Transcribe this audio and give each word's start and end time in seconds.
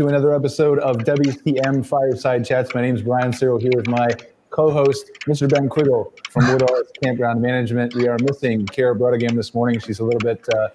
to 0.00 0.08
another 0.08 0.34
episode 0.34 0.78
of 0.78 0.96
WCM 0.96 1.84
Fireside 1.84 2.42
Chats. 2.42 2.74
My 2.74 2.80
name 2.80 2.96
is 2.96 3.02
Brian 3.02 3.34
Searl 3.34 3.58
here 3.60 3.72
with 3.76 3.86
my 3.86 4.08
co-host, 4.48 5.10
Mr. 5.28 5.46
Ben 5.46 5.68
Quiggle 5.68 6.10
from 6.30 6.44
Woodalls 6.44 6.88
Campground 7.04 7.42
Management. 7.42 7.94
We 7.94 8.08
are 8.08 8.16
missing 8.22 8.64
Kara 8.64 8.96
Bruddigam 8.96 9.36
this 9.36 9.52
morning. 9.52 9.78
She's 9.78 9.98
a 9.98 10.04
little 10.04 10.20
bit 10.20 10.42
uh, 10.54 10.68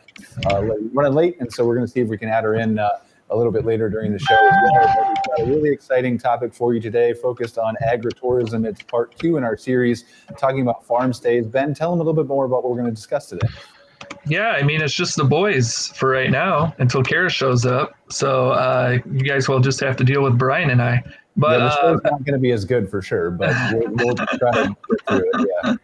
uh, 0.52 0.64
running 0.94 1.14
late, 1.16 1.38
and 1.40 1.52
so 1.52 1.66
we're 1.66 1.74
going 1.74 1.88
to 1.88 1.92
see 1.92 2.02
if 2.02 2.08
we 2.08 2.20
can 2.20 2.30
add 2.30 2.44
her 2.44 2.54
in 2.54 2.78
uh, 2.78 2.88
a 3.32 3.36
little 3.36 3.52
bit 3.52 3.66
later 3.66 3.90
during 3.90 4.14
the 4.14 4.20
show 4.20 4.38
we've 4.40 5.16
got 5.26 5.40
a 5.40 5.46
really 5.48 5.72
exciting 5.72 6.20
topic 6.20 6.54
for 6.54 6.76
you 6.76 6.80
today, 6.80 7.12
focused 7.12 7.58
on 7.58 7.76
agritourism. 7.84 8.64
It's 8.64 8.84
part 8.84 9.18
two 9.18 9.38
in 9.38 9.44
our 9.44 9.58
series, 9.58 10.06
talking 10.38 10.62
about 10.62 10.86
farm 10.86 11.12
stays. 11.14 11.48
Ben, 11.48 11.74
tell 11.74 11.90
them 11.90 12.00
a 12.00 12.04
little 12.04 12.22
bit 12.22 12.28
more 12.28 12.46
about 12.46 12.64
what 12.64 12.70
we're 12.70 12.82
going 12.82 12.92
to 12.92 12.96
discuss 12.96 13.30
today. 13.30 13.48
Yeah, 14.28 14.50
I 14.50 14.64
mean, 14.64 14.82
it's 14.82 14.94
just 14.94 15.16
the 15.16 15.24
boys 15.24 15.88
for 15.96 16.10
right 16.10 16.32
now 16.32 16.74
until 16.80 17.04
Kara 17.04 17.30
shows 17.30 17.66
up. 17.66 17.94
So 18.10 18.52
uh, 18.52 18.98
you 19.12 19.22
guys 19.22 19.48
will 19.48 19.60
just 19.60 19.80
have 19.82 19.96
to 19.98 20.04
deal 20.04 20.24
with 20.24 20.38
Brian 20.38 20.70
and 20.70 20.82
I. 20.82 21.04
But 21.38 21.60
yeah, 21.60 21.66
the 21.66 21.76
show's 21.76 22.00
uh, 22.06 22.10
not 22.10 22.24
going 22.24 22.34
to 22.34 22.40
be 22.40 22.52
as 22.52 22.66
good 22.66 22.90
for 22.90 23.02
sure, 23.02 23.30
but 23.32 23.54
we'll, 23.74 23.92
we'll 23.94 24.16
try 24.16 24.52
to 24.52 24.76
get 24.90 25.08
through 25.08 25.32
it. 25.34 25.48
Yeah. 25.64 25.76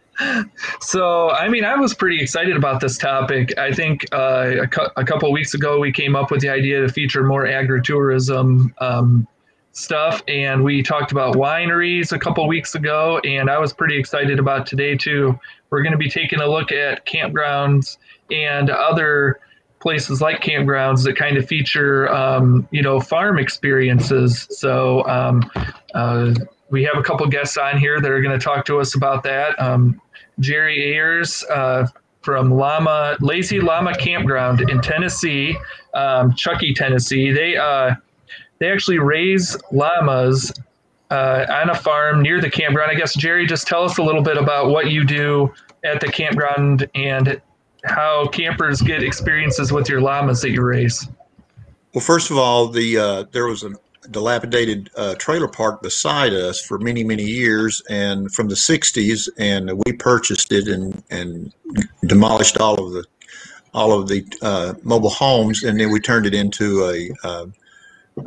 So, 0.80 1.30
I 1.30 1.48
mean, 1.48 1.64
I 1.64 1.76
was 1.76 1.94
pretty 1.94 2.20
excited 2.22 2.56
about 2.56 2.80
this 2.80 2.96
topic. 2.98 3.56
I 3.58 3.72
think 3.72 4.06
uh, 4.12 4.62
a, 4.62 4.66
cu- 4.66 4.90
a 4.96 5.04
couple 5.04 5.30
weeks 5.32 5.54
ago 5.54 5.78
we 5.78 5.92
came 5.92 6.14
up 6.16 6.30
with 6.30 6.40
the 6.40 6.48
idea 6.48 6.80
to 6.80 6.88
feature 6.88 7.22
more 7.24 7.44
agritourism 7.44 8.72
um, 8.80 9.26
stuff, 9.72 10.22
and 10.28 10.62
we 10.62 10.82
talked 10.82 11.12
about 11.12 11.34
wineries 11.34 12.12
a 12.12 12.18
couple 12.18 12.46
weeks 12.46 12.74
ago, 12.74 13.20
and 13.24 13.50
I 13.50 13.58
was 13.58 13.72
pretty 13.72 13.98
excited 13.98 14.38
about 14.38 14.66
today 14.66 14.96
too. 14.96 15.38
We're 15.72 15.82
going 15.82 15.92
to 15.92 15.98
be 15.98 16.10
taking 16.10 16.40
a 16.40 16.46
look 16.46 16.70
at 16.70 17.06
campgrounds 17.06 17.96
and 18.30 18.68
other 18.68 19.40
places 19.80 20.20
like 20.20 20.42
campgrounds 20.42 21.02
that 21.04 21.16
kind 21.16 21.38
of 21.38 21.48
feature, 21.48 22.12
um, 22.12 22.68
you 22.70 22.82
know, 22.82 23.00
farm 23.00 23.38
experiences. 23.38 24.46
So 24.50 25.02
um, 25.08 25.50
uh, 25.94 26.34
we 26.68 26.84
have 26.84 26.98
a 26.98 27.02
couple 27.02 27.26
guests 27.26 27.56
on 27.56 27.78
here 27.78 28.02
that 28.02 28.10
are 28.10 28.20
going 28.20 28.38
to 28.38 28.44
talk 28.44 28.66
to 28.66 28.80
us 28.80 28.94
about 28.94 29.22
that. 29.22 29.58
Um, 29.58 29.98
Jerry 30.40 30.92
Ayers 30.92 31.42
uh, 31.44 31.86
from 32.20 32.50
Llama 32.50 33.16
Lazy 33.20 33.58
Llama 33.58 33.94
Campground 33.94 34.60
in 34.68 34.78
Tennessee, 34.82 35.56
um, 35.94 36.34
Chuckey, 36.34 36.74
Tennessee. 36.74 37.32
They 37.32 37.56
uh, 37.56 37.94
they 38.58 38.70
actually 38.70 38.98
raise 38.98 39.56
llamas 39.72 40.52
uh, 41.12 41.44
on 41.50 41.68
a 41.68 41.74
farm 41.74 42.22
near 42.22 42.40
the 42.40 42.50
campground. 42.50 42.90
I 42.90 42.94
guess 42.94 43.14
Jerry, 43.14 43.46
just 43.46 43.66
tell 43.66 43.84
us 43.84 43.98
a 43.98 44.02
little 44.02 44.22
bit 44.22 44.38
about 44.38 44.70
what 44.70 44.90
you 44.90 45.04
do 45.04 45.52
at 45.84 46.00
the 46.00 46.08
campground 46.08 46.88
and 46.94 47.40
how 47.84 48.28
campers 48.28 48.80
get 48.80 49.02
experiences 49.02 49.72
with 49.72 49.90
your 49.90 50.00
llamas 50.00 50.40
that 50.40 50.50
you 50.50 50.62
raise. 50.62 51.06
Well, 51.92 52.02
first 52.02 52.30
of 52.30 52.38
all, 52.38 52.68
the 52.68 52.96
uh, 52.96 53.24
there 53.30 53.46
was 53.46 53.62
a 53.62 53.72
dilapidated 54.10 54.90
uh, 54.96 55.14
trailer 55.16 55.48
park 55.48 55.82
beside 55.82 56.32
us 56.32 56.58
for 56.64 56.78
many 56.78 57.04
many 57.04 57.24
years, 57.24 57.82
and 57.90 58.32
from 58.32 58.48
the 58.48 58.54
'60s, 58.54 59.28
and 59.36 59.70
we 59.84 59.92
purchased 59.92 60.50
it 60.50 60.66
and 60.66 61.02
and 61.10 61.52
demolished 62.06 62.56
all 62.56 62.82
of 62.82 62.92
the 62.92 63.04
all 63.74 63.92
of 63.92 64.08
the 64.08 64.24
uh, 64.40 64.72
mobile 64.82 65.10
homes, 65.10 65.62
and 65.62 65.78
then 65.78 65.90
we 65.90 66.00
turned 66.00 66.24
it 66.24 66.32
into 66.32 66.84
a, 66.84 67.10
a 67.22 67.28
uh, 67.28 67.46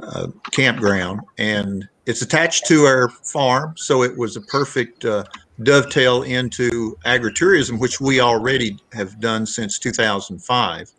uh, 0.02 0.28
campground, 0.52 1.22
and 1.40 1.88
it's 2.06 2.22
attached 2.22 2.68
to 2.68 2.86
our 2.86 3.10
farm, 3.10 3.74
so 3.78 4.04
it 4.04 4.16
was 4.18 4.36
a 4.36 4.42
perfect 4.42 5.06
uh, 5.06 5.24
dovetail 5.64 6.24
into 6.24 6.98
agritourism, 7.06 7.80
which 7.80 8.00
we 8.00 8.20
already 8.20 8.78
have 8.94 9.20
done 9.20 9.46
since 9.46 9.80
2005. 9.80 10.92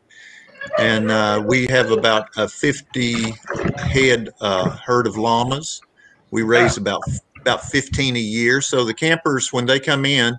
And 0.79 1.11
uh, 1.11 1.43
we 1.47 1.67
have 1.69 1.93
about 1.93 2.29
a 2.37 2.49
50 2.49 3.34
head 3.77 4.31
uh, 4.41 4.71
herd 4.71 5.07
of 5.07 5.17
llamas. 5.17 5.81
We 6.33 6.43
raise 6.43 6.77
about 6.77 7.03
about 7.41 7.62
15 7.62 8.17
a 8.17 8.19
year. 8.19 8.61
So 8.61 8.84
the 8.84 8.95
campers, 8.95 9.53
when 9.53 9.67
they 9.67 9.79
come 9.79 10.05
in, 10.05 10.37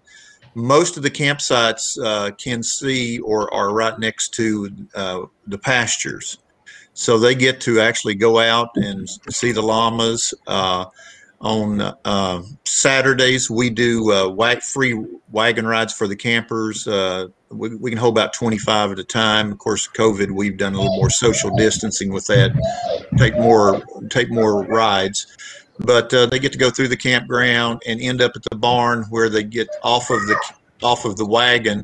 most 0.55 0.97
of 0.97 1.03
the 1.03 1.11
campsites 1.11 1.97
uh, 2.03 2.31
can 2.31 2.61
see 2.61 3.19
or 3.19 3.53
are 3.53 3.73
right 3.73 3.97
next 3.97 4.33
to 4.33 4.69
uh, 4.95 5.21
the 5.45 5.57
pastures. 5.57 6.39
So 6.97 7.19
they 7.19 7.35
get 7.35 7.61
to 7.61 7.79
actually 7.79 8.15
go 8.15 8.39
out 8.39 8.71
and 8.75 9.07
see 9.29 9.51
the 9.51 9.61
llamas. 9.61 10.33
Uh, 10.47 10.85
on 11.39 11.79
uh, 11.79 12.41
Saturdays, 12.65 13.51
we 13.51 13.69
do 13.69 14.11
uh, 14.11 14.59
free 14.61 15.05
wagon 15.29 15.67
rides 15.67 15.93
for 15.93 16.07
the 16.07 16.15
campers. 16.15 16.87
Uh, 16.87 17.27
we, 17.49 17.75
we, 17.75 17.91
can 17.91 17.99
hold 17.99 18.17
about 18.17 18.33
25 18.33 18.93
at 18.93 18.99
a 18.99 19.03
time. 19.03 19.51
Of 19.51 19.59
course, 19.59 19.87
COVID, 19.87 20.31
we've 20.31 20.57
done 20.57 20.73
a 20.73 20.77
little 20.77 20.95
more 20.95 21.11
social 21.11 21.55
distancing 21.55 22.11
with 22.11 22.25
that. 22.25 22.51
Take 23.19 23.37
more, 23.37 23.79
take 24.09 24.31
more 24.31 24.63
rides. 24.63 25.27
But 25.77 26.11
uh, 26.15 26.25
they 26.25 26.39
get 26.39 26.51
to 26.53 26.57
go 26.57 26.71
through 26.71 26.87
the 26.87 26.97
campground 26.97 27.83
and 27.85 28.01
end 28.01 28.23
up 28.23 28.31
at 28.35 28.41
the 28.49 28.55
barn 28.55 29.03
where 29.11 29.29
they 29.29 29.43
get 29.43 29.67
off 29.83 30.09
of 30.09 30.19
the 30.21 30.35
off 30.83 31.05
of 31.05 31.17
the 31.17 31.25
wagon, 31.25 31.83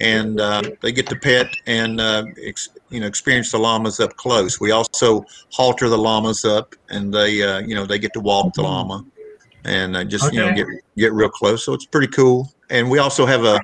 and 0.00 0.40
uh, 0.40 0.62
they 0.80 0.92
get 0.92 1.06
to 1.08 1.16
pet 1.16 1.54
and 1.66 2.00
uh, 2.00 2.24
ex- 2.42 2.70
you 2.88 3.00
know 3.00 3.06
experience 3.06 3.52
the 3.52 3.58
llamas 3.58 4.00
up 4.00 4.16
close. 4.16 4.60
We 4.60 4.70
also 4.70 5.24
halter 5.50 5.88
the 5.88 5.98
llamas 5.98 6.44
up, 6.44 6.74
and 6.88 7.12
they 7.12 7.42
uh, 7.42 7.60
you 7.60 7.74
know 7.74 7.86
they 7.86 7.98
get 7.98 8.12
to 8.14 8.20
walk 8.20 8.54
the 8.54 8.62
llama, 8.62 9.04
and 9.64 9.96
uh, 9.96 10.04
just 10.04 10.26
okay. 10.26 10.36
you 10.36 10.42
know 10.42 10.54
get 10.54 10.66
get 10.96 11.12
real 11.12 11.28
close. 11.28 11.64
So 11.64 11.74
it's 11.74 11.86
pretty 11.86 12.08
cool. 12.08 12.52
And 12.70 12.90
we 12.90 12.98
also 12.98 13.26
have 13.26 13.44
a 13.44 13.60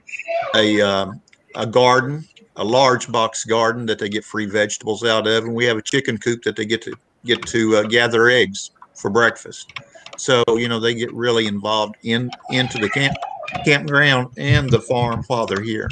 a 0.54 0.81
um, 0.81 1.20
a 1.54 1.66
garden, 1.66 2.26
a 2.56 2.65
large 2.65 3.10
box 3.10 3.44
garden 3.44 3.86
that 3.86 3.98
they 3.98 4.09
get 4.09 4.25
free 4.25 4.47
vegetables 4.47 5.04
out 5.04 5.26
of, 5.26 5.44
and 5.44 5.54
we 5.54 5.65
have 5.65 5.78
a 5.78 5.82
chicken 5.82 6.19
coop 6.19 6.42
that 6.42 6.56
they 6.56 6.66
get 6.66 6.82
to 6.82 6.94
get 7.25 7.44
to 7.47 7.76
uh, 7.76 7.82
gather 7.82 8.28
eggs 8.28 8.72
for 8.94 9.10
breakfast. 9.10 9.72
So 10.19 10.44
you 10.48 10.69
know 10.69 10.81
they 10.81 10.94
get 10.94 11.12
really 11.15 11.47
involved 11.47 11.97
in 12.03 12.31
into 12.50 12.78
the 12.78 12.91
camp 12.91 13.16
campground 13.65 14.33
and 14.37 14.71
the 14.71 14.81
farm 14.81 15.25
while 15.27 15.47
they're 15.47 15.62
here. 15.62 15.89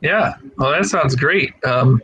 Yeah, 0.00 0.34
well, 0.58 0.70
that 0.70 0.84
sounds 0.84 1.16
great. 1.16 1.52
Um, 1.64 2.00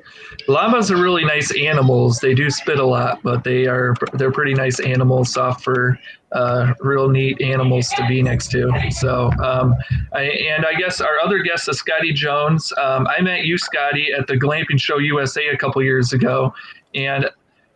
llamas 0.48 0.90
are 0.90 1.00
really 1.00 1.24
nice 1.24 1.56
animals. 1.56 2.18
They 2.18 2.34
do 2.34 2.50
spit 2.50 2.80
a 2.80 2.84
lot, 2.84 3.22
but 3.22 3.44
they 3.44 3.66
are 3.66 3.94
they're 4.14 4.32
pretty 4.32 4.54
nice 4.54 4.80
animals, 4.80 5.32
soft 5.32 5.62
fur, 5.62 5.96
uh, 6.32 6.74
real 6.80 7.08
neat 7.08 7.40
animals 7.40 7.88
to 7.90 8.04
be 8.08 8.20
next 8.20 8.50
to. 8.50 8.68
So, 8.90 9.30
um, 9.42 9.76
I, 10.12 10.22
and 10.22 10.66
I 10.66 10.74
guess 10.74 11.00
our 11.00 11.20
other 11.20 11.38
guest 11.38 11.68
is 11.68 11.78
Scottie 11.78 12.12
Jones. 12.12 12.72
Um, 12.82 13.06
I 13.06 13.20
met 13.20 13.44
you, 13.44 13.56
Scottie, 13.56 14.12
at 14.12 14.26
the 14.26 14.34
Glamping 14.34 14.80
Show 14.80 14.98
USA 14.98 15.48
a 15.48 15.56
couple 15.56 15.80
years 15.82 16.12
ago, 16.12 16.52
and 16.96 17.30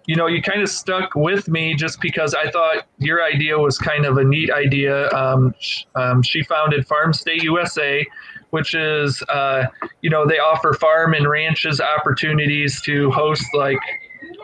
you 0.08 0.16
know, 0.16 0.26
you 0.26 0.40
kind 0.40 0.62
of 0.62 0.70
stuck 0.70 1.14
with 1.14 1.48
me 1.48 1.74
just 1.74 2.00
because 2.00 2.34
I 2.34 2.50
thought 2.50 2.86
your 2.96 3.22
idea 3.22 3.58
was 3.58 3.76
kind 3.76 4.06
of 4.06 4.16
a 4.16 4.24
neat 4.24 4.50
idea. 4.50 5.10
Um, 5.10 5.54
um, 5.96 6.22
she 6.22 6.42
founded 6.42 6.86
Farm 6.86 7.12
Stay 7.12 7.38
USA, 7.42 8.06
which 8.48 8.74
is, 8.74 9.22
uh, 9.28 9.66
you 10.00 10.08
know, 10.08 10.26
they 10.26 10.38
offer 10.38 10.72
farm 10.72 11.12
and 11.12 11.28
ranches 11.28 11.78
opportunities 11.78 12.80
to 12.82 13.10
host 13.10 13.44
like 13.52 13.78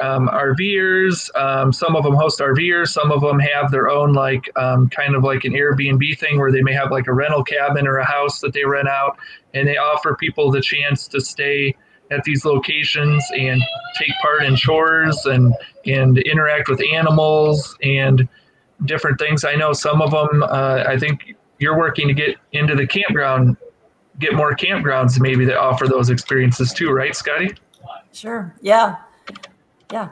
um, 0.02 0.28
RVers. 0.28 1.34
Um, 1.34 1.72
some 1.72 1.96
of 1.96 2.04
them 2.04 2.14
host 2.14 2.40
RVers. 2.40 2.88
Some 2.88 3.10
of 3.10 3.22
them 3.22 3.38
have 3.38 3.70
their 3.70 3.88
own 3.88 4.12
like 4.12 4.50
um, 4.56 4.90
kind 4.90 5.14
of 5.14 5.24
like 5.24 5.44
an 5.44 5.54
Airbnb 5.54 6.18
thing 6.18 6.38
where 6.38 6.52
they 6.52 6.60
may 6.60 6.74
have 6.74 6.90
like 6.90 7.06
a 7.06 7.14
rental 7.14 7.42
cabin 7.42 7.86
or 7.86 7.96
a 7.96 8.04
house 8.04 8.38
that 8.40 8.52
they 8.52 8.66
rent 8.66 8.88
out, 8.88 9.16
and 9.54 9.66
they 9.66 9.78
offer 9.78 10.14
people 10.14 10.50
the 10.50 10.60
chance 10.60 11.08
to 11.08 11.22
stay 11.22 11.74
at 12.14 12.24
these 12.24 12.44
locations 12.44 13.24
and 13.36 13.60
take 13.96 14.12
part 14.22 14.44
in 14.44 14.56
chores 14.56 15.26
and 15.26 15.54
and 15.86 16.18
interact 16.18 16.68
with 16.68 16.80
animals 16.92 17.76
and 17.82 18.28
different 18.86 19.18
things. 19.18 19.44
I 19.44 19.54
know 19.54 19.72
some 19.72 20.00
of 20.00 20.10
them. 20.10 20.42
Uh, 20.42 20.84
I 20.86 20.98
think 20.98 21.34
you're 21.58 21.78
working 21.78 22.08
to 22.08 22.14
get 22.14 22.36
into 22.52 22.74
the 22.74 22.86
campground, 22.86 23.56
get 24.18 24.34
more 24.34 24.54
campgrounds 24.54 25.20
maybe 25.20 25.44
that 25.44 25.58
offer 25.58 25.86
those 25.86 26.10
experiences 26.10 26.72
too, 26.72 26.90
right, 26.90 27.14
Scottie? 27.14 27.54
Sure. 28.12 28.54
Yeah. 28.60 28.96
Yeah. 29.92 30.10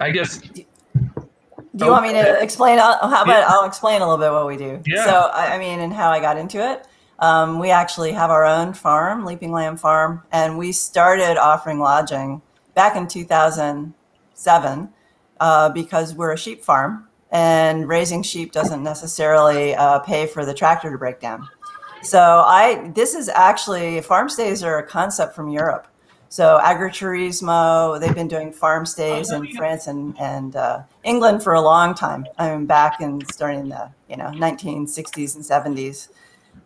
I 0.00 0.10
guess. 0.10 0.40
Do 0.40 1.84
you 1.84 1.90
want 1.90 2.06
me 2.06 2.12
to 2.12 2.40
explain? 2.42 2.78
How 2.78 2.98
about 3.00 3.26
yeah. 3.28 3.46
I'll 3.48 3.64
explain 3.64 4.00
a 4.00 4.08
little 4.08 4.24
bit 4.24 4.32
what 4.32 4.46
we 4.46 4.56
do. 4.56 4.82
Yeah. 4.86 5.04
So 5.04 5.30
I 5.32 5.58
mean, 5.58 5.80
and 5.80 5.92
how 5.92 6.10
I 6.10 6.20
got 6.20 6.38
into 6.38 6.58
it. 6.58 6.86
Um, 7.18 7.58
we 7.58 7.70
actually 7.70 8.12
have 8.12 8.30
our 8.30 8.44
own 8.44 8.74
farm, 8.74 9.24
Leaping 9.24 9.52
Lamb 9.52 9.76
Farm, 9.76 10.22
and 10.32 10.58
we 10.58 10.72
started 10.72 11.38
offering 11.38 11.78
lodging 11.78 12.42
back 12.74 12.94
in 12.94 13.08
2007 13.08 14.88
uh, 15.40 15.68
because 15.70 16.14
we're 16.14 16.32
a 16.32 16.38
sheep 16.38 16.62
farm 16.62 17.08
and 17.30 17.88
raising 17.88 18.22
sheep 18.22 18.52
doesn't 18.52 18.82
necessarily 18.82 19.74
uh, 19.74 19.98
pay 20.00 20.26
for 20.26 20.44
the 20.44 20.54
tractor 20.54 20.90
to 20.90 20.98
break 20.98 21.20
down. 21.20 21.48
So 22.02 22.20
I 22.20 22.92
this 22.94 23.14
is 23.14 23.28
actually 23.28 24.00
farm 24.00 24.28
stays 24.28 24.62
are 24.62 24.78
a 24.78 24.86
concept 24.86 25.34
from 25.34 25.48
Europe. 25.48 25.88
So 26.28 26.58
agriturismo, 26.62 27.98
they've 28.00 28.14
been 28.14 28.28
doing 28.28 28.52
farm 28.52 28.84
stays 28.84 29.30
in 29.30 29.46
France 29.52 29.86
and, 29.86 30.18
and 30.20 30.54
uh, 30.56 30.82
England 31.04 31.42
for 31.42 31.54
a 31.54 31.60
long 31.60 31.94
time. 31.94 32.26
I 32.36 32.50
mean, 32.50 32.66
back 32.66 33.00
in 33.00 33.24
starting 33.32 33.68
the 33.68 33.90
you 34.08 34.16
know 34.16 34.26
1960s 34.26 35.34
and 35.36 35.44
70s. 35.44 36.08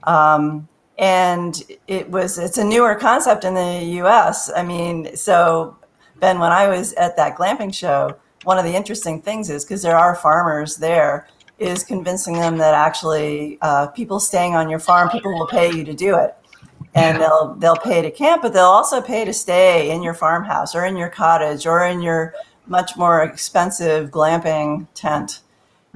Um, 0.04 0.68
and 0.98 1.62
it 1.88 2.10
was 2.10 2.38
it's 2.38 2.58
a 2.58 2.64
newer 2.64 2.94
concept 2.94 3.44
in 3.44 3.54
the 3.54 3.82
U.S. 3.96 4.50
I 4.54 4.62
mean, 4.62 5.16
so 5.16 5.76
Ben, 6.20 6.38
when 6.38 6.52
I 6.52 6.68
was 6.68 6.92
at 6.94 7.16
that 7.16 7.36
glamping 7.36 7.74
show, 7.74 8.14
one 8.44 8.58
of 8.58 8.64
the 8.64 8.74
interesting 8.74 9.20
things 9.20 9.50
is 9.50 9.64
because 9.64 9.82
there 9.82 9.96
are 9.96 10.14
farmers 10.14 10.76
there, 10.76 11.26
is 11.58 11.84
convincing 11.84 12.34
them 12.34 12.58
that 12.58 12.74
actually 12.74 13.58
uh, 13.62 13.86
people 13.88 14.20
staying 14.20 14.54
on 14.54 14.68
your 14.70 14.78
farm, 14.78 15.08
people 15.08 15.32
will 15.32 15.46
pay 15.46 15.72
you 15.72 15.84
to 15.84 15.94
do 15.94 16.16
it, 16.16 16.34
and 16.94 17.20
they'll 17.20 17.54
they'll 17.54 17.76
pay 17.76 18.02
to 18.02 18.10
camp, 18.10 18.42
but 18.42 18.52
they'll 18.52 18.64
also 18.64 19.00
pay 19.00 19.24
to 19.24 19.32
stay 19.32 19.90
in 19.90 20.02
your 20.02 20.14
farmhouse 20.14 20.74
or 20.74 20.84
in 20.84 20.96
your 20.96 21.08
cottage 21.08 21.66
or 21.66 21.84
in 21.86 22.02
your 22.02 22.34
much 22.66 22.96
more 22.96 23.22
expensive 23.22 24.10
glamping 24.10 24.86
tent, 24.94 25.40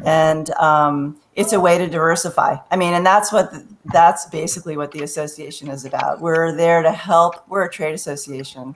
and 0.05 0.51
um, 0.55 1.17
it's 1.35 1.53
a 1.53 1.61
way 1.61 1.77
to 1.77 1.87
diversify. 1.87 2.56
I 2.71 2.77
mean, 2.77 2.95
and 2.95 3.05
that's 3.05 3.33
what 3.33 3.53
that's 3.93 4.27
basically 4.27 4.77
what 4.77 4.93
the 4.93 5.03
association 5.03 5.69
is 5.69 5.85
about. 5.85 6.21
We're 6.21 6.57
there 6.57 6.83
to 6.83 6.93
help. 6.93 7.47
We're 7.49 7.65
a 7.65 7.71
trade 7.71 7.95
association, 7.95 8.75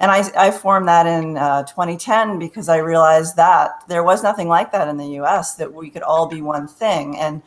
and 0.00 0.10
I, 0.10 0.24
I 0.36 0.50
formed 0.50 0.88
that 0.88 1.06
in 1.06 1.36
uh, 1.36 1.64
2010 1.64 2.38
because 2.38 2.68
I 2.68 2.78
realized 2.78 3.36
that 3.36 3.84
there 3.88 4.02
was 4.02 4.22
nothing 4.22 4.48
like 4.48 4.72
that 4.72 4.88
in 4.88 4.96
the 4.96 5.08
U.S. 5.20 5.54
That 5.56 5.72
we 5.72 5.90
could 5.90 6.02
all 6.02 6.26
be 6.26 6.42
one 6.42 6.66
thing, 6.66 7.16
and 7.16 7.42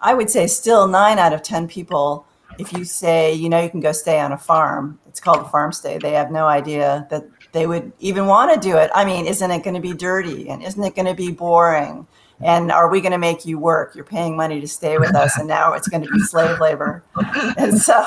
I 0.00 0.14
would 0.14 0.30
say 0.30 0.46
still 0.46 0.86
nine 0.88 1.18
out 1.18 1.32
of 1.32 1.42
ten 1.42 1.68
people, 1.68 2.26
if 2.58 2.72
you 2.72 2.84
say 2.84 3.34
you 3.34 3.48
know 3.48 3.60
you 3.60 3.70
can 3.70 3.80
go 3.80 3.92
stay 3.92 4.18
on 4.20 4.32
a 4.32 4.38
farm, 4.38 4.98
it's 5.06 5.20
called 5.20 5.44
a 5.44 5.48
farm 5.48 5.72
stay. 5.72 5.98
They 5.98 6.12
have 6.12 6.30
no 6.30 6.46
idea 6.46 7.06
that 7.10 7.26
they 7.52 7.66
would 7.66 7.92
even 8.00 8.26
want 8.26 8.52
to 8.52 8.68
do 8.68 8.76
it. 8.76 8.90
I 8.94 9.04
mean, 9.04 9.26
isn't 9.26 9.50
it 9.50 9.62
going 9.62 9.74
to 9.74 9.80
be 9.80 9.94
dirty 9.94 10.48
and 10.50 10.62
isn't 10.62 10.82
it 10.82 10.94
going 10.94 11.06
to 11.06 11.14
be 11.14 11.30
boring? 11.32 12.06
And 12.40 12.70
are 12.70 12.90
we 12.90 13.00
going 13.00 13.12
to 13.12 13.18
make 13.18 13.46
you 13.46 13.58
work? 13.58 13.94
You're 13.94 14.04
paying 14.04 14.36
money 14.36 14.60
to 14.60 14.68
stay 14.68 14.98
with 14.98 15.14
us 15.14 15.38
and 15.38 15.48
now 15.48 15.72
it's 15.72 15.88
going 15.88 16.04
to 16.04 16.10
be 16.10 16.20
slave 16.20 16.60
labor. 16.60 17.02
And 17.56 17.78
so 17.78 18.04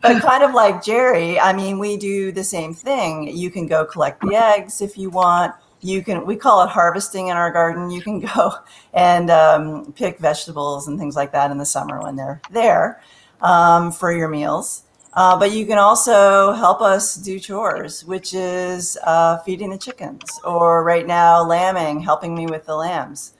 but 0.00 0.20
kind 0.22 0.44
of 0.44 0.54
like 0.54 0.84
jerry 0.84 1.38
i 1.40 1.52
mean 1.52 1.78
we 1.78 1.96
do 1.96 2.32
the 2.32 2.44
same 2.44 2.74
thing. 2.74 3.34
You 3.34 3.50
can 3.50 3.66
go 3.66 3.84
collect 3.84 4.20
the 4.20 4.34
eggs 4.34 4.80
if 4.80 4.98
you 4.98 5.10
want. 5.10 5.54
You 5.80 6.02
can 6.02 6.26
we 6.26 6.36
call 6.36 6.62
it 6.62 6.68
harvesting 6.68 7.28
in 7.28 7.36
our 7.36 7.50
garden. 7.50 7.90
You 7.90 8.02
can 8.02 8.20
go 8.34 8.52
and 8.92 9.30
um, 9.30 9.92
pick 9.92 10.18
vegetables 10.18 10.88
and 10.88 10.98
things 10.98 11.16
like 11.16 11.32
that 11.32 11.50
in 11.50 11.58
the 11.58 11.66
summer 11.66 12.00
when 12.02 12.16
they're 12.16 12.40
there 12.50 13.02
um, 13.40 13.90
for 13.90 14.12
your 14.12 14.28
meals. 14.28 14.84
Uh, 15.14 15.38
but 15.38 15.52
you 15.52 15.66
can 15.66 15.76
also 15.76 16.52
help 16.52 16.80
us 16.80 17.16
do 17.16 17.38
chores, 17.38 18.02
which 18.06 18.32
is 18.32 18.96
uh, 19.04 19.36
feeding 19.40 19.68
the 19.68 19.76
chickens, 19.76 20.40
or 20.42 20.82
right 20.82 21.06
now, 21.06 21.44
lambing, 21.44 22.00
helping 22.00 22.34
me 22.34 22.46
with 22.46 22.64
the 22.64 22.74
lambs 22.74 23.34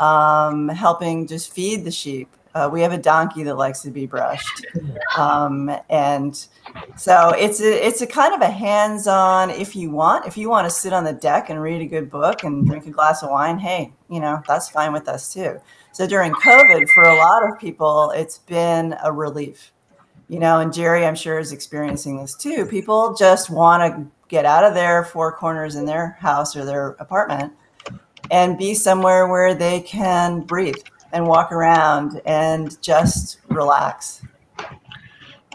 um, 0.00 0.68
helping 0.68 1.26
just 1.26 1.52
feed 1.52 1.84
the 1.84 1.90
sheep. 1.90 2.28
Uh, 2.54 2.70
we 2.72 2.80
have 2.80 2.92
a 2.92 2.98
donkey 2.98 3.42
that 3.42 3.56
likes 3.56 3.82
to 3.82 3.90
be 3.90 4.06
brushed, 4.06 4.64
um, 5.18 5.70
and 5.90 6.46
so 6.96 7.28
it's 7.36 7.60
a 7.60 7.86
it's 7.86 8.00
a 8.00 8.06
kind 8.06 8.32
of 8.32 8.40
a 8.40 8.48
hands-on. 8.48 9.50
If 9.50 9.76
you 9.76 9.90
want, 9.90 10.26
if 10.26 10.38
you 10.38 10.48
want 10.48 10.66
to 10.66 10.70
sit 10.70 10.94
on 10.94 11.04
the 11.04 11.12
deck 11.12 11.50
and 11.50 11.60
read 11.60 11.82
a 11.82 11.86
good 11.86 12.10
book 12.10 12.44
and 12.44 12.66
drink 12.66 12.86
a 12.86 12.90
glass 12.90 13.22
of 13.22 13.28
wine, 13.28 13.58
hey, 13.58 13.92
you 14.08 14.20
know 14.20 14.42
that's 14.48 14.70
fine 14.70 14.94
with 14.94 15.06
us 15.06 15.34
too. 15.34 15.60
So 15.92 16.06
during 16.06 16.32
COVID, 16.32 16.88
for 16.88 17.02
a 17.04 17.16
lot 17.18 17.46
of 17.46 17.58
people, 17.58 18.10
it's 18.12 18.38
been 18.38 18.96
a 19.04 19.12
relief. 19.12 19.72
You 20.28 20.38
know, 20.38 20.60
and 20.60 20.72
Jerry, 20.72 21.04
I'm 21.04 21.14
sure, 21.14 21.38
is 21.38 21.52
experiencing 21.52 22.16
this 22.16 22.34
too. 22.34 22.64
People 22.64 23.14
just 23.14 23.50
want 23.50 23.82
to 23.82 24.10
get 24.28 24.46
out 24.46 24.64
of 24.64 24.72
their 24.72 25.04
four 25.04 25.30
corners 25.30 25.76
in 25.76 25.84
their 25.84 26.16
house 26.20 26.56
or 26.56 26.64
their 26.64 26.88
apartment 27.00 27.52
and 28.30 28.58
be 28.58 28.74
somewhere 28.74 29.28
where 29.28 29.54
they 29.54 29.80
can 29.80 30.40
breathe 30.40 30.76
and 31.12 31.26
walk 31.26 31.52
around 31.52 32.20
and 32.26 32.80
just 32.82 33.38
relax. 33.48 34.22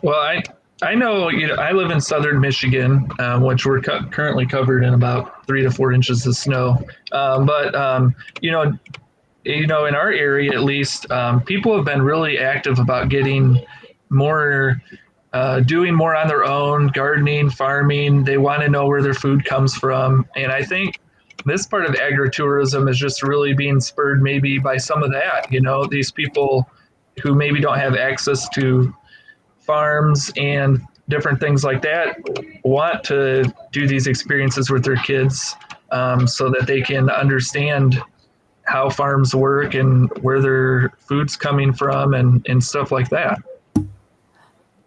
Well, 0.02 0.20
I 0.20 0.44
I 0.82 0.96
know 0.96 1.30
you 1.30 1.48
know 1.48 1.56
I 1.56 1.72
live 1.72 1.92
in 1.92 2.02
southern 2.02 2.40
Michigan, 2.40 3.08
um, 3.20 3.44
which 3.44 3.66
we're 3.66 3.82
cu- 3.82 4.08
currently 4.08 4.46
covered 4.46 4.84
in 4.84 4.94
about 4.94 5.46
three 5.46 5.62
to 5.62 5.70
four 5.70 5.94
inches 5.94 6.26
of 6.26 6.36
snow. 6.36 6.84
Um, 7.12 7.46
but 7.46 7.76
um, 7.76 8.16
you 8.42 8.52
know, 8.52 8.74
you 9.44 9.68
know, 9.68 9.86
in 9.86 9.94
our 9.94 10.12
area 10.12 10.52
at 10.54 10.64
least, 10.64 11.10
um, 11.12 11.42
people 11.42 11.76
have 11.76 11.86
been 11.86 12.02
really 12.02 12.40
active 12.40 12.80
about 12.80 13.10
getting 13.10 13.64
more. 14.10 14.82
Uh, 15.34 15.62
doing 15.62 15.96
more 15.96 16.14
on 16.14 16.28
their 16.28 16.44
own, 16.44 16.88
gardening, 16.88 17.50
farming. 17.50 18.26
They 18.26 18.38
want 18.38 18.64
to 18.64 18.68
know 18.68 18.86
where 18.86 19.02
their 19.02 19.14
food 19.14 19.46
comes 19.46 19.74
from, 19.74 20.28
and 20.36 20.52
I 20.52 20.62
think 20.62 21.00
this 21.46 21.66
part 21.66 21.86
of 21.86 21.96
agritourism 21.96 22.90
is 22.90 22.98
just 22.98 23.24
really 23.24 23.54
being 23.54 23.80
spurred 23.80 24.22
maybe 24.22 24.60
by 24.60 24.78
some 24.78 25.04
of 25.04 25.12
that. 25.12 25.52
You 25.52 25.62
know, 25.62 25.86
these 25.86 26.12
people 26.12 26.70
who 27.22 27.36
maybe 27.36 27.60
don't 27.60 27.80
have 27.80 27.96
access 27.96 28.48
to 28.50 28.94
farms 29.60 30.32
and 30.38 30.82
different 31.10 31.40
things 31.40 31.64
like 31.64 31.82
that 31.82 32.18
want 32.64 33.04
to 33.04 33.54
do 33.72 33.88
these 33.88 34.08
experiences 34.08 34.70
with 34.70 34.84
their 34.84 34.96
kids 34.98 35.56
um, 35.92 36.28
so 36.28 36.50
that 36.50 36.68
they 36.68 36.82
can 36.82 37.10
understand 37.10 38.02
how 38.64 38.90
farms 38.90 39.36
work 39.36 39.74
and 39.74 40.10
where 40.22 40.42
their 40.42 40.94
food's 41.00 41.36
coming 41.36 41.74
from 41.74 42.14
and, 42.14 42.46
and 42.48 42.64
stuff 42.64 42.92
like 42.92 43.10
that. 43.10 43.40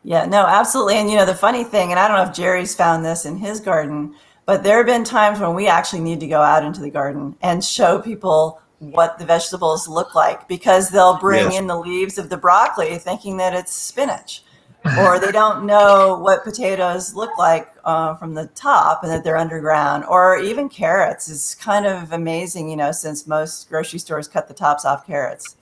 Yeah, 0.03 0.27
no, 0.27 0.47
absolutely. 0.47 0.97
And 0.97 1.11
you 1.11 1.17
know, 1.17 1.27
the 1.27 1.35
funny 1.35 1.65
thing, 1.65 1.91
and 1.91 1.99
I 1.99 2.09
don't 2.09 2.19
know 2.19 2.31
if 2.31 2.37
Jerry's 2.37 2.75
found 2.75 3.05
this 3.05 3.25
in 3.25 3.39
his 3.39 3.61
garden, 3.61 4.15
but 4.47 4.63
there 4.63 4.79
have 4.79 4.87
been 4.87 5.05
times 5.05 5.41
when 5.41 5.55
we 5.55 5.67
actually 5.67 6.01
need 6.01 6.21
to 6.21 6.27
go 6.27 6.41
out 6.41 6.65
into 6.65 6.81
the 6.81 6.91
garden 6.91 7.37
and 7.43 7.65
show 7.65 7.99
people 7.99 8.61
what 8.79 9.19
the 9.19 9.25
vegetables 9.25 9.89
look 9.89 10.15
like 10.15 10.47
because 10.49 10.91
they'll 10.91 11.19
bring 11.19 11.45
yes. 11.45 11.59
in 11.59 11.67
the 11.67 11.79
leaves 11.79 12.19
of 12.19 12.29
the 12.29 12.37
broccoli 12.37 12.99
thinking 12.99 13.37
that 13.39 13.55
it's 13.55 13.73
spinach. 13.73 14.43
or 14.99 15.19
they 15.19 15.33
don't 15.33 15.65
know 15.65 16.19
what 16.19 16.45
potatoes 16.45 17.15
look 17.15 17.39
like 17.39 17.73
uh, 17.85 18.15
from 18.17 18.35
the 18.35 18.47
top 18.49 19.03
and 19.03 19.11
that 19.11 19.25
they're 19.25 19.37
underground, 19.37 20.05
or 20.05 20.39
even 20.39 20.69
carrots. 20.69 21.31
It's 21.31 21.55
kind 21.55 21.87
of 21.87 22.13
amazing, 22.13 22.69
you 22.69 22.77
know, 22.77 22.93
since 22.93 23.27
most 23.27 23.71
grocery 23.71 23.99
stores 23.99 24.29
cut 24.29 24.47
the 24.47 24.53
tops 24.53 24.85
off 24.85 25.07
carrots. 25.07 25.57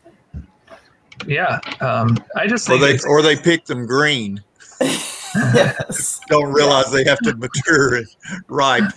Yeah, 1.25 1.61
um, 1.81 2.19
I 2.35 2.49
just 2.49 2.69
or 2.69 2.79
they 2.79 2.99
or 3.07 3.23
they 3.23 3.37
pick 3.37 3.65
them 3.67 3.87
green. 3.87 4.43
yes. 5.35 6.21
Don't 6.29 6.53
realize 6.53 6.87
yes. 6.87 6.93
they 6.93 7.05
have 7.05 7.19
to 7.21 7.35
mature 7.37 7.97
and 7.97 8.07
ripe. 8.49 8.93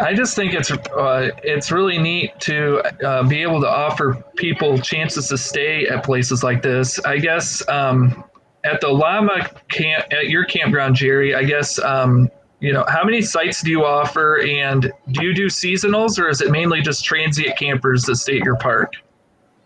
I 0.00 0.12
just 0.12 0.34
think 0.34 0.54
it's 0.54 0.72
uh, 0.72 1.30
it's 1.44 1.70
really 1.70 1.98
neat 1.98 2.38
to 2.40 2.80
uh, 3.06 3.22
be 3.22 3.42
able 3.42 3.60
to 3.60 3.68
offer 3.68 4.24
people 4.36 4.78
chances 4.78 5.28
to 5.28 5.38
stay 5.38 5.86
at 5.86 6.04
places 6.04 6.42
like 6.42 6.62
this. 6.62 6.98
I 7.00 7.18
guess 7.18 7.66
um, 7.68 8.24
at 8.64 8.80
the 8.80 8.88
Llama 8.88 9.48
camp 9.68 10.06
at 10.12 10.28
your 10.30 10.44
campground, 10.46 10.96
Jerry. 10.96 11.34
I 11.34 11.44
guess 11.44 11.78
um, 11.78 12.28
you 12.58 12.72
know 12.72 12.84
how 12.88 13.04
many 13.04 13.22
sites 13.22 13.62
do 13.62 13.70
you 13.70 13.84
offer, 13.84 14.40
and 14.42 14.92
do 15.12 15.24
you 15.24 15.32
do 15.32 15.46
seasonals, 15.46 16.18
or 16.18 16.28
is 16.28 16.40
it 16.40 16.50
mainly 16.50 16.80
just 16.80 17.04
transient 17.04 17.56
campers 17.56 18.02
that 18.04 18.16
stay 18.16 18.38
at 18.38 18.44
your 18.44 18.56
park? 18.56 18.94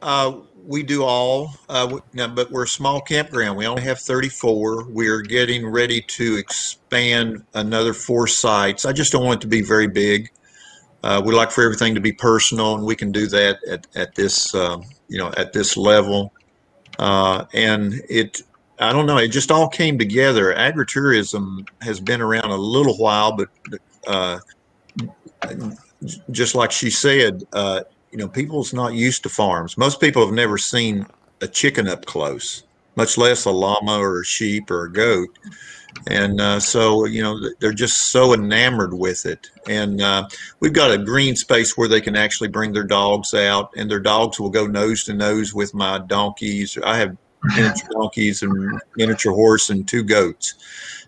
Uh, 0.03 0.33
we 0.69 0.83
do 0.83 1.03
all, 1.03 1.55
uh, 1.71 1.99
but 2.13 2.51
we're 2.51 2.65
a 2.65 2.69
small 2.69 3.01
campground. 3.01 3.57
We 3.57 3.67
only 3.67 3.81
have 3.85 3.99
34. 3.99 4.85
We're 4.91 5.23
getting 5.23 5.67
ready 5.67 6.03
to 6.03 6.37
expand 6.37 7.43
another 7.55 7.95
four 7.95 8.27
sites. 8.27 8.85
I 8.85 8.93
just 8.93 9.11
don't 9.11 9.25
want 9.25 9.41
it 9.41 9.43
to 9.43 9.49
be 9.49 9.63
very 9.63 9.87
big. 9.89 10.31
Uh, 11.03 11.23
we 11.25 11.35
like 11.35 11.51
for 11.51 11.65
everything 11.65 11.95
to 11.95 12.03
be 12.03 12.13
personal, 12.13 12.75
and 12.75 12.85
we 12.85 12.95
can 12.95 13.11
do 13.11 13.27
that 13.29 13.65
at, 13.67 13.87
at 13.97 14.15
this, 14.15 14.55
uh, 14.55 14.77
you 15.09 15.17
know, 15.17 15.33
at 15.39 15.55
this 15.55 15.75
level. 15.75 16.35
Uh, 16.99 17.47
and 17.55 17.95
it, 18.11 18.43
I 18.79 18.93
don't 18.93 19.07
know, 19.07 19.17
it 19.17 19.29
just 19.29 19.51
all 19.51 19.71
came 19.71 19.99
together. 19.99 20.53
Agritourism 20.53 21.67
has 21.81 21.99
been 21.99 22.21
around 22.21 22.51
a 22.51 22.57
little 22.57 22.99
while, 22.99 23.35
but 23.35 23.49
uh, 24.07 24.39
just 26.31 26.55
like 26.55 26.73
she 26.73 26.91
said, 26.91 27.45
uh, 27.55 27.85
you 28.11 28.19
know, 28.19 28.29
people's 28.29 28.73
not 28.73 28.95
used 28.95 29.23
to 29.25 29.29
farms. 29.29 29.77
Most 29.77 30.01
people 30.01 30.25
have 30.25 30.35
never 30.35 30.59
seen 30.59 31.07
a 31.41 31.49
chicken 31.49 31.87
up 31.89 32.07
close, 32.07 32.65
much 32.97 33.19
less 33.19 33.45
a 33.45 33.51
llama 33.51 33.99
or 33.99 34.21
a 34.21 34.25
sheep 34.25 34.71
or 34.71 34.85
a 34.85 34.93
goat. 34.93 35.39
And 36.07 36.41
uh, 36.41 36.61
so, 36.61 37.07
you 37.07 37.23
know, 37.23 37.39
they're 37.61 37.73
just 37.73 38.11
so 38.13 38.33
enamored 38.33 38.95
with 38.95 39.27
it. 39.27 39.51
And 39.69 40.01
uh, 40.01 40.29
we've 40.61 40.73
got 40.73 40.91
a 40.91 40.99
green 40.99 41.37
space 41.37 41.77
where 41.77 41.89
they 41.89 42.01
can 42.01 42.17
actually 42.17 42.49
bring 42.49 42.73
their 42.73 42.85
dogs 42.85 43.35
out, 43.35 43.73
and 43.77 43.91
their 43.91 44.01
dogs 44.01 44.39
will 44.39 44.51
go 44.51 44.67
nose 44.67 45.05
to 45.05 45.15
nose 45.15 45.53
with 45.53 45.75
my 45.75 45.99
donkeys. 45.99 46.79
I 46.85 46.97
have 46.99 47.17
miniature 47.43 47.89
donkeys 47.93 48.43
and 48.43 48.81
miniature 48.97 49.33
horse 49.33 49.71
and 49.71 49.87
two 49.87 50.03
goats. 50.03 50.55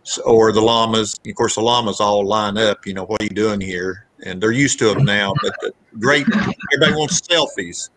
So, 0.02 0.22
or 0.22 0.52
the 0.52 0.62
llamas. 0.62 1.18
Of 1.26 1.34
course, 1.34 1.54
the 1.54 1.62
llamas 1.62 2.00
all 2.00 2.26
line 2.26 2.58
up. 2.58 2.86
You 2.86 2.94
know, 2.94 3.04
what 3.04 3.20
are 3.22 3.24
you 3.24 3.30
doing 3.30 3.60
here? 3.60 4.06
And 4.24 4.42
they're 4.42 4.52
used 4.52 4.78
to 4.80 4.92
them 4.92 5.04
now. 5.04 5.34
But 5.42 5.74
great. 5.98 6.26
Everybody 6.74 6.96
wants 6.96 7.20
selfies. 7.20 7.90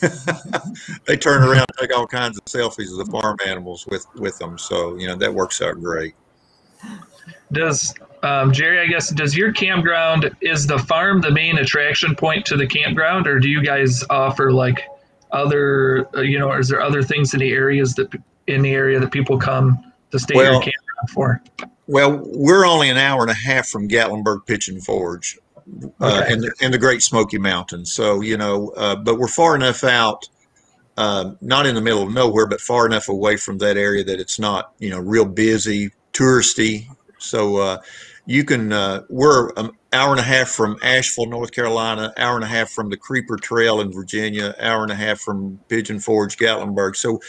they 1.06 1.16
turn 1.16 1.42
around, 1.42 1.66
take 1.78 1.96
all 1.96 2.06
kinds 2.06 2.36
of 2.36 2.44
selfies 2.44 2.90
of 2.90 3.06
the 3.06 3.10
farm 3.10 3.36
animals 3.46 3.86
with 3.86 4.06
with 4.16 4.38
them. 4.38 4.58
So 4.58 4.96
you 4.96 5.06
know 5.06 5.16
that 5.16 5.32
works 5.32 5.62
out 5.62 5.80
great. 5.80 6.14
Does 7.52 7.94
um, 8.22 8.52
Jerry? 8.52 8.80
I 8.80 8.86
guess 8.86 9.10
does 9.10 9.36
your 9.36 9.52
campground 9.52 10.30
is 10.40 10.66
the 10.66 10.78
farm 10.78 11.20
the 11.20 11.30
main 11.30 11.58
attraction 11.58 12.14
point 12.14 12.44
to 12.46 12.56
the 12.56 12.66
campground, 12.66 13.26
or 13.26 13.38
do 13.40 13.48
you 13.48 13.62
guys 13.62 14.04
offer 14.10 14.52
like 14.52 14.86
other 15.32 16.06
uh, 16.14 16.20
you 16.20 16.38
know? 16.38 16.52
Is 16.52 16.68
there 16.68 16.82
other 16.82 17.02
things 17.02 17.32
in 17.32 17.40
the 17.40 17.52
areas 17.52 17.94
that 17.94 18.14
in 18.46 18.62
the 18.62 18.72
area 18.72 19.00
that 19.00 19.10
people 19.10 19.38
come 19.38 19.92
to 20.10 20.18
stay 20.18 20.34
well, 20.34 20.52
your 20.52 20.62
campground 20.62 21.10
for? 21.12 21.42
Well, 21.86 22.20
we're 22.22 22.66
only 22.66 22.90
an 22.90 22.98
hour 22.98 23.22
and 23.22 23.30
a 23.30 23.34
half 23.34 23.68
from 23.68 23.88
Gatlinburg 23.88 24.44
Pigeon 24.44 24.80
Forge 24.80 25.38
uh, 26.00 26.22
okay. 26.22 26.32
in 26.32 26.40
the 26.40 26.52
in 26.60 26.70
the 26.70 26.78
Great 26.78 27.02
Smoky 27.02 27.38
Mountains. 27.38 27.92
So 27.92 28.20
you 28.20 28.36
know, 28.36 28.70
uh, 28.76 28.96
but 28.96 29.18
we're 29.18 29.28
far 29.28 29.54
enough 29.54 29.84
out, 29.84 30.28
uh, 30.96 31.32
not 31.40 31.66
in 31.66 31.74
the 31.74 31.80
middle 31.80 32.02
of 32.02 32.12
nowhere, 32.12 32.46
but 32.46 32.60
far 32.60 32.86
enough 32.86 33.08
away 33.08 33.36
from 33.36 33.58
that 33.58 33.76
area 33.76 34.04
that 34.04 34.20
it's 34.20 34.38
not 34.38 34.72
you 34.78 34.90
know 34.90 34.98
real 34.98 35.24
busy, 35.24 35.90
touristy. 36.12 36.86
So 37.18 37.56
uh, 37.56 37.78
you 38.26 38.44
can. 38.44 38.72
Uh, 38.72 39.02
we're 39.08 39.50
an 39.56 39.70
hour 39.92 40.10
and 40.10 40.20
a 40.20 40.24
half 40.24 40.48
from 40.48 40.78
Asheville, 40.82 41.26
North 41.26 41.52
Carolina, 41.52 42.12
hour 42.16 42.36
and 42.36 42.44
a 42.44 42.48
half 42.48 42.70
from 42.70 42.90
the 42.90 42.96
Creeper 42.96 43.36
Trail 43.36 43.80
in 43.80 43.92
Virginia, 43.92 44.54
hour 44.60 44.82
and 44.82 44.92
a 44.92 44.94
half 44.94 45.20
from 45.20 45.58
Pigeon 45.68 45.98
Forge, 45.98 46.36
Gatlinburg. 46.36 46.96
So 46.96 47.20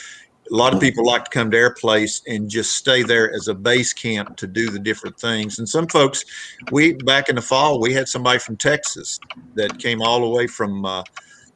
a 0.51 0.55
lot 0.55 0.73
of 0.73 0.79
people 0.79 1.05
like 1.05 1.25
to 1.25 1.29
come 1.29 1.51
to 1.51 1.61
our 1.61 1.73
place 1.73 2.21
and 2.27 2.49
just 2.49 2.75
stay 2.75 3.03
there 3.03 3.31
as 3.33 3.47
a 3.47 3.53
base 3.53 3.93
camp 3.93 4.35
to 4.37 4.47
do 4.47 4.69
the 4.69 4.79
different 4.79 5.19
things. 5.19 5.59
And 5.59 5.69
some 5.69 5.87
folks, 5.87 6.25
we 6.71 6.93
back 6.93 7.29
in 7.29 7.35
the 7.35 7.41
fall, 7.41 7.79
we 7.79 7.93
had 7.93 8.07
somebody 8.07 8.39
from 8.39 8.57
Texas 8.57 9.19
that 9.55 9.77
came 9.79 10.01
all 10.01 10.21
the 10.21 10.29
way 10.29 10.47
from 10.47 10.85
uh, 10.85 11.03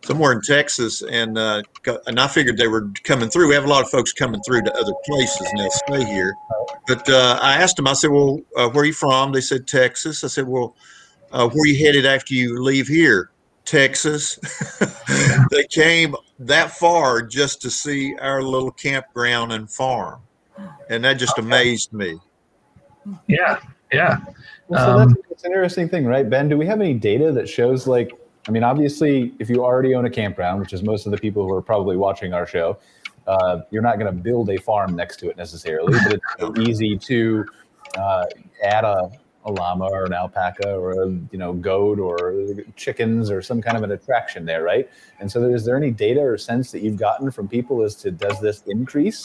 somewhere 0.03 0.33
in 0.33 0.41
Texas, 0.41 1.01
and 1.01 1.38
uh, 1.38 1.63
and 2.05 2.19
I 2.19 2.27
figured 2.27 2.57
they 2.57 2.67
were 2.67 2.89
coming 3.03 3.29
through. 3.29 3.50
We 3.50 3.55
have 3.55 3.65
a 3.65 3.69
lot 3.69 3.83
of 3.83 3.89
folks 3.89 4.13
coming 4.13 4.41
through 4.41 4.63
to 4.63 4.73
other 4.73 4.93
places, 5.05 5.47
and 5.50 5.59
they'll 5.59 5.71
stay 5.71 6.05
here. 6.05 6.35
But 6.88 7.09
uh, 7.09 7.39
I 7.41 7.62
asked 7.62 7.77
them, 7.77 7.88
I 7.88 7.93
said, 7.93 8.12
"Well, 8.12 8.41
uh, 8.55 8.69
where 8.69 8.83
are 8.83 8.85
you 8.85 8.93
from?" 8.93 9.31
They 9.31 9.41
said 9.41 9.67
Texas. 9.67 10.23
I 10.23 10.27
said, 10.27 10.47
"Well, 10.47 10.75
uh, 11.31 11.47
where 11.50 11.63
are 11.63 11.67
you 11.67 11.85
headed 11.85 12.05
after 12.05 12.33
you 12.33 12.62
leave 12.62 12.88
here?" 12.88 13.31
Texas. 13.65 14.39
they 15.51 15.65
came 15.70 16.15
that 16.39 16.72
far 16.72 17.22
just 17.22 17.62
to 17.62 17.70
see 17.70 18.15
our 18.17 18.41
little 18.41 18.72
campground 18.72 19.51
and 19.51 19.70
farm. 19.70 20.22
And 20.89 21.03
that 21.03 21.13
just 21.13 21.38
okay. 21.38 21.46
amazed 21.46 21.93
me. 21.93 22.20
Yeah. 23.27 23.60
Yeah. 23.91 24.20
Well, 24.67 24.86
so 24.86 24.91
um, 24.91 25.10
that's, 25.10 25.29
that's, 25.29 25.43
an 25.43 25.51
interesting 25.51 25.89
thing, 25.89 26.05
right? 26.05 26.29
Ben, 26.29 26.50
do 26.50 26.58
we 26.58 26.65
have 26.65 26.82
any 26.82 26.93
data 26.93 27.32
that 27.32 27.48
shows 27.48 27.88
like, 27.88 28.12
I 28.48 28.51
mean, 28.51 28.63
obviously, 28.63 29.34
if 29.39 29.50
you 29.50 29.63
already 29.63 29.96
own 29.96 30.05
a 30.05 30.10
campground, 30.10 30.60
which 30.60 30.74
is 30.74 30.84
most 30.84 31.05
of 31.05 31.12
the 31.12 31.17
people 31.17 31.43
who 31.43 31.53
are 31.53 31.62
probably 31.62 31.96
watching 31.96 32.34
our 32.34 32.46
show, 32.46 32.77
uh, 33.27 33.62
you're 33.72 33.82
not 33.82 34.00
going 34.00 34.13
to 34.13 34.22
build 34.22 34.50
a 34.50 34.58
farm 34.58 34.96
next 34.96 35.17
to 35.17 35.29
it 35.29 35.38
necessarily, 35.38 35.98
but 36.05 36.20
it's 36.39 36.60
easy 36.67 36.98
to 36.98 37.46
uh, 37.98 38.25
add 38.63 38.84
a, 38.84 39.12
a 39.45 39.51
llama 39.51 39.85
or 39.85 40.05
an 40.05 40.13
alpaca 40.13 40.73
or 40.73 41.03
a 41.03 41.07
you 41.31 41.38
know 41.38 41.53
goat 41.53 42.00
or 42.00 42.33
chickens 42.75 43.29
or 43.29 43.41
some 43.41 43.62
kind 43.62 43.77
of 43.77 43.83
an 43.83 43.91
attraction 43.91 44.45
there, 44.45 44.63
right? 44.63 44.89
And 45.19 45.31
so, 45.31 45.43
is 45.43 45.65
there 45.65 45.77
any 45.77 45.91
data 45.91 46.21
or 46.21 46.38
sense 46.38 46.71
that 46.71 46.81
you've 46.81 46.97
gotten 46.97 47.31
from 47.31 47.47
people 47.47 47.83
as 47.83 47.95
to 47.95 48.12
does 48.12 48.39
this 48.39 48.63
increase 48.67 49.23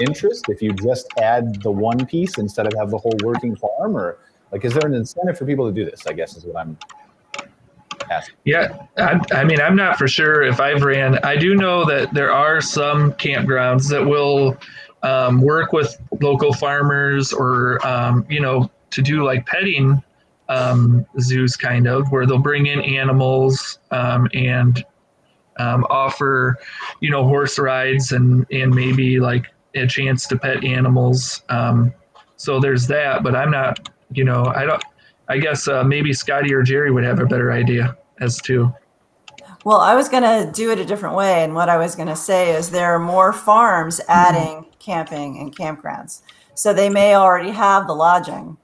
interest 0.00 0.46
if 0.48 0.60
you 0.60 0.72
just 0.72 1.06
add 1.18 1.62
the 1.62 1.70
one 1.70 2.04
piece 2.06 2.38
instead 2.38 2.66
of 2.66 2.72
have 2.78 2.90
the 2.90 2.98
whole 2.98 3.16
working 3.22 3.56
farm, 3.56 3.96
or 3.96 4.18
like 4.52 4.64
is 4.64 4.74
there 4.74 4.86
an 4.86 4.94
incentive 4.94 5.38
for 5.38 5.46
people 5.46 5.66
to 5.66 5.72
do 5.72 5.84
this? 5.84 6.06
I 6.06 6.12
guess 6.12 6.36
is 6.36 6.44
what 6.44 6.56
I'm 6.56 6.78
asking. 8.10 8.36
Yeah, 8.44 8.86
I, 8.98 9.20
I 9.32 9.44
mean, 9.44 9.60
I'm 9.60 9.76
not 9.76 9.96
for 9.98 10.08
sure 10.08 10.42
if 10.42 10.60
I've 10.60 10.82
ran. 10.82 11.18
I 11.24 11.36
do 11.36 11.54
know 11.54 11.84
that 11.86 12.12
there 12.12 12.32
are 12.32 12.60
some 12.60 13.12
campgrounds 13.14 13.88
that 13.90 14.04
will. 14.04 14.56
Um, 15.02 15.40
work 15.40 15.72
with 15.72 15.96
local 16.20 16.52
farmers 16.52 17.32
or 17.32 17.86
um, 17.86 18.26
you 18.28 18.40
know 18.40 18.68
to 18.90 19.02
do 19.02 19.24
like 19.24 19.46
petting 19.46 20.02
um, 20.48 21.06
zoos, 21.20 21.56
kind 21.56 21.86
of, 21.86 22.10
where 22.12 22.26
they'll 22.26 22.38
bring 22.38 22.66
in 22.66 22.80
animals 22.80 23.78
um, 23.90 24.28
and 24.32 24.84
um, 25.58 25.84
offer, 25.90 26.56
you 27.00 27.10
know, 27.10 27.24
horse 27.24 27.58
rides 27.58 28.12
and 28.12 28.46
and 28.50 28.74
maybe 28.74 29.18
like 29.18 29.46
a 29.74 29.86
chance 29.86 30.26
to 30.28 30.38
pet 30.38 30.64
animals. 30.64 31.42
Um, 31.48 31.92
so 32.36 32.60
there's 32.60 32.86
that, 32.88 33.22
but 33.22 33.34
I'm 33.34 33.50
not, 33.50 33.88
you 34.12 34.24
know, 34.24 34.46
I 34.54 34.64
don't. 34.66 34.82
I 35.28 35.38
guess 35.38 35.66
uh, 35.66 35.82
maybe 35.82 36.12
Scottie 36.12 36.54
or 36.54 36.62
Jerry 36.62 36.92
would 36.92 37.02
have 37.02 37.18
a 37.18 37.26
better 37.26 37.50
idea 37.50 37.96
as 38.20 38.40
to. 38.42 38.72
Well, 39.64 39.80
I 39.80 39.96
was 39.96 40.08
going 40.08 40.22
to 40.22 40.52
do 40.52 40.70
it 40.70 40.78
a 40.78 40.84
different 40.84 41.16
way. 41.16 41.42
And 41.42 41.52
what 41.56 41.68
I 41.68 41.76
was 41.76 41.96
going 41.96 42.06
to 42.06 42.14
say 42.14 42.54
is 42.54 42.70
there 42.70 42.94
are 42.94 43.00
more 43.00 43.32
farms 43.32 44.00
adding 44.06 44.58
mm-hmm. 44.58 44.70
camping 44.78 45.38
and 45.40 45.56
campgrounds. 45.56 46.22
So 46.54 46.72
they 46.72 46.88
may 46.88 47.16
already 47.16 47.50
have 47.50 47.88
the 47.88 47.92
lodging, 47.92 48.56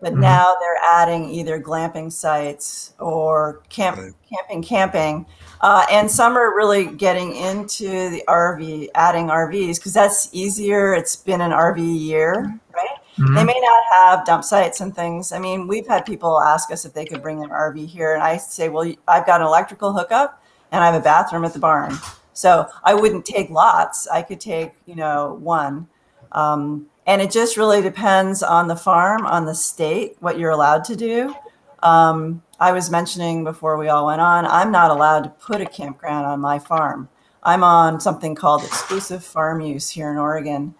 but 0.00 0.12
mm-hmm. 0.12 0.22
now 0.22 0.54
they're 0.60 0.80
adding 0.88 1.28
either 1.30 1.60
glamping 1.60 2.10
sites 2.10 2.94
or 2.98 3.62
camp 3.68 3.98
right. 3.98 4.12
camping 4.28 4.62
camping. 4.62 5.26
Uh, 5.60 5.84
and 5.90 6.10
some 6.10 6.36
are 6.36 6.56
really 6.56 6.86
getting 6.86 7.36
into 7.36 8.08
the 8.10 8.22
rv 8.28 8.88
adding 8.94 9.26
rvs 9.26 9.76
because 9.76 9.92
that's 9.92 10.30
easier. 10.32 10.94
It's 10.94 11.16
been 11.16 11.40
an 11.40 11.50
rv 11.50 11.78
year 11.78 12.58
right? 12.74 12.88
Mm-hmm. 13.18 13.34
they 13.34 13.44
may 13.44 13.60
not 13.60 13.84
have 13.92 14.24
dump 14.24 14.44
sites 14.44 14.80
and 14.80 14.94
things. 14.94 15.32
I 15.32 15.38
mean 15.38 15.68
we've 15.68 15.86
had 15.86 16.06
people 16.06 16.40
ask 16.40 16.70
us 16.70 16.84
if 16.84 16.94
they 16.94 17.04
could 17.04 17.22
bring 17.22 17.42
an 17.42 17.50
rv 17.50 17.86
here 17.86 18.14
and 18.14 18.22
i 18.22 18.36
say 18.36 18.68
well 18.68 18.90
i've 19.06 19.26
got 19.26 19.40
an 19.40 19.46
electrical 19.46 19.92
hookup 19.92 20.42
and 20.72 20.82
i 20.82 20.86
have 20.86 21.00
a 21.00 21.04
bathroom 21.04 21.44
at 21.44 21.52
the 21.52 21.58
barn. 21.58 21.94
So 22.32 22.66
i 22.84 22.94
wouldn't 22.94 23.26
take 23.26 23.50
lots. 23.50 24.08
I 24.08 24.22
could 24.22 24.40
take 24.40 24.72
you 24.86 24.96
know 24.96 25.38
one. 25.40 25.88
Um, 26.32 26.86
and 27.10 27.20
it 27.20 27.32
just 27.32 27.56
really 27.56 27.82
depends 27.82 28.40
on 28.40 28.68
the 28.68 28.76
farm, 28.76 29.26
on 29.26 29.44
the 29.44 29.54
state, 29.54 30.16
what 30.20 30.38
you're 30.38 30.52
allowed 30.52 30.84
to 30.84 30.94
do. 30.94 31.34
Um, 31.82 32.40
I 32.60 32.70
was 32.70 32.88
mentioning 32.88 33.42
before 33.42 33.76
we 33.76 33.88
all 33.88 34.06
went 34.06 34.20
on, 34.20 34.46
I'm 34.46 34.70
not 34.70 34.92
allowed 34.92 35.24
to 35.24 35.30
put 35.30 35.60
a 35.60 35.66
campground 35.66 36.24
on 36.26 36.38
my 36.38 36.60
farm. 36.60 37.08
I'm 37.42 37.64
on 37.64 37.98
something 37.98 38.36
called 38.36 38.62
exclusive 38.62 39.24
farm 39.24 39.60
use 39.60 39.90
here 39.90 40.08
in 40.12 40.18
Oregon. 40.18 40.72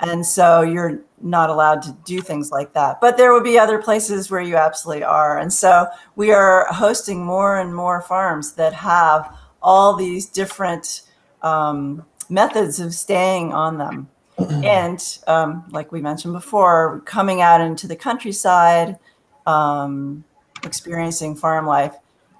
And 0.00 0.24
so 0.24 0.62
you're 0.62 1.02
not 1.20 1.50
allowed 1.50 1.82
to 1.82 1.94
do 2.06 2.22
things 2.22 2.50
like 2.50 2.72
that. 2.72 2.98
But 2.98 3.18
there 3.18 3.34
would 3.34 3.44
be 3.44 3.58
other 3.58 3.82
places 3.82 4.30
where 4.30 4.40
you 4.40 4.56
absolutely 4.56 5.04
are. 5.04 5.36
And 5.38 5.52
so 5.52 5.88
we 6.16 6.32
are 6.32 6.66
hosting 6.72 7.26
more 7.26 7.58
and 7.58 7.74
more 7.74 8.00
farms 8.00 8.54
that 8.54 8.72
have 8.72 9.36
all 9.62 9.96
these 9.96 10.24
different 10.24 11.02
um, 11.42 12.06
methods 12.30 12.80
of 12.80 12.94
staying 12.94 13.52
on 13.52 13.76
them. 13.76 14.08
and 14.38 15.18
um, 15.26 15.64
like 15.70 15.92
we 15.92 16.00
mentioned 16.00 16.32
before, 16.32 17.00
coming 17.04 17.40
out 17.40 17.60
into 17.60 17.86
the 17.86 17.96
countryside, 17.96 18.98
um, 19.46 20.24
experiencing 20.64 21.36
farm 21.36 21.66
life 21.66 21.94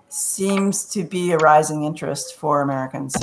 seems 0.08 0.84
to 0.86 1.04
be 1.04 1.32
a 1.32 1.36
rising 1.38 1.84
interest 1.84 2.36
for 2.36 2.62
Americans. 2.62 3.16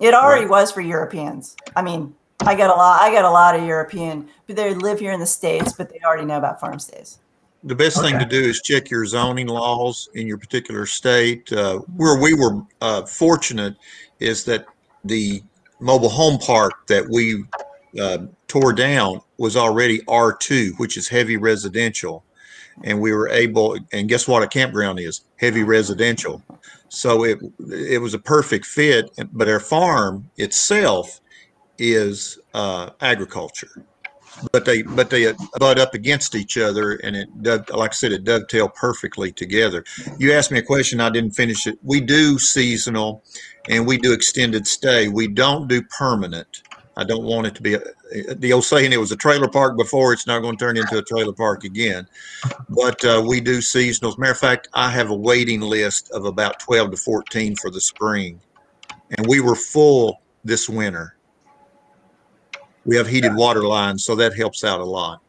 It 0.00 0.14
already 0.14 0.42
right. 0.42 0.50
was 0.50 0.72
for 0.72 0.80
Europeans. 0.80 1.56
I 1.76 1.82
mean, 1.82 2.14
I 2.40 2.54
get 2.54 2.70
a 2.70 2.74
lot. 2.74 3.00
I 3.00 3.10
get 3.10 3.24
a 3.24 3.30
lot 3.30 3.56
of 3.56 3.64
European, 3.64 4.28
but 4.46 4.56
they 4.56 4.74
live 4.74 4.98
here 4.98 5.12
in 5.12 5.20
the 5.20 5.26
states, 5.26 5.72
but 5.72 5.88
they 5.90 6.00
already 6.04 6.24
know 6.24 6.38
about 6.38 6.60
farm 6.60 6.78
stays. 6.78 7.18
The 7.62 7.74
best 7.74 7.96
okay. 7.96 8.10
thing 8.10 8.18
to 8.18 8.26
do 8.26 8.40
is 8.40 8.60
check 8.60 8.90
your 8.90 9.06
zoning 9.06 9.46
laws 9.46 10.08
in 10.14 10.26
your 10.26 10.36
particular 10.36 10.84
state. 10.84 11.50
Uh, 11.52 11.78
where 11.96 12.20
we 12.20 12.34
were 12.34 12.62
uh, 12.80 13.06
fortunate 13.06 13.76
is 14.20 14.44
that 14.44 14.66
the 15.04 15.42
mobile 15.80 16.08
home 16.08 16.38
park 16.38 16.86
that 16.88 17.08
we 17.08 17.44
uh, 18.00 18.18
tore 18.48 18.72
down 18.72 19.20
was 19.38 19.56
already 19.56 20.00
R2, 20.00 20.78
which 20.78 20.96
is 20.96 21.08
heavy 21.08 21.36
residential. 21.36 22.24
And 22.82 23.00
we 23.00 23.12
were 23.12 23.28
able, 23.28 23.78
and 23.92 24.08
guess 24.08 24.26
what 24.26 24.42
a 24.42 24.48
campground 24.48 24.98
is? 24.98 25.22
Heavy 25.36 25.62
residential. 25.62 26.42
So 26.88 27.24
it 27.24 27.38
it 27.70 28.00
was 28.00 28.14
a 28.14 28.18
perfect 28.18 28.66
fit. 28.66 29.10
But 29.32 29.48
our 29.48 29.60
farm 29.60 30.30
itself 30.36 31.20
is 31.78 32.38
uh, 32.52 32.90
agriculture, 33.00 33.84
but 34.52 34.64
they 34.64 34.82
but 34.82 35.10
they 35.10 35.32
butt 35.58 35.78
up 35.78 35.94
against 35.94 36.34
each 36.34 36.56
other, 36.56 36.92
and 37.02 37.16
it 37.16 37.28
like 37.70 37.90
I 37.90 37.94
said, 37.94 38.12
it 38.12 38.24
dovetail 38.24 38.68
perfectly 38.68 39.32
together. 39.32 39.84
You 40.18 40.32
asked 40.32 40.50
me 40.50 40.58
a 40.58 40.62
question, 40.62 41.00
I 41.00 41.10
didn't 41.10 41.32
finish 41.32 41.66
it. 41.66 41.78
We 41.82 42.00
do 42.00 42.38
seasonal, 42.38 43.22
and 43.68 43.86
we 43.86 43.98
do 43.98 44.12
extended 44.12 44.66
stay. 44.66 45.08
We 45.08 45.28
don't 45.28 45.68
do 45.68 45.82
permanent. 45.82 46.62
I 46.96 47.04
don't 47.04 47.24
want 47.24 47.46
it 47.46 47.54
to 47.56 47.62
be 47.62 47.74
a, 47.74 47.80
the 48.34 48.52
old 48.52 48.64
saying 48.64 48.92
it 48.92 49.00
was 49.00 49.12
a 49.12 49.16
trailer 49.16 49.48
park 49.48 49.76
before, 49.76 50.12
it's 50.12 50.26
not 50.26 50.40
going 50.40 50.56
to 50.56 50.64
turn 50.64 50.76
into 50.76 50.98
a 50.98 51.02
trailer 51.02 51.32
park 51.32 51.64
again. 51.64 52.06
But 52.68 53.04
uh, 53.04 53.24
we 53.26 53.40
do 53.40 53.58
seasonals. 53.58 54.18
Matter 54.18 54.32
of 54.32 54.38
fact, 54.38 54.68
I 54.74 54.90
have 54.90 55.10
a 55.10 55.14
waiting 55.14 55.60
list 55.60 56.10
of 56.12 56.24
about 56.24 56.60
12 56.60 56.92
to 56.92 56.96
14 56.96 57.56
for 57.56 57.70
the 57.70 57.80
spring. 57.80 58.40
And 59.16 59.26
we 59.26 59.40
were 59.40 59.56
full 59.56 60.20
this 60.44 60.68
winter. 60.68 61.16
We 62.84 62.96
have 62.96 63.08
heated 63.08 63.34
water 63.34 63.64
lines, 63.64 64.04
so 64.04 64.14
that 64.16 64.36
helps 64.36 64.62
out 64.62 64.80
a 64.80 64.84
lot. 64.84 65.20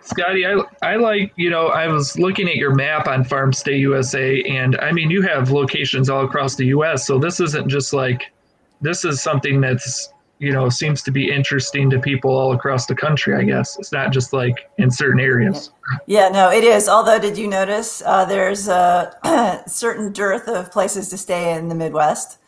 Scottie, 0.00 0.46
I, 0.46 0.60
I 0.82 0.94
like, 0.96 1.32
you 1.34 1.50
know, 1.50 1.66
I 1.66 1.88
was 1.88 2.16
looking 2.16 2.48
at 2.48 2.54
your 2.54 2.72
map 2.72 3.08
on 3.08 3.24
Farm 3.24 3.52
Stay 3.52 3.76
USA, 3.78 4.40
and 4.44 4.76
I 4.76 4.92
mean, 4.92 5.10
you 5.10 5.20
have 5.22 5.50
locations 5.50 6.08
all 6.08 6.24
across 6.24 6.54
the 6.54 6.66
US. 6.66 7.04
So 7.04 7.18
this 7.18 7.40
isn't 7.40 7.68
just 7.68 7.92
like 7.92 8.32
this 8.80 9.04
is 9.04 9.22
something 9.22 9.60
that's 9.60 10.12
you 10.38 10.52
know 10.52 10.68
seems 10.68 11.02
to 11.02 11.10
be 11.10 11.30
interesting 11.30 11.88
to 11.90 11.98
people 11.98 12.30
all 12.30 12.52
across 12.52 12.86
the 12.86 12.94
country 12.94 13.34
i 13.34 13.42
guess. 13.42 13.78
It's 13.78 13.92
not 13.92 14.12
just 14.12 14.32
like 14.32 14.68
in 14.78 14.90
certain 14.90 15.20
areas. 15.20 15.70
Yeah 16.06 16.28
no 16.28 16.50
it 16.50 16.64
is. 16.64 16.88
Although 16.88 17.18
did 17.18 17.38
you 17.38 17.48
notice 17.48 18.02
uh, 18.04 18.24
there's 18.24 18.68
a 18.68 19.62
certain 19.66 20.12
dearth 20.12 20.48
of 20.48 20.70
places 20.70 21.08
to 21.10 21.18
stay 21.18 21.54
in 21.54 21.68
the 21.68 21.74
midwest? 21.74 22.38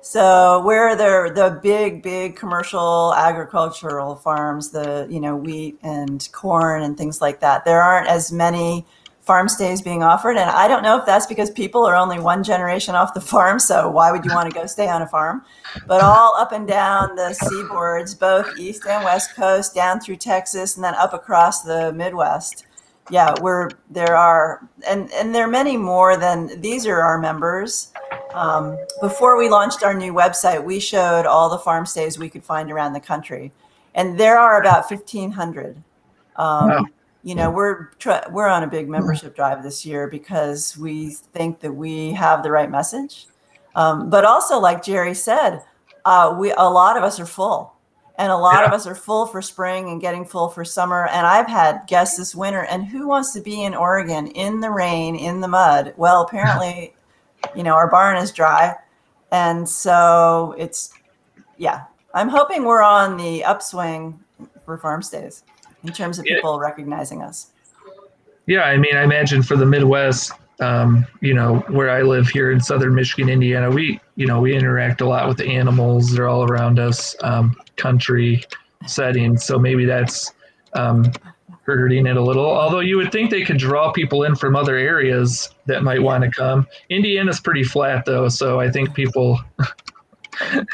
So 0.00 0.62
where 0.64 0.94
there 0.96 1.30
the 1.30 1.58
big 1.62 2.02
big 2.02 2.36
commercial 2.36 3.14
agricultural 3.14 4.16
farms 4.16 4.70
the 4.70 5.06
you 5.10 5.20
know 5.20 5.36
wheat 5.36 5.78
and 5.82 6.28
corn 6.32 6.82
and 6.82 6.96
things 6.96 7.20
like 7.20 7.40
that? 7.40 7.64
There 7.64 7.82
aren't 7.82 8.08
as 8.08 8.32
many 8.32 8.86
farm 9.26 9.48
stays 9.48 9.82
being 9.82 10.04
offered. 10.04 10.36
And 10.36 10.48
I 10.48 10.68
don't 10.68 10.84
know 10.84 10.96
if 10.96 11.04
that's 11.04 11.26
because 11.26 11.50
people 11.50 11.84
are 11.84 11.96
only 11.96 12.20
one 12.20 12.44
generation 12.44 12.94
off 12.94 13.12
the 13.12 13.20
farm. 13.32 13.58
So 13.58 13.90
why 13.90 14.12
would 14.12 14.24
you 14.24 14.32
want 14.32 14.48
to 14.50 14.54
go 14.54 14.66
stay 14.66 14.88
on 14.88 15.02
a 15.02 15.06
farm? 15.06 15.42
But 15.86 16.00
all 16.00 16.34
up 16.36 16.52
and 16.52 16.66
down 16.66 17.16
the 17.16 17.36
seaboards, 17.42 18.18
both 18.18 18.46
east 18.58 18.86
and 18.88 19.04
west 19.04 19.34
coast, 19.34 19.74
down 19.74 20.00
through 20.00 20.16
Texas, 20.16 20.76
and 20.76 20.84
then 20.84 20.94
up 20.94 21.12
across 21.12 21.62
the 21.62 21.92
Midwest. 21.92 22.66
Yeah, 23.08 23.34
we're 23.40 23.70
there 23.88 24.16
are 24.16 24.68
and 24.88 25.12
and 25.12 25.32
there 25.32 25.44
are 25.44 25.50
many 25.50 25.76
more 25.76 26.16
than 26.16 26.60
these 26.60 26.86
are 26.86 27.00
our 27.00 27.18
members. 27.18 27.92
Um, 28.34 28.76
before 29.00 29.38
we 29.38 29.48
launched 29.48 29.84
our 29.84 29.94
new 29.94 30.12
website, 30.12 30.64
we 30.64 30.80
showed 30.80 31.24
all 31.24 31.48
the 31.48 31.58
farm 31.58 31.86
stays 31.86 32.18
we 32.18 32.28
could 32.28 32.42
find 32.42 32.68
around 32.68 32.94
the 32.94 33.00
country, 33.00 33.52
and 33.94 34.18
there 34.18 34.40
are 34.40 34.60
about 34.60 34.88
fifteen 34.88 35.30
hundred. 35.30 35.76
Um, 36.34 36.68
wow 36.68 36.86
you 37.26 37.34
know 37.34 37.50
we're 37.50 37.90
we're 38.30 38.46
on 38.46 38.62
a 38.62 38.68
big 38.68 38.88
membership 38.88 39.34
drive 39.34 39.64
this 39.64 39.84
year 39.84 40.06
because 40.06 40.78
we 40.78 41.10
think 41.10 41.58
that 41.58 41.72
we 41.72 42.12
have 42.12 42.44
the 42.44 42.52
right 42.52 42.70
message. 42.70 43.26
Um, 43.74 44.08
but 44.08 44.24
also 44.24 44.60
like 44.60 44.84
jerry 44.84 45.12
said 45.12 45.60
uh, 46.04 46.36
we 46.38 46.52
a 46.52 46.62
lot 46.62 46.96
of 46.96 47.02
us 47.02 47.18
are 47.18 47.26
full. 47.26 47.72
And 48.18 48.32
a 48.32 48.36
lot 48.36 48.60
yeah. 48.60 48.66
of 48.66 48.72
us 48.72 48.86
are 48.86 48.94
full 48.94 49.26
for 49.26 49.42
spring 49.42 49.90
and 49.90 50.00
getting 50.00 50.24
full 50.24 50.48
for 50.48 50.64
summer. 50.64 51.08
And 51.08 51.26
i've 51.26 51.48
had 51.48 51.82
guests 51.88 52.16
this 52.16 52.32
winter 52.32 52.64
and 52.64 52.86
who 52.86 53.08
wants 53.08 53.32
to 53.32 53.40
be 53.40 53.64
in 53.64 53.74
oregon 53.74 54.28
in 54.28 54.60
the 54.60 54.70
rain 54.70 55.16
in 55.16 55.40
the 55.40 55.48
mud? 55.48 55.94
Well 55.96 56.22
apparently 56.22 56.94
you 57.56 57.64
know 57.64 57.74
our 57.74 57.90
barn 57.90 58.16
is 58.18 58.30
dry. 58.30 58.76
And 59.32 59.68
so 59.68 60.54
it's 60.56 60.94
yeah 61.58 61.86
i'm 62.14 62.28
hoping 62.28 62.64
we're 62.64 62.82
on 62.82 63.16
the 63.16 63.42
upswing 63.42 64.20
for 64.64 64.78
farm 64.78 65.02
stays 65.02 65.42
in 65.82 65.92
terms 65.92 66.18
of 66.18 66.24
people 66.24 66.56
yeah. 66.56 66.66
recognizing 66.68 67.22
us. 67.22 67.48
Yeah, 68.46 68.62
I 68.62 68.76
mean, 68.76 68.94
I 68.96 69.02
imagine 69.02 69.42
for 69.42 69.56
the 69.56 69.66
Midwest, 69.66 70.32
um, 70.60 71.06
you 71.20 71.34
know, 71.34 71.58
where 71.68 71.90
I 71.90 72.02
live 72.02 72.28
here 72.28 72.52
in 72.52 72.60
southern 72.60 72.94
Michigan, 72.94 73.28
Indiana, 73.28 73.70
we, 73.70 74.00
you 74.14 74.26
know, 74.26 74.40
we 74.40 74.56
interact 74.56 75.00
a 75.00 75.06
lot 75.06 75.28
with 75.28 75.36
the 75.36 75.46
animals. 75.46 76.12
They're 76.12 76.28
all 76.28 76.44
around 76.44 76.78
us, 76.78 77.16
um, 77.22 77.56
country 77.76 78.44
setting. 78.86 79.36
So 79.36 79.58
maybe 79.58 79.84
that's 79.84 80.32
um, 80.74 81.10
hurting 81.66 82.06
it 82.06 82.16
a 82.16 82.22
little. 82.22 82.46
Although 82.46 82.80
you 82.80 82.96
would 82.96 83.10
think 83.10 83.30
they 83.30 83.44
could 83.44 83.58
draw 83.58 83.92
people 83.92 84.22
in 84.22 84.36
from 84.36 84.54
other 84.54 84.76
areas 84.76 85.50
that 85.66 85.82
might 85.82 86.00
want 86.00 86.22
to 86.24 86.30
come. 86.30 86.66
Indiana's 86.88 87.40
pretty 87.40 87.64
flat 87.64 88.04
though, 88.04 88.28
so 88.28 88.60
I 88.60 88.70
think 88.70 88.94
people. 88.94 89.40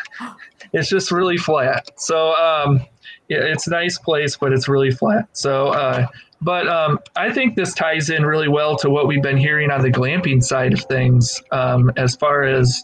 it's 0.72 0.88
just 0.88 1.10
really 1.10 1.36
flat. 1.36 1.88
So 1.96 2.34
um, 2.34 2.86
it's 3.32 3.66
a 3.66 3.70
nice 3.70 3.98
place, 3.98 4.36
but 4.36 4.52
it's 4.52 4.68
really 4.68 4.90
flat. 4.90 5.28
So, 5.32 5.68
uh, 5.68 6.06
but 6.40 6.66
um, 6.68 6.98
I 7.14 7.32
think 7.32 7.54
this 7.54 7.72
ties 7.72 8.10
in 8.10 8.26
really 8.26 8.48
well 8.48 8.76
to 8.78 8.90
what 8.90 9.06
we've 9.06 9.22
been 9.22 9.36
hearing 9.36 9.70
on 9.70 9.80
the 9.82 9.90
glamping 9.90 10.42
side 10.42 10.72
of 10.72 10.80
things, 10.84 11.40
um, 11.52 11.92
as 11.96 12.16
far 12.16 12.42
as 12.42 12.82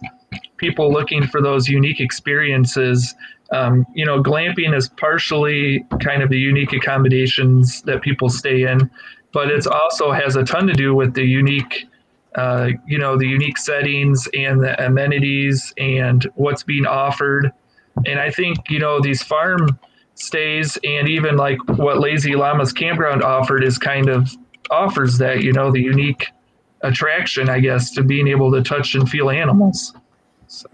people 0.59 0.93
looking 0.93 1.27
for 1.27 1.43
those 1.43 1.69
unique 1.69 2.01
experiences. 2.01 3.15
Um, 3.51 3.87
you 3.95 4.05
know, 4.05 4.23
glamping 4.23 4.77
is 4.77 4.89
partially 4.91 5.85
kind 6.01 6.23
of 6.23 6.29
the 6.29 6.39
unique 6.39 6.73
accommodations 6.73 7.83
that 7.83 8.03
people 8.03 8.29
stay 8.29 8.65
in, 8.65 8.91
but 9.33 9.51
it 9.51 9.67
also 9.67 10.13
has 10.13 10.37
a 10.37 10.45
ton 10.45 10.67
to 10.67 10.75
do 10.75 10.95
with 10.95 11.15
the 11.15 11.25
unique, 11.25 11.87
uh, 12.37 12.71
you 12.87 12.99
know, 12.99 13.17
the 13.17 13.27
unique 13.27 13.59
settings 13.59 14.29
and 14.35 14.63
the 14.63 14.85
amenities 14.85 15.73
and 15.79 16.29
what's 16.35 16.63
being 16.63 16.87
offered. 16.87 17.51
And 18.07 18.21
I 18.21 18.31
think 18.31 18.59
you 18.69 18.79
know 18.79 19.01
these 19.01 19.23
farm 19.23 19.79
stays 20.19 20.77
and 20.85 21.09
even 21.09 21.37
like 21.37 21.59
what 21.79 22.01
Lazy 22.01 22.33
Llama's 22.33 22.73
campground 22.73 23.23
offered 23.23 23.65
is 23.65 23.79
kind 23.79 24.09
of 24.09 24.31
offers 24.71 25.19
that, 25.19 25.43
you 25.43 25.53
know, 25.53 25.71
the 25.71 25.81
unique 25.81 26.27
attraction, 26.83 27.49
I 27.49 27.61
guess, 27.61 27.91
to 27.93 28.03
being 28.03 28.29
able 28.29 28.53
to 28.53 28.63
touch 28.63 28.95
and 28.95 29.09
feel 29.09 29.31
animals. 29.31 29.95
So. 30.49 30.69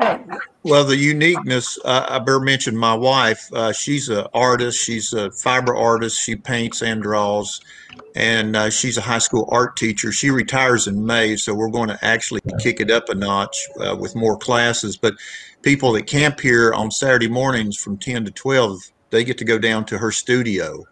Well, 0.63 0.85
the 0.85 0.97
uniqueness, 0.97 1.79
uh, 1.85 2.07
I 2.09 2.19
better 2.21 2.41
mention 2.41 2.77
my 2.77 2.95
wife. 2.95 3.53
Uh, 3.53 3.73
she's 3.73 4.09
an 4.09 4.27
artist. 4.33 4.83
She's 4.83 5.13
a 5.13 5.31
fiber 5.33 5.75
artist. 5.75 6.19
She 6.21 6.37
paints 6.37 6.81
and 6.81 7.03
draws, 7.03 7.61
and 8.15 8.57
uh, 8.57 8.71
she's 8.71 8.97
a 8.97 9.03
high 9.03 9.19
school 9.19 9.49
art 9.51 9.77
teacher. 9.77 10.13
She 10.13 10.31
retires 10.31 10.87
in 10.87 11.05
May, 11.05 11.37
so 11.37 11.55
we're 11.55 11.69
going 11.69 11.89
to 11.89 11.99
actually 12.03 12.41
kick 12.61 12.81
it 12.81 12.91
up 12.91 13.09
a 13.09 13.15
notch 13.15 13.57
uh, 13.81 13.97
with 13.99 14.15
more 14.15 14.39
classes. 14.39 14.97
But 14.97 15.15
people 15.63 15.93
that 15.93 16.07
camp 16.07 16.41
here 16.41 16.73
on 16.73 16.91
Saturday 16.91 17.29
mornings 17.29 17.77
from 17.77 17.99
10 17.99 18.25
to 18.27 18.31
12 18.31 18.91
they 19.15 19.25
get 19.25 19.39
to 19.39 19.45
go 19.45 19.59
down 19.59 19.85
to 19.87 19.97
her 19.97 20.11
studio 20.11 20.85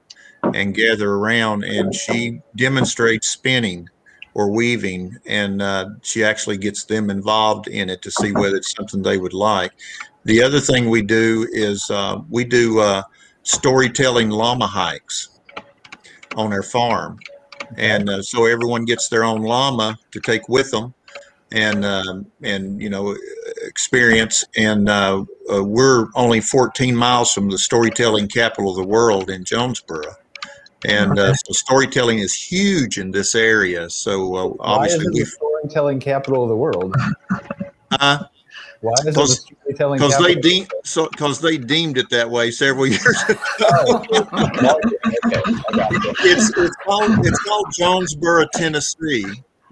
and 0.55 0.75
gather 0.75 1.11
around 1.11 1.65
and 1.65 1.93
she 1.95 2.41
demonstrates 2.57 3.29
spinning 3.29 3.89
or 4.35 4.49
weaving 4.51 5.17
and 5.27 5.61
uh, 5.61 5.87
she 6.03 6.23
actually 6.23 6.57
gets 6.57 6.85
them 6.85 7.11
involved 7.11 7.67
in 7.67 7.91
it 7.91 8.01
to 8.01 8.11
see 8.11 8.33
whether 8.33 8.57
it's 8.57 8.73
something 8.73 9.03
they 9.03 9.19
would 9.19 9.35
like. 9.35 9.73
The 10.25 10.41
other 10.41 10.61
thing 10.61 10.89
we 10.89 11.03
do 11.03 11.49
is 11.51 11.91
uh, 11.91 12.21
we 12.31 12.45
do 12.45 12.79
uh, 12.79 13.03
storytelling 13.43 14.31
llama 14.31 14.69
hikes 14.69 15.41
on 16.37 16.53
our 16.53 16.63
farm. 16.63 17.19
And 17.77 18.09
uh, 18.09 18.23
so 18.23 18.47
everyone 18.47 18.85
gets 18.85 19.09
their 19.09 19.25
own 19.25 19.43
llama 19.43 19.99
to 20.13 20.21
take 20.21 20.49
with 20.49 20.71
them 20.71 20.95
and 21.53 21.85
um, 21.85 22.27
and 22.43 22.81
you 22.81 22.91
know 22.91 23.17
experience. 23.63 24.45
And 24.57 24.89
uh, 24.89 25.25
uh, 25.53 25.65
we're 25.65 26.09
only 26.15 26.41
14 26.41 26.95
miles 26.97 27.33
from 27.33 27.51
the 27.51 27.59
storytelling 27.59 28.29
capital 28.29 28.71
of 28.71 28.77
the 28.77 28.87
world 28.87 29.31
in 29.31 29.45
Jonesborough. 29.45 30.15
And 30.85 31.17
uh, 31.19 31.35
so 31.35 31.53
storytelling 31.53 32.19
is 32.19 32.35
huge 32.35 32.99
in 32.99 33.13
this 33.13 33.37
area. 33.37 33.89
So 33.89 34.35
uh, 34.35 34.53
obviously 34.61 35.07
Why 35.07 35.11
is 35.13 35.19
it 35.19 35.21
the 35.21 35.27
storytelling 35.27 36.01
capital 36.01 36.43
of 36.43 36.49
the 36.49 36.57
world? 36.57 36.95
Uh, 37.93 38.25
why 38.81 38.93
is 38.99 39.07
it 39.07 39.15
the 39.15 39.27
storytelling 39.27 40.01
because 40.01 40.19
they 40.19 40.35
deemed 40.35 40.69
so 40.83 41.09
because 41.09 41.41
they 41.41 41.57
deemed 41.57 41.99
it 41.99 42.11
that 42.11 42.29
way 42.29 42.51
several 42.51 42.87
years 42.89 43.23
ago. 43.29 43.39
oh, 43.61 44.05
okay. 44.09 45.41
it's 46.25 46.51
it's 46.59 46.77
called 46.77 47.25
it's 47.25 47.43
called 47.45 47.67
Jonesborough, 47.79 48.49
Tennessee, 48.55 49.25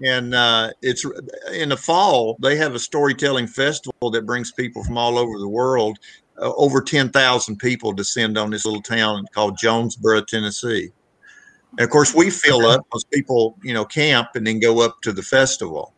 and 0.05 0.33
uh, 0.33 0.71
it's 0.81 1.05
in 1.53 1.69
the 1.69 1.77
fall 1.77 2.37
they 2.41 2.55
have 2.55 2.75
a 2.75 2.79
storytelling 2.79 3.47
festival 3.47 4.09
that 4.11 4.25
brings 4.25 4.51
people 4.51 4.83
from 4.83 4.97
all 4.97 5.17
over 5.17 5.37
the 5.37 5.47
world 5.47 5.99
uh, 6.41 6.51
over 6.55 6.81
10,000 6.81 7.57
people 7.57 7.93
descend 7.93 8.37
on 8.37 8.49
this 8.49 8.65
little 8.65 8.81
town 8.81 9.25
called 9.33 9.57
Jonesborough, 9.57 10.25
Tennessee. 10.25 10.91
And 11.71 11.81
of 11.81 11.89
course, 11.89 12.13
we 12.13 12.29
fill 12.29 12.65
up 12.65 12.85
because 12.85 13.03
people, 13.05 13.57
you 13.63 13.73
know, 13.73 13.85
camp 13.85 14.29
and 14.35 14.45
then 14.45 14.59
go 14.59 14.81
up 14.81 15.01
to 15.03 15.13
the 15.13 15.21
festival. 15.21 15.93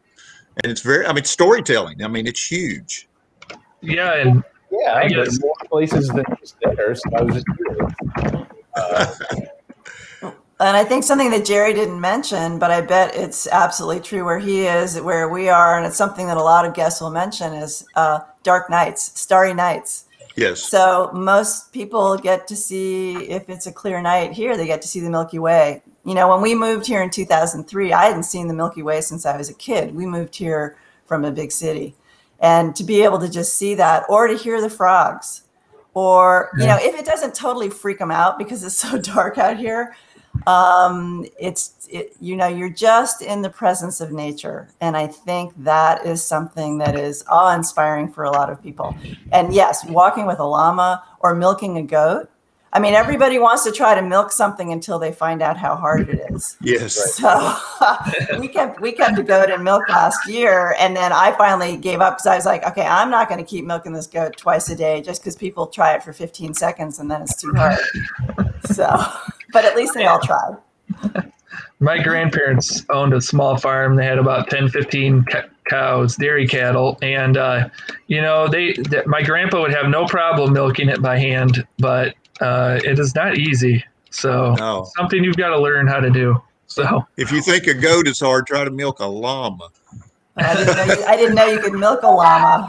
And 0.64 0.72
it's 0.72 0.82
very, 0.82 1.06
I 1.06 1.14
mean, 1.14 1.24
storytelling. 1.24 2.04
I 2.04 2.08
mean, 2.08 2.28
it's 2.28 2.46
huge. 2.46 3.08
Yeah. 3.82 4.16
And 4.16 4.44
yeah, 4.72 4.96
I 4.96 5.08
guess 5.08 5.40
more 5.40 5.54
places 5.66 6.10
than 6.10 6.26
just 6.40 6.58
there. 6.62 6.94
So 6.94 7.04
I 7.18 7.22
was 7.24 7.36
just 7.36 7.48
curious. 7.56 7.94
Uh, 8.76 9.16
and 10.60 10.78
I 10.78 10.84
think 10.84 11.04
something 11.04 11.32
that 11.32 11.46
Jerry 11.46 11.74
didn't 11.74 12.00
mention, 12.00 12.60
but 12.60 12.72
I 12.72 12.82
bet 12.82 13.16
it's 13.16 13.48
absolutely 13.48 14.02
true 14.02 14.24
where 14.24 14.40
he 14.40 14.66
is, 14.66 15.00
where 15.02 15.28
we 15.28 15.50
are, 15.50 15.78
and 15.78 15.86
it's 15.86 15.98
something 15.98 16.28
that 16.28 16.38
a 16.38 16.44
lot 16.44 16.66
of 16.66 16.74
guests 16.74 17.02
will 17.02 17.10
mention 17.10 17.54
is 17.54 17.86
uh, 17.96 18.20
dark 18.44 18.70
nights, 18.70 19.20
starry 19.20 19.54
nights. 19.54 20.06
Yes. 20.36 20.64
So 20.64 21.12
most 21.14 21.72
people 21.74 22.18
get 22.18 22.48
to 22.48 22.56
see, 22.56 23.16
if 23.30 23.50
it's 23.50 23.68
a 23.68 23.72
clear 23.72 24.02
night 24.02 24.32
here, 24.32 24.58
they 24.58 24.66
get 24.66 24.82
to 24.84 24.88
see 24.88 25.00
the 25.00 25.10
Milky 25.10 25.40
Way. 25.40 25.82
You 26.06 26.16
know, 26.16 26.30
when 26.30 26.42
we 26.42 26.56
moved 26.56 26.86
here 26.86 27.02
in 27.02 27.10
2003, 27.10 27.94
I 27.94 28.06
hadn't 28.06 28.24
seen 28.24 28.48
the 28.48 28.54
Milky 28.54 28.82
Way 28.82 29.02
since 29.02 29.26
I 29.26 29.38
was 29.38 29.50
a 29.50 29.54
kid. 29.54 29.96
We 29.96 30.06
moved 30.06 30.36
here 30.36 30.78
from 31.06 31.26
a 31.26 31.32
big 31.32 31.52
city. 31.52 31.96
And 32.40 32.76
to 32.76 32.84
be 32.84 33.04
able 33.04 33.20
to 33.20 33.30
just 33.30 33.56
see 33.56 33.76
that 33.76 34.04
or 34.10 34.28
to 34.28 34.36
hear 34.36 34.60
the 34.60 34.70
frogs, 34.70 35.44
or, 35.94 36.50
you 36.58 36.66
know, 36.66 36.78
if 36.80 36.96
it 36.96 37.06
doesn't 37.06 37.36
totally 37.36 37.70
freak 37.70 38.00
them 38.00 38.10
out 38.10 38.40
because 38.40 38.64
it's 38.64 38.76
so 38.76 38.98
dark 39.14 39.38
out 39.38 39.58
here, 39.58 39.96
um, 40.48 41.26
it's 41.40 41.88
it, 41.90 42.14
you 42.20 42.36
know 42.36 42.48
you're 42.48 42.70
just 42.70 43.22
in 43.22 43.42
the 43.42 43.50
presence 43.50 44.02
of 44.02 44.12
nature. 44.12 44.70
And 44.82 44.98
i 44.98 45.08
think 45.08 45.54
that 45.64 46.06
is 46.06 46.24
something 46.24 46.78
that 46.80 46.98
is 46.98 47.24
awe-inspiring 47.30 48.12
for 48.12 48.24
a 48.24 48.32
lot 48.32 48.50
of 48.50 48.62
people. 48.62 48.96
And 49.32 49.54
yes 49.54 49.86
walking 49.86 50.26
with 50.26 50.40
a 50.40 50.46
llama 50.46 51.04
or 51.20 51.34
milking 51.36 51.78
a 51.78 51.84
goat. 51.84 52.30
I 52.76 52.80
mean 52.80 52.96
everybody 52.96 53.38
wants 53.38 53.64
to 53.66 53.72
try 53.72 53.94
to 53.94 54.02
milk 54.02 54.32
something 54.32 54.74
until 54.74 54.98
they 54.98 55.12
find 55.12 55.44
out 55.44 55.56
how 55.56 55.76
hard 55.76 56.10
it 56.10 56.32
is. 56.32 56.58
Yes. 56.62 57.20
So 57.24 57.58
we 58.40 58.48
kept 58.48 58.82
we 58.82 58.92
kept 58.92 59.20
a 59.20 59.24
goat 59.24 59.50
in 59.50 59.64
milk 59.64 59.88
last 59.88 60.28
year. 60.28 60.76
And 60.80 60.96
then 60.96 61.14
i 61.14 61.32
finally 61.34 61.78
gave 61.78 62.02
up 62.02 62.16
because 62.16 62.28
i 62.28 62.36
was 62.36 62.46
like 62.46 62.66
okay 62.66 62.86
i'm 62.86 63.12
not 63.12 63.30
going 63.30 63.40
to 63.40 63.46
keep 63.46 63.66
milking 63.66 63.94
this 63.94 64.08
goat 64.08 64.36
twice 64.36 64.68
a 64.70 64.76
day 64.76 65.02
just 65.02 65.22
because 65.22 65.36
people 65.36 65.68
try 65.68 65.94
it 65.94 66.04
for 66.04 66.12
15 66.12 66.54
seconds 66.56 67.00
and 67.00 67.10
then 67.10 67.22
it's 67.22 67.40
too 67.40 67.54
hard. 67.56 67.78
So 68.72 68.88
but 69.54 69.64
at 69.64 69.76
least 69.76 69.94
they 69.94 70.06
all 70.06 70.20
tried. 70.20 70.58
My 71.80 72.02
grandparents 72.02 72.86
owned 72.90 73.14
a 73.14 73.22
small 73.22 73.58
farm. 73.58 73.96
They 73.96 74.06
had 74.06 74.18
about 74.18 74.50
10, 74.50 74.70
15 74.70 75.26
ca- 75.26 75.44
cows, 75.68 76.16
dairy 76.16 76.48
cattle, 76.48 76.98
and 77.02 77.38
uh, 77.38 77.70
you 78.08 78.22
know 78.22 78.48
they, 78.48 78.74
they, 78.74 79.04
My 79.06 79.22
grandpa 79.22 79.62
would 79.62 79.74
have 79.74 79.88
no 79.90 80.06
problem 80.06 80.54
milking 80.54 80.90
it 80.90 81.02
by 81.02 81.20
hand, 81.20 81.66
but 81.80 82.16
uh, 82.42 82.80
it 82.84 83.00
is 83.00 83.14
not 83.16 83.38
easy. 83.38 83.84
So 84.10 84.56
no. 84.56 84.88
something 84.96 85.24
you've 85.24 85.38
got 85.38 85.50
to 85.50 85.60
learn 85.60 85.88
how 85.88 86.00
to 86.00 86.10
do. 86.10 86.42
So 86.68 87.06
if 87.18 87.32
you 87.32 87.42
think 87.42 87.68
a 87.68 87.74
goat 87.74 88.08
is 88.08 88.20
hard, 88.20 88.48
try 88.48 88.64
to 88.64 88.72
milk 88.72 89.00
a 89.00 89.06
llama. 89.06 89.70
I 90.36 90.56
didn't 90.56 90.76
know 90.76 90.84
you, 90.86 91.04
I 91.06 91.16
didn't 91.16 91.36
know 91.36 91.46
you 91.46 91.60
could 91.60 91.74
milk 91.74 92.02
a 92.02 92.08
llama. 92.08 92.68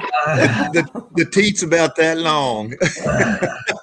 the, 0.73 1.05
the 1.14 1.25
teat's 1.25 1.62
about 1.62 1.97
that 1.97 2.18
long. 2.18 2.75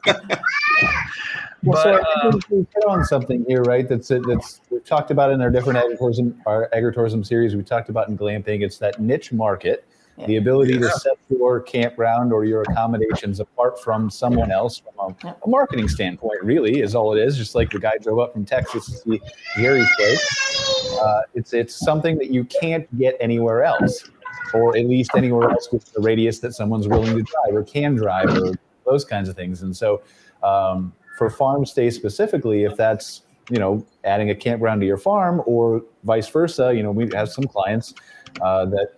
well, 1.63 1.83
but, 1.83 1.83
so 1.83 1.93
I 1.93 2.31
think 2.31 2.49
we 2.49 2.57
hit 2.57 2.85
on 2.87 3.03
something 3.05 3.45
here, 3.47 3.61
right? 3.63 3.87
That's 3.87 4.07
that's 4.07 4.61
we've 4.69 4.83
talked 4.85 5.11
about 5.11 5.31
in 5.31 5.41
our 5.41 5.49
different 5.49 5.79
agritourism, 5.79 6.37
our 6.45 6.69
agritourism 6.73 7.25
series. 7.25 7.55
We 7.55 7.63
talked 7.63 7.89
about 7.89 8.09
in 8.09 8.17
glamping. 8.17 8.61
It's 8.61 8.77
that 8.79 8.99
niche 8.99 9.31
market 9.31 9.85
the 10.27 10.37
ability 10.37 10.73
yeah. 10.73 10.79
to 10.81 10.91
set 10.91 11.17
your 11.29 11.59
campground 11.59 12.31
or 12.33 12.45
your 12.45 12.61
accommodations 12.63 13.39
apart 13.39 13.81
from 13.81 14.09
someone 14.09 14.51
else 14.51 14.79
from 14.79 15.15
a, 15.23 15.35
a, 15.43 15.47
marketing 15.47 15.87
standpoint, 15.87 16.41
really, 16.43 16.81
is 16.81 16.95
all 16.95 17.15
it 17.15 17.21
is. 17.21 17.37
Just 17.37 17.55
like 17.55 17.71
the 17.71 17.79
guy 17.79 17.97
drove 18.01 18.19
up 18.19 18.33
from 18.33 18.45
Texas 18.45 18.85
to 18.85 18.97
see 18.97 19.21
Gary's 19.57 19.89
place. 19.97 20.99
Uh, 20.99 21.21
it's, 21.33 21.53
it's 21.53 21.73
something 21.75 22.17
that 22.17 22.29
you 22.29 22.43
can't 22.45 22.85
get 22.97 23.17
anywhere 23.19 23.63
else, 23.63 24.09
or 24.53 24.77
at 24.77 24.85
least 24.85 25.11
anywhere 25.15 25.49
else 25.49 25.69
with 25.71 25.91
the 25.93 26.01
radius 26.01 26.39
that 26.39 26.53
someone's 26.53 26.87
willing 26.87 27.15
to 27.17 27.23
drive 27.23 27.55
or 27.55 27.63
can 27.63 27.95
drive 27.95 28.29
or 28.29 28.53
those 28.85 29.05
kinds 29.05 29.29
of 29.29 29.35
things. 29.35 29.63
And 29.63 29.75
so, 29.75 30.01
um, 30.43 30.93
for 31.21 31.29
farm 31.29 31.67
stay 31.67 31.91
specifically, 31.91 32.63
if 32.63 32.75
that's 32.75 33.21
you 33.51 33.59
know 33.59 33.85
adding 34.05 34.31
a 34.31 34.35
campground 34.35 34.81
to 34.81 34.87
your 34.87 34.97
farm 34.97 35.43
or 35.45 35.83
vice 36.03 36.27
versa, 36.27 36.73
you 36.73 36.81
know 36.81 36.89
we 36.89 37.07
have 37.13 37.29
some 37.29 37.43
clients 37.43 37.93
uh, 38.41 38.65
that 38.65 38.93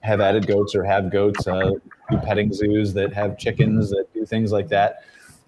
have 0.00 0.20
added 0.20 0.48
goats 0.48 0.74
or 0.74 0.82
have 0.82 1.08
goats, 1.08 1.46
uh, 1.46 1.70
petting 2.24 2.52
zoos 2.52 2.92
that 2.94 3.12
have 3.12 3.38
chickens 3.38 3.90
that 3.90 4.12
do 4.12 4.26
things 4.26 4.50
like 4.50 4.66
that, 4.66 5.04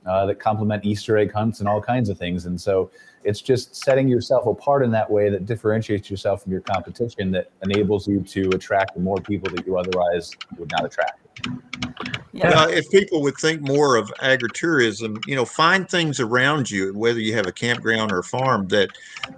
uh, 0.06 0.24
that 0.24 0.38
complement 0.38 0.84
Easter 0.84 1.18
egg 1.18 1.32
hunts 1.32 1.58
and 1.58 1.68
all 1.68 1.82
kinds 1.82 2.08
of 2.08 2.16
things. 2.16 2.46
And 2.46 2.60
so 2.60 2.92
it's 3.24 3.40
just 3.40 3.74
setting 3.74 4.06
yourself 4.06 4.46
apart 4.46 4.84
in 4.84 4.92
that 4.92 5.10
way 5.10 5.30
that 5.30 5.46
differentiates 5.46 6.08
yourself 6.08 6.44
from 6.44 6.52
your 6.52 6.60
competition 6.60 7.32
that 7.32 7.50
enables 7.64 8.06
you 8.06 8.20
to 8.20 8.50
attract 8.50 8.96
more 8.96 9.16
people 9.16 9.50
that 9.52 9.66
you 9.66 9.76
otherwise 9.76 10.30
would 10.58 10.70
not 10.70 10.84
attract. 10.84 11.27
Yeah. 12.32 12.50
Uh, 12.50 12.68
if 12.68 12.88
people 12.90 13.22
would 13.22 13.36
think 13.36 13.62
more 13.62 13.96
of 13.96 14.12
agritourism, 14.20 15.26
you 15.26 15.34
know, 15.34 15.44
find 15.44 15.88
things 15.88 16.20
around 16.20 16.70
you, 16.70 16.92
whether 16.94 17.18
you 17.18 17.34
have 17.34 17.46
a 17.46 17.52
campground 17.52 18.12
or 18.12 18.20
a 18.20 18.24
farm 18.24 18.68
that 18.68 18.90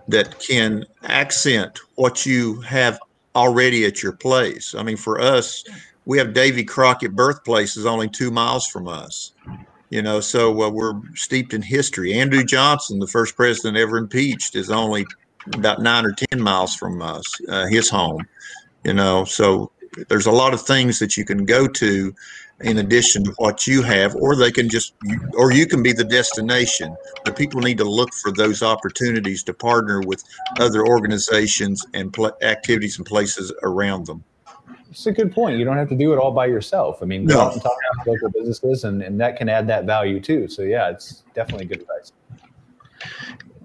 that 0.08 0.38
can 0.38 0.84
accent 1.04 1.78
what 1.94 2.26
you 2.26 2.60
have 2.60 2.98
already 3.34 3.86
at 3.86 4.02
your 4.02 4.12
place. 4.12 4.74
I 4.74 4.82
mean, 4.82 4.96
for 4.96 5.20
us, 5.20 5.64
we 6.04 6.18
have 6.18 6.34
Davy 6.34 6.64
Crockett 6.64 7.14
birthplace 7.14 7.76
is 7.76 7.86
only 7.86 8.08
two 8.08 8.30
miles 8.30 8.66
from 8.66 8.88
us. 8.88 9.32
You 9.90 10.02
know, 10.02 10.20
so 10.20 10.62
uh, 10.62 10.68
we're 10.68 11.00
steeped 11.14 11.54
in 11.54 11.62
history. 11.62 12.14
Andrew 12.14 12.44
Johnson, 12.44 12.98
the 12.98 13.06
first 13.06 13.34
president 13.34 13.76
ever 13.76 13.96
impeached, 13.96 14.54
is 14.54 14.70
only 14.70 15.06
about 15.54 15.80
nine 15.80 16.04
or 16.04 16.12
ten 16.12 16.40
miles 16.40 16.74
from 16.74 17.00
us, 17.02 17.24
uh, 17.48 17.66
his 17.66 17.88
home. 17.88 18.26
You 18.84 18.94
know, 18.94 19.24
so 19.24 19.72
there's 20.08 20.26
a 20.26 20.32
lot 20.32 20.54
of 20.54 20.60
things 20.62 20.98
that 20.98 21.16
you 21.16 21.24
can 21.24 21.44
go 21.44 21.66
to 21.66 22.14
in 22.60 22.78
addition 22.78 23.24
to 23.24 23.30
what 23.38 23.66
you 23.66 23.82
have, 23.82 24.14
or 24.16 24.36
they 24.36 24.52
can 24.52 24.68
just, 24.68 24.94
or 25.34 25.50
you 25.50 25.66
can 25.66 25.82
be 25.82 25.92
the 25.92 26.04
destination. 26.04 26.94
But 27.24 27.36
people 27.36 27.60
need 27.60 27.78
to 27.78 27.84
look 27.84 28.12
for 28.14 28.32
those 28.32 28.62
opportunities 28.62 29.42
to 29.44 29.54
partner 29.54 30.00
with 30.00 30.22
other 30.58 30.86
organizations 30.86 31.84
and 31.94 32.12
pl- 32.12 32.36
activities 32.42 32.98
and 32.98 33.06
places 33.06 33.52
around 33.62 34.06
them. 34.06 34.22
It's 34.90 35.06
a 35.06 35.12
good 35.12 35.32
point. 35.32 35.58
You 35.58 35.64
don't 35.64 35.76
have 35.76 35.88
to 35.88 35.96
do 35.96 36.12
it 36.12 36.18
all 36.18 36.32
by 36.32 36.46
yourself. 36.46 36.98
I 37.00 37.06
mean, 37.06 37.24
go 37.24 37.34
no. 37.34 37.40
out 37.42 37.52
and 37.54 37.62
talk 37.62 37.76
to 38.04 38.10
local 38.10 38.28
businesses, 38.30 38.84
and, 38.84 39.02
and 39.02 39.20
that 39.20 39.36
can 39.36 39.48
add 39.48 39.66
that 39.68 39.84
value 39.84 40.20
too. 40.20 40.48
So, 40.48 40.62
yeah, 40.62 40.90
it's 40.90 41.22
definitely 41.32 41.66
good 41.66 41.80
advice. 41.80 42.12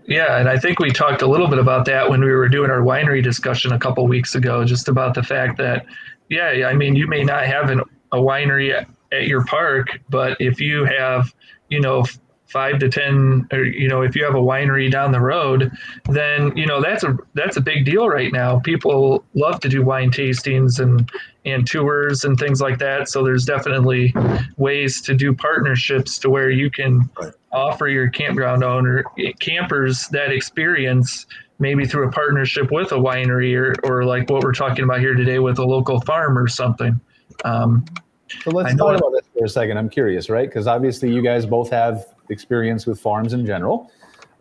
Yeah, 0.08 0.38
and 0.38 0.48
I 0.48 0.60
think 0.60 0.80
we 0.80 0.92
talked 0.92 1.24
a 1.24 1.28
little 1.28 1.48
bit 1.48 1.58
about 1.58 1.86
that 1.86 2.10
when 2.10 2.22
we 2.22 2.32
were 2.32 2.48
doing 2.48 2.70
our 2.70 2.82
winery 2.82 3.24
discussion 3.24 3.72
a 3.72 3.80
couple 3.80 4.08
weeks 4.08 4.36
ago, 4.36 4.64
just 4.64 4.88
about 4.88 5.16
the 5.16 5.24
fact 5.24 5.58
that, 5.58 5.88
yeah, 6.30 6.68
I 6.68 6.74
mean, 6.74 6.96
you 6.96 7.08
may 7.08 7.24
not 7.24 7.46
have 7.46 7.70
an 7.70 7.82
a 8.12 8.18
winery 8.18 8.74
at, 8.74 8.88
at 9.12 9.28
your 9.28 9.44
park, 9.46 10.00
but 10.10 10.40
if 10.40 10.60
you 10.60 10.86
have, 10.86 11.34
you 11.70 11.82
know, 11.82 12.06
five 12.48 12.80
to 12.80 12.88
ten 12.88 13.48
or 13.52 13.64
you 13.64 13.88
know 13.88 14.02
if 14.02 14.16
you 14.16 14.24
have 14.24 14.36
a 14.36 14.40
winery 14.40 14.90
down 14.90 15.12
the 15.12 15.20
road 15.20 15.72
then 16.10 16.56
you 16.56 16.66
know 16.66 16.82
that's 16.82 17.04
a 17.04 17.18
that's 17.34 17.58
a 17.58 17.62
big 17.62 17.86
deal 17.86 18.08
right 18.08 18.32
now 18.32 18.60
people 18.60 19.26
love 19.34 19.60
to 19.60 19.68
do 19.68 19.84
wine 19.84 20.12
tastings 20.12 20.80
and 20.80 21.12
and 21.44 21.68
tours 21.68 22.24
and 22.24 22.38
things 22.38 22.62
like 22.62 22.78
that 22.78 23.10
so 23.10 23.24
there's 23.24 23.46
definitely 23.46 24.14
ways 24.58 25.02
to 25.02 25.16
do 25.16 25.34
partnerships 25.34 26.20
to 26.20 26.30
where 26.30 26.52
you 26.52 26.70
can 26.70 27.10
right. 27.20 27.34
offer 27.52 27.88
your 27.88 28.10
campground 28.10 28.64
owner 28.64 29.04
eh, 29.18 29.32
campers 29.40 30.08
that 30.10 30.32
experience 30.32 31.26
maybe 31.60 31.86
through 31.86 32.08
a 32.08 32.12
partnership 32.12 32.70
with 32.72 32.91
a 32.91 32.96
winery 32.96 33.56
or, 33.56 33.76
or 33.84 34.04
like 34.04 34.30
what 34.30 34.44
we're 34.44 34.54
talking 34.54 34.84
about 34.84 35.00
here 35.00 35.13
today 35.13 35.39
with 35.39 35.58
a 35.60 35.65
local 35.65 36.00
farm 36.02 36.38
or 36.38 36.48
something 36.48 37.00
um, 37.44 37.86
so 38.44 38.52
let's 38.52 38.76
talk 38.76 38.98
about 38.98 39.12
this 39.12 39.26
for 39.38 39.46
a 39.46 39.50
second. 39.50 39.78
I'm 39.78 39.89
curious, 39.89 40.30
right? 40.30 40.48
Because 40.48 40.68
obviously 40.68 41.13
you 41.13 41.22
guys 41.22 41.46
both 41.46 41.70
have 41.70 42.06
experience 42.30 42.86
with 42.86 43.00
farms 43.00 43.34
in 43.34 43.46
general. 43.46 43.91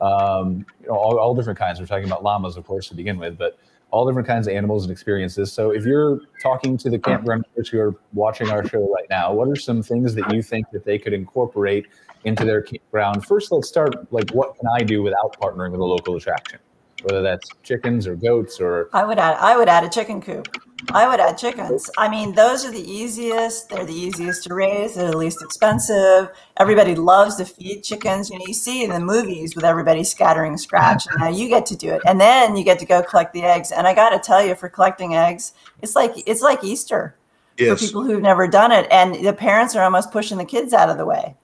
Um, 0.00 0.66
you 0.80 0.88
know, 0.88 0.94
all, 0.94 1.18
all 1.18 1.34
different 1.34 1.58
kinds. 1.58 1.80
We're 1.80 1.86
talking 1.86 2.06
about 2.06 2.22
llamas, 2.22 2.56
of 2.56 2.66
course, 2.66 2.88
to 2.88 2.94
begin 2.94 3.18
with, 3.18 3.38
but 3.38 3.58
all 3.90 4.06
different 4.06 4.26
kinds 4.26 4.48
of 4.48 4.54
animals 4.54 4.84
and 4.84 4.92
experiences. 4.92 5.52
So 5.52 5.70
if 5.70 5.84
you're 5.84 6.20
talking 6.42 6.76
to 6.78 6.90
the 6.90 6.98
campground 6.98 7.44
owners 7.54 7.68
who 7.68 7.78
are 7.78 7.94
watching 8.12 8.50
our 8.50 8.66
show 8.66 8.92
right 8.92 9.08
now, 9.08 9.32
what 9.32 9.48
are 9.48 9.56
some 9.56 9.82
things 9.82 10.14
that 10.14 10.32
you 10.32 10.42
think 10.42 10.66
that 10.72 10.84
they 10.84 10.98
could 10.98 11.12
incorporate 11.12 11.86
into 12.24 12.44
their 12.44 12.60
campground? 12.60 13.24
First, 13.24 13.52
let's 13.52 13.68
start 13.68 14.12
like 14.12 14.30
what 14.32 14.56
can 14.58 14.66
I 14.74 14.82
do 14.82 15.02
without 15.02 15.38
partnering 15.38 15.70
with 15.70 15.80
a 15.80 15.84
local 15.84 16.16
attraction? 16.16 16.58
Whether 17.04 17.22
that's 17.22 17.48
chickens 17.62 18.06
or 18.06 18.16
goats 18.16 18.60
or 18.60 18.88
I 18.92 19.04
would 19.04 19.18
add 19.18 19.36
I 19.38 19.56
would 19.56 19.68
add 19.68 19.84
a 19.84 19.88
chicken 19.88 20.20
coop. 20.20 20.48
I 20.92 21.08
would 21.08 21.20
add 21.20 21.38
chickens. 21.38 21.90
I 21.96 22.08
mean, 22.08 22.34
those 22.34 22.64
are 22.64 22.70
the 22.70 22.90
easiest. 22.90 23.68
They're 23.68 23.86
the 23.86 23.94
easiest 23.94 24.44
to 24.44 24.54
raise. 24.54 24.94
They're 24.94 25.10
the 25.10 25.16
least 25.16 25.42
expensive. 25.42 26.28
Everybody 26.58 26.94
loves 26.94 27.36
to 27.36 27.44
feed 27.44 27.82
chickens. 27.82 28.28
You 28.28 28.38
know, 28.38 28.44
you 28.46 28.54
see 28.54 28.84
in 28.84 28.90
the 28.90 29.00
movies 29.00 29.54
with 29.54 29.64
everybody 29.64 30.04
scattering 30.04 30.56
scratch. 30.58 31.06
And 31.06 31.20
now 31.20 31.28
you 31.28 31.48
get 31.48 31.66
to 31.66 31.76
do 31.76 31.90
it, 31.90 32.02
and 32.06 32.20
then 32.20 32.56
you 32.56 32.64
get 32.64 32.78
to 32.80 32.86
go 32.86 33.02
collect 33.02 33.32
the 33.32 33.42
eggs. 33.42 33.72
And 33.72 33.86
I 33.86 33.94
got 33.94 34.10
to 34.10 34.18
tell 34.18 34.44
you, 34.44 34.54
for 34.54 34.68
collecting 34.68 35.14
eggs, 35.14 35.52
it's 35.80 35.96
like 35.96 36.12
it's 36.26 36.42
like 36.42 36.62
Easter 36.62 37.16
yes. 37.56 37.80
for 37.80 37.86
people 37.86 38.04
who've 38.04 38.22
never 38.22 38.46
done 38.46 38.72
it. 38.72 38.86
And 38.90 39.24
the 39.24 39.32
parents 39.32 39.74
are 39.74 39.82
almost 39.82 40.10
pushing 40.10 40.38
the 40.38 40.44
kids 40.44 40.72
out 40.72 40.90
of 40.90 40.98
the 40.98 41.06
way. 41.06 41.36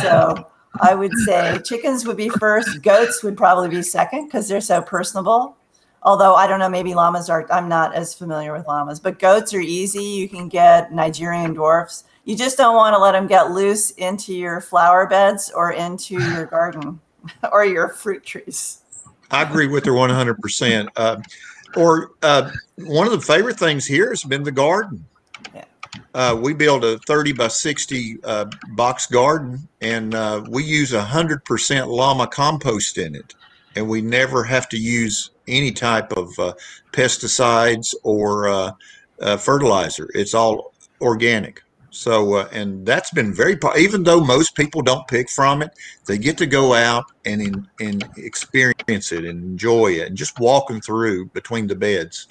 So. 0.00 0.46
I 0.80 0.94
would 0.94 1.12
say 1.24 1.58
chickens 1.64 2.06
would 2.06 2.16
be 2.16 2.28
first. 2.28 2.82
Goats 2.82 3.22
would 3.22 3.36
probably 3.36 3.68
be 3.68 3.82
second 3.82 4.26
because 4.26 4.48
they're 4.48 4.60
so 4.60 4.80
personable 4.80 5.56
although 6.02 6.34
I 6.34 6.46
don't 6.46 6.58
know, 6.58 6.68
maybe 6.68 6.94
llamas 6.94 7.28
are, 7.28 7.46
I'm 7.50 7.68
not 7.68 7.94
as 7.94 8.14
familiar 8.14 8.52
with 8.52 8.66
llamas, 8.66 9.00
but 9.00 9.18
goats 9.18 9.52
are 9.54 9.60
easy. 9.60 10.04
You 10.04 10.28
can 10.28 10.48
get 10.48 10.92
Nigerian 10.92 11.54
dwarfs. 11.54 12.04
You 12.24 12.36
just 12.36 12.56
don't 12.56 12.76
want 12.76 12.94
to 12.94 12.98
let 12.98 13.12
them 13.12 13.26
get 13.26 13.50
loose 13.50 13.90
into 13.92 14.34
your 14.34 14.60
flower 14.60 15.06
beds 15.06 15.50
or 15.54 15.72
into 15.72 16.14
your 16.14 16.46
garden 16.50 17.00
or 17.52 17.64
your 17.64 17.88
fruit 17.88 18.24
trees. 18.24 18.82
I 19.30 19.42
agree 19.42 19.68
with 19.68 19.84
her 19.84 19.92
100%. 19.92 20.88
Uh, 20.96 21.20
or 21.76 22.12
uh, 22.22 22.50
one 22.78 23.06
of 23.06 23.12
the 23.12 23.20
favorite 23.20 23.58
things 23.58 23.86
here 23.86 24.08
has 24.08 24.24
been 24.24 24.42
the 24.42 24.50
garden. 24.50 25.04
Uh, 26.14 26.38
we 26.40 26.54
build 26.54 26.84
a 26.84 26.98
30 26.98 27.32
by 27.32 27.48
60 27.48 28.18
uh, 28.24 28.46
box 28.70 29.06
garden 29.06 29.68
and 29.80 30.14
uh, 30.14 30.44
we 30.48 30.64
use 30.64 30.92
100% 30.92 31.86
llama 31.88 32.26
compost 32.26 32.98
in 32.98 33.14
it. 33.14 33.34
And 33.76 33.88
we 33.88 34.02
never 34.02 34.42
have 34.44 34.68
to 34.70 34.76
use 34.76 35.30
any 35.46 35.72
type 35.72 36.12
of 36.16 36.36
uh, 36.38 36.54
pesticides 36.92 37.94
or 38.02 38.48
uh, 38.48 38.72
uh, 39.20 39.36
fertilizer. 39.36 40.08
It's 40.14 40.34
all 40.34 40.72
organic. 41.00 41.62
So, 41.90 42.38
and 42.48 42.86
that's 42.86 43.10
been 43.10 43.34
very, 43.34 43.58
even 43.76 44.04
though 44.04 44.20
most 44.20 44.54
people 44.54 44.80
don't 44.80 45.06
pick 45.08 45.28
from 45.28 45.60
it, 45.60 45.72
they 46.06 46.18
get 46.18 46.38
to 46.38 46.46
go 46.46 46.72
out 46.72 47.04
and, 47.24 47.42
in, 47.42 47.68
and 47.80 48.08
experience 48.16 49.12
it 49.12 49.24
and 49.24 49.44
enjoy 49.44 49.88
it 49.88 50.08
and 50.08 50.16
just 50.16 50.38
walking 50.38 50.80
through 50.80 51.26
between 51.26 51.66
the 51.66 51.74
beds. 51.74 52.28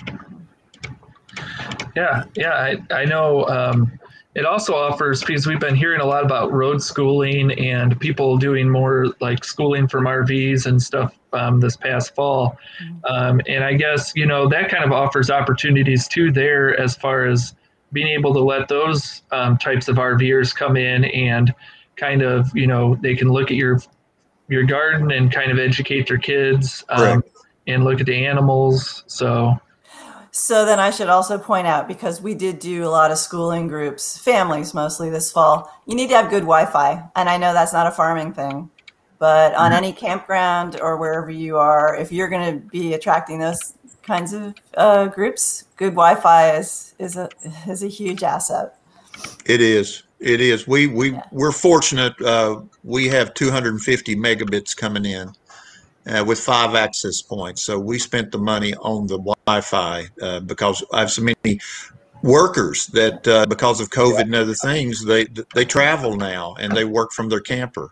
Yeah, 1.96 2.24
yeah, 2.36 2.54
I, 2.54 2.78
I 2.94 3.06
know. 3.06 3.46
Um, 3.48 4.00
it 4.36 4.46
also 4.46 4.76
offers 4.76 5.24
because 5.24 5.48
we've 5.48 5.60
been 5.60 5.76
hearing 5.76 6.02
a 6.02 6.06
lot 6.06 6.24
about 6.24 6.54
road 6.54 6.84
schooling 6.84 7.52
and 7.60 8.00
people 8.00 8.38
doing 8.38 8.70
more 8.70 9.08
like 9.20 9.44
schooling 9.44 9.88
from 9.88 10.06
RVs 10.06 10.66
and 10.66 10.82
stuff 10.82 11.14
um, 11.34 11.60
this 11.60 11.76
past 11.76 12.14
fall. 12.14 12.58
Mm-hmm. 12.82 13.06
Um, 13.06 13.42
and 13.48 13.64
I 13.64 13.74
guess, 13.74 14.14
you 14.16 14.26
know, 14.26 14.48
that 14.48 14.70
kind 14.70 14.84
of 14.84 14.92
offers 14.92 15.32
opportunities 15.32 16.08
too 16.08 16.32
there 16.32 16.80
as 16.80 16.96
far 16.96 17.26
as 17.26 17.56
being 17.92 18.08
able 18.08 18.34
to 18.34 18.40
let 18.40 18.68
those 18.68 19.24
um, 19.32 19.58
types 19.58 19.88
of 19.88 19.96
RVers 19.96 20.56
come 20.56 20.78
in 20.78 21.06
and 21.06 21.54
kind 21.96 22.22
of, 22.22 22.56
you 22.56 22.68
know, 22.68 22.96
they 23.02 23.16
can 23.16 23.30
look 23.30 23.50
at 23.50 23.58
your 23.58 23.82
your 24.48 24.64
garden 24.64 25.12
and 25.12 25.32
kind 25.32 25.52
of 25.52 25.60
educate 25.60 26.08
their 26.08 26.18
kids 26.18 26.84
um, 26.90 27.24
and 27.68 27.84
look 27.84 28.00
at 28.00 28.06
the 28.06 28.26
animals. 28.26 29.04
So 29.08 29.60
so 30.40 30.66
then 30.66 30.80
I 30.80 30.90
should 30.90 31.10
also 31.10 31.38
point 31.38 31.68
out 31.68 31.88
because 31.88 32.22
we 32.22 32.34
did 32.34 32.60
do 32.60 32.86
a 32.86 32.90
lot 32.90 33.12
of 33.12 33.18
schooling 33.18 33.68
groups, 33.68 34.18
families 34.18 34.74
mostly 34.74 35.10
this 35.10 35.32
fall. 35.32 35.72
You 35.86 35.96
need 35.96 36.08
to 36.10 36.16
have 36.16 36.30
good 36.30 36.44
Wi-Fi, 36.44 37.04
and 37.16 37.30
I 37.30 37.38
know 37.38 37.54
that's 37.54 37.74
not 37.74 37.88
a 37.88 37.92
farming 37.92 38.34
thing, 38.34 38.70
But 39.20 39.54
on 39.56 39.72
mm-hmm. 39.72 39.78
any 39.78 39.94
campground 39.94 40.80
or 40.82 40.98
wherever 40.98 41.30
you 41.30 41.58
are, 41.58 41.96
if 41.96 42.12
you're 42.12 42.30
going 42.30 42.54
to 42.54 42.68
be 42.68 42.94
attracting 42.94 43.40
those 43.40 43.74
kinds 44.02 44.34
of 44.34 44.56
uh, 44.76 45.08
groups, 45.08 45.66
good 45.76 45.92
Wi-Fi 45.92 46.56
is 46.56 46.96
is 47.00 47.18
a 47.18 47.30
is 47.68 47.84
a 47.84 47.88
huge 47.88 48.24
asset. 48.24 48.78
It 49.46 49.62
is. 49.62 50.04
It 50.20 50.42
is. 50.42 50.68
We 50.68 50.88
we 50.88 51.12
yeah. 51.12 51.24
we're 51.32 51.52
fortunate. 51.52 52.20
Uh, 52.22 52.62
we 52.84 53.08
have 53.10 53.34
250 53.34 54.16
megabits 54.16 54.76
coming 54.76 55.06
in 55.06 55.34
uh, 56.10 56.24
with 56.26 56.40
five 56.40 56.76
access 56.76 57.22
points. 57.22 57.62
So 57.62 57.80
we 57.80 58.00
spent 58.00 58.32
the 58.32 58.38
money 58.38 58.74
on 58.76 59.08
the 59.08 59.18
Wi-Fi 59.18 60.08
uh, 60.22 60.40
because 60.42 60.84
I 60.92 61.02
have 61.02 61.12
so 61.12 61.22
many 61.22 61.60
workers 62.22 62.88
that 62.88 63.28
uh, 63.28 63.46
because 63.46 63.80
of 63.80 63.90
COVID 63.90 64.22
and 64.22 64.36
other 64.36 64.54
things, 64.54 65.06
they 65.06 65.28
they 65.56 65.66
travel 65.66 66.16
now 66.16 66.56
and 66.60 66.76
they 66.76 66.86
work 66.86 67.12
from 67.12 67.30
their 67.30 67.40
camper. 67.40 67.92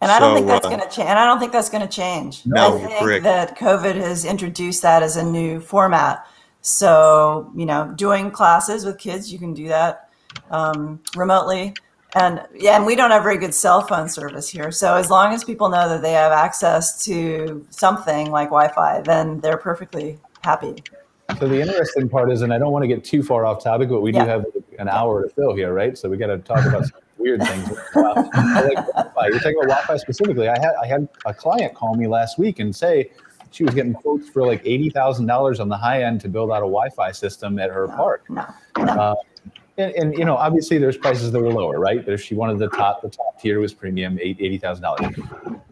And 0.00 0.12
I 0.12 0.20
don't 0.20 0.36
think 0.36 0.46
that's 0.46 0.66
uh, 0.66 0.68
going 0.68 0.80
to 0.80 0.88
change. 0.88 1.08
And 1.08 1.18
I 1.18 1.26
don't 1.26 1.40
think 1.40 1.50
that's 1.50 1.70
going 1.70 1.86
to 1.86 1.92
change. 1.92 2.42
No, 2.46 2.76
I 2.76 2.78
think 2.78 2.98
correct. 3.00 3.24
that 3.24 3.58
COVID 3.58 3.96
has 3.96 4.24
introduced 4.24 4.82
that 4.82 5.02
as 5.02 5.16
a 5.16 5.24
new 5.24 5.60
format. 5.60 6.24
So 6.60 7.50
you 7.56 7.66
know, 7.66 7.92
doing 7.96 8.30
classes 8.30 8.84
with 8.84 8.98
kids, 8.98 9.32
you 9.32 9.38
can 9.38 9.54
do 9.54 9.68
that 9.68 10.10
um, 10.50 11.00
remotely. 11.16 11.74
And 12.14 12.42
yeah, 12.54 12.76
and 12.76 12.86
we 12.86 12.96
don't 12.96 13.10
have 13.10 13.22
very 13.22 13.36
good 13.36 13.54
cell 13.54 13.82
phone 13.82 14.08
service 14.08 14.48
here. 14.48 14.70
So 14.70 14.94
as 14.94 15.10
long 15.10 15.34
as 15.34 15.44
people 15.44 15.68
know 15.68 15.88
that 15.88 16.00
they 16.00 16.12
have 16.12 16.32
access 16.32 17.04
to 17.04 17.66
something 17.70 18.30
like 18.30 18.48
Wi-Fi, 18.48 19.02
then 19.02 19.40
they're 19.40 19.58
perfectly 19.58 20.18
happy. 20.42 20.76
So 21.38 21.46
the 21.46 21.60
interesting 21.60 22.08
part 22.08 22.32
is, 22.32 22.40
and 22.40 22.54
I 22.54 22.58
don't 22.58 22.72
want 22.72 22.84
to 22.84 22.88
get 22.88 23.04
too 23.04 23.22
far 23.22 23.44
off 23.44 23.62
topic, 23.62 23.90
but 23.90 24.00
we 24.00 24.12
do 24.12 24.18
yeah. 24.18 24.24
have 24.24 24.46
an 24.78 24.88
hour 24.88 25.24
to 25.24 25.28
fill 25.28 25.54
here, 25.54 25.74
right? 25.74 25.98
So 25.98 26.08
we 26.08 26.16
got 26.16 26.28
to 26.28 26.38
talk 26.38 26.64
about 26.64 26.86
some 26.86 27.00
weird 27.18 27.42
things. 27.42 27.68
Wow. 27.94 28.14
like 28.14 28.74
Wi-Fi. 28.74 29.26
You're 29.28 29.38
talking 29.38 29.58
about 29.62 29.68
Wi-Fi 29.68 29.96
specifically. 29.98 30.48
I 30.48 30.58
had 30.58 30.72
I 30.82 30.86
had 30.86 31.06
a 31.26 31.34
client 31.34 31.74
call 31.74 31.94
me 31.94 32.06
last 32.06 32.38
week 32.38 32.58
and 32.58 32.74
say 32.74 33.10
she 33.50 33.64
was 33.64 33.74
getting 33.74 33.92
quotes 33.92 34.28
for 34.30 34.46
like 34.46 34.62
eighty 34.64 34.88
thousand 34.88 35.26
dollars 35.26 35.60
on 35.60 35.68
the 35.68 35.76
high 35.76 36.04
end 36.04 36.20
to 36.22 36.28
build 36.28 36.50
out 36.50 36.58
a 36.58 36.70
Wi-Fi 36.70 37.12
system 37.12 37.58
at 37.58 37.70
her 37.70 37.86
no, 37.88 37.96
park. 37.96 38.24
No, 38.30 38.46
no. 38.78 38.84
Uh, 38.84 39.14
and, 39.78 39.94
and, 39.94 40.18
you 40.18 40.24
know, 40.24 40.36
obviously, 40.36 40.78
there's 40.78 40.96
prices 40.96 41.30
that 41.32 41.40
were 41.40 41.52
lower, 41.52 41.78
right? 41.78 42.04
But 42.04 42.12
if 42.12 42.22
she 42.22 42.34
wanted 42.34 42.58
the 42.58 42.68
top, 42.68 43.00
the 43.00 43.08
top 43.08 43.40
tier 43.40 43.60
was 43.60 43.72
premium, 43.72 44.18
eighty 44.20 44.58
thousand 44.58 44.82
dollars. 44.82 45.14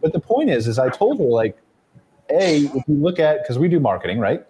But 0.01 0.13
the 0.13 0.19
point 0.19 0.49
is, 0.49 0.67
is 0.67 0.79
I 0.79 0.89
told 0.89 1.19
her 1.19 1.25
like, 1.25 1.57
a 2.29 2.65
if 2.65 2.83
you 2.87 2.95
look 2.95 3.19
at 3.19 3.43
because 3.43 3.59
we 3.59 3.67
do 3.67 3.79
marketing, 3.79 4.19
right? 4.19 4.45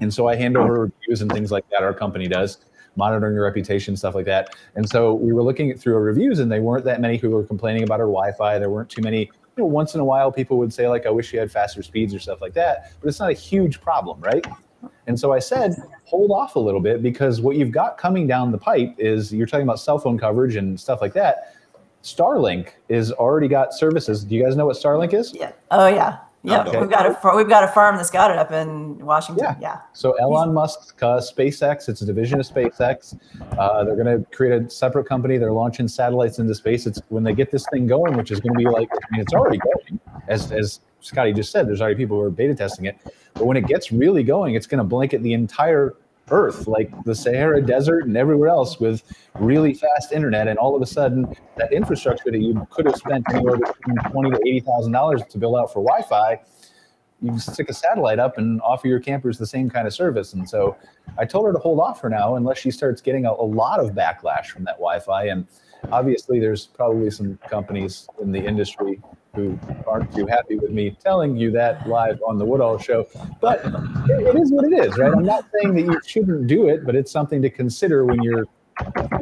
And 0.00 0.14
so 0.14 0.28
I 0.28 0.36
hand 0.36 0.56
over 0.56 0.82
reviews 0.82 1.22
and 1.22 1.30
things 1.30 1.50
like 1.50 1.68
that. 1.70 1.82
Our 1.82 1.92
company 1.92 2.28
does 2.28 2.58
monitoring 2.94 3.34
your 3.34 3.44
reputation, 3.44 3.96
stuff 3.96 4.14
like 4.14 4.26
that. 4.26 4.54
And 4.74 4.88
so 4.88 5.14
we 5.14 5.32
were 5.32 5.42
looking 5.42 5.76
through 5.76 5.94
our 5.94 6.02
reviews, 6.02 6.38
and 6.38 6.50
they 6.50 6.60
weren't 6.60 6.84
that 6.84 7.00
many 7.00 7.16
who 7.16 7.30
were 7.30 7.44
complaining 7.44 7.82
about 7.82 8.00
our 8.00 8.06
Wi-Fi. 8.06 8.58
There 8.58 8.70
weren't 8.70 8.90
too 8.90 9.02
many. 9.02 9.30
Once 9.56 9.94
in 9.94 10.00
a 10.00 10.04
while, 10.04 10.30
people 10.30 10.56
would 10.58 10.72
say 10.72 10.88
like, 10.88 11.04
"I 11.04 11.10
wish 11.10 11.32
you 11.32 11.40
had 11.40 11.50
faster 11.50 11.82
speeds" 11.82 12.14
or 12.14 12.20
stuff 12.20 12.40
like 12.40 12.52
that. 12.54 12.92
But 13.00 13.08
it's 13.08 13.18
not 13.18 13.30
a 13.30 13.34
huge 13.34 13.80
problem, 13.80 14.20
right? 14.20 14.46
And 15.06 15.18
so 15.18 15.32
I 15.32 15.38
said, 15.38 15.74
hold 16.04 16.30
off 16.30 16.56
a 16.56 16.58
little 16.58 16.80
bit 16.80 17.02
because 17.02 17.40
what 17.40 17.56
you've 17.56 17.72
got 17.72 17.98
coming 17.98 18.26
down 18.26 18.52
the 18.52 18.58
pipe 18.58 18.94
is 18.98 19.32
you're 19.32 19.46
talking 19.46 19.64
about 19.64 19.80
cell 19.80 19.98
phone 19.98 20.18
coverage 20.18 20.56
and 20.56 20.78
stuff 20.78 21.00
like 21.00 21.14
that. 21.14 21.54
Starlink 22.02 22.70
is 22.88 23.12
already 23.12 23.48
got 23.48 23.74
services. 23.74 24.24
Do 24.24 24.34
you 24.34 24.44
guys 24.44 24.56
know 24.56 24.66
what 24.66 24.76
Starlink 24.76 25.14
is? 25.14 25.34
Yeah. 25.34 25.52
Oh 25.70 25.88
yeah. 25.88 26.18
Yeah, 26.44 26.62
okay. 26.62 26.80
we've 26.80 26.88
got 26.88 27.04
a 27.04 27.36
we've 27.36 27.48
got 27.48 27.64
a 27.64 27.68
farm 27.68 27.96
that's 27.96 28.10
got 28.10 28.30
it 28.30 28.38
up 28.38 28.52
in 28.52 29.04
Washington. 29.04 29.44
Yeah. 29.44 29.56
yeah. 29.60 29.80
So 29.92 30.12
Elon 30.12 30.54
Musk, 30.54 31.02
uh, 31.02 31.18
SpaceX, 31.18 31.88
it's 31.88 32.00
a 32.00 32.06
division 32.06 32.38
of 32.38 32.46
SpaceX. 32.46 33.18
Uh, 33.58 33.84
they're 33.84 33.96
going 33.96 34.06
to 34.06 34.24
create 34.30 34.62
a 34.62 34.70
separate 34.70 35.06
company. 35.06 35.36
They're 35.36 35.52
launching 35.52 35.88
satellites 35.88 36.38
into 36.38 36.54
space. 36.54 36.86
It's 36.86 37.02
when 37.08 37.24
they 37.24 37.34
get 37.34 37.50
this 37.50 37.66
thing 37.72 37.88
going, 37.88 38.16
which 38.16 38.30
is 38.30 38.38
going 38.38 38.52
to 38.52 38.58
be 38.58 38.66
like, 38.66 38.88
I 38.92 38.98
mean, 39.10 39.20
it's 39.20 39.34
already 39.34 39.58
going. 39.58 40.00
As 40.28 40.52
as 40.52 40.80
Scottie 41.00 41.32
just 41.32 41.52
said, 41.52 41.68
there's 41.68 41.80
already 41.80 41.96
people 41.96 42.16
who 42.16 42.22
are 42.22 42.30
beta 42.30 42.54
testing 42.54 42.86
it. 42.86 42.98
But 43.34 43.46
when 43.46 43.56
it 43.56 43.66
gets 43.66 43.92
really 43.92 44.22
going, 44.22 44.54
it's 44.54 44.66
going 44.66 44.78
to 44.78 44.84
blanket 44.84 45.22
the 45.22 45.32
entire 45.32 45.94
Earth, 46.30 46.66
like 46.66 46.92
the 47.04 47.14
Sahara 47.14 47.62
Desert 47.62 48.04
and 48.04 48.14
everywhere 48.14 48.48
else, 48.48 48.78
with 48.78 49.02
really 49.36 49.72
fast 49.72 50.12
internet. 50.12 50.46
And 50.46 50.58
all 50.58 50.76
of 50.76 50.82
a 50.82 50.86
sudden, 50.86 51.34
that 51.56 51.72
infrastructure 51.72 52.30
that 52.30 52.40
you 52.40 52.66
could 52.70 52.84
have 52.84 52.96
spent 52.96 53.24
anywhere 53.32 53.56
between 53.56 53.96
twenty 54.10 54.30
to 54.32 54.40
eighty 54.46 54.60
thousand 54.60 54.92
dollars 54.92 55.22
to 55.30 55.38
build 55.38 55.56
out 55.56 55.72
for 55.72 55.82
Wi-Fi, 55.82 56.38
you 57.22 57.38
stick 57.38 57.70
a 57.70 57.72
satellite 57.72 58.18
up 58.18 58.36
and 58.36 58.60
offer 58.60 58.88
your 58.88 59.00
campers 59.00 59.38
the 59.38 59.46
same 59.46 59.70
kind 59.70 59.86
of 59.86 59.94
service. 59.94 60.34
And 60.34 60.46
so, 60.46 60.76
I 61.16 61.24
told 61.24 61.46
her 61.46 61.52
to 61.54 61.58
hold 61.58 61.80
off 61.80 61.98
for 61.98 62.10
now 62.10 62.36
unless 62.36 62.58
she 62.58 62.70
starts 62.70 63.00
getting 63.00 63.24
a, 63.24 63.32
a 63.32 63.48
lot 63.62 63.80
of 63.80 63.92
backlash 63.92 64.48
from 64.48 64.64
that 64.64 64.74
Wi-Fi. 64.74 65.28
And 65.28 65.46
obviously, 65.90 66.40
there's 66.40 66.66
probably 66.66 67.10
some 67.10 67.38
companies 67.48 68.06
in 68.20 68.32
the 68.32 68.44
industry 68.44 69.00
who 69.34 69.58
aren't 69.86 70.14
too 70.14 70.26
happy 70.26 70.56
with 70.56 70.70
me 70.70 70.90
telling 71.02 71.36
you 71.36 71.50
that 71.52 71.88
live 71.88 72.20
on 72.26 72.38
the 72.38 72.44
Woodall 72.44 72.78
Show. 72.78 73.06
But 73.40 73.64
it 73.64 74.36
is 74.36 74.52
what 74.52 74.64
it 74.64 74.72
is, 74.72 74.96
right? 74.98 75.12
I'm 75.12 75.24
not 75.24 75.44
saying 75.54 75.74
that 75.74 75.82
you 75.82 76.00
shouldn't 76.06 76.46
do 76.46 76.68
it, 76.68 76.84
but 76.84 76.94
it's 76.94 77.12
something 77.12 77.42
to 77.42 77.50
consider 77.50 78.04
when 78.04 78.22
you're. 78.22 78.46
Right? 78.80 79.20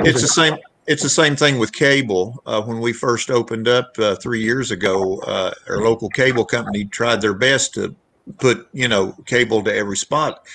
It's 0.00 0.20
the 0.20 0.28
same. 0.28 0.58
It's 0.86 1.02
the 1.02 1.08
same 1.08 1.34
thing 1.34 1.58
with 1.58 1.72
cable. 1.72 2.42
Uh, 2.46 2.62
when 2.62 2.80
we 2.80 2.92
first 2.92 3.30
opened 3.30 3.66
up 3.66 3.92
uh, 3.98 4.14
three 4.16 4.40
years 4.40 4.70
ago, 4.70 5.18
uh, 5.20 5.52
our 5.68 5.78
local 5.78 6.08
cable 6.08 6.44
company 6.44 6.84
tried 6.84 7.20
their 7.20 7.34
best 7.34 7.74
to 7.74 7.94
put 8.38 8.68
you 8.72 8.88
know 8.88 9.14
cable 9.26 9.62
to 9.64 9.74
every 9.74 9.96
spot, 9.96 10.46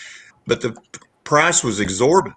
but 0.48 0.62
the 0.62 0.76
price 1.24 1.64
was 1.64 1.80
exorbitant. 1.80 2.36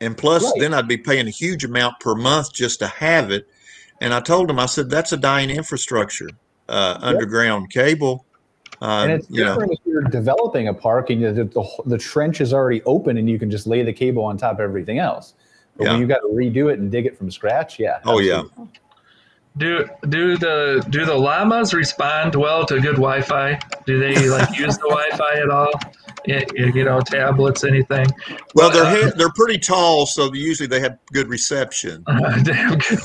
And 0.00 0.16
plus, 0.16 0.44
right. 0.44 0.52
then 0.58 0.74
I'd 0.74 0.88
be 0.88 0.98
paying 0.98 1.26
a 1.26 1.30
huge 1.30 1.64
amount 1.64 2.00
per 2.00 2.14
month 2.14 2.52
just 2.52 2.80
to 2.80 2.86
have 2.86 3.30
it 3.30 3.48
and 4.00 4.14
I 4.14 4.20
told 4.20 4.50
him, 4.50 4.58
I 4.58 4.66
said, 4.66 4.90
that's 4.90 5.12
a 5.12 5.16
dying 5.16 5.50
infrastructure, 5.50 6.28
uh, 6.68 6.98
underground 7.00 7.70
cable. 7.70 8.24
Um, 8.80 9.04
and 9.04 9.12
it's 9.12 9.26
different 9.26 9.70
know. 9.70 9.72
if 9.72 9.78
you're 9.86 10.02
developing 10.02 10.68
a 10.68 10.74
park 10.74 11.08
and 11.10 11.24
the, 11.24 11.44
the, 11.44 11.82
the, 11.86 11.96
trench 11.96 12.42
is 12.42 12.52
already 12.52 12.82
open 12.82 13.16
and 13.16 13.28
you 13.28 13.38
can 13.38 13.50
just 13.50 13.66
lay 13.66 13.82
the 13.82 13.92
cable 13.92 14.22
on 14.22 14.36
top 14.36 14.54
of 14.54 14.60
everything 14.60 14.98
else. 14.98 15.32
But 15.76 15.84
yeah. 15.84 15.92
when 15.92 16.00
you 16.00 16.06
got 16.06 16.18
to 16.18 16.28
redo 16.28 16.70
it 16.70 16.78
and 16.78 16.90
dig 16.90 17.06
it 17.06 17.16
from 17.16 17.30
scratch, 17.30 17.78
yeah. 17.78 18.00
Oh 18.04 18.18
yeah. 18.18 18.42
Do 19.56 19.88
do 20.08 20.36
the 20.36 20.84
do 20.90 21.06
the 21.06 21.14
llamas 21.14 21.72
respond 21.72 22.34
well 22.34 22.66
to 22.66 22.74
good 22.78 22.96
Wi-Fi? 22.96 23.58
Do 23.86 23.98
they 23.98 24.28
like 24.28 24.58
use 24.58 24.76
the 24.76 24.88
Wi-Fi 24.88 25.40
at 25.40 25.50
all? 25.50 25.70
You 26.26 26.84
know, 26.84 27.00
tablets, 27.00 27.62
anything? 27.62 28.06
Well, 28.54 28.70
they're 28.70 28.84
uh, 28.84 29.10
they're 29.16 29.32
pretty 29.32 29.58
tall, 29.58 30.06
so 30.06 30.32
usually 30.34 30.66
they 30.66 30.80
have 30.80 30.98
good 31.12 31.28
reception. 31.28 32.04
Uh, 32.08 32.42
damn 32.42 32.78
good. 32.78 32.98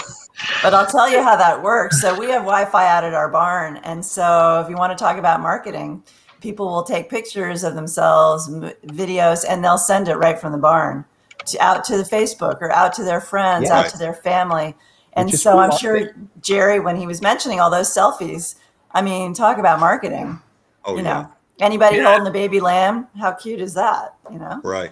But 0.64 0.74
I'll 0.74 0.88
tell 0.88 1.10
you 1.10 1.24
how 1.24 1.36
that 1.36 1.62
works. 1.62 2.02
So 2.02 2.18
we 2.18 2.28
have 2.28 2.42
Wi-Fi 2.42 2.88
out 2.88 3.04
at 3.04 3.14
our 3.14 3.30
barn, 3.30 3.78
and 3.78 4.06
so 4.06 4.62
if 4.64 4.70
you 4.70 4.76
want 4.76 4.98
to 4.98 5.02
talk 5.02 5.18
about 5.18 5.42
marketing, 5.42 6.04
people 6.42 6.68
will 6.68 6.84
take 6.84 7.10
pictures 7.10 7.64
of 7.64 7.76
themselves, 7.76 8.50
videos, 8.50 9.46
and 9.48 9.64
they'll 9.64 9.78
send 9.78 10.08
it 10.08 10.16
right 10.16 10.40
from 10.40 10.52
the 10.52 10.58
barn 10.58 11.06
to, 11.46 11.60
out 11.60 11.84
to 11.86 11.98
the 11.98 12.04
Facebook 12.04 12.62
or 12.62 12.72
out 12.72 12.94
to 12.94 13.04
their 13.04 13.22
friends, 13.22 13.70
yeah. 13.70 13.80
out 13.80 13.90
to 13.90 13.98
their 13.98 14.14
family. 14.14 14.76
And 15.14 15.32
so 15.32 15.60
I'm 15.60 15.76
sure 15.78 16.16
Jerry, 16.42 16.80
when 16.80 16.96
he 16.96 17.06
was 17.06 17.22
mentioning 17.22 17.60
all 17.60 17.70
those 17.70 17.90
selfies, 17.90 18.56
I 18.92 19.02
mean, 19.02 19.34
talk 19.34 19.58
about 19.58 19.80
marketing. 19.80 20.40
Oh, 20.86 20.96
you 20.96 21.04
know, 21.04 21.30
anybody 21.60 21.98
yeah. 21.98 22.08
holding 22.08 22.28
a 22.28 22.32
baby 22.32 22.60
lamb, 22.60 23.08
how 23.20 23.34
cute 23.34 23.60
is 23.60 23.74
that? 23.76 24.16
You 24.32 24.40
know, 24.40 24.62
right. 24.64 24.92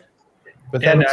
But 0.72 0.82
then 0.82 1.04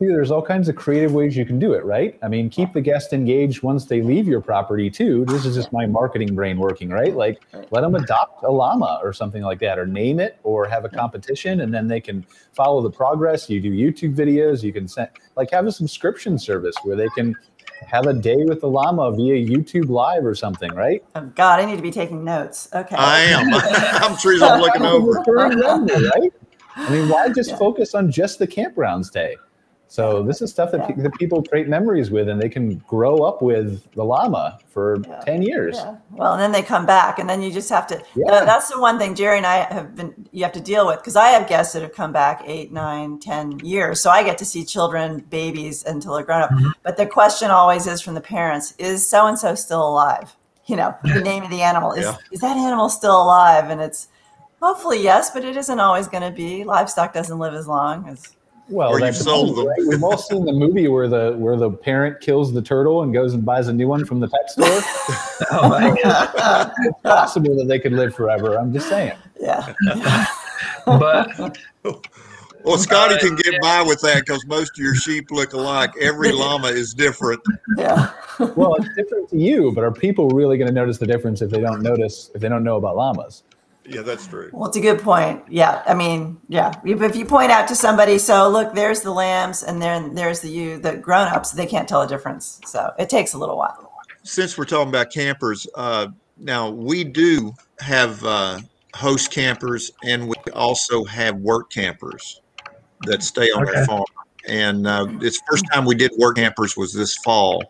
there's 0.00 0.30
all 0.30 0.42
kinds 0.42 0.68
of 0.68 0.74
creative 0.74 1.12
ways 1.12 1.36
you 1.36 1.46
can 1.46 1.58
do 1.58 1.72
it, 1.72 1.84
right? 1.84 2.18
I 2.22 2.28
mean, 2.28 2.50
keep 2.50 2.72
the 2.72 2.80
guest 2.80 3.12
engaged 3.12 3.62
once 3.62 3.84
they 3.84 4.02
leave 4.02 4.26
your 4.26 4.40
property 4.40 4.90
too. 4.90 5.24
This 5.26 5.44
is 5.46 5.54
just 5.54 5.72
my 5.72 5.86
marketing 5.86 6.34
brain 6.34 6.58
working, 6.58 6.88
right? 6.88 7.14
Like 7.14 7.40
let 7.70 7.82
them 7.82 7.94
adopt 7.94 8.42
a 8.42 8.50
llama 8.50 9.00
or 9.02 9.12
something 9.12 9.42
like 9.42 9.60
that, 9.60 9.78
or 9.78 9.86
name 9.86 10.18
it, 10.18 10.38
or 10.42 10.66
have 10.66 10.84
a 10.84 10.88
competition, 10.88 11.60
and 11.60 11.72
then 11.72 11.86
they 11.86 12.00
can 12.00 12.26
follow 12.52 12.82
the 12.82 12.90
progress. 12.90 13.48
You 13.48 13.60
do 13.60 13.70
YouTube 13.70 14.16
videos. 14.16 14.62
You 14.62 14.72
can 14.72 14.88
send 14.88 15.08
like 15.36 15.50
have 15.52 15.66
a 15.66 15.72
subscription 15.72 16.38
service 16.38 16.74
where 16.82 16.96
they 16.96 17.08
can 17.10 17.36
have 17.86 18.06
a 18.06 18.12
day 18.12 18.44
with 18.44 18.60
the 18.60 18.68
llama 18.68 19.12
via 19.12 19.34
YouTube 19.34 19.88
Live 19.88 20.24
or 20.24 20.34
something, 20.34 20.72
right? 20.74 21.04
Oh 21.14 21.26
God, 21.36 21.60
I 21.60 21.64
need 21.64 21.76
to 21.76 21.82
be 21.82 21.92
taking 21.92 22.24
notes. 22.24 22.68
Okay, 22.74 22.96
I 22.96 23.20
am. 23.20 23.54
I'm 24.02 24.18
sure 24.18 24.42
I'm 24.44 24.60
looking 24.60 24.82
over. 24.86 25.12
right? 25.20 26.32
I 26.78 26.90
mean, 26.90 27.08
why 27.08 27.28
just 27.28 27.50
yeah. 27.50 27.56
focus 27.56 27.94
on 27.94 28.10
just 28.10 28.38
the 28.38 28.46
campgrounds 28.46 29.10
day? 29.12 29.36
So 29.90 30.22
this 30.22 30.42
is 30.42 30.50
stuff 30.50 30.70
that, 30.72 30.88
yeah. 30.90 31.02
that 31.02 31.14
people 31.14 31.42
create 31.42 31.66
memories 31.66 32.10
with, 32.10 32.28
and 32.28 32.40
they 32.40 32.50
can 32.50 32.76
grow 32.86 33.18
up 33.24 33.40
with 33.40 33.90
the 33.92 34.04
llama 34.04 34.58
for 34.68 34.98
yeah. 35.08 35.20
ten 35.20 35.40
years. 35.40 35.76
Yeah. 35.76 35.96
Well, 36.10 36.34
and 36.34 36.42
then 36.42 36.52
they 36.52 36.62
come 36.62 36.84
back, 36.84 37.18
and 37.18 37.28
then 37.28 37.40
you 37.40 37.50
just 37.50 37.70
have 37.70 37.86
to. 37.86 37.96
Uh, 37.98 38.44
that's 38.44 38.68
the 38.68 38.78
one 38.78 38.98
thing 38.98 39.14
Jerry 39.14 39.38
and 39.38 39.46
I 39.46 39.72
have 39.72 39.96
been. 39.96 40.28
You 40.30 40.44
have 40.44 40.52
to 40.52 40.60
deal 40.60 40.86
with 40.86 40.98
because 40.98 41.16
I 41.16 41.28
have 41.28 41.48
guests 41.48 41.72
that 41.72 41.80
have 41.80 41.94
come 41.94 42.12
back 42.12 42.42
eight, 42.44 42.70
nine, 42.70 43.18
ten 43.18 43.58
years, 43.60 44.02
so 44.02 44.10
I 44.10 44.22
get 44.22 44.36
to 44.38 44.44
see 44.44 44.62
children, 44.62 45.20
babies 45.30 45.84
until 45.84 46.14
they're 46.14 46.24
grown 46.24 46.42
up. 46.42 46.50
Mm-hmm. 46.50 46.68
But 46.82 46.98
the 46.98 47.06
question 47.06 47.50
always 47.50 47.86
is 47.86 48.02
from 48.02 48.12
the 48.12 48.20
parents: 48.20 48.74
Is 48.78 49.08
so 49.08 49.26
and 49.26 49.38
so 49.38 49.54
still 49.54 49.88
alive? 49.88 50.36
You 50.66 50.76
know, 50.76 50.94
the 51.02 51.20
name 51.24 51.44
of 51.44 51.50
the 51.50 51.62
animal 51.62 51.92
is 51.92 52.06
is 52.30 52.40
that 52.40 52.58
animal 52.58 52.90
still 52.90 53.22
alive? 53.22 53.70
And 53.70 53.80
it's 53.80 54.08
Hopefully, 54.60 55.02
yes, 55.02 55.30
but 55.30 55.44
it 55.44 55.56
isn't 55.56 55.78
always 55.78 56.08
going 56.08 56.22
to 56.22 56.30
be. 56.30 56.64
Livestock 56.64 57.12
doesn't 57.12 57.38
live 57.38 57.54
as 57.54 57.68
long 57.68 58.08
as 58.08 58.34
Well, 58.68 58.90
or 58.90 59.00
you 59.00 59.12
sold 59.12 59.56
them. 59.56 59.66
Right? 59.68 59.78
We've 59.86 60.02
all 60.02 60.18
seen 60.18 60.44
the 60.44 60.52
movie 60.52 60.88
where 60.88 61.08
the 61.08 61.36
where 61.38 61.56
the 61.56 61.70
parent 61.70 62.20
kills 62.20 62.52
the 62.52 62.62
turtle 62.62 63.02
and 63.02 63.12
goes 63.12 63.34
and 63.34 63.44
buys 63.44 63.68
a 63.68 63.72
new 63.72 63.86
one 63.86 64.04
from 64.04 64.18
the 64.20 64.28
pet 64.28 64.50
store. 64.50 64.66
oh 65.52 65.68
my 65.68 65.96
god! 66.02 66.72
it's 66.80 67.00
possible 67.02 67.56
that 67.56 67.68
they 67.68 67.78
could 67.78 67.92
live 67.92 68.14
forever. 68.14 68.58
I'm 68.58 68.72
just 68.72 68.88
saying. 68.88 69.16
Yeah. 69.40 69.74
but 70.86 71.56
well, 72.64 72.78
Scottie 72.78 73.18
can 73.18 73.36
get 73.36 73.60
by 73.62 73.82
with 73.82 74.00
that 74.02 74.26
because 74.26 74.44
most 74.46 74.72
of 74.72 74.78
your 74.78 74.94
sheep 74.94 75.30
look 75.30 75.52
alike. 75.52 75.92
Every 76.00 76.32
llama 76.32 76.68
is 76.68 76.92
different. 76.92 77.40
Yeah. 77.76 78.10
well, 78.56 78.74
it's 78.74 78.94
different 78.96 79.30
to 79.30 79.38
you, 79.38 79.72
but 79.72 79.84
are 79.84 79.92
people 79.92 80.28
really 80.30 80.58
going 80.58 80.68
to 80.68 80.74
notice 80.74 80.98
the 80.98 81.06
difference 81.06 81.40
if 81.40 81.50
they 81.50 81.60
don't 81.60 81.82
notice 81.82 82.30
if 82.34 82.40
they 82.40 82.48
don't 82.48 82.64
know 82.64 82.76
about 82.76 82.96
llamas? 82.96 83.44
Yeah, 83.88 84.02
that's 84.02 84.26
true. 84.26 84.50
Well, 84.52 84.68
it's 84.68 84.76
a 84.76 84.80
good 84.80 85.00
point. 85.00 85.42
Yeah, 85.48 85.82
I 85.86 85.94
mean, 85.94 86.38
yeah. 86.48 86.78
If 86.84 87.16
you 87.16 87.24
point 87.24 87.50
out 87.50 87.66
to 87.68 87.74
somebody, 87.74 88.18
so 88.18 88.48
look, 88.48 88.74
there's 88.74 89.00
the 89.00 89.10
lambs, 89.10 89.62
and 89.62 89.80
then 89.80 90.14
there's 90.14 90.40
the 90.40 90.50
you, 90.50 90.78
the 90.78 90.96
grown-ups, 90.96 91.52
they 91.52 91.66
can't 91.66 91.88
tell 91.88 92.02
a 92.02 92.06
difference. 92.06 92.60
So 92.66 92.92
it 92.98 93.08
takes 93.08 93.32
a 93.32 93.38
little 93.38 93.56
while. 93.56 93.90
Since 94.24 94.58
we're 94.58 94.66
talking 94.66 94.90
about 94.90 95.10
campers, 95.10 95.66
uh, 95.74 96.08
now 96.36 96.68
we 96.68 97.02
do 97.02 97.54
have 97.80 98.22
uh, 98.24 98.60
host 98.94 99.30
campers, 99.30 99.90
and 100.04 100.28
we 100.28 100.34
also 100.52 101.04
have 101.04 101.36
work 101.36 101.70
campers 101.70 102.42
that 103.02 103.22
stay 103.22 103.50
on 103.50 103.66
okay. 103.66 103.78
our 103.78 103.86
farm. 103.86 104.04
And 104.46 104.86
uh, 104.86 105.06
it's 105.22 105.40
first 105.50 105.64
time 105.72 105.86
we 105.86 105.94
did 105.94 106.12
work 106.18 106.36
campers 106.36 106.76
was 106.76 106.92
this 106.92 107.16
fall 107.16 107.62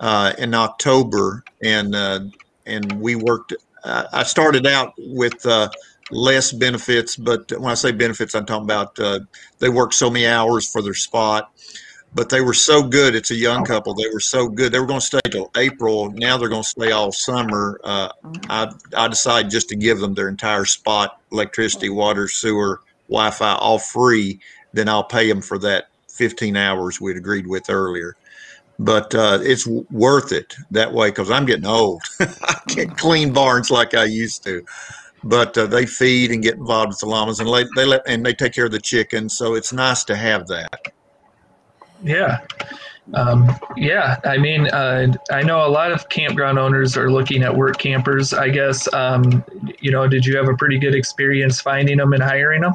uh, 0.00 0.34
in 0.36 0.52
October, 0.52 1.42
and 1.62 1.94
uh, 1.94 2.20
and 2.66 3.00
we 3.00 3.14
worked 3.14 3.54
I 3.84 4.22
started 4.22 4.66
out 4.66 4.94
with 4.98 5.44
uh, 5.46 5.68
less 6.10 6.52
benefits, 6.52 7.16
but 7.16 7.52
when 7.58 7.70
I 7.70 7.74
say 7.74 7.92
benefits, 7.92 8.34
I'm 8.34 8.46
talking 8.46 8.64
about 8.64 8.98
uh, 8.98 9.20
they 9.58 9.68
worked 9.68 9.94
so 9.94 10.10
many 10.10 10.26
hours 10.26 10.70
for 10.70 10.82
their 10.82 10.94
spot, 10.94 11.52
but 12.14 12.28
they 12.30 12.40
were 12.40 12.54
so 12.54 12.82
good. 12.82 13.14
It's 13.14 13.30
a 13.30 13.36
young 13.36 13.64
couple. 13.64 13.94
They 13.94 14.08
were 14.12 14.20
so 14.20 14.48
good. 14.48 14.72
They 14.72 14.78
were 14.78 14.86
going 14.86 15.00
to 15.00 15.06
stay 15.06 15.20
till 15.30 15.50
April. 15.56 16.10
Now 16.12 16.36
they're 16.38 16.48
going 16.48 16.62
to 16.62 16.68
stay 16.68 16.92
all 16.92 17.12
summer. 17.12 17.80
Uh, 17.84 18.08
I 18.48 18.72
I 18.96 19.08
decided 19.08 19.50
just 19.50 19.68
to 19.70 19.76
give 19.76 19.98
them 19.98 20.14
their 20.14 20.28
entire 20.28 20.64
spot, 20.64 21.20
electricity, 21.30 21.90
water, 21.90 22.28
sewer, 22.28 22.80
Wi-Fi, 23.08 23.54
all 23.54 23.78
free. 23.78 24.40
Then 24.72 24.88
I'll 24.88 25.04
pay 25.04 25.28
them 25.28 25.42
for 25.42 25.58
that 25.58 25.88
15 26.08 26.56
hours 26.56 27.00
we'd 27.00 27.16
agreed 27.16 27.46
with 27.46 27.68
earlier 27.68 28.16
but 28.78 29.14
uh, 29.14 29.38
it's 29.42 29.66
worth 29.66 30.32
it 30.32 30.54
that 30.70 30.92
way 30.92 31.10
because 31.10 31.30
I'm 31.30 31.46
getting 31.46 31.66
old. 31.66 32.02
I 32.20 32.60
can't 32.68 32.96
clean 32.96 33.32
barns 33.32 33.70
like 33.70 33.94
I 33.94 34.04
used 34.04 34.44
to. 34.44 34.64
But 35.22 35.56
uh, 35.56 35.66
they 35.66 35.86
feed 35.86 36.30
and 36.30 36.42
get 36.42 36.56
involved 36.56 36.90
with 36.90 36.98
the 36.98 37.06
llamas, 37.06 37.40
and 37.40 37.48
they, 37.48 37.64
they 37.76 37.86
let 37.86 38.02
and 38.06 38.26
they 38.26 38.34
take 38.34 38.52
care 38.52 38.66
of 38.66 38.72
the 38.72 38.80
chickens. 38.80 39.36
So 39.36 39.54
it's 39.54 39.72
nice 39.72 40.04
to 40.04 40.16
have 40.16 40.46
that. 40.48 40.92
Yeah, 42.02 42.40
um, 43.14 43.50
yeah. 43.74 44.18
I 44.26 44.36
mean, 44.36 44.66
uh, 44.68 45.14
I 45.30 45.42
know 45.42 45.66
a 45.66 45.68
lot 45.68 45.92
of 45.92 46.10
campground 46.10 46.58
owners 46.58 46.98
are 46.98 47.10
looking 47.10 47.42
at 47.42 47.56
work 47.56 47.78
campers. 47.78 48.34
I 48.34 48.50
guess 48.50 48.92
um, 48.92 49.42
you 49.80 49.90
know. 49.90 50.06
Did 50.06 50.26
you 50.26 50.36
have 50.36 50.48
a 50.48 50.56
pretty 50.56 50.78
good 50.78 50.94
experience 50.94 51.58
finding 51.58 51.96
them 51.96 52.12
and 52.12 52.22
hiring 52.22 52.60
them? 52.60 52.74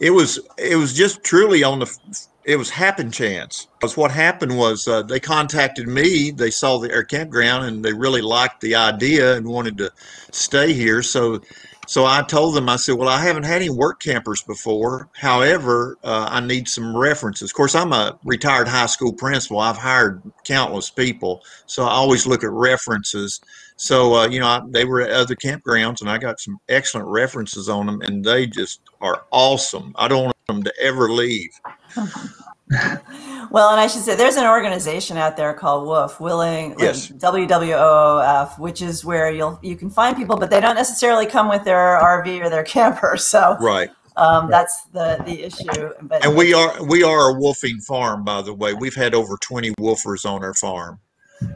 It 0.00 0.10
was 0.10 0.40
it 0.56 0.76
was 0.76 0.94
just 0.94 1.22
truly 1.22 1.62
on 1.64 1.80
the 1.80 2.28
it 2.48 2.56
was 2.56 2.70
happen 2.70 3.10
chance. 3.10 3.66
Because 3.78 3.94
what 3.94 4.10
happened 4.10 4.56
was 4.56 4.88
uh, 4.88 5.02
they 5.02 5.20
contacted 5.20 5.86
me. 5.86 6.30
They 6.30 6.50
saw 6.50 6.78
the 6.78 6.90
air 6.90 7.04
campground 7.04 7.66
and 7.66 7.84
they 7.84 7.92
really 7.92 8.22
liked 8.22 8.62
the 8.62 8.74
idea 8.74 9.36
and 9.36 9.46
wanted 9.46 9.76
to 9.78 9.92
stay 10.32 10.72
here. 10.72 11.02
So, 11.02 11.42
so 11.86 12.06
I 12.06 12.22
told 12.22 12.54
them, 12.54 12.70
I 12.70 12.76
said, 12.76 12.94
well, 12.94 13.10
I 13.10 13.18
haven't 13.18 13.42
had 13.42 13.60
any 13.60 13.68
work 13.68 14.00
campers 14.00 14.40
before. 14.40 15.10
However, 15.12 15.98
uh, 16.02 16.28
I 16.30 16.40
need 16.40 16.68
some 16.68 16.96
references. 16.96 17.50
Of 17.50 17.54
course, 17.54 17.74
I'm 17.74 17.92
a 17.92 18.18
retired 18.24 18.66
high 18.66 18.86
school 18.86 19.12
principal. 19.12 19.60
I've 19.60 19.76
hired 19.76 20.22
countless 20.44 20.88
people, 20.88 21.42
so 21.66 21.84
I 21.84 21.90
always 21.90 22.26
look 22.26 22.44
at 22.44 22.50
references. 22.50 23.42
So, 23.76 24.14
uh, 24.14 24.28
you 24.28 24.40
know, 24.40 24.46
I, 24.46 24.62
they 24.66 24.86
were 24.86 25.02
at 25.02 25.10
other 25.10 25.36
campgrounds, 25.36 26.00
and 26.00 26.08
I 26.08 26.16
got 26.16 26.40
some 26.40 26.58
excellent 26.70 27.08
references 27.08 27.68
on 27.68 27.84
them, 27.84 28.00
and 28.00 28.24
they 28.24 28.46
just 28.46 28.80
are 29.02 29.26
awesome. 29.30 29.92
I 29.96 30.08
don't 30.08 30.24
want 30.24 30.36
them 30.46 30.62
to 30.62 30.72
ever 30.80 31.10
leave. 31.10 31.50
well, 33.50 33.70
and 33.70 33.80
I 33.80 33.86
should 33.86 34.02
say 34.02 34.14
there's 34.14 34.36
an 34.36 34.46
organization 34.46 35.16
out 35.16 35.36
there 35.36 35.54
called 35.54 35.86
WWOOF, 35.88 36.20
Willing 36.20 36.74
yes. 36.78 37.08
WWOOF, 37.08 38.58
which 38.58 38.82
is 38.82 39.04
where 39.04 39.30
you'll 39.30 39.58
you 39.62 39.76
can 39.76 39.90
find 39.90 40.16
people, 40.16 40.36
but 40.36 40.50
they 40.50 40.60
don't 40.60 40.74
necessarily 40.74 41.26
come 41.26 41.48
with 41.48 41.64
their 41.64 41.98
RV 42.00 42.44
or 42.44 42.50
their 42.50 42.64
camper. 42.64 43.16
So 43.28 43.56
right. 43.60 43.90
Um, 44.16 44.50
that's 44.50 44.86
the 44.92 45.22
the 45.26 45.44
issue. 45.44 45.92
But 46.02 46.24
and 46.24 46.36
we 46.36 46.52
are 46.54 46.82
we 46.84 47.02
are 47.02 47.30
a 47.30 47.34
WWOOFing 47.34 47.84
farm, 47.84 48.24
by 48.24 48.42
the 48.42 48.52
way. 48.52 48.74
We've 48.74 48.94
had 48.94 49.14
over 49.14 49.36
20 49.40 49.70
WWOOFers 49.72 50.28
on 50.28 50.42
our 50.42 50.54
farm. 50.54 50.98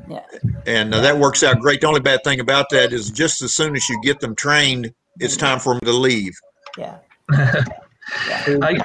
Yeah. 0.09 0.25
And 0.67 0.95
uh, 0.95 1.01
that 1.01 1.19
works 1.19 1.43
out 1.43 1.61
great. 1.61 1.81
The 1.81 1.89
only 1.89 2.01
bad 2.01 2.21
thing 2.25 2.41
about 2.41 2.67
that 2.71 2.93
is 2.93 3.11
just 3.11 3.43
as 3.43 3.55
soon 3.55 3.75
as 3.75 3.89
you 3.89 4.01
get 4.03 4.21
them 4.21 4.35
trained, 4.35 4.93
it's 5.19 5.37
time 5.37 5.59
for 5.59 5.75
them 5.75 5.81
to 5.87 5.93
leave. 5.93 6.35
Yeah. 6.79 6.99
yeah. 7.33 7.65
I, 8.63 8.79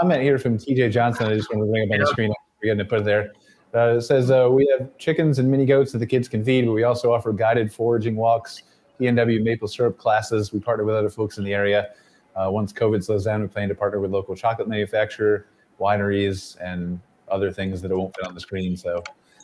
comment 0.00 0.22
here 0.22 0.38
from 0.38 0.56
TJ 0.56 0.90
Johnson. 0.90 1.26
I 1.26 1.34
just 1.34 1.52
want 1.52 1.66
to 1.66 1.70
bring 1.70 1.88
up 1.88 1.94
on 1.94 2.00
the 2.00 2.06
screen. 2.06 2.32
We're 2.62 2.68
going 2.68 2.78
to 2.78 2.84
put 2.84 3.00
it 3.00 3.04
there. 3.04 3.32
Uh, 3.74 3.96
it 3.96 4.02
says 4.02 4.30
uh, 4.30 4.48
we 4.50 4.66
have 4.76 4.96
chickens 4.98 5.38
and 5.38 5.50
mini 5.50 5.64
goats 5.64 5.92
that 5.92 5.98
the 5.98 6.06
kids 6.06 6.28
can 6.28 6.44
feed, 6.44 6.66
but 6.66 6.72
we 6.72 6.82
also 6.82 7.12
offer 7.12 7.32
guided 7.32 7.72
foraging 7.72 8.16
walks, 8.16 8.62
PNW 9.00 9.42
maple 9.42 9.68
syrup 9.68 9.96
classes. 9.98 10.52
We 10.52 10.58
partner 10.58 10.84
with 10.84 10.94
other 10.94 11.10
folks 11.10 11.38
in 11.38 11.44
the 11.44 11.54
area. 11.54 11.90
Uh, 12.34 12.48
once 12.50 12.72
COVID 12.72 13.04
slows 13.04 13.24
down, 13.24 13.42
we 13.42 13.48
plan 13.48 13.68
to 13.68 13.74
partner 13.74 14.00
with 14.00 14.10
local 14.10 14.34
chocolate 14.34 14.68
manufacturer, 14.68 15.46
wineries, 15.80 16.56
and 16.60 17.00
other 17.28 17.52
things 17.52 17.80
that 17.82 17.90
it 17.90 17.96
won't 17.96 18.14
fit 18.16 18.26
on 18.26 18.34
the 18.34 18.40
screen. 18.40 18.76
So 18.76 19.02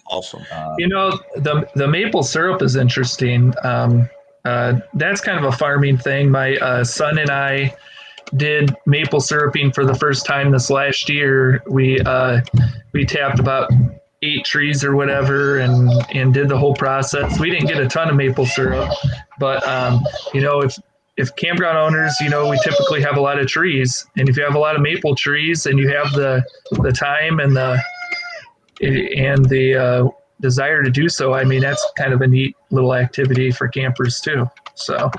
awesome! 0.09 0.45
Uh, 0.53 0.75
you 0.79 0.89
know, 0.89 1.19
the 1.37 1.69
the 1.75 1.87
maple 1.87 2.23
syrup 2.23 2.63
is 2.63 2.77
interesting. 2.77 3.53
Um, 3.63 4.09
uh, 4.45 4.81
that's 4.95 5.21
kind 5.21 5.39
of 5.39 5.53
a 5.53 5.57
farming 5.57 5.99
thing. 5.99 6.31
My 6.31 6.57
uh, 6.57 6.85
son 6.85 7.19
and 7.19 7.31
I 7.31 7.77
did 8.35 8.75
maple 8.87 9.21
syruping 9.21 9.73
for 9.73 9.85
the 9.85 9.95
first 9.95 10.27
time 10.27 10.51
this 10.51 10.71
last 10.71 11.09
year. 11.09 11.63
We 11.69 12.01
uh, 12.01 12.41
we 12.93 13.05
tapped 13.05 13.39
about 13.39 13.71
eight 14.23 14.45
trees 14.45 14.83
or 14.85 14.97
whatever 14.97 15.59
and 15.59 15.91
and 16.13 16.35
did 16.35 16.49
the 16.49 16.59
whole 16.59 16.75
process. 16.75 17.39
We 17.39 17.51
didn't 17.51 17.69
get 17.69 17.79
a 17.79 17.89
ton 17.89 18.11
of 18.11 18.17
maple 18.17 18.47
syrup, 18.47 18.91
but 19.39 19.67
um, 19.67 20.05
you 20.35 20.41
know 20.41 20.61
if 20.61 20.77
if 21.17 21.35
campground 21.37 21.79
owners, 21.79 22.15
you 22.21 22.29
know, 22.29 22.47
we 22.47 22.59
typically 22.63 23.01
have 23.01 23.17
a 23.17 23.21
lot 23.21 23.39
of 23.39 23.47
trees, 23.47 24.07
and 24.19 24.29
if 24.29 24.37
you 24.37 24.45
have 24.45 24.55
a 24.55 24.59
lot 24.59 24.77
of 24.77 24.83
maple 24.83 25.15
trees 25.15 25.65
and 25.65 25.79
you 25.79 25.89
have 25.89 26.13
the 26.13 26.45
the 26.83 26.93
time 26.93 27.41
and 27.41 27.57
the 27.57 27.83
and 28.83 29.43
the 29.47 29.75
uh, 29.75 30.09
desire 30.41 30.83
to 30.83 30.91
do 30.91 31.09
so, 31.09 31.33
I 31.33 31.45
mean, 31.45 31.63
that's 31.63 31.85
kind 31.97 32.13
of 32.13 32.21
a 32.21 32.27
neat 32.27 32.55
little 32.71 32.93
activity 32.93 33.51
for 33.51 33.69
campers 33.69 34.21
too. 34.21 34.47
So, 34.75 35.11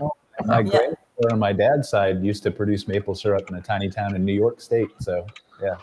uh, 0.47 0.63
yeah 0.63 0.93
on 1.31 1.39
my 1.39 1.51
dad's 1.51 1.89
side 1.89 2.23
used 2.23 2.43
to 2.43 2.51
produce 2.51 2.87
maple 2.87 3.15
syrup 3.15 3.49
in 3.49 3.55
a 3.55 3.61
tiny 3.61 3.89
town 3.89 4.15
in 4.15 4.23
New 4.23 4.33
York 4.33 4.61
State. 4.61 4.89
So, 4.99 5.25
yeah. 5.61 5.77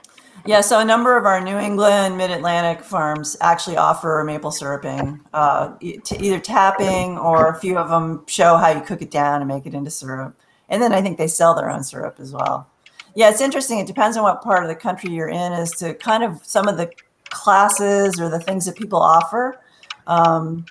Yeah, 0.46 0.60
so 0.60 0.80
a 0.80 0.84
number 0.84 1.16
of 1.16 1.26
our 1.26 1.40
New 1.40 1.58
England, 1.58 2.18
Mid 2.18 2.30
Atlantic 2.30 2.84
farms 2.84 3.36
actually 3.40 3.76
offer 3.76 4.22
maple 4.26 4.50
syruping, 4.50 5.20
uh, 5.32 5.74
either 5.80 6.38
tapping 6.38 7.18
or 7.18 7.48
a 7.48 7.58
few 7.58 7.78
of 7.78 7.88
them 7.88 8.24
show 8.26 8.56
how 8.56 8.68
you 8.68 8.80
cook 8.80 9.00
it 9.00 9.10
down 9.10 9.40
and 9.40 9.48
make 9.48 9.64
it 9.64 9.74
into 9.74 9.90
syrup. 9.90 10.36
And 10.68 10.82
then 10.82 10.92
I 10.92 11.00
think 11.02 11.18
they 11.18 11.28
sell 11.28 11.54
their 11.54 11.70
own 11.70 11.82
syrup 11.82 12.16
as 12.18 12.32
well. 12.32 12.68
Yeah, 13.14 13.30
it's 13.30 13.40
interesting. 13.40 13.78
It 13.78 13.86
depends 13.86 14.16
on 14.16 14.24
what 14.24 14.42
part 14.42 14.62
of 14.62 14.68
the 14.68 14.74
country 14.74 15.12
you're 15.12 15.28
in, 15.28 15.52
as 15.52 15.70
to 15.76 15.94
kind 15.94 16.24
of 16.24 16.44
some 16.44 16.68
of 16.68 16.76
the 16.76 16.90
classes 17.30 18.20
or 18.20 18.28
the 18.28 18.40
things 18.40 18.66
that 18.66 18.76
people 18.76 19.00
offer. 19.00 19.60
Um, 20.06 20.66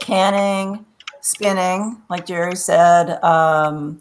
canning, 0.00 0.84
spinning, 1.24 2.02
like 2.10 2.26
Jerry 2.26 2.54
said, 2.54 3.22
um, 3.24 4.00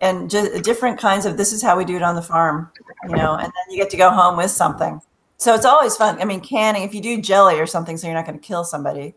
and 0.00 0.28
just 0.28 0.64
different 0.64 0.98
kinds 0.98 1.24
of 1.24 1.36
this 1.36 1.52
is 1.52 1.62
how 1.62 1.78
we 1.78 1.84
do 1.84 1.94
it 1.94 2.02
on 2.02 2.16
the 2.16 2.22
farm, 2.22 2.70
you 3.08 3.14
know, 3.14 3.34
and 3.34 3.44
then 3.44 3.70
you 3.70 3.76
get 3.76 3.90
to 3.90 3.96
go 3.96 4.10
home 4.10 4.36
with 4.36 4.50
something. 4.50 5.00
So 5.36 5.54
it's 5.54 5.64
always 5.64 5.96
fun. 5.96 6.20
I 6.20 6.24
mean, 6.24 6.40
canning, 6.40 6.82
if 6.82 6.92
you 6.92 7.00
do 7.00 7.20
jelly 7.20 7.60
or 7.60 7.66
something, 7.66 7.96
so 7.96 8.08
you're 8.08 8.14
not 8.16 8.26
going 8.26 8.38
to 8.38 8.44
kill 8.44 8.64
somebody, 8.64 9.14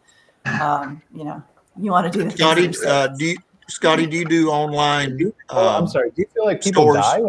um, 0.61 1.01
you 1.13 1.23
know, 1.23 1.43
you 1.79 1.91
want 1.91 2.11
to 2.11 2.17
do 2.17 2.25
the 2.25 2.31
Scottie, 2.31 2.71
uh, 2.85 3.07
do 3.07 3.25
you, 3.25 3.37
Scottie, 3.69 4.05
do 4.05 4.17
you 4.17 4.25
do 4.25 4.49
online? 4.49 5.19
oh, 5.49 5.67
I'm 5.67 5.83
um, 5.83 5.87
sorry. 5.87 6.11
Do 6.11 6.21
you 6.21 6.27
feel 6.33 6.45
like 6.45 6.61
people 6.61 6.83
stores? 6.83 6.97
die 6.97 7.21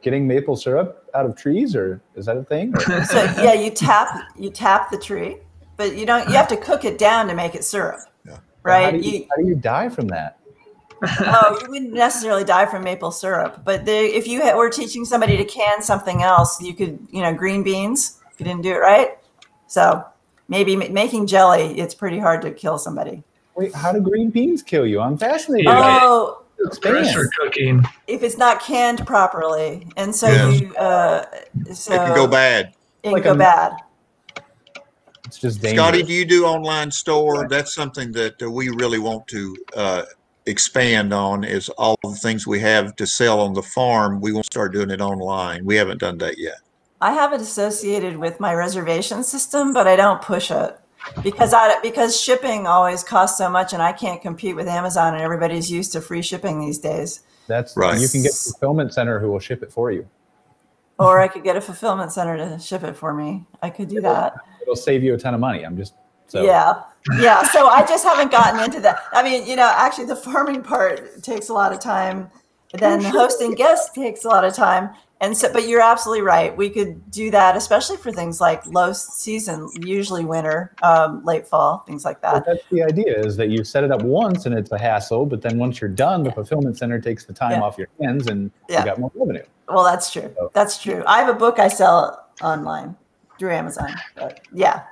getting 0.00 0.26
maple 0.26 0.56
syrup 0.56 1.08
out 1.14 1.26
of 1.26 1.36
trees, 1.36 1.76
or 1.76 2.00
is 2.14 2.26
that 2.26 2.36
a 2.36 2.44
thing? 2.44 2.74
so 3.04 3.22
yeah, 3.42 3.52
you 3.52 3.70
tap 3.70 4.32
you 4.36 4.50
tap 4.50 4.90
the 4.90 4.98
tree, 4.98 5.36
but 5.76 5.96
you 5.96 6.04
don't. 6.04 6.28
You 6.28 6.34
have 6.34 6.48
to 6.48 6.56
cook 6.56 6.84
it 6.84 6.98
down 6.98 7.28
to 7.28 7.34
make 7.34 7.54
it 7.54 7.64
syrup 7.64 8.00
right? 8.64 8.84
How 8.84 8.90
do, 8.90 8.98
you, 8.98 9.26
how 9.30 9.42
do 9.42 9.48
you 9.48 9.54
die 9.54 9.88
from 9.88 10.08
that? 10.08 10.38
oh, 11.20 11.58
you 11.62 11.70
wouldn't 11.70 11.92
necessarily 11.92 12.44
die 12.44 12.66
from 12.66 12.82
maple 12.82 13.10
syrup, 13.10 13.62
but 13.64 13.84
they, 13.84 14.06
if 14.06 14.26
you 14.26 14.40
had, 14.40 14.56
were 14.56 14.70
teaching 14.70 15.04
somebody 15.04 15.36
to 15.36 15.44
can 15.44 15.82
something 15.82 16.22
else, 16.22 16.60
you 16.60 16.74
could, 16.74 16.98
you 17.10 17.22
know, 17.22 17.32
green 17.32 17.62
beans 17.62 18.20
if 18.32 18.40
you 18.40 18.44
didn't 18.44 18.62
do 18.62 18.72
it 18.72 18.78
right. 18.78 19.18
So 19.66 20.04
maybe 20.48 20.76
making 20.76 21.26
jelly, 21.26 21.78
it's 21.78 21.94
pretty 21.94 22.18
hard 22.18 22.42
to 22.42 22.50
kill 22.50 22.78
somebody. 22.78 23.22
Wait, 23.54 23.74
how 23.74 23.92
do 23.92 24.00
green 24.00 24.30
beans 24.30 24.62
kill 24.62 24.86
you? 24.86 25.00
I'm 25.00 25.16
fascinated. 25.16 25.66
Oh, 25.68 26.42
pressure 26.80 27.30
cooking. 27.38 27.84
If 28.06 28.22
it's 28.22 28.38
not 28.38 28.60
canned 28.60 29.06
properly, 29.06 29.86
and 29.96 30.14
so 30.14 30.28
yes. 30.28 30.60
you, 30.60 30.74
uh, 30.74 31.24
so 31.72 31.94
it 31.94 31.98
can 31.98 32.14
go 32.14 32.26
bad. 32.26 32.74
It 33.02 33.12
like 33.12 33.22
can 33.22 33.32
go 33.32 33.34
a, 33.36 33.38
bad. 33.38 33.72
It's 35.26 35.38
just 35.38 35.62
dangerous. 35.62 35.86
Scottie, 35.86 36.02
do 36.02 36.12
you 36.12 36.24
do 36.24 36.44
online 36.44 36.90
store? 36.90 37.48
That's 37.48 37.74
something 37.74 38.12
that 38.12 38.42
uh, 38.42 38.50
we 38.50 38.68
really 38.68 38.98
want 38.98 39.26
to 39.28 39.56
uh, 39.74 40.02
expand 40.46 41.14
on. 41.14 41.44
Is 41.44 41.68
all 41.70 41.98
the 42.02 42.14
things 42.14 42.46
we 42.46 42.60
have 42.60 42.94
to 42.96 43.06
sell 43.06 43.40
on 43.40 43.54
the 43.54 43.62
farm. 43.62 44.20
We 44.20 44.32
won't 44.32 44.46
start 44.46 44.72
doing 44.72 44.90
it 44.90 45.00
online. 45.00 45.64
We 45.64 45.76
haven't 45.76 45.98
done 45.98 46.18
that 46.18 46.38
yet. 46.38 46.58
I 47.00 47.12
have 47.12 47.32
it 47.32 47.40
associated 47.40 48.16
with 48.16 48.38
my 48.38 48.54
reservation 48.54 49.24
system, 49.24 49.72
but 49.72 49.86
I 49.86 49.96
don't 49.96 50.22
push 50.22 50.50
it 50.50 50.78
because 51.22 51.52
I 51.54 51.80
because 51.80 52.20
shipping 52.20 52.66
always 52.66 53.02
costs 53.02 53.38
so 53.38 53.48
much, 53.48 53.72
and 53.72 53.82
I 53.82 53.92
can't 53.92 54.20
compete 54.20 54.56
with 54.56 54.68
Amazon, 54.68 55.14
and 55.14 55.22
everybody's 55.22 55.70
used 55.70 55.92
to 55.92 56.00
free 56.00 56.22
shipping 56.22 56.60
these 56.60 56.78
days. 56.78 57.20
That's 57.46 57.76
right. 57.76 58.00
You 58.00 58.08
can 58.08 58.22
get 58.22 58.32
fulfillment 58.32 58.94
center 58.94 59.18
who 59.18 59.30
will 59.30 59.38
ship 59.38 59.62
it 59.62 59.72
for 59.72 59.90
you. 59.90 60.08
Or 60.98 61.20
I 61.20 61.28
could 61.28 61.42
get 61.42 61.56
a 61.56 61.60
fulfillment 61.60 62.12
center 62.12 62.36
to 62.36 62.58
ship 62.58 62.84
it 62.84 62.96
for 62.96 63.12
me. 63.12 63.44
I 63.62 63.70
could 63.70 63.88
do 63.88 64.00
that. 64.00 64.34
It'll 64.62 64.76
save 64.76 65.02
you 65.02 65.14
a 65.14 65.18
ton 65.18 65.34
of 65.34 65.40
money. 65.40 65.64
I'm 65.64 65.76
just 65.76 65.94
so. 66.26 66.44
Yeah. 66.44 66.82
Yeah. 67.18 67.42
So 67.48 67.66
I 67.66 67.84
just 67.84 68.04
haven't 68.04 68.30
gotten 68.30 68.62
into 68.62 68.80
that. 68.80 69.00
I 69.12 69.22
mean, 69.22 69.46
you 69.46 69.56
know, 69.56 69.70
actually 69.74 70.06
the 70.06 70.16
farming 70.16 70.62
part 70.62 71.22
takes 71.22 71.48
a 71.48 71.52
lot 71.52 71.72
of 71.72 71.80
time. 71.80 72.30
Then 72.72 73.04
oh, 73.06 73.10
hosting 73.10 73.54
guests 73.54 73.92
takes 73.94 74.24
a 74.24 74.28
lot 74.28 74.44
of 74.44 74.54
time. 74.54 74.90
And 75.20 75.36
so, 75.36 75.50
but 75.52 75.68
you're 75.68 75.80
absolutely 75.80 76.22
right. 76.22 76.54
We 76.54 76.68
could 76.68 77.10
do 77.10 77.30
that, 77.30 77.56
especially 77.56 77.96
for 77.96 78.12
things 78.12 78.40
like 78.40 78.66
low 78.66 78.92
season, 78.92 79.70
usually 79.80 80.24
winter, 80.24 80.74
um, 80.82 81.24
late 81.24 81.46
fall, 81.46 81.78
things 81.86 82.04
like 82.04 82.20
that. 82.20 82.44
that's 82.44 82.64
the 82.70 82.82
idea 82.82 83.20
is 83.20 83.36
that 83.36 83.48
you 83.48 83.64
set 83.64 83.84
it 83.84 83.90
up 83.90 84.02
once 84.02 84.44
and 84.44 84.54
it's 84.54 84.72
a 84.72 84.78
hassle, 84.78 85.24
but 85.24 85.40
then 85.40 85.56
once 85.56 85.80
you're 85.80 85.88
done, 85.88 86.24
the 86.24 86.32
fulfillment 86.32 86.76
center 86.76 87.00
takes 87.00 87.24
the 87.24 87.32
time 87.32 87.52
yeah. 87.52 87.62
off 87.62 87.78
your 87.78 87.88
hands 88.00 88.26
and 88.26 88.50
yeah. 88.68 88.80
you 88.80 88.84
got 88.84 88.98
more 88.98 89.12
revenue. 89.14 89.44
Well, 89.68 89.84
that's 89.84 90.12
true. 90.12 90.30
So. 90.36 90.50
That's 90.52 90.82
true. 90.82 91.02
I 91.06 91.20
have 91.20 91.34
a 91.34 91.38
book 91.38 91.58
I 91.58 91.68
sell 91.68 92.28
online 92.42 92.96
through 93.38 93.52
Amazon. 93.52 93.94
But 94.16 94.40
yeah. 94.52 94.82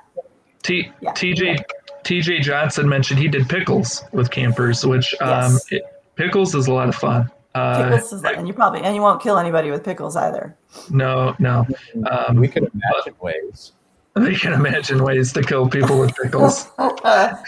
T- 0.63 0.91
yeah. 1.01 1.11
TJ 1.11 1.63
TJ 2.03 2.41
Johnson 2.41 2.87
mentioned 2.87 3.19
he 3.19 3.27
did 3.27 3.47
pickles 3.47 4.03
with 4.11 4.29
campers, 4.29 4.85
which 4.85 5.13
um, 5.21 5.57
it, 5.71 5.83
pickles 6.15 6.53
is 6.53 6.67
a 6.67 6.73
lot 6.73 6.89
of 6.89 6.95
fun. 6.95 7.29
Uh, 7.55 7.89
pickles 7.89 8.13
is, 8.13 8.23
and 8.23 8.47
you 8.47 8.53
probably 8.53 8.81
and 8.81 8.95
you 8.95 9.01
won't 9.01 9.21
kill 9.21 9.37
anybody 9.37 9.69
with 9.69 9.83
pickles 9.83 10.15
either. 10.15 10.57
No, 10.89 11.35
no. 11.39 11.67
Um, 12.09 12.37
we 12.37 12.47
can 12.47 12.63
imagine 12.63 13.13
ways. 13.21 13.73
We 14.15 14.35
can 14.35 14.53
imagine 14.53 15.03
ways 15.03 15.33
to 15.33 15.41
kill 15.41 15.67
people 15.67 15.99
with 15.99 16.15
pickles. 16.15 16.69
Not 16.77 17.01
that 17.03 17.47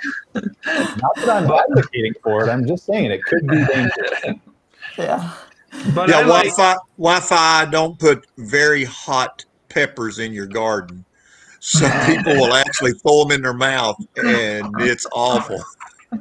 I'm 1.30 1.51
advocating 1.51 2.14
for 2.24 2.43
it. 2.43 2.49
I'm 2.49 2.68
just 2.68 2.86
saying 2.86 3.12
it 3.12 3.24
could 3.24 3.47
be 3.47 3.64
dangerous. 3.66 4.39
Yeah. 4.97 5.34
But 5.93 6.10
yeah, 6.10 6.20
like, 6.20 6.56
Wi-Fi. 6.56 6.76
Wi-Fi. 6.97 7.66
Don't 7.66 7.99
put 7.99 8.26
very 8.38 8.84
hot 8.84 9.45
peppers 9.70 10.20
in 10.20 10.34
your 10.34 10.47
garden. 10.47 11.06
Some 11.60 11.91
people 12.06 12.34
will 12.34 12.53
actually 12.53 12.93
throw 12.93 13.24
them 13.24 13.32
in 13.32 13.41
their 13.41 13.53
mouth, 13.53 13.97
and 14.16 14.74
it's 14.80 15.06
awful. 15.14 15.64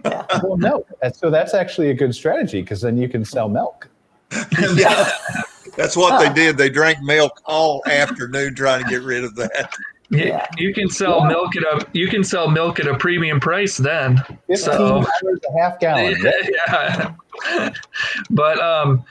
Yeah. 0.05 0.27
Well, 0.43 0.57
no. 0.57 0.87
So 1.15 1.31
that's 1.31 1.55
actually 1.55 1.91
a 1.91 1.95
good 1.95 2.15
strategy 2.15 2.61
because 2.61 2.81
then 2.81 2.97
you 2.97 3.09
can 3.09 3.25
sell 3.25 3.49
milk. 3.49 3.89
yeah, 4.75 5.11
that's 5.77 5.97
what 5.97 6.19
they 6.19 6.33
did. 6.33 6.57
They 6.57 6.69
drank 6.69 7.01
milk 7.03 7.41
all 7.45 7.83
afternoon 7.87 8.55
trying 8.55 8.83
to 8.85 8.91
get 8.91 9.03
rid 9.03 9.25
of 9.25 9.37
that. 9.37 9.71
Yeah. 10.11 10.47
You 10.57 10.75
can 10.75 10.89
sell 10.89 11.21
yeah. 11.21 11.29
milk 11.29 11.57
at 11.57 11.63
a 11.63 11.87
you 11.93 12.09
can 12.09 12.25
sell 12.25 12.51
milk 12.51 12.81
at 12.81 12.87
a 12.87 12.97
premium 12.97 13.41
price 13.41 13.77
then. 13.77 14.21
so 14.55 15.05
a 15.05 15.61
half 15.61 15.79
gallon. 15.81 16.17
Yeah. 16.69 17.75
but 18.31 18.61
um 18.61 19.05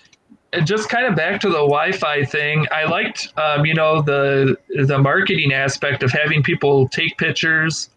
just 0.65 0.87
kind 0.89 1.07
of 1.07 1.15
back 1.15 1.41
to 1.41 1.49
the 1.49 1.55
Wi-Fi 1.55 2.25
thing. 2.25 2.67
I 2.71 2.85
liked, 2.85 3.33
um, 3.37 3.65
you 3.65 3.73
know, 3.73 4.01
the 4.01 4.55
the 4.85 4.99
marketing 4.99 5.51
aspect 5.51 6.03
of 6.03 6.11
having 6.11 6.43
people 6.43 6.87
take 6.89 7.17
pictures. 7.17 7.89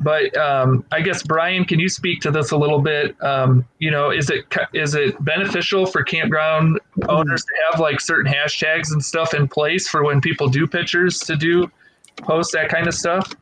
But 0.00 0.36
um, 0.36 0.84
I 0.92 1.00
guess 1.00 1.22
Brian, 1.22 1.64
can 1.64 1.78
you 1.78 1.88
speak 1.88 2.20
to 2.22 2.30
this 2.30 2.50
a 2.50 2.56
little 2.56 2.80
bit? 2.80 3.20
Um, 3.22 3.66
you 3.78 3.90
know, 3.90 4.10
is 4.10 4.30
it 4.30 4.44
is 4.72 4.94
it 4.94 5.22
beneficial 5.24 5.86
for 5.86 6.02
campground 6.02 6.80
owners 7.08 7.44
to 7.44 7.52
have 7.70 7.80
like 7.80 8.00
certain 8.00 8.32
hashtags 8.32 8.92
and 8.92 9.04
stuff 9.04 9.34
in 9.34 9.48
place 9.48 9.88
for 9.88 10.04
when 10.04 10.20
people 10.20 10.48
do 10.48 10.66
pictures 10.66 11.18
to 11.20 11.36
do 11.36 11.70
post 12.18 12.52
that 12.52 12.68
kind 12.68 12.86
of 12.86 12.94
stuff? 12.94 13.32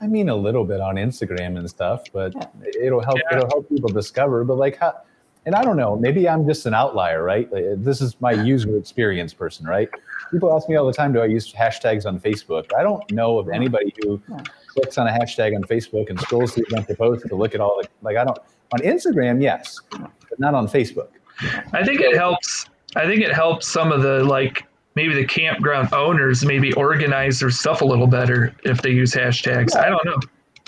I 0.00 0.06
mean, 0.06 0.28
a 0.28 0.36
little 0.36 0.64
bit 0.64 0.80
on 0.80 0.94
Instagram 0.94 1.58
and 1.58 1.68
stuff, 1.68 2.04
but 2.12 2.32
it'll 2.80 3.02
help. 3.02 3.18
Yeah. 3.18 3.38
It'll 3.38 3.48
help 3.48 3.68
people 3.68 3.88
discover. 3.88 4.44
But 4.44 4.56
like, 4.56 4.76
how 4.76 4.94
and 5.48 5.54
I 5.54 5.64
don't 5.64 5.78
know, 5.78 5.96
maybe 5.96 6.28
I'm 6.28 6.46
just 6.46 6.66
an 6.66 6.74
outlier, 6.74 7.22
right? 7.22 7.48
This 7.50 8.02
is 8.02 8.20
my 8.20 8.32
user 8.32 8.76
experience 8.76 9.32
person, 9.32 9.66
right? 9.66 9.88
People 10.30 10.54
ask 10.54 10.68
me 10.68 10.76
all 10.76 10.86
the 10.86 10.92
time, 10.92 11.10
do 11.10 11.20
I 11.20 11.24
use 11.24 11.50
hashtags 11.50 12.04
on 12.04 12.20
Facebook? 12.20 12.70
I 12.76 12.82
don't 12.82 13.10
know 13.12 13.38
of 13.38 13.48
anybody 13.48 13.94
who 14.02 14.20
clicks 14.80 14.98
on 14.98 15.06
a 15.06 15.10
hashtag 15.10 15.54
on 15.54 15.62
Facebook 15.64 16.10
and 16.10 16.18
scrolls 16.20 16.54
through 16.54 16.64
a 16.70 16.74
bunch 16.74 16.88
of 16.88 16.98
posts 16.98 17.28
to 17.28 17.34
look 17.34 17.54
at 17.54 17.60
all 17.60 17.80
the, 17.80 17.88
like, 18.02 18.16
I 18.16 18.24
don't, 18.24 18.38
on 18.72 18.80
Instagram, 18.80 19.42
yes, 19.42 19.80
but 19.90 20.38
not 20.38 20.54
on 20.54 20.68
Facebook. 20.68 21.08
I 21.72 21.84
think 21.84 22.00
it 22.00 22.16
helps. 22.16 22.66
I 22.96 23.06
think 23.06 23.22
it 23.22 23.32
helps 23.32 23.66
some 23.66 23.92
of 23.92 24.02
the, 24.02 24.24
like, 24.24 24.66
maybe 24.94 25.14
the 25.14 25.24
campground 25.24 25.92
owners 25.92 26.44
maybe 26.44 26.72
organize 26.72 27.38
their 27.40 27.50
stuff 27.50 27.82
a 27.82 27.84
little 27.84 28.06
better 28.06 28.54
if 28.64 28.82
they 28.82 28.90
use 28.90 29.14
hashtags. 29.14 29.74
Yeah. 29.74 29.82
I 29.82 29.88
don't 29.90 30.04
know. 30.04 30.18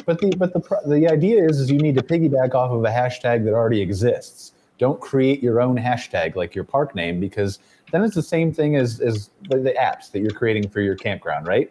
But 0.07 0.21
the 0.21 0.31
but 0.37 0.53
the 0.53 0.63
the 0.87 1.09
idea 1.09 1.45
is 1.45 1.59
is 1.59 1.71
you 1.71 1.79
need 1.79 1.95
to 1.97 2.03
piggyback 2.03 2.55
off 2.55 2.71
of 2.71 2.85
a 2.85 2.89
hashtag 2.89 3.45
that 3.45 3.53
already 3.53 3.81
exists. 3.81 4.53
Don't 4.79 5.01
create 5.01 5.43
your 5.43 5.61
own 5.61 5.77
hashtag 5.77 6.37
like 6.37 6.55
your 6.55 6.65
park 6.65 6.95
name 6.95 7.21
because 7.21 7.59
then 7.93 8.03
it's 8.03 8.15
the 8.15 8.23
same 8.23 8.53
thing 8.53 8.77
as, 8.77 9.01
as 9.01 9.31
the, 9.49 9.59
the 9.59 9.73
apps 9.73 10.11
that 10.13 10.21
you're 10.21 10.31
creating 10.31 10.69
for 10.71 10.81
your 10.81 10.95
campground, 10.95 11.47
right? 11.47 11.71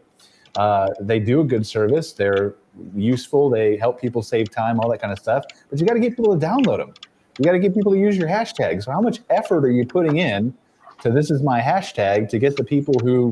Uh, 0.59 0.89
they 0.99 1.19
do 1.19 1.39
a 1.39 1.43
good 1.45 1.65
service. 1.65 2.11
They're 2.11 2.55
useful. 2.93 3.49
They 3.49 3.77
help 3.77 4.01
people 4.01 4.21
save 4.21 4.51
time, 4.51 4.77
all 4.81 4.89
that 4.89 4.99
kind 4.99 5.13
of 5.13 5.17
stuff. 5.17 5.45
But 5.69 5.79
you 5.79 5.87
got 5.87 5.93
to 5.93 6.01
get 6.01 6.17
people 6.17 6.37
to 6.37 6.45
download 6.45 6.79
them. 6.79 6.93
You 7.37 7.45
got 7.45 7.53
to 7.53 7.59
get 7.59 7.73
people 7.73 7.93
to 7.93 7.97
use 7.97 8.17
your 8.17 8.27
hashtag. 8.27 8.83
So 8.83 8.91
how 8.91 8.99
much 8.99 9.19
effort 9.29 9.63
are 9.63 9.71
you 9.71 9.85
putting 9.85 10.17
in 10.17 10.53
to 11.01 11.11
this 11.11 11.31
is 11.31 11.41
my 11.41 11.61
hashtag 11.61 12.27
to 12.31 12.39
get 12.39 12.57
the 12.57 12.65
people 12.65 12.93
who 13.01 13.31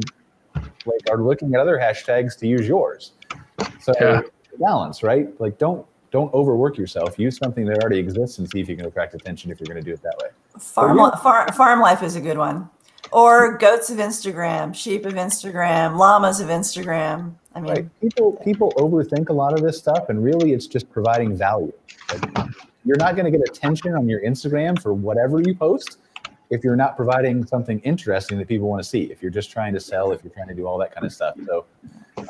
like 0.55 1.01
are 1.11 1.21
looking 1.21 1.53
at 1.53 1.59
other 1.59 1.78
hashtags 1.78 2.38
to 2.39 2.47
use 2.47 2.65
yours? 2.65 3.11
So 3.82 3.91
yeah. 3.99 4.21
balance, 4.57 5.03
right? 5.03 5.28
Like 5.41 5.57
don't 5.57 5.86
don't 6.11 6.34
overwork 6.34 6.78
yourself. 6.78 7.19
Use 7.19 7.36
something 7.36 7.65
that 7.65 7.84
already 7.84 7.99
exists 7.99 8.38
and 8.38 8.49
see 8.49 8.61
if 8.61 8.69
you 8.69 8.78
can 8.78 8.86
attract 8.86 9.13
attention 9.15 9.51
if 9.51 9.59
you're 9.59 9.67
going 9.67 9.84
to 9.84 9.86
do 9.86 9.93
it 9.93 10.01
that 10.01 10.17
way. 10.23 10.30
Farm, 10.61 10.97
farm, 11.21 11.51
farm 11.51 11.82
life 11.82 12.01
is 12.03 12.15
a 12.15 12.21
good 12.21 12.38
one. 12.38 12.69
Or 13.12 13.58
goats 13.58 13.89
of 13.89 13.97
Instagram, 13.97 14.76
sheep 14.76 15.05
of 15.05 15.14
Instagram, 15.14 15.97
llamas 15.97 16.39
of 16.39 16.49
Instagram. 16.49 17.34
I 17.55 17.60
mean, 17.60 17.72
right. 17.72 18.01
people 18.01 18.34
people 18.43 18.72
overthink 18.78 19.30
a 19.30 19.34
lot 19.34 19.53
of 19.53 19.62
this 19.62 19.78
stuff, 19.78 20.10
and 20.10 20.24
really, 20.24 20.53
it's 20.53 20.68
just 20.68 20.89
providing 20.91 21.36
value. 21.36 21.74
Like, 22.12 22.47
you're 22.86 22.97
not 22.97 23.16
going 23.16 23.32
to 23.32 23.38
get 23.38 23.47
attention 23.47 23.93
on 23.95 24.08
your 24.08 24.22
Instagram 24.22 24.82
for 24.82 24.93
whatever 24.93 25.41
you 25.41 25.55
post 25.55 25.97
if 26.49 26.64
you're 26.64 26.76
not 26.76 26.95
providing 26.95 27.45
something 27.45 27.80
interesting 27.82 28.38
that 28.38 28.47
people 28.47 28.70
want 28.70 28.82
to 28.82 28.88
see. 28.88 29.03
If 29.12 29.22
you're 29.22 29.32
just 29.32 29.51
trying 29.51 29.74
to 29.74 29.80
sell, 29.80 30.12
if 30.12 30.24
you're 30.24 30.34
trying 30.34 30.47
to 30.47 30.55
do 30.55 30.66
all 30.66 30.78
that 30.78 30.93
kind 30.93 31.05
of 31.05 31.12
stuff. 31.12 31.36
So 31.45 31.66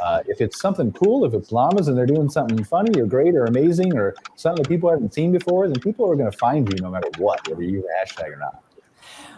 uh, 0.02 0.24
if 0.28 0.42
it's 0.42 0.60
something 0.60 0.92
cool, 0.94 1.26
if 1.26 1.34
it's 1.34 1.52
llamas 1.52 1.88
and 1.88 1.98
they're 1.98 2.08
doing 2.08 2.30
something 2.30 2.64
funny 2.64 3.00
or 3.00 3.06
great 3.06 3.36
or 3.36 3.46
amazing 3.46 3.96
or 3.96 4.16
something 4.36 4.64
that 4.64 4.70
people 4.70 4.90
haven't 4.90 5.14
seen 5.14 5.32
before, 5.32 5.68
then 5.68 5.80
people 5.80 6.10
are 6.10 6.16
going 6.16 6.32
to 6.32 6.38
find 6.38 6.72
you 6.72 6.80
no 6.82 6.90
matter 6.90 7.10
what, 7.18 7.48
whether 7.48 7.62
you 7.62 7.88
hashtag 8.02 8.34
or 8.34 8.38
not. 8.38 8.64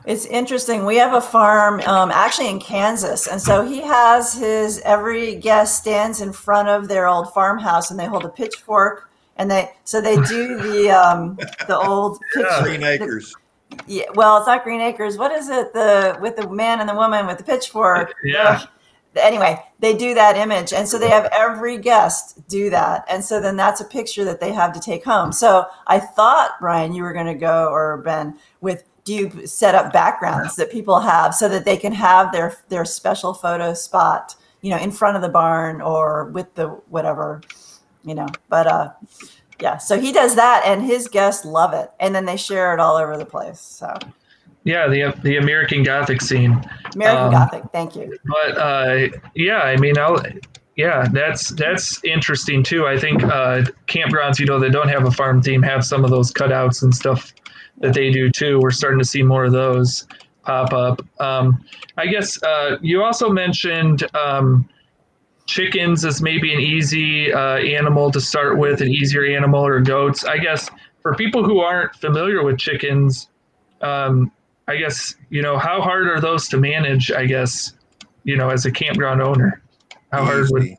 It's 0.10 0.26
interesting. 0.26 0.86
We 0.86 0.96
have 0.96 1.14
a 1.14 1.22
farm 1.22 1.82
um, 1.82 2.10
actually 2.10 2.50
in 2.50 2.60
Kansas, 2.60 3.28
and 3.28 3.40
so 3.40 3.64
he 3.64 3.82
has 3.82 4.34
his 4.34 4.80
every 4.80 5.36
guest 5.36 5.78
stands 5.78 6.20
in 6.20 6.34
front 6.34 6.68
of 6.68 6.88
their 6.88 7.08
old 7.08 7.32
farmhouse, 7.32 7.92
and 7.92 8.00
they 8.00 8.08
hold 8.08 8.26
a 8.26 8.30
pitchfork, 8.30 9.12
and 9.38 9.52
they 9.52 9.72
so 9.84 10.02
they 10.02 10.16
do 10.16 10.58
the 10.64 10.90
um, 10.90 11.38
the 11.68 11.78
old 11.78 12.20
picture, 12.34 12.64
Green 12.64 12.84
Acres. 12.84 13.36
The, 13.70 13.78
yeah, 13.86 14.04
well, 14.16 14.38
it's 14.38 14.48
not 14.48 14.64
Green 14.64 14.82
Acres. 14.82 15.16
What 15.16 15.32
is 15.32 15.48
it? 15.48 15.74
The 15.74 16.18
with 16.20 16.38
the 16.38 16.50
man 16.50 16.80
and 16.80 16.90
the 16.90 16.96
woman 16.96 17.28
with 17.28 17.38
the 17.38 17.44
pitchfork. 17.44 18.16
Yeah 18.24 18.66
anyway, 19.16 19.64
they 19.80 19.96
do 19.96 20.14
that 20.14 20.36
image. 20.36 20.74
And 20.74 20.88
so 20.88 20.98
they 20.98 21.10
have 21.10 21.30
every 21.32 21.78
guest 21.78 22.48
do 22.48 22.70
that. 22.70 23.06
And 23.10 23.24
so 23.24 23.40
then 23.42 23.56
that's 23.56 23.82
a 23.82 23.86
picture 23.86 24.24
that 24.26 24.40
they 24.40 24.52
have 24.52 24.74
to 24.74 24.80
take 24.80 25.04
home. 25.04 25.32
So 25.32 25.66
I 25.88 26.00
thought, 26.00 26.52
Brian, 26.60 26.94
you 26.94 27.04
were 27.04 27.14
going 27.14 27.26
to 27.26 27.36
go, 27.36 27.70
or 27.72 27.98
Ben, 27.98 28.38
with 28.62 28.84
do 29.10 29.16
you 29.16 29.48
set 29.48 29.74
up 29.74 29.92
backgrounds 29.92 30.56
that 30.56 30.72
people 30.72 31.00
have 31.00 31.34
so 31.34 31.50
that 31.50 31.66
they 31.66 31.76
can 31.76 31.92
have 31.92 32.32
their 32.32 32.56
their 32.70 32.86
special 32.86 33.34
photo 33.34 33.74
spot, 33.74 34.36
you 34.62 34.70
know, 34.70 34.78
in 34.78 34.92
front 34.92 35.16
of 35.16 35.24
the 35.24 35.30
barn 35.30 35.82
or 35.82 36.26
with 36.26 36.54
the 36.54 36.68
whatever, 36.90 37.42
you 38.04 38.14
know. 38.14 38.28
But 38.50 38.68
uh 38.68 38.92
yeah, 39.60 39.78
so 39.78 40.00
he 40.00 40.12
does 40.12 40.36
that 40.36 40.62
and 40.64 40.84
his 40.84 41.08
guests 41.08 41.44
love 41.44 41.74
it. 41.74 41.92
And 42.00 42.14
then 42.14 42.26
they 42.26 42.38
share 42.38 42.72
it 42.74 42.80
all 42.80 42.98
over 42.98 43.18
the 43.18 43.26
place. 43.26 43.60
So 43.60 43.98
yeah, 44.64 44.88
the 44.88 45.20
the 45.24 45.38
American 45.38 45.82
Gothic 45.82 46.22
scene. 46.22 46.64
American 46.94 47.26
um, 47.26 47.32
Gothic, 47.32 47.64
thank 47.74 47.96
you. 47.96 48.16
But 48.26 48.58
uh, 48.60 49.08
yeah, 49.34 49.62
I 49.62 49.76
mean, 49.78 49.98
I'll, 49.98 50.22
yeah, 50.76 51.08
that's 51.12 51.50
that's 51.50 52.00
interesting 52.04 52.62
too. 52.62 52.86
I 52.86 52.96
think 52.96 53.24
uh, 53.24 53.64
campgrounds, 53.88 54.40
you 54.40 54.46
know, 54.46 54.60
that 54.60 54.70
don't 54.70 54.90
have 54.90 55.06
a 55.06 55.12
farm 55.12 55.42
team 55.42 55.64
have 55.64 55.84
some 55.84 56.04
of 56.06 56.12
those 56.12 56.32
cutouts 56.32 56.84
and 56.84 56.94
stuff 56.94 57.34
that 57.80 57.94
they 57.94 58.12
do 58.12 58.30
too. 58.30 58.60
We're 58.60 58.72
starting 58.72 59.00
to 59.00 59.06
see 59.06 59.24
more 59.24 59.46
of 59.46 59.52
those 59.52 60.08
pop 60.44 60.74
up. 60.74 61.02
Um, 61.20 61.64
I 61.98 62.08
guess 62.08 62.42
uh, 62.44 62.78
you 62.82 63.04
also 63.04 63.30
mentioned 63.30 64.04
um, 64.16 64.68
chickens 65.46 66.06
as 66.06 66.22
maybe 66.22 66.54
an 66.54 66.60
easy 66.60 67.34
uh, 67.34 67.58
animal 67.58 68.12
to 68.12 68.22
start 68.22 68.58
with, 68.58 68.82
an 68.82 68.90
easier 68.90 69.26
animal, 69.26 69.66
or 69.66 69.80
goats. 69.82 70.26
I 70.26 70.38
guess 70.38 70.70
for 71.02 71.16
people 71.16 71.44
who 71.44 71.60
aren't 71.60 71.96
familiar 71.96 72.44
with 72.44 72.58
chickens, 72.58 73.30
um, 73.82 74.32
I 74.68 74.78
guess 74.78 75.16
you 75.30 75.42
know 75.42 75.58
how 75.58 75.82
hard 75.82 76.08
are 76.08 76.20
those 76.20 76.48
to 76.50 76.58
manage? 76.58 77.12
I 77.12 77.26
guess 77.26 77.74
you 78.24 78.38
know 78.38 78.50
as 78.50 78.66
a 78.66 78.72
campground 78.72 79.22
owner, 79.22 79.62
how 80.12 80.24
hard 80.24 80.48
would 80.52 80.78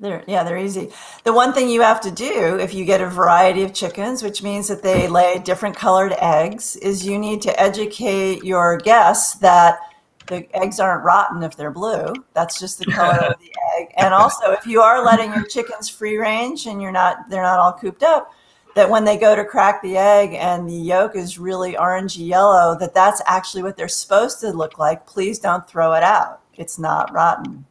they're, 0.00 0.24
yeah, 0.26 0.42
they're 0.42 0.58
easy. 0.58 0.90
The 1.24 1.32
one 1.32 1.52
thing 1.52 1.68
you 1.68 1.82
have 1.82 2.00
to 2.00 2.10
do 2.10 2.58
if 2.58 2.72
you 2.72 2.84
get 2.86 3.02
a 3.02 3.06
variety 3.06 3.62
of 3.62 3.74
chickens, 3.74 4.22
which 4.22 4.42
means 4.42 4.66
that 4.68 4.82
they 4.82 5.06
lay 5.08 5.38
different 5.38 5.76
colored 5.76 6.14
eggs, 6.18 6.76
is 6.76 7.06
you 7.06 7.18
need 7.18 7.42
to 7.42 7.60
educate 7.60 8.42
your 8.42 8.78
guests 8.78 9.34
that 9.36 9.78
the 10.26 10.48
eggs 10.56 10.80
aren't 10.80 11.04
rotten 11.04 11.42
if 11.42 11.54
they're 11.54 11.70
blue. 11.70 12.14
That's 12.32 12.58
just 12.58 12.78
the 12.78 12.86
color 12.86 13.18
of 13.18 13.38
the 13.38 13.52
egg. 13.78 13.88
And 13.98 14.14
also, 14.14 14.52
if 14.52 14.66
you 14.66 14.80
are 14.80 15.04
letting 15.04 15.34
your 15.34 15.44
chickens 15.44 15.90
free 15.90 16.16
range 16.16 16.66
and 16.66 16.80
you're 16.80 16.92
not, 16.92 17.28
they're 17.28 17.42
not 17.42 17.58
all 17.58 17.74
cooped 17.74 18.02
up, 18.02 18.32
that 18.74 18.88
when 18.88 19.04
they 19.04 19.18
go 19.18 19.36
to 19.36 19.44
crack 19.44 19.82
the 19.82 19.98
egg 19.98 20.32
and 20.32 20.68
the 20.68 20.74
yolk 20.74 21.14
is 21.16 21.38
really 21.38 21.74
orangey 21.74 22.26
yellow, 22.26 22.78
that 22.78 22.94
that's 22.94 23.20
actually 23.26 23.62
what 23.62 23.76
they're 23.76 23.88
supposed 23.88 24.40
to 24.40 24.50
look 24.50 24.78
like. 24.78 25.06
Please 25.06 25.38
don't 25.38 25.68
throw 25.68 25.92
it 25.92 26.02
out. 26.02 26.40
It's 26.56 26.78
not 26.78 27.12
rotten. 27.12 27.66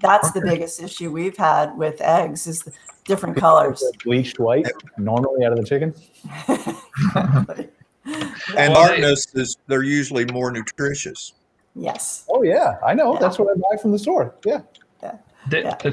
That's 0.00 0.30
the 0.32 0.40
biggest 0.40 0.82
issue 0.82 1.10
we've 1.10 1.36
had 1.36 1.76
with 1.76 2.00
eggs 2.00 2.46
is 2.46 2.62
the 2.62 2.72
different 3.04 3.36
colors. 3.36 3.82
Bleached 4.04 4.38
white 4.38 4.66
normally 4.96 5.44
out 5.44 5.52
of 5.52 5.58
the 5.58 5.64
chicken. 5.64 5.94
and 8.56 8.74
hardness 8.74 9.26
is 9.34 9.56
they're 9.66 9.82
usually 9.82 10.24
more 10.26 10.50
nutritious. 10.50 11.34
Yes. 11.74 12.24
Oh 12.30 12.42
yeah, 12.42 12.76
I 12.84 12.94
know. 12.94 13.14
Yeah. 13.14 13.20
That's 13.20 13.38
what 13.38 13.48
I 13.48 13.54
buy 13.54 13.80
from 13.80 13.92
the 13.92 13.98
store. 13.98 14.34
Yeah. 14.44 14.60
Yeah. 15.02 15.16
They, 15.48 15.62
yeah. 15.62 15.76
Uh, 15.84 15.92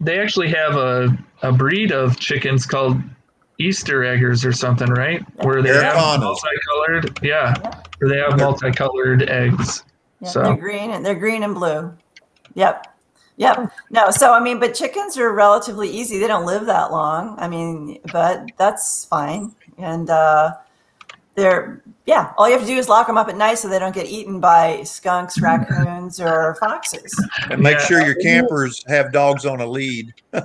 they 0.00 0.18
actually 0.18 0.48
have 0.48 0.76
a, 0.76 1.16
a 1.42 1.52
breed 1.52 1.92
of 1.92 2.18
chickens 2.18 2.66
called 2.66 3.00
Easter 3.58 4.04
eggers 4.04 4.44
or 4.44 4.52
something, 4.52 4.90
right? 4.90 5.22
Where 5.44 5.62
they 5.62 5.68
have 5.68 6.20
multicolored. 6.20 7.20
Yeah. 7.22 7.54
Where 7.98 8.10
they 8.10 8.18
have 8.18 8.38
multicolored 8.38 9.28
eggs. 9.28 9.84
Yeah, 10.20 10.28
so 10.28 10.42
they're 10.42 10.56
green 10.56 10.90
and 10.90 11.06
they're 11.06 11.14
green 11.14 11.42
and 11.42 11.54
blue. 11.54 11.92
Yep. 12.54 12.86
Yep. 13.36 13.72
No. 13.90 14.10
So 14.10 14.32
I 14.32 14.40
mean, 14.40 14.60
but 14.60 14.74
chickens 14.74 15.16
are 15.16 15.32
relatively 15.32 15.88
easy. 15.88 16.18
They 16.18 16.26
don't 16.26 16.46
live 16.46 16.66
that 16.66 16.90
long. 16.90 17.34
I 17.38 17.48
mean, 17.48 17.98
but 18.12 18.50
that's 18.58 19.04
fine. 19.06 19.54
And 19.78 20.10
uh, 20.10 20.54
they're 21.34 21.82
yeah. 22.06 22.32
All 22.36 22.46
you 22.46 22.52
have 22.52 22.62
to 22.62 22.66
do 22.66 22.76
is 22.76 22.88
lock 22.88 23.06
them 23.06 23.16
up 23.16 23.28
at 23.28 23.36
night 23.36 23.58
so 23.58 23.68
they 23.68 23.78
don't 23.78 23.94
get 23.94 24.06
eaten 24.06 24.38
by 24.38 24.82
skunks, 24.82 25.40
raccoons, 25.40 26.20
or 26.20 26.56
foxes. 26.60 27.14
And 27.50 27.62
make 27.62 27.78
yeah. 27.78 27.86
sure 27.86 28.04
your 28.04 28.16
campers 28.16 28.84
have 28.88 29.12
dogs 29.12 29.46
on 29.46 29.60
a 29.60 29.66
lead. 29.66 30.12
well, 30.32 30.42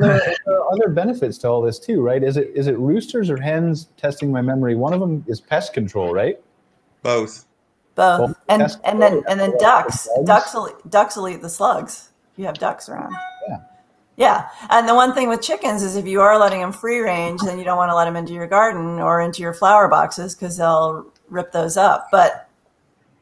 there, 0.00 0.34
there, 0.46 0.60
are 0.60 0.72
other 0.72 0.88
benefits 0.88 1.38
to 1.38 1.48
all 1.48 1.62
this 1.62 1.78
too, 1.78 2.02
right? 2.02 2.22
Is 2.22 2.36
it 2.36 2.50
is 2.54 2.66
it 2.66 2.78
roosters 2.78 3.30
or 3.30 3.40
hens? 3.40 3.88
Testing 3.96 4.30
my 4.30 4.42
memory. 4.42 4.74
One 4.74 4.92
of 4.92 5.00
them 5.00 5.24
is 5.26 5.40
pest 5.40 5.72
control, 5.72 6.12
right? 6.12 6.38
Both 7.02 7.46
both 7.98 8.20
well, 8.20 8.36
and 8.48 8.62
and 8.84 9.02
then 9.02 9.24
and 9.28 9.40
then 9.40 9.52
ducks. 9.58 10.08
ducks 10.24 10.54
will 10.54 10.70
ducks 10.88 11.16
will 11.16 11.28
eat 11.28 11.42
the 11.42 11.50
slugs. 11.50 12.10
If 12.32 12.38
you 12.38 12.46
have 12.46 12.54
ducks 12.54 12.88
around. 12.88 13.12
Yeah. 13.48 13.58
Yeah. 14.16 14.48
And 14.70 14.88
the 14.88 14.94
one 14.94 15.14
thing 15.14 15.28
with 15.28 15.42
chickens 15.42 15.82
is 15.82 15.96
if 15.96 16.06
you 16.06 16.20
are 16.20 16.38
letting 16.38 16.60
them 16.60 16.72
free 16.72 17.00
range 17.00 17.40
then 17.40 17.58
you 17.58 17.64
don't 17.64 17.76
want 17.76 17.90
to 17.90 17.96
let 17.96 18.04
them 18.04 18.14
into 18.14 18.32
your 18.32 18.46
garden 18.46 19.00
or 19.00 19.20
into 19.20 19.42
your 19.42 19.52
flower 19.52 19.88
boxes 19.88 20.36
because 20.36 20.56
they'll 20.56 21.12
rip 21.28 21.50
those 21.50 21.76
up. 21.76 22.06
But 22.12 22.48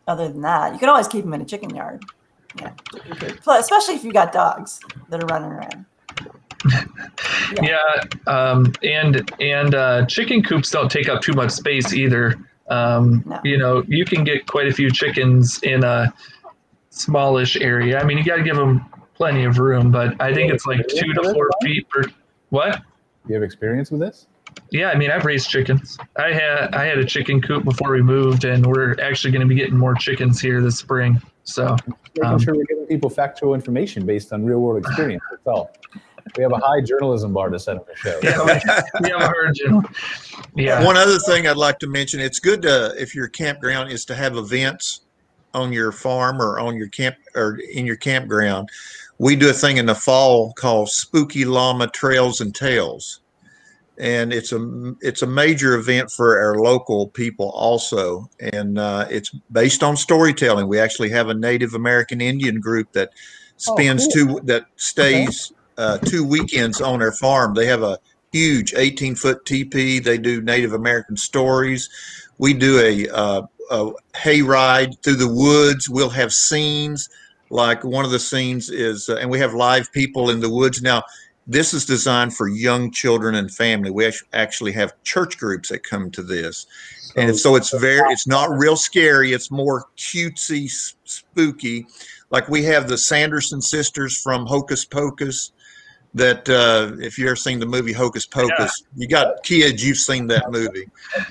other 0.07 0.29
than 0.29 0.43
that 0.43 0.75
you 0.75 0.79
can 0.79 0.91
always 0.91 1.09
keep 1.09 1.25
them 1.25 1.33
in 1.33 1.41
a 1.41 1.47
chicken 1.47 1.75
yard. 1.75 2.05
Yeah. 2.61 2.73
Especially 3.47 3.95
if 3.95 4.05
you've 4.05 4.15
got 4.15 4.33
dogs 4.33 4.81
that 5.09 5.23
are 5.23 5.27
running 5.27 5.51
around. 5.51 5.87
Yeah, 7.63 7.63
yeah 8.27 8.33
um, 8.33 8.73
and 8.83 9.31
and 9.41 9.75
uh, 9.75 10.05
chicken 10.07 10.43
coops 10.43 10.71
don't 10.71 10.91
take 10.91 11.09
up 11.09 11.23
too 11.23 11.33
much 11.33 11.53
space 11.53 11.95
either 11.95 12.37
um, 12.69 13.23
no. 13.27 13.41
You 13.45 13.59
know, 13.59 13.85
you 13.87 14.05
can 14.05 14.25
get 14.25 14.47
quite 14.47 14.67
a 14.67 14.73
few 14.73 14.91
chickens 14.91 15.61
in 15.63 15.85
a 15.85 16.13
smallish 16.91 17.57
area. 17.57 18.01
I 18.01 18.05
mean, 18.05 18.19
you 18.19 18.25
got 18.25 18.37
to 18.37 18.43
give 18.43 18.57
them 18.57 18.85
plenty 19.15 19.45
of 19.45 19.59
room, 19.59 19.91
but 19.91 20.21
I 20.21 20.33
think 20.35 20.53
it's 20.53 20.67
like 20.67 20.87
two 20.89 21.13
to 21.15 21.33
four 21.33 21.51
feet 21.63 21.89
per. 21.89 22.05
What? 22.51 22.83
You 23.27 23.35
have 23.35 23.43
experience 23.43 23.91
with 23.91 24.01
this? 24.01 24.27
Yeah, 24.71 24.89
I 24.89 24.97
mean, 24.97 25.11
I've 25.11 25.25
raised 25.25 25.49
chickens. 25.51 25.99
I 26.17 26.33
had 26.33 26.75
I 26.75 26.85
had 26.85 26.99
a 26.99 27.05
chicken 27.05 27.41
coop 27.41 27.65
before 27.65 27.93
we 27.93 28.03
moved, 28.03 28.45
and 28.45 28.65
we're 28.67 28.99
actually 29.01 29.31
going 29.31 29.43
to 29.43 29.47
be 29.47 29.55
getting 29.55 29.77
more 29.77 29.95
chickens 29.95 30.41
here 30.41 30.61
this 30.61 30.79
spring. 30.79 31.21
So, 31.45 31.77
making 31.87 32.25
um, 32.25 32.39
sure 32.39 32.55
we're 32.55 32.65
giving 32.65 32.87
people 32.87 33.11
factual 33.11 33.55
information 33.55 34.07
based 34.07 34.33
on 34.33 34.45
real 34.45 34.61
world 34.61 34.85
experience. 34.85 35.23
That's 35.31 35.47
all. 35.47 35.71
We 36.37 36.43
have 36.43 36.53
a 36.53 36.59
high 36.59 36.81
journalism 36.81 37.33
bar 37.33 37.51
to 37.51 37.59
set 37.59 37.77
up 37.77 37.87
the 37.87 37.97
show. 37.97 38.21
Yeah, 38.23 38.45
we, 39.01 39.11
have 39.11 39.21
a 39.21 39.27
hard 39.27 39.59
Yeah. 40.55 40.85
One 40.85 40.97
other 40.97 41.19
thing 41.19 41.47
I'd 41.47 41.57
like 41.57 41.79
to 41.81 41.87
mention: 41.87 42.21
it's 42.21 42.41
good 42.41 42.63
to, 42.63 42.95
if 42.99 43.15
your 43.15 43.29
campground 43.29 43.91
is 43.91 44.05
to 44.07 44.15
have 44.15 44.37
events 44.37 45.01
on 45.57 45.73
your 45.73 45.91
farm 45.91 46.41
or 46.41 46.61
on 46.61 46.77
your 46.77 46.89
camp 46.89 47.17
or 47.35 47.59
in 47.73 47.87
your 47.87 47.97
campground. 47.97 48.69
We 49.19 49.35
do 49.35 49.49
a 49.49 49.55
thing 49.55 49.79
in 49.79 49.87
the 49.87 49.95
fall 49.95 50.53
called 50.53 50.91
Spooky 50.91 51.47
Llama 51.47 51.89
Trails 51.89 52.43
and 52.43 52.55
Tales, 52.55 53.21
and 53.97 54.33
it's 54.33 54.53
a 54.53 54.95
it's 55.01 55.23
a 55.23 55.27
major 55.27 55.75
event 55.75 56.11
for 56.11 56.39
our 56.39 56.57
local 56.57 57.09
people 57.09 57.51
also, 57.51 58.29
and 58.41 58.79
uh, 58.79 59.07
it's 59.11 59.31
based 59.51 59.83
on 59.83 59.97
storytelling. 59.97 60.69
We 60.69 60.79
actually 60.79 61.09
have 61.11 61.31
a 61.31 61.35
Native 61.35 61.73
American 61.73 62.21
Indian 62.21 62.61
group 62.61 62.93
that 62.93 63.11
oh, 63.15 63.75
spends 63.75 64.05
oh, 64.05 64.27
cool. 64.27 64.39
two 64.39 64.47
that 64.47 64.67
stays 64.77 65.53
uh, 65.79 65.99
two 65.99 66.25
weekends 66.25 66.81
on 66.81 66.99
their 66.99 67.13
farm. 67.13 67.55
They 67.55 67.67
have 67.67 67.83
a 67.83 67.99
huge 68.33 68.75
18 68.75 69.15
foot 69.15 69.45
teepee. 69.45 69.99
They 69.99 70.19
do 70.19 70.41
Native 70.41 70.73
American 70.73 71.17
stories. 71.17 71.89
We 72.39 72.55
do 72.55 72.81
a, 72.81 73.09
uh, 73.09 73.43
a 73.71 73.91
hay 74.17 74.43
ride 74.43 75.01
through 75.03 75.17
the 75.17 75.33
woods. 75.33 75.89
We'll 75.89 76.11
have 76.11 76.33
scenes 76.33 77.09
like 77.51 77.85
one 77.85 78.05
of 78.05 78.11
the 78.11 78.19
scenes 78.19 78.71
is, 78.71 79.09
uh, 79.09 79.17
and 79.17 79.31
we 79.31 79.39
have 79.39 79.55
live 79.55 79.93
people 79.93 80.31
in 80.31 80.41
the 80.41 80.51
woods. 80.51 80.83
Now, 80.83 81.05
this 81.47 81.73
is 81.73 81.87
designed 81.87 82.35
for 82.35 82.49
young 82.49 82.91
children 82.91 83.37
and 83.37 83.53
family. 83.53 83.91
We 83.91 84.13
actually 84.33 84.73
have 84.73 85.01
church 85.05 85.39
groups 85.39 85.69
that 85.69 85.85
come 85.85 86.11
to 86.11 86.23
this. 86.23 86.67
And 87.17 87.37
so 87.37 87.55
it's 87.55 87.71
very, 87.79 88.13
it's 88.13 88.27
not 88.27 88.51
real 88.51 88.77
scary. 88.77 89.33
It's 89.33 89.51
more 89.51 89.87
cutesy, 89.97 90.69
spooky. 91.05 91.87
Like 92.31 92.49
we 92.49 92.65
have 92.65 92.89
the 92.89 92.99
Sanderson 92.99 93.63
sisters 93.63 94.21
from 94.21 94.47
Hocus 94.47 94.85
Pocus 94.85 95.53
that 96.17 96.49
uh, 96.49 96.97
if 96.99 97.19
you 97.19 97.27
ever 97.27 97.37
seen 97.37 97.61
the 97.61 97.67
movie 97.67 97.93
Hocus 97.93 98.25
Pocus, 98.27 98.51
yeah. 98.59 98.87
you 98.97 99.07
got 99.07 99.43
kids, 99.43 99.87
you've 99.87 99.99
seen 99.99 100.27
that 100.29 100.51
movie. 100.51 100.89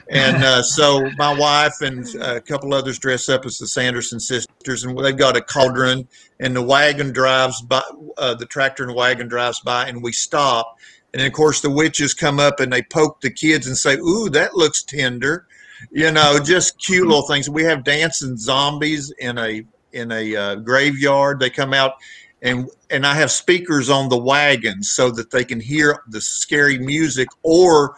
And 0.10 0.44
uh, 0.44 0.62
so 0.62 1.10
my 1.18 1.34
wife 1.38 1.74
and 1.82 2.06
a 2.22 2.40
couple 2.40 2.72
others 2.74 3.00
dress 3.00 3.28
up 3.28 3.46
as 3.46 3.58
the 3.58 3.68
Sanderson 3.68 4.20
sisters, 4.20 4.84
and 4.84 4.98
they've 4.98 5.18
got 5.18 5.36
a 5.36 5.42
cauldron, 5.42 6.08
and 6.40 6.56
the 6.56 6.62
wagon 6.62 7.12
drives 7.12 7.62
by, 7.64 7.82
uh, 8.20 8.36
the 8.36 8.46
tractor 8.46 8.84
and 8.84 8.94
wagon 8.94 9.28
drives 9.28 9.60
by, 9.62 9.88
and 9.88 10.04
we 10.04 10.12
stop. 10.12 10.78
And 11.16 11.24
of 11.24 11.34
course, 11.34 11.62
the 11.62 11.72
witches 11.72 12.14
come 12.14 12.40
up 12.40 12.60
and 12.60 12.72
they 12.72 12.84
poke 12.84 13.22
the 13.22 13.32
kids 13.32 13.66
and 13.66 13.78
say, 13.78 13.96
Ooh, 13.96 14.30
that 14.30 14.56
looks 14.56 14.84
tender. 14.84 15.48
You 15.92 16.12
know, 16.12 16.40
just 16.44 16.78
cute 16.80 17.08
little 17.08 17.28
things. 17.28 17.50
We 17.50 17.64
have 17.64 17.84
dancing 17.84 18.38
zombies 18.38 19.12
in 19.18 19.38
a 19.38 19.64
in 19.96 20.12
a 20.12 20.36
uh, 20.36 20.56
graveyard. 20.56 21.40
They 21.40 21.50
come 21.50 21.74
out 21.74 21.94
and 22.42 22.70
and 22.90 23.06
I 23.06 23.16
have 23.16 23.32
speakers 23.32 23.90
on 23.90 24.10
the 24.10 24.18
wagons 24.18 24.92
so 24.92 25.10
that 25.12 25.32
they 25.32 25.44
can 25.44 25.60
hear 25.60 26.04
the 26.08 26.22
scary 26.22 26.78
music 26.78 27.28
or 27.44 27.96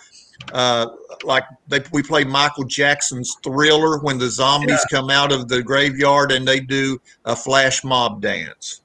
uh, 0.54 0.88
like 1.24 1.44
they, 1.68 1.84
we 1.92 2.04
play 2.04 2.24
Michael 2.24 2.64
Jackson's 2.64 3.36
Thriller 3.44 4.00
when 4.00 4.18
the 4.18 4.30
zombies 4.30 4.86
yeah. 4.92 5.00
come 5.00 5.10
out 5.10 5.32
of 5.32 5.48
the 5.48 5.62
graveyard 5.62 6.32
and 6.32 6.48
they 6.48 6.60
do 6.60 7.00
a 7.26 7.36
flash 7.36 7.84
mob 7.84 8.22
dance. 8.22 8.82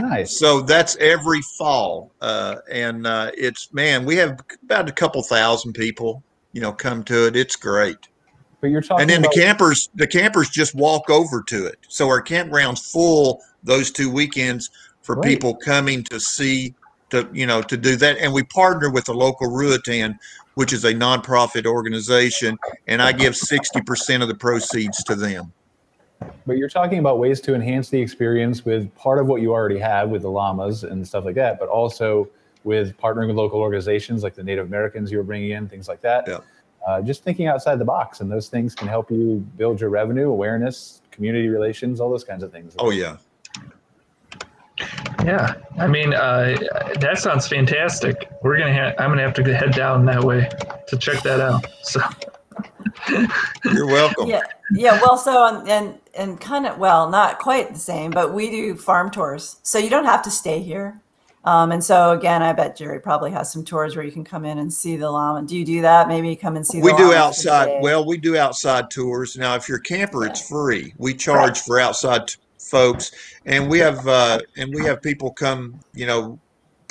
Nice. 0.00 0.38
So 0.38 0.60
that's 0.60 0.96
every 0.96 1.40
fall, 1.58 2.12
uh, 2.20 2.56
and 2.70 3.06
uh, 3.06 3.30
it's 3.36 3.72
man, 3.72 4.04
we 4.04 4.16
have 4.16 4.38
about 4.62 4.88
a 4.88 4.92
couple 4.92 5.22
thousand 5.22 5.72
people, 5.72 6.22
you 6.52 6.60
know, 6.60 6.72
come 6.72 7.02
to 7.04 7.26
it. 7.26 7.34
It's 7.34 7.56
great. 7.56 8.08
But 8.60 8.70
you're 8.70 8.80
talking, 8.80 9.02
and 9.02 9.10
then 9.10 9.22
the 9.22 9.28
campers, 9.28 9.90
the 9.94 10.06
campers 10.06 10.48
just 10.48 10.74
walk 10.74 11.10
over 11.10 11.42
to 11.48 11.66
it. 11.66 11.78
So 11.88 12.08
our 12.08 12.22
campground's 12.22 12.90
full 12.90 13.42
those 13.62 13.90
two 13.90 14.10
weekends 14.10 14.70
for 15.02 15.16
right. 15.16 15.28
people 15.28 15.54
coming 15.54 16.02
to 16.04 16.18
see 16.18 16.74
to 17.10 17.28
you 17.32 17.46
know 17.46 17.62
to 17.62 17.76
do 17.76 17.96
that 17.96 18.18
and 18.18 18.32
we 18.32 18.42
partner 18.44 18.90
with 18.90 19.04
the 19.04 19.14
local 19.14 19.48
Ruritan 19.48 20.18
which 20.54 20.72
is 20.72 20.84
a 20.84 20.92
nonprofit 20.92 21.66
organization 21.66 22.56
and 22.86 23.02
I 23.02 23.12
give 23.12 23.34
60% 23.34 24.22
of 24.22 24.28
the 24.28 24.34
proceeds 24.34 25.04
to 25.04 25.14
them 25.14 25.52
but 26.46 26.56
you're 26.56 26.68
talking 26.68 26.98
about 26.98 27.18
ways 27.18 27.40
to 27.42 27.54
enhance 27.54 27.90
the 27.90 28.00
experience 28.00 28.64
with 28.64 28.92
part 28.96 29.18
of 29.18 29.26
what 29.26 29.42
you 29.42 29.52
already 29.52 29.78
have 29.78 30.08
with 30.08 30.22
the 30.22 30.30
llamas 30.30 30.84
and 30.84 31.06
stuff 31.06 31.24
like 31.24 31.34
that 31.34 31.60
but 31.60 31.68
also 31.68 32.28
with 32.64 32.96
partnering 32.98 33.28
with 33.28 33.36
local 33.36 33.60
organizations 33.60 34.22
like 34.22 34.34
the 34.34 34.42
Native 34.42 34.66
Americans 34.66 35.12
you 35.12 35.18
were 35.18 35.24
bringing 35.24 35.50
in 35.50 35.68
things 35.68 35.88
like 35.88 36.00
that 36.00 36.24
yeah. 36.26 36.38
Uh, 36.86 37.02
just 37.02 37.24
thinking 37.24 37.48
outside 37.48 37.78
the 37.78 37.84
box, 37.84 38.20
and 38.20 38.30
those 38.30 38.48
things 38.48 38.74
can 38.74 38.88
help 38.88 39.10
you 39.10 39.44
build 39.56 39.80
your 39.80 39.90
revenue, 39.90 40.30
awareness, 40.30 41.02
community 41.10 41.48
relations, 41.48 42.00
all 42.00 42.10
those 42.10 42.24
kinds 42.24 42.42
of 42.42 42.52
things. 42.52 42.74
Oh 42.78 42.90
yeah. 42.90 43.16
Yeah, 45.24 45.54
I 45.78 45.86
mean 45.86 46.12
uh, 46.12 46.56
that 47.00 47.18
sounds 47.18 47.48
fantastic. 47.48 48.30
We're 48.42 48.58
gonna 48.58 48.72
have 48.72 48.94
I'm 48.98 49.10
gonna 49.10 49.22
have 49.22 49.34
to 49.34 49.54
head 49.54 49.72
down 49.72 50.04
that 50.06 50.22
way 50.22 50.48
to 50.86 50.96
check 50.96 51.22
that 51.22 51.40
out. 51.40 51.66
So 51.82 52.00
you're 53.64 53.86
welcome. 53.86 54.28
Yeah, 54.28 54.42
yeah. 54.72 55.00
Well, 55.00 55.16
so 55.16 55.64
and 55.66 55.98
and 56.14 56.40
kind 56.40 56.66
of 56.66 56.78
well, 56.78 57.08
not 57.08 57.38
quite 57.38 57.72
the 57.72 57.80
same, 57.80 58.10
but 58.10 58.34
we 58.34 58.50
do 58.50 58.76
farm 58.76 59.10
tours, 59.10 59.56
so 59.62 59.78
you 59.78 59.90
don't 59.90 60.04
have 60.04 60.22
to 60.22 60.30
stay 60.30 60.60
here. 60.60 61.00
Um, 61.46 61.70
and 61.70 61.82
so 61.82 62.10
again, 62.10 62.42
I 62.42 62.52
bet 62.52 62.76
Jerry 62.76 63.00
probably 63.00 63.30
has 63.30 63.52
some 63.52 63.64
tours 63.64 63.94
where 63.94 64.04
you 64.04 64.10
can 64.10 64.24
come 64.24 64.44
in 64.44 64.58
and 64.58 64.72
see 64.72 64.96
the 64.96 65.08
llama. 65.08 65.46
Do 65.46 65.56
you 65.56 65.64
do 65.64 65.80
that? 65.82 66.08
Maybe 66.08 66.34
come 66.34 66.56
and 66.56 66.66
see. 66.66 66.82
we 66.82 66.92
do 66.96 67.14
outside. 67.14 67.80
Well, 67.80 68.04
we 68.04 68.16
do 68.18 68.36
outside 68.36 68.90
tours. 68.90 69.36
Now, 69.36 69.54
if 69.54 69.68
you're 69.68 69.78
a 69.78 69.82
camper, 69.82 70.24
okay. 70.24 70.30
it's 70.30 70.48
free. 70.48 70.92
We 70.98 71.14
charge 71.14 71.50
right. 71.50 71.56
for 71.58 71.80
outside 71.80 72.34
folks, 72.58 73.12
and 73.44 73.70
we 73.70 73.78
have 73.78 74.06
uh, 74.08 74.40
and 74.56 74.74
we 74.74 74.84
have 74.84 75.00
people 75.00 75.32
come. 75.32 75.78
You 75.94 76.06
know, 76.06 76.38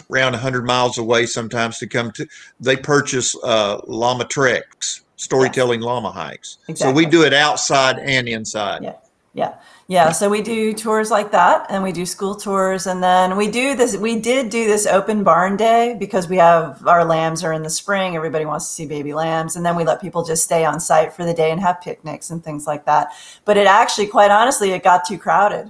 around 0.09 0.31
100 0.33 0.65
miles 0.65 0.97
away 0.97 1.25
sometimes 1.25 1.77
to 1.79 1.87
come 1.87 2.11
to. 2.11 2.27
They 2.59 2.77
purchase 2.77 3.35
uh, 3.43 3.81
llama 3.87 4.25
treks, 4.25 5.01
storytelling 5.17 5.81
yes. 5.81 5.85
llama 5.85 6.11
hikes. 6.11 6.57
Exactly. 6.69 6.93
So 6.93 6.95
we 6.95 7.05
do 7.05 7.23
it 7.23 7.33
outside 7.33 7.99
and 7.99 8.29
inside. 8.29 8.83
Yeah. 8.83 8.93
Yeah. 9.36 9.55
Yeah. 9.89 10.13
So 10.13 10.29
we 10.29 10.41
do 10.41 10.73
tours 10.73 11.11
like 11.11 11.31
that 11.31 11.65
and 11.69 11.83
we 11.83 11.91
do 11.91 12.05
school 12.05 12.36
tours. 12.36 12.88
And 12.88 13.03
then 13.03 13.36
we 13.36 13.51
do 13.51 13.75
this, 13.75 13.97
we 13.97 14.17
did 14.17 14.49
do 14.49 14.65
this 14.65 14.88
open 14.88 15.25
barn 15.25 15.57
day 15.57 15.97
because 15.99 16.29
we 16.29 16.38
have 16.38 16.88
our 16.88 17.03
lambs 17.03 17.43
are 17.43 17.51
in 17.51 17.61
the 17.61 17.69
spring. 17.69 18.15
Everybody 18.15 18.45
wants 18.45 18.65
to 18.65 18.71
see 18.71 18.86
baby 18.86 19.13
lambs. 19.13 19.57
And 19.57 19.65
then 19.65 19.75
we 19.75 19.83
let 19.83 19.99
people 19.99 20.23
just 20.23 20.45
stay 20.45 20.63
on 20.63 20.79
site 20.79 21.11
for 21.11 21.25
the 21.25 21.33
day 21.33 21.51
and 21.51 21.59
have 21.59 21.81
picnics 21.81 22.31
and 22.31 22.41
things 22.41 22.65
like 22.65 22.86
that. 22.86 23.09
But 23.43 23.57
it 23.57 23.67
actually, 23.67 24.07
quite 24.07 24.31
honestly, 24.31 24.71
it 24.71 24.83
got 24.83 25.03
too 25.05 25.17
crowded. 25.17 25.69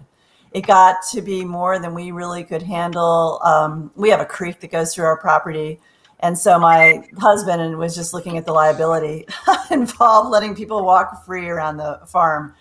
It 0.51 0.67
got 0.67 0.97
to 1.11 1.23
be 1.23 1.43
more 1.43 1.79
than 1.79 1.95
we 1.95 2.11
really 2.11 2.43
could 2.43 2.61
handle. 2.61 3.41
Um, 3.43 3.91
we 3.95 4.11
have 4.11 4.21
a 4.21 4.25
creek 4.25 4.59
that 4.59 4.71
goes 4.71 4.93
through 4.93 5.05
our 5.05 5.17
property. 5.17 5.79
And 6.19 6.37
so 6.37 6.59
my 6.59 7.09
husband 7.17 7.63
and 7.63 7.79
was 7.79 7.95
just 7.95 8.13
looking 8.13 8.37
at 8.37 8.45
the 8.45 8.53
liability 8.53 9.25
involved, 9.71 10.29
letting 10.29 10.55
people 10.55 10.85
walk 10.85 11.25
free 11.25 11.49
around 11.49 11.77
the 11.77 12.01
farm 12.05 12.53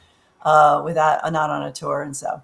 uh, 0.45 0.83
without 0.85 1.25
uh, 1.25 1.31
not 1.31 1.51
on 1.51 1.63
a 1.65 1.73
tour. 1.73 2.03
And 2.03 2.17
so, 2.17 2.41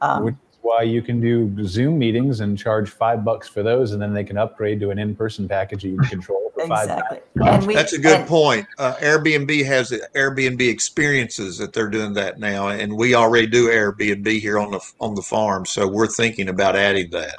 um, 0.00 0.24
which 0.24 0.34
is 0.34 0.58
why 0.62 0.82
you 0.82 1.02
can 1.02 1.20
do 1.20 1.64
Zoom 1.64 1.98
meetings 1.98 2.40
and 2.40 2.56
charge 2.56 2.90
five 2.90 3.24
bucks 3.24 3.48
for 3.48 3.62
those, 3.62 3.92
and 3.92 4.00
then 4.00 4.14
they 4.14 4.24
can 4.24 4.38
upgrade 4.38 4.80
to 4.80 4.90
an 4.90 4.98
in-person 4.98 5.48
package 5.48 5.84
you 5.84 5.96
can 5.96 6.08
control 6.08 6.50
for 6.54 6.62
exactly. 6.62 7.20
five. 7.38 7.66
We, 7.66 7.74
That's 7.74 7.92
a 7.92 7.98
good 7.98 8.20
and, 8.20 8.28
point. 8.28 8.66
Uh, 8.78 8.94
Airbnb 8.96 9.64
has 9.66 9.90
Airbnb 10.14 10.68
experiences 10.68 11.58
that 11.58 11.72
they're 11.72 11.90
doing 11.90 12.12
that 12.14 12.38
now, 12.38 12.68
and 12.68 12.96
we 12.96 13.14
already 13.14 13.46
do 13.46 13.68
Airbnb 13.68 14.40
here 14.40 14.58
on 14.58 14.70
the 14.70 14.80
on 15.00 15.14
the 15.14 15.22
farm, 15.22 15.66
so 15.66 15.86
we're 15.86 16.06
thinking 16.06 16.48
about 16.48 16.76
adding 16.76 17.10
that. 17.10 17.36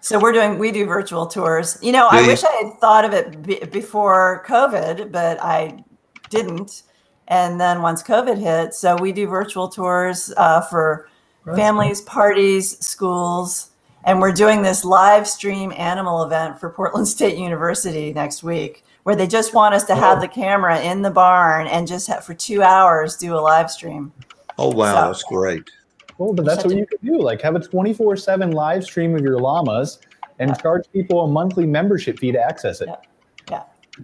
So 0.00 0.20
we're 0.20 0.32
doing 0.32 0.58
we 0.58 0.70
do 0.70 0.86
virtual 0.86 1.26
tours. 1.26 1.78
You 1.82 1.90
know, 1.90 2.06
I 2.08 2.24
wish 2.24 2.44
I 2.44 2.52
had 2.62 2.78
thought 2.80 3.04
of 3.04 3.12
it 3.12 3.42
b- 3.42 3.64
before 3.72 4.44
COVID, 4.46 5.10
but 5.10 5.42
I 5.42 5.82
didn't. 6.30 6.84
And 7.28 7.60
then 7.60 7.82
once 7.82 8.02
COVID 8.02 8.38
hit, 8.38 8.74
so 8.74 8.96
we 8.96 9.12
do 9.12 9.26
virtual 9.26 9.68
tours 9.68 10.32
uh, 10.36 10.60
for 10.62 11.08
families, 11.54 12.00
parties, 12.02 12.78
schools, 12.84 13.70
and 14.04 14.20
we're 14.20 14.32
doing 14.32 14.62
this 14.62 14.84
live 14.84 15.26
stream 15.26 15.72
animal 15.76 16.22
event 16.22 16.58
for 16.58 16.70
Portland 16.70 17.06
State 17.16 17.36
University 17.36 18.12
next 18.12 18.42
week, 18.42 18.84
where 19.02 19.16
they 19.16 19.26
just 19.26 19.54
want 19.54 19.74
us 19.74 19.84
to 19.84 19.94
have 19.94 20.20
the 20.20 20.28
camera 20.28 20.80
in 20.80 21.02
the 21.02 21.10
barn 21.10 21.66
and 21.66 21.86
just 21.86 22.06
have, 22.08 22.24
for 22.24 22.34
two 22.34 22.62
hours 22.62 23.16
do 23.16 23.34
a 23.34 23.38
live 23.38 23.70
stream. 23.70 24.12
Oh 24.58 24.72
wow, 24.72 24.94
so, 24.94 25.06
that's 25.08 25.22
great. 25.24 25.68
Well, 26.18 26.32
but 26.32 26.46
that's 26.46 26.64
what 26.64 26.74
you 26.74 26.86
could 26.86 27.02
do. 27.02 27.18
Like 27.18 27.42
have 27.42 27.56
a 27.56 27.60
24/7 27.60 28.54
live 28.54 28.84
stream 28.84 29.14
of 29.14 29.20
your 29.20 29.38
llamas 29.38 29.98
and 30.38 30.50
yeah. 30.50 30.54
charge 30.54 30.84
people 30.92 31.24
a 31.24 31.28
monthly 31.28 31.66
membership 31.66 32.18
fee 32.18 32.32
to 32.32 32.40
access 32.40 32.80
it. 32.80 32.88
Yeah. 32.88 32.96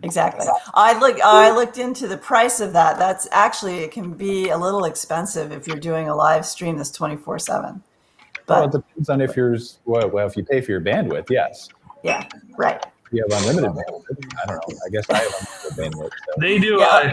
Exactly. 0.02 0.46
I 0.74 0.98
look. 0.98 1.20
I 1.22 1.54
looked 1.54 1.78
into 1.78 2.08
the 2.08 2.16
price 2.16 2.60
of 2.60 2.72
that. 2.72 2.98
That's 2.98 3.28
actually 3.30 3.80
it 3.80 3.90
can 3.90 4.12
be 4.12 4.48
a 4.48 4.56
little 4.56 4.84
expensive 4.84 5.52
if 5.52 5.66
you're 5.66 5.76
doing 5.76 6.08
a 6.08 6.14
live 6.14 6.46
stream 6.46 6.76
that's 6.76 6.90
twenty 6.90 7.16
four 7.16 7.38
seven. 7.38 7.82
But 8.46 8.54
well, 8.54 8.64
it 8.64 8.72
depends 8.72 9.08
on 9.10 9.20
if 9.20 9.36
you're 9.36 9.56
well, 9.84 10.08
well, 10.08 10.26
if 10.26 10.36
you 10.36 10.44
pay 10.44 10.60
for 10.60 10.70
your 10.72 10.80
bandwidth, 10.80 11.28
yes. 11.30 11.68
Yeah. 12.02 12.26
Right. 12.56 12.82
You 13.10 13.24
have 13.28 13.42
unlimited 13.42 13.70
bandwidth. 13.70 14.42
I 14.42 14.46
don't 14.46 14.68
know. 14.68 14.78
I 14.86 14.88
guess 14.88 15.08
I 15.10 15.18
have 15.18 15.34
unlimited 15.72 15.98
bandwidth. 15.98 16.10
So. 16.10 16.40
They 16.40 16.58
do. 16.58 16.78
Yeah. 16.78 16.86
Uh, 16.86 17.12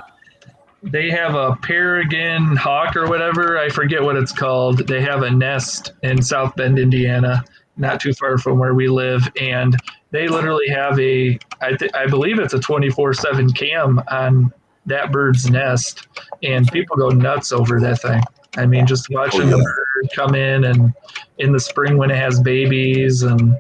they 0.82 1.10
have 1.10 1.36
a 1.36 1.58
peregrine 1.62 2.56
hawk 2.56 2.96
or 2.96 3.08
whatever. 3.10 3.58
I 3.58 3.68
forget 3.68 4.02
what 4.02 4.16
it's 4.16 4.32
called. 4.32 4.88
They 4.88 5.02
have 5.02 5.24
a 5.24 5.30
nest 5.30 5.92
in 6.04 6.22
South 6.22 6.56
Bend, 6.56 6.80
Indiana, 6.80 7.44
not 7.80 8.00
too 8.00 8.14
far 8.14 8.38
from 8.38 8.60
where 8.60 8.74
we 8.76 8.88
live, 8.88 9.28
and 9.40 9.76
they 10.12 10.28
literally 10.28 10.68
have 10.68 11.00
a 11.00 11.40
I, 11.62 11.74
th- 11.74 11.92
I 11.94 12.08
believe 12.08 12.40
it's 12.40 12.54
a 12.54 12.60
24/7 12.60 13.56
cam 13.56 14.02
on 14.10 14.54
that 14.86 15.12
bird's 15.12 15.50
nest 15.50 16.08
and 16.44 16.68
people 16.72 16.96
go 16.98 17.10
nuts 17.10 17.52
over 17.52 17.80
that 17.80 18.02
thing 18.02 18.22
i 18.58 18.66
mean 18.66 18.88
just 18.88 19.10
watching 19.10 19.42
oh, 19.42 19.46
yeah. 19.46 19.52
the 19.52 19.58
bird 19.58 20.10
come 20.16 20.36
in 20.36 20.64
and 20.66 20.94
in 21.38 21.52
the 21.52 21.60
spring 21.60 21.98
when 21.98 22.10
it 22.10 22.18
has 22.18 22.40
babies 22.42 23.24
and 23.24 23.56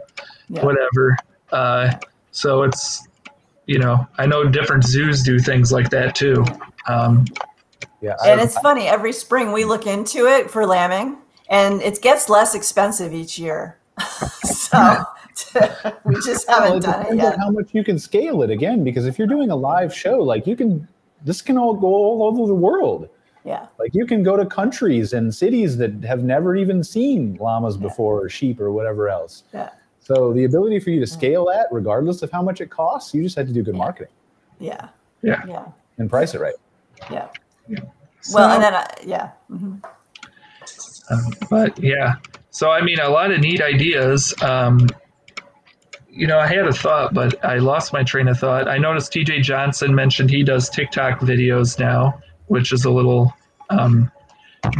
yeah. 0.49 0.65
whatever 0.65 1.15
uh, 1.51 1.91
so 2.31 2.63
it's 2.63 3.07
you 3.65 3.77
know 3.79 4.07
i 4.17 4.25
know 4.25 4.47
different 4.47 4.83
zoos 4.83 5.23
do 5.23 5.39
things 5.39 5.71
like 5.71 5.89
that 5.89 6.15
too 6.15 6.43
um, 6.87 7.25
yeah 8.01 8.15
and 8.25 8.41
it's 8.41 8.57
funny 8.59 8.87
every 8.87 9.13
spring 9.13 9.51
we 9.51 9.65
look 9.65 9.85
into 9.85 10.25
it 10.25 10.49
for 10.49 10.65
lambing 10.65 11.17
and 11.49 11.81
it 11.81 12.01
gets 12.01 12.29
less 12.29 12.55
expensive 12.55 13.13
each 13.13 13.37
year 13.37 13.78
so 14.43 15.05
we 16.05 16.15
just 16.15 16.47
haven't 16.49 16.71
well, 16.71 16.79
done 16.79 17.05
it 17.07 17.15
yet. 17.15 17.37
how 17.37 17.49
much 17.49 17.69
you 17.73 17.83
can 17.83 17.97
scale 17.97 18.41
it 18.43 18.49
again, 18.49 18.83
because 18.83 19.05
if 19.05 19.17
you're 19.17 19.27
doing 19.27 19.51
a 19.51 19.55
live 19.55 19.93
show, 19.93 20.17
like 20.17 20.45
you 20.47 20.55
can, 20.55 20.87
this 21.23 21.41
can 21.41 21.57
all 21.57 21.73
go 21.73 21.87
all 21.87 22.23
over 22.23 22.47
the 22.47 22.55
world. 22.55 23.09
Yeah. 23.45 23.67
Like 23.77 23.93
you 23.93 24.05
can 24.05 24.21
go 24.21 24.35
to 24.35 24.45
countries 24.45 25.13
and 25.13 25.33
cities 25.33 25.77
that 25.77 26.03
have 26.03 26.23
never 26.23 26.55
even 26.55 26.83
seen 26.83 27.37
llamas 27.39 27.75
yeah. 27.75 27.81
before 27.81 28.23
or 28.23 28.29
sheep 28.29 28.59
or 28.59 28.71
whatever 28.71 29.09
else. 29.09 29.43
Yeah. 29.53 29.69
So 30.01 30.33
the 30.33 30.43
ability 30.43 30.79
for 30.79 30.89
you 30.89 30.99
to 30.99 31.07
scale 31.07 31.45
that, 31.45 31.67
regardless 31.71 32.21
of 32.21 32.31
how 32.31 32.41
much 32.41 32.61
it 32.61 32.69
costs, 32.69 33.13
you 33.13 33.23
just 33.23 33.35
had 33.35 33.47
to 33.47 33.53
do 33.53 33.63
good 33.63 33.75
yeah. 33.75 33.77
marketing. 33.77 34.13
Yeah. 34.59 34.89
Yeah. 35.21 35.41
Yeah. 35.47 35.65
And 35.97 36.09
price 36.09 36.33
it 36.33 36.41
right. 36.41 36.55
Yeah. 37.09 37.27
yeah. 37.67 37.79
So, 38.21 38.35
well, 38.35 38.51
and 38.51 38.63
then 38.63 38.75
I, 38.75 38.87
yeah. 39.05 39.31
Mm-hmm. 39.49 39.77
Um, 41.11 41.33
but 41.49 41.81
yeah, 41.81 42.15
so 42.51 42.71
I 42.71 42.81
mean, 42.81 42.99
a 42.99 43.09
lot 43.09 43.31
of 43.31 43.39
neat 43.39 43.61
ideas. 43.61 44.33
Um, 44.41 44.87
you 46.09 46.27
know, 46.27 46.39
I 46.39 46.47
had 46.47 46.67
a 46.67 46.73
thought, 46.73 47.13
but 47.13 47.43
I 47.45 47.57
lost 47.57 47.93
my 47.93 48.03
train 48.03 48.27
of 48.27 48.39
thought. 48.39 48.67
I 48.67 48.77
noticed 48.77 49.13
TJ 49.13 49.43
Johnson 49.43 49.93
mentioned 49.93 50.29
he 50.29 50.43
does 50.43 50.69
TikTok 50.69 51.19
videos 51.19 51.79
now, 51.79 52.19
which 52.47 52.73
is 52.73 52.85
a 52.85 52.89
little 52.89 53.33
um, 53.69 54.11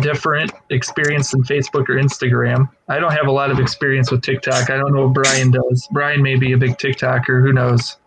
different 0.02 0.52
experience 0.70 1.32
than 1.32 1.44
Facebook 1.44 1.88
or 1.88 1.96
Instagram. 1.96 2.70
I 2.88 3.00
don't 3.00 3.14
have 3.14 3.28
a 3.28 3.32
lot 3.32 3.52
of 3.52 3.60
experience 3.60 4.12
with 4.12 4.22
TikTok. 4.22 4.70
I 4.70 4.78
don't 4.78 4.94
know 4.94 5.08
what 5.08 5.14
Brian 5.14 5.52
does. 5.52 5.88
Brian 5.92 6.22
may 6.22 6.36
be 6.36 6.54
a 6.54 6.58
big 6.58 6.78
TikToker. 6.78 7.42
Who 7.42 7.54
knows? 7.54 7.98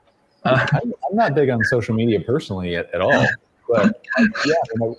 Uh, 0.44 0.66
I'm 0.82 0.92
not 1.12 1.34
big 1.34 1.50
on 1.50 1.62
social 1.64 1.94
media 1.94 2.20
personally 2.20 2.76
at, 2.76 2.92
at 2.92 3.00
all. 3.00 3.26
But 3.68 4.04
yeah, 4.44 4.54
you 4.74 4.80
know, 4.80 4.98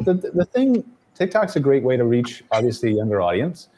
the, 0.00 0.14
the 0.14 0.44
thing, 0.46 0.84
TikTok's 1.14 1.56
a 1.56 1.60
great 1.60 1.82
way 1.82 1.96
to 1.96 2.04
reach, 2.04 2.42
obviously, 2.50 2.90
a 2.90 2.94
younger 2.94 3.20
audience. 3.20 3.68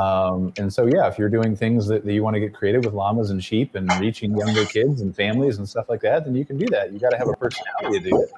Um, 0.00 0.52
and 0.58 0.72
so, 0.72 0.86
yeah, 0.86 1.06
if 1.06 1.18
you're 1.18 1.28
doing 1.28 1.54
things 1.54 1.86
that, 1.86 2.04
that 2.04 2.12
you 2.12 2.22
want 2.22 2.34
to 2.34 2.40
get 2.40 2.52
creative 2.52 2.84
with 2.84 2.94
llamas 2.94 3.30
and 3.30 3.42
sheep 3.42 3.74
and 3.76 3.90
reaching 4.00 4.36
younger 4.36 4.64
kids 4.64 5.00
and 5.00 5.14
families 5.14 5.58
and 5.58 5.68
stuff 5.68 5.88
like 5.88 6.00
that, 6.00 6.24
then 6.24 6.34
you 6.34 6.44
can 6.44 6.58
do 6.58 6.66
that. 6.66 6.92
You 6.92 6.98
got 6.98 7.10
to 7.10 7.18
have 7.18 7.28
a 7.28 7.34
personality 7.34 8.00
to 8.00 8.10
do 8.10 8.22
it. 8.22 8.30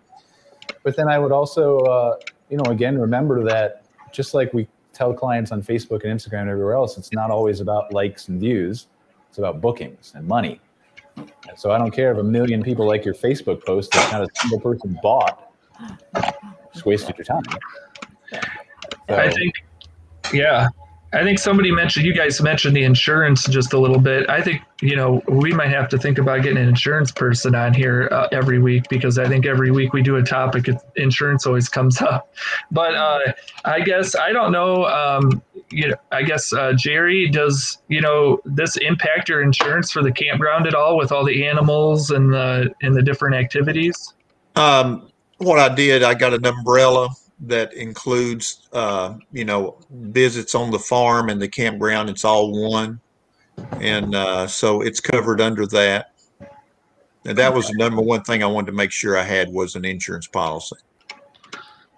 But 0.83 0.97
then 0.97 1.09
I 1.09 1.19
would 1.19 1.33
also, 1.33 1.79
uh, 1.81 2.17
you 2.51 2.59
know, 2.59 2.71
again, 2.71 2.99
remember 2.99 3.43
that 3.45 3.87
just 4.13 4.35
like 4.35 4.53
we 4.53 4.69
tell 4.93 5.15
clients 5.15 5.51
on 5.51 5.63
Facebook 5.63 6.05
and 6.05 6.19
Instagram 6.19 6.43
and 6.43 6.51
everywhere 6.51 6.75
else, 6.75 6.99
it's 6.99 7.13
not 7.13 7.31
always 7.31 7.61
about 7.61 7.93
likes 7.93 8.29
and 8.29 8.39
views. 8.39 8.87
It's 9.29 9.39
about 9.39 9.61
bookings 9.61 10.13
and 10.15 10.27
money. 10.27 10.61
And 11.17 11.57
so 11.57 11.71
I 11.71 11.79
don't 11.79 11.91
care 11.91 12.13
if 12.13 12.19
a 12.19 12.23
million 12.23 12.63
people 12.63 12.87
like 12.87 13.05
your 13.05 13.15
Facebook 13.15 13.65
post 13.65 13.93
that 13.93 14.13
not 14.13 14.23
a 14.23 14.29
single 14.41 14.61
person 14.61 14.99
bought. 15.03 15.53
Just 16.73 16.85
wasted 16.85 17.17
your 17.17 17.25
time. 17.25 17.43
So, 19.09 19.17
I 19.17 19.31
think, 19.31 19.55
yeah, 20.33 20.69
I 21.13 21.23
think 21.23 21.39
somebody 21.39 21.71
mentioned, 21.71 22.05
you 22.05 22.13
guys 22.13 22.43
mentioned 22.43 22.75
the 22.75 22.83
insurance 22.83 23.47
just 23.47 23.73
a 23.73 23.79
little 23.79 23.99
bit. 23.99 24.29
I 24.29 24.43
think, 24.43 24.63
you 24.83 24.97
know, 24.97 25.23
we 25.29 25.53
might 25.53 25.71
have 25.71 25.89
to 25.91 25.99
think 25.99 26.19
about 26.19 26.43
getting 26.43 26.59
an 26.59 26.69
insurance 26.69 27.13
person 27.13 27.55
on 27.55 27.73
here 27.73 28.09
uh, 28.11 28.29
every 28.33 28.59
week 28.59 28.89
because 28.91 29.17
I 29.17 29.29
think 29.29 29.47
every 29.47 29.71
week 29.71 29.93
we 29.93 30.03
do 30.03 30.17
a 30.17 30.23
topic, 30.23 30.69
insurance 30.97 31.47
always 31.47 31.69
comes 31.69 32.03
up. 32.03 32.35
But 32.73 32.95
uh, 32.95 33.33
I 33.65 33.81
guess, 33.81 34.17
I 34.17 34.33
don't 34.33 34.51
know, 34.51 34.85
um, 34.87 35.43
you 35.71 35.89
know, 35.89 35.97
I 36.11 36.23
guess, 36.23 36.53
uh, 36.53 36.73
Jerry, 36.73 37.29
does, 37.29 37.79
you 37.89 38.01
know, 38.01 38.41
this 38.45 38.77
impact 38.77 39.29
your 39.29 39.43
insurance 39.43 39.93
for 39.93 40.03
the 40.03 40.13
campground 40.13 40.67
at 40.67 40.75
all 40.75 40.97
with 40.97 41.13
all 41.13 41.25
the 41.25 41.47
animals 41.47 42.11
and 42.11 42.33
the, 42.33 42.75
and 42.83 42.95
the 42.95 43.03
different 43.03 43.37
activities? 43.37 44.15
Um, 44.57 45.09
what 45.39 45.61
I 45.61 45.73
did, 45.73 46.03
I 46.03 46.15
got 46.15 46.35
an 46.35 46.45
umbrella 46.45 47.11
that 47.41 47.73
includes, 47.75 48.69
uh, 48.73 49.15
you 49.33 49.45
know, 49.45 49.79
visits 49.91 50.55
on 50.55 50.71
the 50.71 50.79
farm 50.79 51.29
and 51.29 51.41
the 51.41 51.49
campground. 51.49 52.09
It's 52.09 52.25
all 52.25 52.71
one, 52.71 53.01
and 53.81 54.15
uh, 54.15 54.47
so 54.47 54.81
it's 54.81 55.01
covered 55.01 55.41
under 55.41 55.67
that. 55.67 56.13
And 57.27 57.37
that 57.39 57.53
was 57.53 57.67
the 57.67 57.75
number 57.77 58.01
one 58.01 58.23
thing 58.23 58.43
I 58.43 58.47
wanted 58.47 58.67
to 58.67 58.73
make 58.73 58.93
sure 58.93 59.19
I 59.19 59.25
had 59.25 59.53
was 59.53 59.75
an 59.75 59.85
insurance 59.85 60.29
policy. 60.29 60.77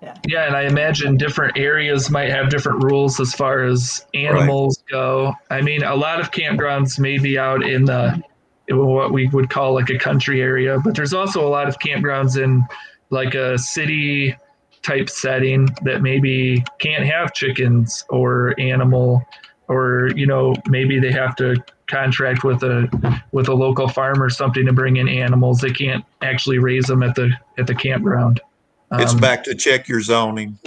Yeah. 0.01 0.15
yeah, 0.27 0.47
and 0.47 0.57
I 0.57 0.63
imagine 0.63 1.17
different 1.17 1.59
areas 1.59 2.09
might 2.09 2.31
have 2.31 2.51
different 2.51 2.85
rules 2.85 3.19
as 3.19 3.35
far 3.35 3.65
as 3.65 4.07
animals 4.15 4.83
right. 4.85 4.93
go. 4.93 5.35
I 5.51 5.61
mean, 5.61 5.83
a 5.83 5.95
lot 5.95 6.21
of 6.21 6.31
campgrounds 6.31 7.01
may 7.01 7.19
be 7.19 7.37
out 7.37 7.65
in 7.65 7.85
the 7.85 8.23
what 8.71 9.13
we 9.13 9.29
would 9.29 9.51
call 9.51 9.75
like 9.75 9.91
a 9.91 9.99
country 9.99 10.41
area, 10.41 10.79
but 10.85 10.95
there's 10.95 11.15
also 11.15 11.47
a 11.47 11.49
lot 11.49 11.69
of 11.69 11.79
campgrounds 11.79 12.41
in 12.43 12.65
like 13.11 13.35
a 13.35 13.59
city 13.59 14.37
type 14.89 15.11
setting 15.11 15.69
that 15.83 16.01
maybe 16.01 16.65
can't 16.79 17.05
have 17.05 17.35
chickens 17.35 18.05
or 18.09 18.59
animal 18.59 19.23
or 19.69 20.11
you 20.17 20.27
know 20.27 20.55
maybe 20.67 20.99
they 20.99 21.13
have 21.13 21.37
to 21.37 21.55
contract 21.87 22.43
with 22.43 22.63
a 22.63 23.23
with 23.33 23.49
a 23.49 23.55
local 23.55 23.87
farm 23.87 24.23
or 24.23 24.31
something 24.31 24.65
to 24.65 24.73
bring 24.73 24.97
in 24.97 25.07
animals 25.07 25.61
they 25.61 25.71
can't 25.71 26.05
actually 26.23 26.59
raise 26.59 26.87
them 26.87 27.03
at 27.03 27.15
the 27.15 27.31
at 27.59 27.67
the 27.67 27.75
campground 27.75 28.41
um, 28.91 29.01
it's 29.01 29.13
back 29.13 29.45
to 29.45 29.55
check 29.55 29.89
your 29.89 30.01
zoning 30.01 30.59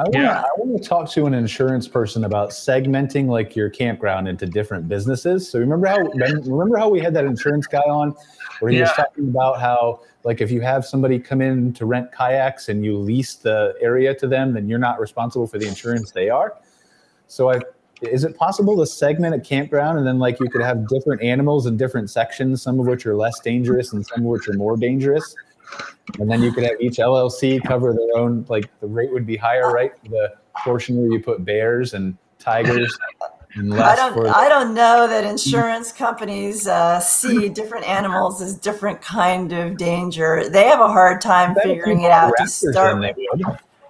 I 0.00 0.04
want, 0.04 0.14
yeah. 0.14 0.42
I 0.42 0.50
want 0.56 0.80
to 0.80 0.88
talk 0.88 1.10
to 1.10 1.26
an 1.26 1.34
insurance 1.34 1.88
person 1.88 2.22
about 2.22 2.50
segmenting 2.50 3.26
like 3.26 3.56
your 3.56 3.68
campground 3.68 4.28
into 4.28 4.46
different 4.46 4.88
businesses. 4.88 5.50
So 5.50 5.58
remember 5.58 5.88
how 5.88 5.98
remember 5.98 6.76
how 6.76 6.88
we 6.88 7.00
had 7.00 7.12
that 7.14 7.24
insurance 7.24 7.66
guy 7.66 7.80
on 7.80 8.14
where 8.60 8.70
he 8.70 8.78
yeah. 8.78 8.84
was 8.84 8.92
talking 8.92 9.28
about 9.28 9.60
how 9.60 10.00
like 10.24 10.40
if 10.40 10.50
you 10.50 10.60
have 10.60 10.84
somebody 10.84 11.18
come 11.18 11.40
in 11.40 11.72
to 11.74 11.86
rent 11.86 12.12
kayaks 12.12 12.68
and 12.68 12.84
you 12.84 12.96
lease 12.96 13.36
the 13.36 13.74
area 13.80 14.14
to 14.14 14.26
them, 14.26 14.52
then 14.52 14.68
you're 14.68 14.78
not 14.78 15.00
responsible 15.00 15.46
for 15.46 15.58
the 15.58 15.66
insurance 15.66 16.10
they 16.10 16.28
are. 16.28 16.56
So 17.26 17.50
I 17.50 17.60
is 18.02 18.24
it 18.24 18.36
possible 18.36 18.76
to 18.76 18.86
segment 18.86 19.34
a 19.34 19.40
campground 19.40 19.98
and 19.98 20.06
then 20.06 20.18
like 20.18 20.38
you 20.38 20.48
could 20.48 20.62
have 20.62 20.86
different 20.88 21.22
animals 21.22 21.66
in 21.66 21.76
different 21.76 22.10
sections, 22.10 22.62
some 22.62 22.78
of 22.78 22.86
which 22.86 23.06
are 23.06 23.16
less 23.16 23.40
dangerous 23.40 23.92
and 23.92 24.06
some 24.06 24.20
of 24.20 24.26
which 24.26 24.48
are 24.48 24.54
more 24.54 24.76
dangerous? 24.76 25.34
And 26.18 26.30
then 26.30 26.42
you 26.42 26.52
could 26.52 26.64
have 26.64 26.80
each 26.80 26.96
LLC 26.96 27.62
cover 27.62 27.92
their 27.92 28.16
own, 28.16 28.46
like 28.48 28.70
the 28.80 28.86
rate 28.86 29.12
would 29.12 29.26
be 29.26 29.36
higher, 29.36 29.70
right? 29.70 29.92
The 30.04 30.34
portion 30.64 30.96
where 30.96 31.10
you 31.10 31.20
put 31.20 31.44
bears 31.44 31.94
and 31.94 32.16
tigers. 32.38 32.96
I 33.58 33.96
don't. 33.96 34.14
For- 34.14 34.28
I 34.28 34.48
don't 34.48 34.74
know 34.74 35.06
that 35.08 35.24
insurance 35.24 35.92
companies 35.92 36.66
uh, 36.66 37.00
see 37.00 37.48
different 37.60 37.88
animals 37.88 38.42
as 38.42 38.56
different 38.56 39.00
kind 39.02 39.52
of 39.52 39.76
danger. 39.76 40.48
They 40.48 40.64
have 40.64 40.80
a 40.80 40.88
hard 40.88 41.20
time 41.20 41.54
figuring 41.62 42.02
it 42.02 42.10
out 42.10 42.32
to 42.38 42.46
start. 42.46 43.16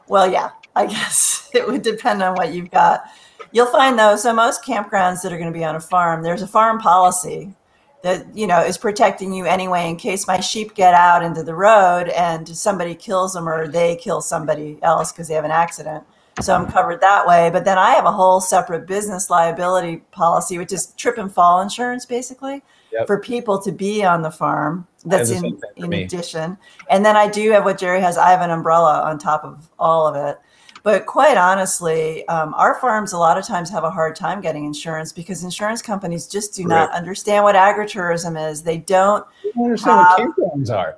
Well, 0.09 0.31
yeah, 0.31 0.51
I 0.75 0.87
guess 0.95 1.51
it 1.55 1.66
would 1.66 1.83
depend 1.83 2.23
on 2.23 2.35
what 2.35 2.53
you've 2.55 2.71
got. 2.71 3.05
You'll 3.53 3.66
find 3.66 3.99
though, 3.99 4.16
so 4.16 4.33
most 4.35 4.64
campgrounds 4.64 5.23
that 5.23 5.33
are 5.33 5.39
going 5.39 5.53
to 5.53 5.59
be 5.59 5.64
on 5.64 5.77
a 5.77 5.81
farm, 5.81 6.23
there's 6.23 6.43
a 6.43 6.47
farm 6.47 6.79
policy 6.79 7.55
that 8.03 8.37
you 8.37 8.47
know 8.47 8.61
is 8.61 8.79
protecting 8.79 9.33
you 9.33 9.45
anyway 9.45 9.89
in 9.89 9.97
case 9.97 10.27
my 10.27 10.41
sheep 10.41 10.75
get 10.75 10.95
out 10.95 11.23
into 11.25 11.43
the 11.43 11.55
road 11.55 12.09
and 12.11 12.49
somebody 12.49 12.95
kills 12.95 13.33
them 13.33 13.49
or 13.49 13.66
they 13.66 13.97
kill 13.97 14.21
somebody 14.21 14.79
else 14.83 15.11
because 15.12 15.29
they 15.29 15.35
have 15.35 15.45
an 15.45 15.51
accident 15.51 16.05
so 16.41 16.55
i'm 16.55 16.70
covered 16.70 17.01
that 17.01 17.26
way 17.26 17.51
but 17.53 17.64
then 17.64 17.78
i 17.78 17.91
have 17.91 18.05
a 18.05 18.12
whole 18.12 18.41
separate 18.41 18.86
business 18.86 19.30
liability 19.30 19.99
policy 20.11 20.59
which 20.59 20.72
is 20.72 20.89
trip 20.97 21.18
and 21.18 21.32
fall 21.32 21.61
insurance 21.61 22.05
basically 22.07 22.62
yep. 22.93 23.07
for 23.07 23.18
people 23.18 23.61
to 23.61 23.72
be 23.72 24.05
on 24.05 24.22
the 24.22 24.30
farm 24.30 24.86
that's 25.05 25.30
in 25.30 25.59
in 25.76 25.93
addition 25.93 26.57
and 26.91 27.05
then 27.05 27.16
i 27.16 27.28
do 27.28 27.51
have 27.51 27.64
what 27.64 27.78
jerry 27.78 28.01
has 28.01 28.16
i 28.16 28.30
have 28.30 28.41
an 28.41 28.51
umbrella 28.51 29.03
on 29.03 29.18
top 29.18 29.45
of 29.45 29.70
all 29.78 30.07
of 30.07 30.16
it 30.16 30.39
but 30.82 31.07
quite 31.07 31.36
honestly, 31.36 32.26
um, 32.28 32.55
our 32.55 32.80
farms 32.80 33.12
a 33.12 33.18
lot 33.18 33.36
of 33.36 33.47
times 33.47 33.68
have 33.68 33.84
a 33.84 33.91
hard 33.91 34.16
time 34.16 34.41
getting 34.41 34.64
insurance 34.64 35.12
because 35.12 35.45
insurance 35.45 35.82
companies 35.82 36.26
just 36.26 36.55
do 36.55 36.64
not 36.64 36.91
understand 36.93 37.45
what 37.45 37.57
agritourism 37.57 38.51
is. 38.51 38.62
They 38.62 38.78
don't, 38.78 39.26
they 39.45 39.51
don't 39.53 39.64
understand 39.64 40.07
have, 40.07 40.32
what 40.36 40.57
campgrounds 40.57 40.70
are. 40.70 40.97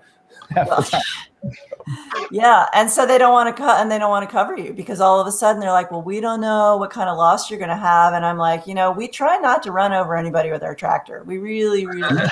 Well, 0.55 0.87
yeah, 2.31 2.67
and 2.75 2.91
so 2.91 3.07
they 3.07 3.19
don't 3.19 3.33
want 3.33 3.55
to 3.55 3.63
cut 3.63 3.81
and 3.81 3.91
they 3.91 3.99
don't 3.99 4.11
want 4.11 4.29
to 4.29 4.33
cover 4.33 4.57
you 4.57 4.73
because 4.73 5.01
all 5.01 5.21
of 5.21 5.27
a 5.27 5.33
sudden 5.33 5.61
they're 5.61 5.73
like, 5.73 5.91
"Well, 5.91 6.03
we 6.03 6.21
don't 6.21 6.41
know 6.41 6.77
what 6.77 6.91
kind 6.91 7.09
of 7.09 7.17
loss 7.17 7.51
you're 7.51 7.59
going 7.59 7.71
to 7.71 7.77
have," 7.77 8.15
and 8.15 8.25
I'm 8.25 8.39
like, 8.39 8.67
you 8.67 8.75
know, 8.75 8.91
we 8.91 9.09
try 9.09 9.39
not 9.39 9.63
to 9.65 9.73
run 9.73 9.93
over 9.93 10.17
anybody 10.17 10.51
with 10.51 10.63
our 10.63 10.75
tractor. 10.75 11.23
We 11.25 11.39
really, 11.39 11.87
really, 11.87 12.03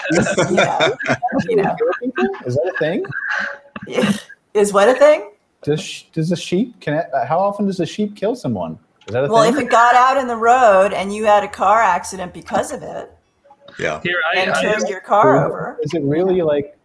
you 0.51 0.57
know, 0.57 0.97
you 1.49 1.57
know. 1.57 1.77
is 2.47 2.55
that 2.55 2.73
a 2.75 2.79
thing? 2.79 3.05
Is 4.55 4.73
what 4.73 4.89
a 4.89 4.95
thing? 4.95 5.31
does 5.63 6.05
does 6.13 6.33
a 6.33 6.37
sheep 6.37 6.79
can 6.81 6.95
it, 6.95 7.07
uh, 7.13 7.27
how 7.27 7.39
often 7.39 7.67
does 7.67 7.81
a 7.81 7.87
sheep 7.87 8.17
kill 8.17 8.35
someone? 8.35 8.79
Is 9.07 9.15
that 9.15 9.25
a 9.25 9.29
well, 9.29 9.45
thing? 9.45 9.55
if 9.55 9.61
it 9.61 9.71
got 9.71 9.95
out 9.95 10.17
in 10.17 10.27
the 10.27 10.37
road 10.37 10.93
and 10.93 11.15
you 11.15 11.25
had 11.25 11.43
a 11.43 11.49
car 11.49 11.81
accident 11.81 12.35
because 12.35 12.73
of 12.73 12.83
it, 12.83 13.11
yeah, 13.79 14.01
Here, 14.03 14.21
I, 14.35 14.41
and 14.41 14.51
I, 14.53 14.63
turned 14.63 14.85
I, 14.87 14.89
your 14.89 15.01
car 15.01 15.47
over, 15.47 15.79
is 15.83 15.95
it 15.95 16.03
really 16.03 16.43
like? 16.43 16.78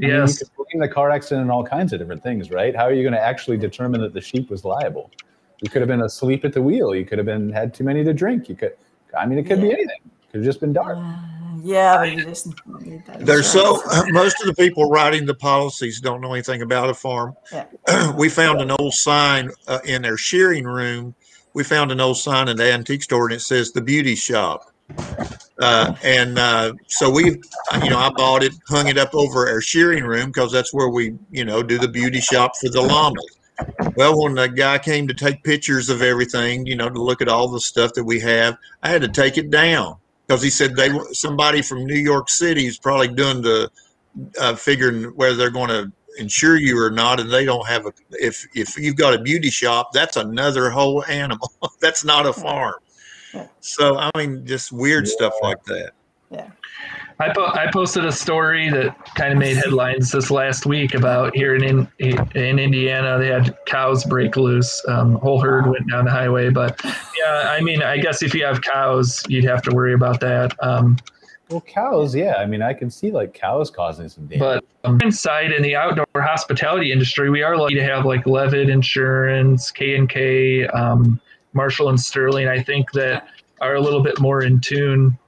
Yes, 0.00 0.42
I 0.42 0.46
mean, 0.56 0.66
you 0.74 0.80
the 0.80 0.88
car 0.88 1.10
accident 1.10 1.42
and 1.42 1.50
all 1.50 1.64
kinds 1.64 1.92
of 1.92 1.98
different 1.98 2.22
things, 2.22 2.50
right? 2.50 2.74
How 2.74 2.84
are 2.84 2.92
you 2.92 3.02
going 3.02 3.14
to 3.14 3.20
actually 3.20 3.56
determine 3.56 4.00
that 4.00 4.14
the 4.14 4.20
sheep 4.20 4.50
was 4.50 4.64
liable? 4.64 5.10
You 5.62 5.70
could 5.70 5.82
have 5.82 5.88
been 5.88 6.02
asleep 6.02 6.44
at 6.44 6.52
the 6.52 6.62
wheel. 6.62 6.94
You 6.94 7.04
could 7.04 7.18
have 7.18 7.26
been 7.26 7.50
had 7.50 7.74
too 7.74 7.84
many 7.84 8.02
to 8.04 8.14
drink. 8.14 8.48
You 8.48 8.56
could, 8.56 8.76
I 9.16 9.26
mean, 9.26 9.38
it 9.38 9.44
could 9.44 9.58
yeah. 9.58 9.64
be 9.64 9.72
anything. 9.72 10.00
It 10.04 10.32
could 10.32 10.38
have 10.38 10.44
just 10.44 10.60
been 10.60 10.72
dark. 10.72 10.98
Yeah, 11.62 11.98
but 11.98 12.12
you 12.12 12.24
just 12.24 12.48
There's 13.18 13.46
so 13.46 13.82
most 14.08 14.40
of 14.40 14.46
the 14.46 14.54
people 14.54 14.88
writing 14.88 15.26
the 15.26 15.34
policies 15.34 16.00
don't 16.00 16.20
know 16.20 16.32
anything 16.32 16.62
about 16.62 16.88
a 16.88 16.94
farm. 16.94 17.36
Yeah. 17.52 18.12
we 18.16 18.28
found 18.28 18.60
an 18.60 18.70
old 18.70 18.94
sign 18.94 19.50
uh, 19.68 19.80
in 19.84 20.02
their 20.02 20.16
shearing 20.16 20.64
room. 20.64 21.14
We 21.52 21.64
found 21.64 21.92
an 21.92 22.00
old 22.00 22.16
sign 22.16 22.48
in 22.48 22.56
the 22.56 22.72
antique 22.72 23.02
store, 23.02 23.26
and 23.26 23.34
it 23.34 23.40
says 23.40 23.72
the 23.72 23.82
beauty 23.82 24.14
shop. 24.14 24.72
Uh, 25.60 25.94
and 26.02 26.38
uh, 26.38 26.72
so 26.86 27.10
we, 27.10 27.24
you 27.24 27.90
know, 27.90 27.98
I 27.98 28.10
bought 28.10 28.42
it, 28.42 28.54
hung 28.68 28.88
it 28.88 28.96
up 28.96 29.14
over 29.14 29.48
our 29.48 29.60
shearing 29.60 30.04
room 30.04 30.26
because 30.26 30.50
that's 30.50 30.72
where 30.72 30.88
we, 30.88 31.14
you 31.30 31.44
know, 31.44 31.62
do 31.62 31.78
the 31.78 31.88
beauty 31.88 32.20
shop 32.20 32.56
for 32.56 32.70
the 32.70 32.80
llamas. 32.80 33.26
Well, 33.94 34.22
when 34.22 34.34
the 34.34 34.48
guy 34.48 34.78
came 34.78 35.06
to 35.08 35.14
take 35.14 35.44
pictures 35.44 35.90
of 35.90 36.00
everything, 36.00 36.64
you 36.66 36.76
know, 36.76 36.88
to 36.88 37.02
look 37.02 37.20
at 37.20 37.28
all 37.28 37.48
the 37.48 37.60
stuff 37.60 37.92
that 37.94 38.04
we 38.04 38.18
have, 38.20 38.56
I 38.82 38.88
had 38.88 39.02
to 39.02 39.08
take 39.08 39.36
it 39.36 39.50
down 39.50 39.96
because 40.26 40.42
he 40.42 40.48
said 40.48 40.76
they 40.76 40.90
somebody 41.12 41.60
from 41.60 41.84
New 41.84 41.98
York 41.98 42.30
City 42.30 42.66
is 42.66 42.78
probably 42.78 43.08
doing 43.08 43.42
the 43.42 43.70
uh, 44.40 44.54
figuring 44.54 45.04
whether 45.16 45.34
they're 45.34 45.50
going 45.50 45.68
to 45.68 45.92
insure 46.18 46.56
you 46.56 46.80
or 46.80 46.90
not, 46.90 47.20
and 47.20 47.30
they 47.30 47.44
don't 47.44 47.66
have 47.66 47.86
a. 47.86 47.92
If 48.12 48.46
if 48.54 48.78
you've 48.78 48.96
got 48.96 49.14
a 49.14 49.18
beauty 49.18 49.50
shop, 49.50 49.92
that's 49.92 50.16
another 50.16 50.70
whole 50.70 51.04
animal. 51.04 51.52
that's 51.80 52.04
not 52.04 52.26
a 52.26 52.32
farm. 52.32 52.74
So 53.60 53.98
I 53.98 54.10
mean, 54.16 54.46
just 54.46 54.72
weird 54.72 55.06
yeah. 55.06 55.12
stuff 55.12 55.34
like 55.42 55.64
that. 55.64 55.92
Yeah. 56.30 56.50
I, 57.20 57.28
po- 57.34 57.52
I 57.52 57.70
posted 57.70 58.06
a 58.06 58.12
story 58.12 58.70
that 58.70 58.96
kind 59.14 59.30
of 59.30 59.38
made 59.38 59.58
headlines 59.58 60.10
this 60.10 60.30
last 60.30 60.64
week 60.64 60.94
about 60.94 61.36
here 61.36 61.54
in 61.54 61.86
in, 61.98 62.30
in 62.34 62.58
Indiana 62.58 63.18
they 63.18 63.26
had 63.26 63.58
cows 63.66 64.04
break 64.04 64.36
loose. 64.36 64.82
Um, 64.88 65.16
whole 65.16 65.38
herd 65.38 65.66
went 65.68 65.90
down 65.90 66.06
the 66.06 66.10
highway, 66.10 66.48
but 66.48 66.80
yeah, 66.82 67.50
I 67.50 67.60
mean, 67.60 67.82
I 67.82 67.98
guess 67.98 68.22
if 68.22 68.34
you 68.34 68.44
have 68.46 68.62
cows, 68.62 69.22
you'd 69.28 69.44
have 69.44 69.60
to 69.62 69.74
worry 69.74 69.92
about 69.92 70.20
that. 70.20 70.54
Um, 70.62 70.96
well, 71.50 71.60
cows, 71.60 72.14
yeah. 72.14 72.36
I 72.36 72.46
mean, 72.46 72.62
I 72.62 72.72
can 72.72 72.90
see 72.90 73.10
like 73.10 73.34
cows 73.34 73.70
causing 73.70 74.08
some 74.08 74.26
damage. 74.26 74.62
But 74.82 74.88
um, 74.88 74.98
inside 75.02 75.52
in 75.52 75.62
the 75.62 75.76
outdoor 75.76 76.06
hospitality 76.14 76.92
industry, 76.92 77.28
we 77.28 77.42
are 77.42 77.56
lucky 77.56 77.74
to 77.74 77.82
have 77.82 78.06
like 78.06 78.24
Leavitt 78.24 78.70
Insurance, 78.70 79.70
K 79.70 79.96
and 79.96 80.08
K, 80.08 80.66
um, 80.68 81.20
Marshall 81.52 81.88
and 81.88 82.00
Sterling. 82.00 82.48
I 82.48 82.62
think 82.62 82.92
that 82.92 83.28
are 83.60 83.74
a 83.74 83.80
little 83.80 84.02
bit 84.02 84.20
more 84.20 84.42
in 84.42 84.60
tune 84.60 85.18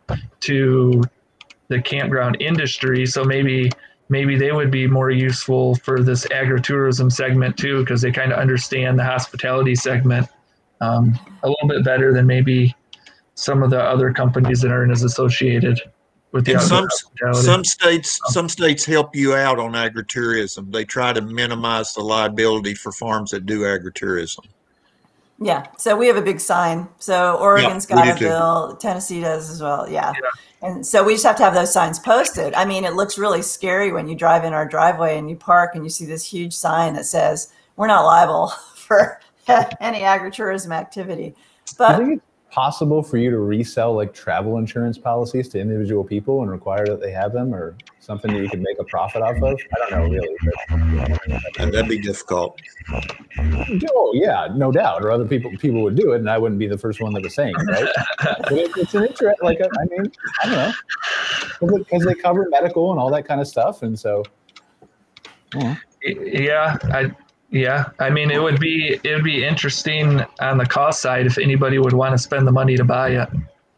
to 0.40 1.02
the 1.68 1.80
campground 1.80 2.36
industry. 2.40 3.06
So 3.06 3.24
maybe 3.24 3.70
maybe 4.08 4.36
they 4.36 4.52
would 4.52 4.70
be 4.70 4.86
more 4.86 5.10
useful 5.10 5.74
for 5.76 6.02
this 6.02 6.26
agritourism 6.26 7.10
segment 7.10 7.56
too, 7.56 7.80
because 7.80 8.02
they 8.02 8.10
kind 8.10 8.32
of 8.32 8.38
understand 8.38 8.98
the 8.98 9.04
hospitality 9.04 9.74
segment 9.74 10.28
um, 10.80 11.18
a 11.42 11.48
little 11.48 11.68
bit 11.68 11.84
better 11.84 12.12
than 12.12 12.26
maybe 12.26 12.74
some 13.34 13.62
of 13.62 13.70
the 13.70 13.82
other 13.82 14.12
companies 14.12 14.60
that 14.60 14.70
aren't 14.70 14.92
as 14.92 15.02
associated 15.02 15.80
with 16.32 16.44
the 16.44 16.58
some 16.58 16.88
some 17.34 17.64
states 17.64 18.18
some 18.26 18.48
states 18.48 18.84
help 18.84 19.14
you 19.14 19.34
out 19.34 19.58
on 19.58 19.72
agritourism. 19.72 20.72
They 20.72 20.84
try 20.84 21.12
to 21.12 21.20
minimize 21.20 21.92
the 21.92 22.00
liability 22.00 22.74
for 22.74 22.90
farms 22.92 23.30
that 23.30 23.46
do 23.46 23.60
agritourism. 23.60 24.46
Yeah, 25.45 25.66
so 25.76 25.97
we 25.97 26.07
have 26.07 26.16
a 26.16 26.22
big 26.22 26.40
sign. 26.40 26.88
So 26.99 27.36
Oregon's 27.36 27.86
yeah, 27.88 27.97
got 27.97 28.16
a 28.16 28.20
bill, 28.20 28.76
Tennessee 28.80 29.20
does 29.20 29.51
as 29.51 29.61
well. 29.61 29.88
Yeah. 29.90 30.12
yeah. 30.14 30.68
And 30.68 30.86
so 30.86 31.03
we 31.03 31.14
just 31.14 31.24
have 31.24 31.36
to 31.36 31.43
have 31.43 31.55
those 31.55 31.72
signs 31.72 31.99
posted. 31.99 32.55
I 32.55 32.64
mean, 32.64 32.84
it 32.84 32.95
looks 32.95 33.18
really 33.18 33.43
scary 33.43 33.93
when 33.93 34.07
you 34.09 34.14
drive 34.14 34.45
in 34.45 34.53
our 34.53 34.66
driveway 34.66 35.18
and 35.18 35.28
you 35.28 35.34
park 35.34 35.74
and 35.74 35.82
you 35.84 35.90
see 35.90 36.07
this 36.07 36.24
huge 36.24 36.53
sign 36.55 36.95
that 36.95 37.07
says, 37.07 37.53
we're 37.76 37.88
not 37.88 38.05
liable 38.05 38.49
for 38.76 39.20
any 39.80 40.01
agritourism 40.01 40.72
activity. 40.72 41.34
But 41.76 42.01
possible 42.53 43.03
for 43.03 43.16
you 43.16 43.30
to 43.30 43.38
resell 43.38 43.94
like 43.94 44.12
travel 44.12 44.59
insurance 44.59 44.98
policies 44.98 45.48
to 45.48 45.59
individual 45.59 46.05
people 46.05 46.42
and 46.42 46.50
require 46.50 46.84
that 46.84 47.00
they 47.00 47.11
have 47.11 47.32
them 47.32 47.55
or 47.55 47.74
something 47.98 48.30
that 48.30 48.42
you 48.42 48.48
could 48.48 48.61
make 48.61 48.78
a 48.78 48.84
profit 48.84 49.22
off 49.22 49.36
of? 49.42 49.59
I 49.74 49.90
don't 49.90 49.90
know 49.90 50.11
really. 50.11 50.36
But, 51.57 51.72
that'd 51.72 51.88
be 51.88 51.98
difficult. 51.98 52.61
Oh 53.96 54.12
yeah, 54.14 54.48
no 54.55 54.70
doubt. 54.70 55.03
Or 55.03 55.11
other 55.11 55.26
people 55.26 55.50
people 55.57 55.82
would 55.82 55.96
do 55.96 56.12
it, 56.12 56.18
and 56.18 56.28
I 56.28 56.36
wouldn't 56.36 56.59
be 56.59 56.66
the 56.66 56.76
first 56.76 57.00
one 57.00 57.14
that 57.14 57.22
was 57.22 57.34
saying 57.34 57.55
it, 57.59 57.70
right? 57.70 57.88
but 58.42 58.53
it, 58.53 58.70
it's 58.76 58.94
an 58.94 59.07
interest. 59.07 59.42
Like 59.42 59.62
uh, 59.62 59.68
I 59.80 59.84
mean, 59.86 60.12
I 60.42 60.74
don't 61.61 61.68
know, 61.70 61.78
because 61.78 62.05
they 62.05 62.14
cover 62.14 62.46
medical 62.50 62.90
and 62.90 63.00
all 63.00 63.11
that 63.12 63.26
kind 63.26 63.40
of 63.40 63.48
stuff, 63.48 63.82
and 63.82 63.98
so. 63.98 64.22
Yeah, 66.05 66.78
I 66.84 67.12
yeah, 67.53 67.90
I 67.98 68.09
mean, 68.09 68.30
it 68.30 68.42
would 68.42 68.59
be 68.59 68.98
it 69.05 69.14
would 69.14 69.24
be 69.24 69.44
interesting 69.44 70.24
on 70.40 70.57
the 70.57 70.64
cost 70.64 71.03
side 71.03 71.26
if 71.26 71.36
anybody 71.36 71.78
would 71.78 71.92
want 71.92 72.12
to 72.12 72.18
spend 72.18 72.46
the 72.46 72.53
money 72.53 72.76
to 72.78 72.84
buy 72.84 73.11
it. 73.11 73.28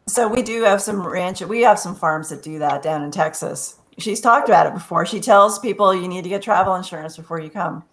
So 0.07 0.29
we 0.29 0.41
do 0.41 0.63
have 0.63 0.81
some 0.81 1.05
ranch. 1.05 1.41
We 1.41 1.61
have 1.61 1.77
some 1.77 1.93
farms 1.93 2.29
that 2.29 2.41
do 2.41 2.57
that 2.59 2.81
down 2.81 3.03
in 3.03 3.11
Texas. 3.11 3.79
She's 3.97 4.21
talked 4.21 4.47
about 4.47 4.65
it 4.65 4.73
before. 4.73 5.05
She 5.05 5.19
tells 5.19 5.59
people 5.59 5.93
you 5.93 6.07
need 6.07 6.23
to 6.23 6.29
get 6.29 6.41
travel 6.41 6.75
insurance 6.75 7.17
before 7.17 7.39
you 7.39 7.49
come. 7.49 7.83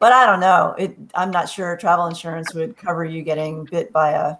But 0.00 0.12
I 0.12 0.24
don't 0.24 0.40
know. 0.40 0.74
It, 0.78 0.96
I'm 1.14 1.30
not 1.30 1.48
sure 1.50 1.76
travel 1.76 2.06
insurance 2.06 2.54
would 2.54 2.76
cover 2.76 3.04
you 3.04 3.22
getting 3.22 3.64
bit 3.64 3.92
by 3.92 4.12
a 4.12 4.36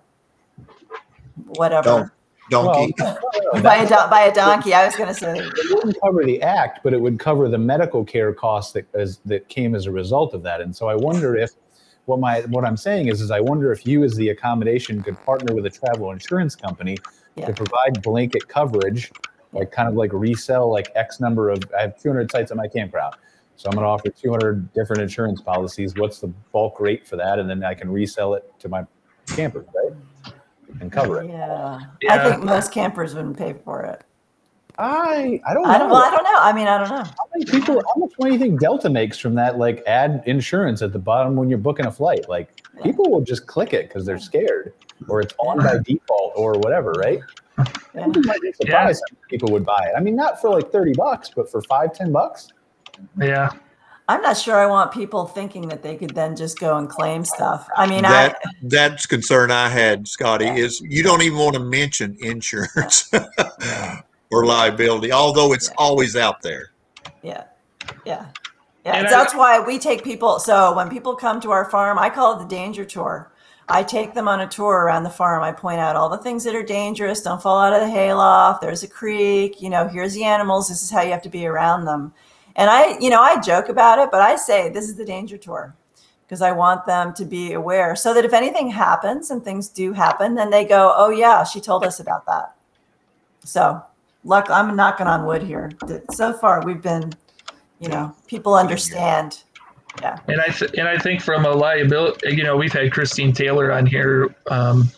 whatever 1.48 2.12
donkey. 2.50 2.94
Well, 2.98 3.62
by, 3.62 3.76
a 3.76 3.88
do- 3.88 4.10
by 4.10 4.22
a 4.22 4.34
donkey, 4.34 4.74
I 4.74 4.84
was 4.84 4.96
going 4.96 5.08
to 5.08 5.14
say. 5.14 5.38
It 5.38 5.74
wouldn't 5.74 6.00
cover 6.00 6.24
the 6.24 6.42
act, 6.42 6.80
but 6.82 6.92
it 6.92 7.00
would 7.00 7.18
cover 7.18 7.48
the 7.48 7.58
medical 7.58 8.04
care 8.04 8.32
costs 8.32 8.72
that 8.72 8.86
as, 8.94 9.18
that 9.24 9.48
came 9.48 9.74
as 9.74 9.86
a 9.86 9.92
result 9.92 10.34
of 10.34 10.42
that. 10.42 10.60
And 10.60 10.74
so 10.74 10.88
I 10.88 10.94
wonder 10.94 11.36
if 11.36 11.52
what 12.04 12.20
my 12.20 12.40
what 12.42 12.64
I'm 12.64 12.76
saying 12.76 13.08
is 13.08 13.20
is 13.20 13.30
I 13.30 13.40
wonder 13.40 13.70
if 13.70 13.86
you 13.86 14.02
as 14.02 14.16
the 14.16 14.30
accommodation 14.30 15.02
could 15.02 15.22
partner 15.24 15.54
with 15.54 15.66
a 15.66 15.70
travel 15.70 16.10
insurance 16.10 16.56
company 16.56 16.96
yeah. 17.36 17.46
to 17.46 17.52
provide 17.52 18.02
blanket 18.02 18.48
coverage, 18.48 19.12
like 19.52 19.70
kind 19.70 19.88
of 19.88 19.94
like 19.94 20.12
resell 20.12 20.72
like 20.72 20.90
X 20.94 21.20
number 21.20 21.50
of 21.50 21.62
I 21.76 21.82
have 21.82 22.00
200 22.00 22.30
sites 22.30 22.50
at 22.50 22.56
my 22.56 22.66
campground. 22.66 23.14
So 23.56 23.68
I'm 23.68 23.74
going 23.74 23.84
to 23.84 23.88
offer 23.88 24.08
200 24.08 24.72
different 24.72 25.02
insurance 25.02 25.40
policies. 25.40 25.94
What's 25.96 26.20
the 26.20 26.28
bulk 26.52 26.78
rate 26.78 27.06
for 27.06 27.16
that? 27.16 27.40
And 27.40 27.50
then 27.50 27.64
I 27.64 27.74
can 27.74 27.90
resell 27.90 28.34
it 28.34 28.54
to 28.60 28.68
my 28.68 28.84
campers, 29.34 29.66
right? 29.74 29.92
And 30.80 30.92
cover 30.92 31.22
it. 31.22 31.30
Yeah. 31.30 31.80
yeah. 32.02 32.14
I 32.14 32.30
think 32.30 32.44
most 32.44 32.72
campers 32.72 33.14
wouldn't 33.14 33.36
pay 33.36 33.54
for 33.64 33.84
it. 33.84 34.04
I 34.78 35.40
I 35.44 35.54
don't 35.54 35.64
know. 35.64 35.70
I 35.70 35.78
don't, 35.78 35.90
well, 35.90 36.04
I 36.04 36.10
don't 36.10 36.22
know. 36.22 36.38
I 36.38 36.52
mean, 36.52 36.68
I 36.68 36.78
don't 36.78 36.88
know. 36.88 37.02
How 37.02 37.26
many 37.34 37.44
people? 37.44 37.82
How 37.94 37.98
much 37.98 38.12
money 38.18 38.36
do 38.36 38.44
you 38.44 38.50
think 38.50 38.60
Delta 38.60 38.88
makes 38.88 39.18
from 39.18 39.34
that? 39.34 39.58
Like, 39.58 39.82
add 39.88 40.22
insurance 40.26 40.82
at 40.82 40.92
the 40.92 41.00
bottom 41.00 41.34
when 41.34 41.48
you're 41.48 41.58
booking 41.58 41.86
a 41.86 41.90
flight. 41.90 42.28
Like, 42.28 42.62
yeah. 42.76 42.84
people 42.84 43.10
will 43.10 43.20
just 43.20 43.48
click 43.48 43.72
it 43.72 43.88
because 43.88 44.06
they're 44.06 44.20
scared, 44.20 44.72
or 45.08 45.20
it's 45.20 45.34
on 45.38 45.58
by 45.58 45.78
default, 45.82 46.32
or 46.36 46.52
whatever, 46.60 46.92
right? 46.92 47.18
Yeah. 47.92 48.06
might 48.06 48.40
be 48.40 48.52
surprised 48.52 49.02
yeah. 49.10 49.18
people 49.28 49.50
would 49.50 49.66
buy 49.66 49.88
it. 49.88 49.94
I 49.96 50.00
mean, 50.00 50.14
not 50.14 50.40
for 50.40 50.50
like 50.50 50.70
thirty 50.70 50.92
bucks, 50.92 51.28
but 51.34 51.50
for 51.50 51.60
five, 51.62 51.92
ten 51.92 52.12
bucks. 52.12 52.52
Yeah. 53.20 53.50
I'm 54.08 54.22
not 54.22 54.38
sure 54.38 54.56
I 54.56 54.64
want 54.64 54.90
people 54.90 55.26
thinking 55.26 55.68
that 55.68 55.82
they 55.82 55.94
could 55.94 56.14
then 56.14 56.34
just 56.34 56.58
go 56.58 56.78
and 56.78 56.88
claim 56.88 57.26
stuff. 57.26 57.68
I 57.76 57.86
mean, 57.86 58.02
that, 58.02 58.38
I, 58.42 58.50
that's 58.62 59.04
concern 59.04 59.50
I 59.50 59.68
had, 59.68 60.08
Scottie, 60.08 60.46
yeah. 60.46 60.54
is 60.54 60.80
you 60.80 61.02
don't 61.02 61.20
even 61.20 61.38
want 61.38 61.54
to 61.54 61.60
mention 61.60 62.16
insurance 62.20 63.10
yeah. 63.12 64.00
or 64.30 64.46
liability, 64.46 65.12
although 65.12 65.52
it's 65.52 65.68
yeah. 65.68 65.74
always 65.76 66.16
out 66.16 66.40
there. 66.40 66.70
Yeah. 67.22 67.44
Yeah. 68.06 68.26
Yeah. 68.86 69.02
that's 69.02 69.34
why 69.34 69.60
we 69.60 69.78
take 69.78 70.02
people. 70.02 70.38
So 70.38 70.74
when 70.74 70.88
people 70.88 71.14
come 71.14 71.40
to 71.42 71.50
our 71.50 71.68
farm, 71.70 71.98
I 71.98 72.08
call 72.08 72.36
it 72.36 72.42
the 72.42 72.48
danger 72.48 72.86
tour. 72.86 73.30
I 73.68 73.82
take 73.82 74.14
them 74.14 74.28
on 74.28 74.40
a 74.40 74.48
tour 74.48 74.84
around 74.84 75.02
the 75.02 75.10
farm. 75.10 75.42
I 75.42 75.52
point 75.52 75.80
out 75.80 75.94
all 75.94 76.08
the 76.08 76.16
things 76.16 76.44
that 76.44 76.54
are 76.54 76.62
dangerous. 76.62 77.20
Don't 77.20 77.42
fall 77.42 77.58
out 77.58 77.74
of 77.74 77.80
the 77.80 77.90
hayloft. 77.90 78.62
There's 78.62 78.82
a 78.82 78.88
creek. 78.88 79.60
You 79.60 79.68
know, 79.68 79.86
here's 79.86 80.14
the 80.14 80.24
animals. 80.24 80.68
This 80.68 80.82
is 80.82 80.90
how 80.90 81.02
you 81.02 81.10
have 81.10 81.20
to 81.22 81.28
be 81.28 81.46
around 81.46 81.84
them. 81.84 82.14
And 82.58 82.68
I, 82.68 82.98
you 82.98 83.08
know, 83.08 83.22
I 83.22 83.40
joke 83.40 83.68
about 83.68 84.00
it, 84.00 84.10
but 84.10 84.20
I 84.20 84.34
say 84.34 84.68
this 84.68 84.88
is 84.88 84.96
the 84.96 85.04
danger 85.04 85.38
tour 85.38 85.74
because 86.26 86.42
I 86.42 86.50
want 86.50 86.84
them 86.86 87.14
to 87.14 87.24
be 87.24 87.52
aware 87.52 87.94
so 87.94 88.12
that 88.12 88.24
if 88.24 88.34
anything 88.34 88.68
happens 88.68 89.30
and 89.30 89.42
things 89.42 89.68
do 89.68 89.92
happen, 89.92 90.34
then 90.34 90.50
they 90.50 90.64
go, 90.64 90.92
oh, 90.96 91.08
yeah, 91.08 91.44
she 91.44 91.60
told 91.60 91.84
us 91.84 92.00
about 92.00 92.26
that. 92.26 92.52
So, 93.44 93.80
luck, 94.24 94.50
I'm 94.50 94.74
knocking 94.74 95.06
on 95.06 95.24
wood 95.24 95.42
here. 95.42 95.70
So 96.10 96.32
far, 96.34 96.62
we've 96.66 96.82
been, 96.82 97.12
you 97.78 97.88
know, 97.88 98.14
people 98.26 98.54
understand. 98.54 99.44
Yeah. 100.02 100.18
And 100.26 100.40
I, 100.40 100.48
th- 100.48 100.72
and 100.76 100.88
I 100.88 100.98
think 100.98 101.22
from 101.22 101.46
a 101.46 101.52
liability, 101.52 102.34
you 102.36 102.42
know, 102.42 102.56
we've 102.56 102.72
had 102.72 102.92
Christine 102.92 103.32
Taylor 103.32 103.72
on 103.72 103.86
here 103.86 104.34
um, 104.50 104.88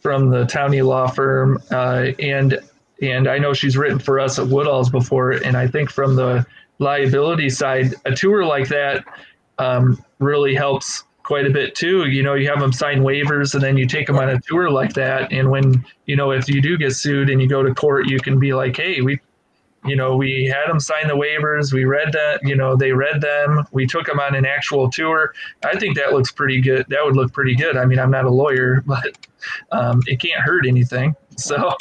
from 0.00 0.28
the 0.28 0.44
Towney 0.44 0.82
Law 0.82 1.06
Firm, 1.06 1.62
uh, 1.70 2.08
and 2.18 2.58
and 3.02 3.28
I 3.28 3.38
know 3.38 3.52
she's 3.52 3.76
written 3.76 3.98
for 3.98 4.18
us 4.18 4.38
at 4.38 4.46
Woodall's 4.46 4.88
before, 4.88 5.32
and 5.32 5.56
I 5.56 5.66
think 5.66 5.90
from 5.90 6.16
the 6.16 6.46
liability 6.78 7.50
side, 7.50 7.94
a 8.04 8.12
tour 8.12 8.44
like 8.44 8.68
that 8.68 9.04
um, 9.58 10.02
really 10.18 10.54
helps 10.54 11.04
quite 11.22 11.46
a 11.46 11.50
bit 11.50 11.74
too. 11.74 12.06
You 12.06 12.22
know, 12.22 12.34
you 12.34 12.48
have 12.48 12.60
them 12.60 12.72
sign 12.72 13.00
waivers 13.00 13.54
and 13.54 13.62
then 13.62 13.76
you 13.76 13.86
take 13.86 14.06
them 14.06 14.16
on 14.16 14.28
a 14.28 14.40
tour 14.40 14.70
like 14.70 14.94
that. 14.94 15.32
And 15.32 15.50
when, 15.50 15.84
you 16.06 16.14
know, 16.14 16.30
if 16.30 16.48
you 16.48 16.62
do 16.62 16.78
get 16.78 16.94
sued 16.94 17.30
and 17.30 17.42
you 17.42 17.48
go 17.48 17.62
to 17.62 17.74
court, 17.74 18.06
you 18.08 18.20
can 18.20 18.38
be 18.38 18.54
like, 18.54 18.76
hey, 18.76 19.00
we, 19.00 19.18
you 19.84 19.96
know, 19.96 20.16
we 20.16 20.44
had 20.44 20.68
them 20.68 20.78
sign 20.78 21.08
the 21.08 21.14
waivers. 21.14 21.72
We 21.72 21.84
read 21.84 22.12
that, 22.12 22.40
you 22.42 22.56
know, 22.56 22.76
they 22.76 22.92
read 22.92 23.20
them. 23.20 23.66
We 23.72 23.86
took 23.86 24.06
them 24.06 24.20
on 24.20 24.34
an 24.34 24.46
actual 24.46 24.90
tour. 24.90 25.34
I 25.64 25.78
think 25.78 25.96
that 25.96 26.12
looks 26.12 26.30
pretty 26.30 26.60
good. 26.60 26.86
That 26.88 27.04
would 27.04 27.16
look 27.16 27.32
pretty 27.32 27.56
good. 27.56 27.76
I 27.76 27.84
mean, 27.84 27.98
I'm 27.98 28.10
not 28.10 28.24
a 28.24 28.30
lawyer, 28.30 28.82
but 28.86 29.16
um, 29.72 30.02
it 30.06 30.20
can't 30.20 30.40
hurt 30.40 30.66
anything. 30.66 31.14
So, 31.36 31.76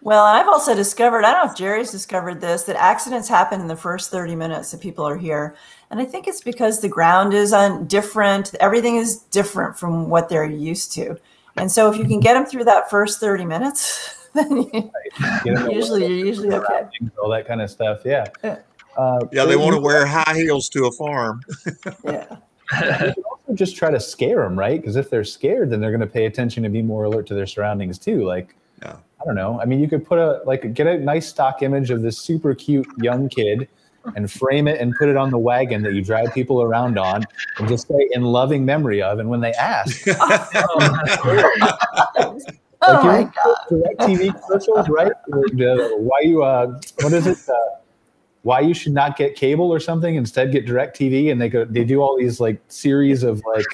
well, 0.00 0.26
and 0.26 0.36
I've 0.36 0.48
also 0.48 0.74
discovered, 0.74 1.24
I 1.24 1.32
don't 1.32 1.44
know 1.44 1.50
if 1.50 1.56
Jerry's 1.56 1.90
discovered 1.90 2.40
this, 2.40 2.62
that 2.64 2.76
accidents 2.76 3.28
happen 3.28 3.60
in 3.60 3.66
the 3.66 3.76
first 3.76 4.10
30 4.10 4.36
minutes 4.36 4.70
that 4.70 4.80
people 4.80 5.04
are 5.06 5.16
here. 5.16 5.56
And 5.90 6.00
I 6.00 6.04
think 6.04 6.28
it's 6.28 6.40
because 6.40 6.80
the 6.80 6.88
ground 6.88 7.34
is 7.34 7.52
un- 7.52 7.86
different, 7.86 8.54
everything 8.60 8.96
is 8.96 9.16
different 9.16 9.76
from 9.78 10.08
what 10.08 10.28
they're 10.28 10.44
used 10.44 10.92
to. 10.92 11.16
And 11.56 11.70
so 11.70 11.90
if 11.90 11.98
you 11.98 12.04
can 12.04 12.20
get 12.20 12.34
them 12.34 12.46
through 12.46 12.64
that 12.64 12.88
first 12.90 13.18
30 13.18 13.44
minutes, 13.44 14.28
then 14.34 14.68
you, 14.72 14.92
usually 15.70 16.06
you're 16.06 16.26
usually 16.26 16.52
okay. 16.52 16.86
All 17.20 17.30
that 17.30 17.46
kind 17.46 17.60
of 17.60 17.70
stuff. 17.70 18.02
Yeah. 18.04 18.26
Uh, 18.96 19.26
yeah, 19.32 19.44
they 19.44 19.56
want 19.56 19.74
to 19.74 19.80
wear 19.80 20.06
high 20.06 20.34
heels 20.34 20.68
to 20.70 20.86
a 20.86 20.92
farm. 20.92 21.40
yeah. 22.04 22.36
also 22.72 23.54
just 23.54 23.76
try 23.76 23.90
to 23.90 23.98
scare 23.98 24.42
them, 24.42 24.56
right? 24.56 24.80
Because 24.80 24.96
if 24.96 25.10
they're 25.10 25.24
scared, 25.24 25.70
then 25.70 25.80
they're 25.80 25.90
going 25.90 26.00
to 26.00 26.06
pay 26.06 26.26
attention 26.26 26.64
and 26.64 26.72
be 26.72 26.82
more 26.82 27.04
alert 27.04 27.26
to 27.28 27.34
their 27.34 27.46
surroundings 27.46 27.98
too. 27.98 28.24
Like, 28.24 28.54
yeah. 28.82 28.96
I 29.20 29.24
don't 29.24 29.34
know. 29.34 29.60
I 29.60 29.64
mean, 29.64 29.80
you 29.80 29.88
could 29.88 30.06
put 30.06 30.18
a 30.18 30.40
like 30.46 30.74
get 30.74 30.86
a 30.86 30.98
nice 30.98 31.28
stock 31.28 31.62
image 31.62 31.90
of 31.90 32.02
this 32.02 32.18
super 32.18 32.54
cute 32.54 32.86
young 32.98 33.28
kid 33.28 33.68
and 34.16 34.30
frame 34.30 34.68
it 34.68 34.80
and 34.80 34.94
put 34.94 35.08
it 35.08 35.16
on 35.16 35.30
the 35.30 35.38
wagon 35.38 35.82
that 35.82 35.94
you 35.94 36.02
drive 36.02 36.32
people 36.32 36.62
around 36.62 36.98
on 36.98 37.24
and 37.58 37.68
just 37.68 37.88
say 37.88 38.08
in 38.12 38.22
loving 38.22 38.64
memory 38.64 39.02
of. 39.02 39.18
And 39.18 39.28
when 39.28 39.40
they 39.40 39.52
ask, 39.54 40.06
oh, 40.08 41.28
oh 42.82 43.04
my 43.04 43.24
God. 43.24 43.56
DirecTV 43.70 44.40
commercials, 44.42 44.88
right? 44.88 45.12
why 45.26 46.20
you, 46.22 46.42
uh, 46.42 46.78
what 47.00 47.12
is 47.12 47.26
it? 47.26 47.38
Uh, 47.48 47.54
why 48.42 48.60
you 48.60 48.72
should 48.72 48.94
not 48.94 49.16
get 49.16 49.34
cable 49.34 49.70
or 49.70 49.80
something, 49.80 50.14
instead 50.14 50.52
get 50.52 50.64
DirecTV. 50.64 51.30
And 51.32 51.40
they 51.40 51.48
go, 51.48 51.64
they 51.64 51.84
do 51.84 52.00
all 52.00 52.16
these 52.16 52.40
like 52.40 52.60
series 52.68 53.22
of 53.22 53.42
like 53.54 53.66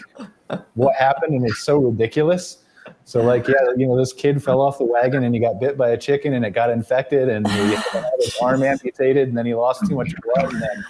what 0.75 0.97
happened. 0.97 1.35
And 1.35 1.45
it's 1.47 1.65
so 1.65 1.79
ridiculous. 1.79 2.64
So 3.05 3.23
like, 3.23 3.47
yeah, 3.47 3.55
you 3.77 3.87
know, 3.87 3.97
this 3.97 4.13
kid 4.13 4.43
fell 4.43 4.61
off 4.61 4.79
the 4.79 4.85
wagon 4.85 5.25
and 5.25 5.35
he 5.35 5.41
got 5.41 5.61
bit 5.61 5.77
by 5.77 5.91
a 5.91 5.97
chicken 5.97 6.33
and 6.33 6.45
it 6.45 6.51
got 6.51 6.71
infected 6.71 7.29
and 7.29 7.47
he 7.47 7.75
had 7.75 8.11
his 8.19 8.37
arm 8.41 8.63
amputated 8.65 9.29
and 9.29 9.37
then 9.37 9.45
he 9.45 9.55
lost 9.55 9.87
too 9.87 9.95
much 9.95 10.15
blood. 10.23 10.53
And 10.53 10.63
then, 10.63 10.85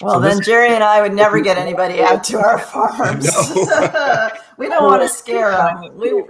well, 0.00 0.14
so 0.14 0.20
then 0.20 0.38
this- 0.38 0.46
Jerry 0.46 0.74
and 0.74 0.82
I 0.82 1.02
would 1.02 1.12
never 1.12 1.40
get 1.40 1.58
anybody 1.58 2.02
out 2.02 2.24
to 2.24 2.38
our 2.38 2.58
farms. 2.58 3.26
No. 3.54 4.30
we 4.56 4.68
don't 4.68 4.84
want 4.84 5.02
to 5.02 5.08
scare 5.08 5.50
them. 5.50 5.98
We, 5.98 6.22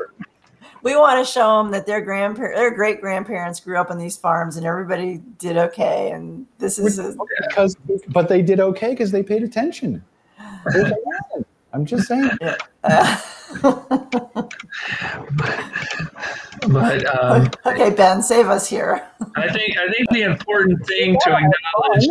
we 0.82 0.96
want 0.96 1.24
to 1.24 1.30
show 1.30 1.58
them 1.58 1.70
that 1.70 1.86
their 1.86 2.00
grandparents, 2.00 2.58
their 2.58 2.72
great 2.72 3.00
grandparents 3.00 3.60
grew 3.60 3.78
up 3.78 3.90
on 3.92 3.98
these 3.98 4.16
farms 4.16 4.56
and 4.56 4.66
everybody 4.66 5.18
did 5.38 5.56
okay. 5.56 6.10
And 6.10 6.46
this 6.58 6.80
is 6.80 6.98
a, 6.98 7.16
because, 7.48 7.76
but 8.08 8.28
they 8.28 8.42
did 8.42 8.58
okay 8.58 8.90
because 8.90 9.12
they 9.12 9.22
paid 9.22 9.44
attention. 9.44 10.02
I'm 11.72 11.86
just 11.86 12.08
saying. 12.08 12.30
Yeah. 12.40 12.56
Uh, 12.82 13.20
but 16.68 17.06
um, 17.06 17.50
okay, 17.66 17.90
Ben, 17.90 18.22
save 18.22 18.46
us 18.48 18.68
here. 18.68 19.06
I 19.36 19.50
think 19.52 19.78
I 19.78 19.90
think 19.92 20.10
the 20.10 20.22
important 20.22 20.86
thing 20.86 21.16
to 21.24 21.30
acknowledge. 21.30 22.08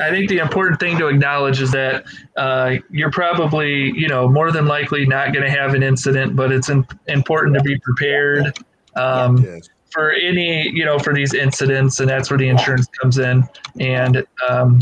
I 0.00 0.10
think 0.10 0.28
the 0.30 0.38
important 0.38 0.80
thing 0.80 0.96
to 0.98 1.08
acknowledge 1.08 1.60
is 1.60 1.72
that 1.72 2.06
uh, 2.36 2.76
you're 2.90 3.10
probably, 3.10 3.92
you 3.94 4.08
know, 4.08 4.28
more 4.28 4.50
than 4.50 4.64
likely 4.66 5.04
not 5.04 5.34
going 5.34 5.44
to 5.44 5.50
have 5.50 5.74
an 5.74 5.82
incident, 5.82 6.34
but 6.36 6.50
it's 6.52 6.70
in, 6.70 6.86
important 7.08 7.54
to 7.58 7.62
be 7.62 7.78
prepared 7.80 8.58
um, 8.96 9.44
for 9.90 10.12
any, 10.12 10.70
you 10.70 10.86
know, 10.86 10.98
for 10.98 11.12
these 11.12 11.34
incidents, 11.34 12.00
and 12.00 12.08
that's 12.08 12.30
where 12.30 12.38
the 12.38 12.48
insurance 12.48 12.86
comes 13.00 13.18
in. 13.18 13.46
And 13.78 14.24
um, 14.48 14.78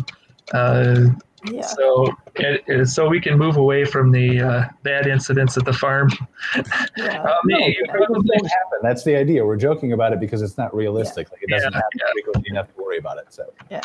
uh, 0.52 1.06
Yeah. 1.44 1.62
So, 1.62 2.16
it, 2.36 2.88
so 2.88 3.08
we 3.08 3.20
can 3.20 3.38
move 3.38 3.56
away 3.56 3.84
from 3.84 4.10
the 4.10 4.40
uh, 4.40 4.64
bad 4.82 5.06
incidents 5.06 5.56
at 5.56 5.64
the 5.64 5.72
farm. 5.72 6.10
Yeah. 6.96 7.22
um, 7.22 7.34
no, 7.44 7.58
happen. 7.58 8.78
That's 8.82 9.04
the 9.04 9.16
idea. 9.16 9.44
We're 9.44 9.56
joking 9.56 9.92
about 9.92 10.12
it 10.12 10.20
because 10.20 10.42
it's 10.42 10.58
not 10.58 10.74
realistic. 10.74 11.28
Yeah. 11.28 11.32
Like 11.32 11.42
it 11.42 11.50
doesn't 11.50 11.72
yeah, 11.72 11.78
happen 11.78 11.98
yeah. 11.98 12.12
frequently 12.12 12.50
enough 12.50 12.74
to 12.74 12.82
worry 12.82 12.98
about 12.98 13.18
it. 13.18 13.26
So. 13.30 13.52
Yeah. 13.70 13.80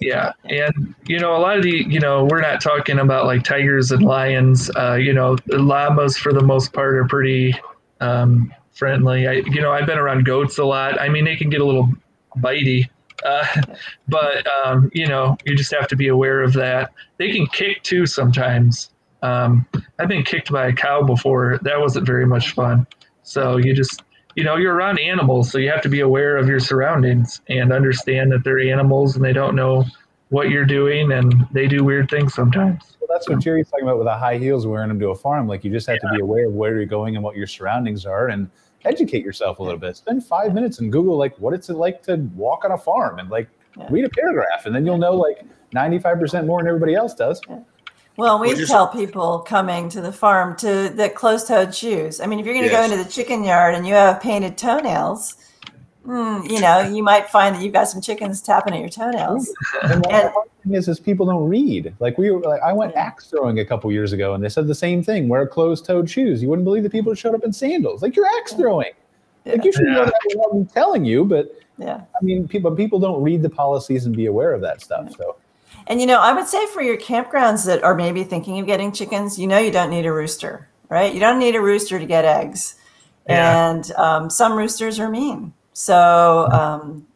Yeah, 0.00 0.32
and 0.44 0.94
you 1.06 1.20
know, 1.20 1.36
a 1.36 1.38
lot 1.38 1.56
of 1.56 1.62
the, 1.62 1.84
you 1.88 2.00
know, 2.00 2.24
we're 2.24 2.40
not 2.40 2.60
talking 2.60 2.98
about 2.98 3.26
like 3.26 3.44
tigers 3.44 3.92
and 3.92 4.02
lions. 4.02 4.70
Uh, 4.76 4.94
you 4.94 5.12
know, 5.12 5.36
the 5.46 5.58
llamas 5.58 6.16
for 6.16 6.32
the 6.32 6.42
most 6.42 6.72
part 6.72 6.96
are 6.96 7.06
pretty 7.06 7.54
um, 8.00 8.52
friendly. 8.72 9.28
I, 9.28 9.32
you 9.32 9.60
know, 9.60 9.70
I've 9.70 9.86
been 9.86 9.98
around 9.98 10.24
goats 10.24 10.58
a 10.58 10.64
lot. 10.64 11.00
I 11.00 11.08
mean, 11.08 11.24
they 11.24 11.36
can 11.36 11.50
get 11.50 11.60
a 11.60 11.64
little 11.64 11.88
bitey 12.38 12.88
uh, 13.24 13.62
but 14.08 14.46
um, 14.64 14.90
you 14.92 15.06
know, 15.06 15.36
you 15.44 15.56
just 15.56 15.72
have 15.74 15.88
to 15.88 15.96
be 15.96 16.08
aware 16.08 16.42
of 16.42 16.52
that. 16.54 16.92
They 17.18 17.32
can 17.32 17.46
kick 17.46 17.82
too 17.82 18.06
sometimes. 18.06 18.90
Um, 19.22 19.66
I've 19.98 20.08
been 20.08 20.22
kicked 20.22 20.52
by 20.52 20.66
a 20.66 20.72
cow 20.72 21.02
before. 21.02 21.58
That 21.62 21.80
wasn't 21.80 22.06
very 22.06 22.26
much 22.26 22.52
fun. 22.52 22.86
So 23.22 23.56
you 23.56 23.74
just, 23.74 24.02
you 24.36 24.44
know, 24.44 24.56
you're 24.56 24.74
around 24.74 24.98
animals, 24.98 25.50
so 25.50 25.56
you 25.56 25.70
have 25.70 25.80
to 25.82 25.88
be 25.88 26.00
aware 26.00 26.36
of 26.36 26.46
your 26.46 26.60
surroundings 26.60 27.40
and 27.48 27.72
understand 27.72 28.32
that 28.32 28.44
they're 28.44 28.60
animals 28.60 29.16
and 29.16 29.24
they 29.24 29.32
don't 29.32 29.56
know 29.56 29.84
what 30.28 30.50
you're 30.50 30.66
doing 30.66 31.12
and 31.12 31.46
they 31.52 31.66
do 31.66 31.84
weird 31.84 32.10
things 32.10 32.34
sometimes. 32.34 32.98
Well, 33.00 33.08
that's 33.10 33.28
what 33.28 33.38
Jerry's 33.38 33.70
talking 33.70 33.84
about 33.84 33.98
with 33.98 34.06
the 34.06 34.16
high 34.16 34.36
heels 34.36 34.66
wearing 34.66 34.88
them 34.88 34.98
to 35.00 35.08
a 35.08 35.14
farm. 35.14 35.48
Like 35.48 35.64
you 35.64 35.70
just 35.70 35.86
have 35.86 35.98
yeah. 36.02 36.10
to 36.10 36.14
be 36.16 36.20
aware 36.20 36.48
of 36.48 36.52
where 36.52 36.76
you're 36.76 36.84
going 36.84 37.14
and 37.16 37.24
what 37.24 37.36
your 37.36 37.46
surroundings 37.46 38.04
are 38.04 38.28
and 38.28 38.50
educate 38.84 39.24
yourself 39.24 39.58
a 39.58 39.62
little 39.62 39.78
bit. 39.78 39.96
Spend 39.96 40.24
five 40.24 40.54
minutes 40.54 40.78
and 40.80 40.92
Google 40.92 41.16
like 41.16 41.36
what 41.38 41.54
it's 41.54 41.68
like 41.68 42.02
to 42.04 42.16
walk 42.34 42.64
on 42.64 42.72
a 42.72 42.78
farm 42.78 43.18
and 43.18 43.30
like 43.30 43.48
yeah. 43.76 43.86
read 43.90 44.04
a 44.04 44.10
paragraph, 44.10 44.66
and 44.66 44.74
then 44.74 44.84
you'll 44.86 44.98
know 44.98 45.14
like 45.14 45.42
ninety 45.72 45.98
five 45.98 46.18
percent 46.18 46.46
more 46.46 46.60
than 46.60 46.68
everybody 46.68 46.94
else 46.94 47.14
does. 47.14 47.40
Yeah. 47.48 47.60
Well, 48.16 48.38
we 48.38 48.54
tell 48.64 48.86
people 48.86 49.40
coming 49.40 49.88
to 49.88 50.00
the 50.00 50.12
farm 50.12 50.54
to 50.58 50.88
the 50.88 51.10
closed-toed 51.10 51.74
shoes. 51.74 52.20
I 52.20 52.26
mean, 52.26 52.38
if 52.38 52.46
you're 52.46 52.54
going 52.54 52.66
to 52.66 52.70
yes. 52.70 52.88
go 52.88 52.92
into 52.92 53.04
the 53.04 53.10
chicken 53.10 53.42
yard 53.42 53.74
and 53.74 53.84
you 53.84 53.94
have 53.94 54.20
painted 54.20 54.56
toenails, 54.56 55.34
mm, 56.06 56.50
you 56.50 56.60
know, 56.60 56.80
you 56.80 57.02
might 57.02 57.28
find 57.28 57.56
that 57.56 57.62
you've 57.62 57.72
got 57.72 57.88
some 57.88 58.00
chickens 58.00 58.40
tapping 58.40 58.74
at 58.74 58.80
your 58.80 58.88
toenails. 58.88 59.52
and, 59.82 60.06
and 60.06 60.32
thing 60.64 60.74
is, 60.74 60.88
is 60.88 60.98
people 60.98 61.26
don't 61.26 61.48
read. 61.48 61.94
Like 62.00 62.18
we 62.18 62.30
were, 62.30 62.40
like 62.40 62.60
I 62.62 62.72
went 62.72 62.94
axe 62.96 63.26
throwing 63.26 63.58
a 63.60 63.64
couple 63.64 63.90
years 63.92 64.12
ago, 64.12 64.34
and 64.34 64.42
they 64.42 64.48
said 64.48 64.66
the 64.66 64.74
same 64.74 65.02
thing: 65.02 65.28
wear 65.28 65.46
closed-toed 65.46 66.08
shoes. 66.08 66.42
You 66.42 66.48
wouldn't 66.48 66.64
believe 66.64 66.82
the 66.82 66.90
people 66.90 67.12
that 67.12 67.16
showed 67.16 67.34
up 67.34 67.44
in 67.44 67.52
sandals. 67.52 68.02
Like 68.02 68.16
you're 68.16 68.26
axe 68.38 68.52
throwing. 68.52 68.92
Yeah. 69.44 69.52
Like 69.52 69.64
you 69.64 69.72
should 69.72 69.84
know 69.84 70.04
that 70.04 70.20
without 70.28 70.54
me 70.54 70.66
telling 70.72 71.04
you, 71.04 71.24
but 71.24 71.54
yeah, 71.78 72.02
I 72.20 72.24
mean, 72.24 72.48
people 72.48 72.74
people 72.74 72.98
don't 72.98 73.22
read 73.22 73.42
the 73.42 73.50
policies 73.50 74.06
and 74.06 74.16
be 74.16 74.26
aware 74.26 74.52
of 74.52 74.60
that 74.62 74.80
stuff. 74.80 75.14
So. 75.16 75.36
And 75.86 76.00
you 76.00 76.06
know, 76.06 76.18
I 76.18 76.32
would 76.32 76.46
say 76.46 76.66
for 76.68 76.80
your 76.80 76.96
campgrounds 76.96 77.66
that 77.66 77.82
are 77.82 77.94
maybe 77.94 78.24
thinking 78.24 78.58
of 78.58 78.66
getting 78.66 78.90
chickens, 78.90 79.38
you 79.38 79.46
know, 79.46 79.58
you 79.58 79.70
don't 79.70 79.90
need 79.90 80.06
a 80.06 80.12
rooster, 80.12 80.66
right? 80.88 81.12
You 81.12 81.20
don't 81.20 81.38
need 81.38 81.56
a 81.56 81.60
rooster 81.60 81.98
to 81.98 82.06
get 82.06 82.24
eggs, 82.24 82.76
yeah. 83.28 83.70
and 83.70 83.92
um, 83.92 84.30
some 84.30 84.56
roosters 84.56 84.98
are 84.98 85.10
mean. 85.10 85.52
So 85.74 86.48
um, 86.52 87.06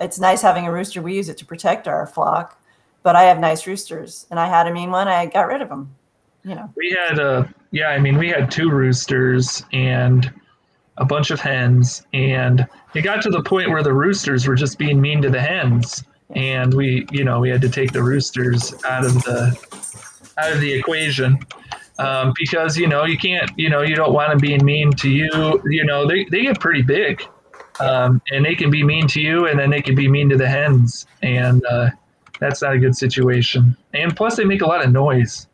it's 0.00 0.18
nice 0.18 0.40
having 0.40 0.66
a 0.66 0.72
rooster. 0.72 1.02
We 1.02 1.14
use 1.14 1.28
it 1.28 1.36
to 1.38 1.44
protect 1.44 1.86
our 1.86 2.06
flock, 2.06 2.58
but 3.02 3.16
I 3.16 3.24
have 3.24 3.38
nice 3.38 3.66
roosters, 3.66 4.26
and 4.30 4.40
I 4.40 4.48
had 4.48 4.66
a 4.66 4.72
mean 4.72 4.90
one. 4.90 5.08
I 5.08 5.26
got 5.26 5.48
rid 5.48 5.60
of 5.60 5.68
them. 5.68 5.94
You 6.44 6.54
know, 6.54 6.72
we 6.76 6.90
had 6.90 7.18
a 7.18 7.52
yeah. 7.72 7.88
I 7.88 7.98
mean, 7.98 8.16
we 8.16 8.28
had 8.28 8.50
two 8.50 8.70
roosters 8.70 9.64
and 9.72 10.32
a 10.96 11.04
bunch 11.04 11.30
of 11.32 11.40
hens, 11.40 12.06
and 12.12 12.66
it 12.94 13.02
got 13.02 13.20
to 13.22 13.30
the 13.30 13.42
point 13.42 13.70
where 13.70 13.82
the 13.82 13.92
roosters 13.92 14.46
were 14.46 14.54
just 14.54 14.78
being 14.78 15.00
mean 15.00 15.20
to 15.22 15.30
the 15.30 15.40
hens, 15.40 16.04
and 16.36 16.72
we 16.72 17.06
you 17.10 17.24
know 17.24 17.40
we 17.40 17.50
had 17.50 17.60
to 17.62 17.68
take 17.68 17.92
the 17.92 18.02
roosters 18.02 18.74
out 18.84 19.04
of 19.04 19.14
the 19.24 19.58
out 20.38 20.52
of 20.52 20.60
the 20.60 20.72
equation. 20.72 21.38
Um, 21.96 22.32
because 22.36 22.76
you 22.76 22.88
know 22.88 23.04
you 23.04 23.16
can't 23.16 23.50
you 23.56 23.70
know 23.70 23.82
you 23.82 23.94
don't 23.94 24.12
want 24.12 24.30
them 24.30 24.38
being 24.38 24.64
mean 24.64 24.90
to 24.94 25.08
you 25.08 25.62
you 25.64 25.84
know 25.84 26.08
they, 26.08 26.24
they 26.24 26.42
get 26.42 26.58
pretty 26.58 26.82
big 26.82 27.24
um, 27.80 28.20
and 28.30 28.44
they 28.44 28.54
can 28.54 28.70
be 28.70 28.82
mean 28.82 29.06
to 29.08 29.20
you 29.20 29.46
and 29.46 29.58
then 29.58 29.70
they 29.70 29.82
can 29.82 29.94
be 29.94 30.08
mean 30.08 30.28
to 30.28 30.36
the 30.36 30.48
hens 30.48 31.06
and 31.22 31.64
uh, 31.66 31.90
that's 32.40 32.62
not 32.62 32.74
a 32.74 32.78
good 32.78 32.96
situation. 32.96 33.76
And 33.92 34.16
plus, 34.16 34.36
they 34.36 34.44
make 34.44 34.62
a 34.62 34.66
lot 34.66 34.84
of 34.84 34.92
noise. 34.92 35.48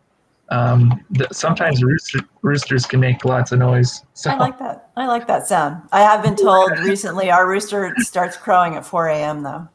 Um, 0.49 1.05
the, 1.11 1.29
sometimes 1.31 1.83
rooster, 1.83 2.21
roosters 2.43 2.85
can 2.85 2.99
make 2.99 3.25
lots 3.25 3.53
of 3.53 3.61
noise. 3.61 4.05
So. 4.15 4.31
I 4.31 4.37
like 4.37 4.59
that. 4.59 4.91
I 4.97 5.07
like 5.07 5.29
that 5.29 5.47
sound. 5.47 5.83
I 5.93 6.01
have 6.01 6.23
been 6.23 6.35
told 6.35 6.73
recently 6.81 7.31
our 7.31 7.49
rooster 7.49 7.95
starts 7.99 8.37
crowing 8.37 8.75
at 8.75 8.85
4 8.85 9.09
a.m. 9.09 9.43
though. 9.43 9.69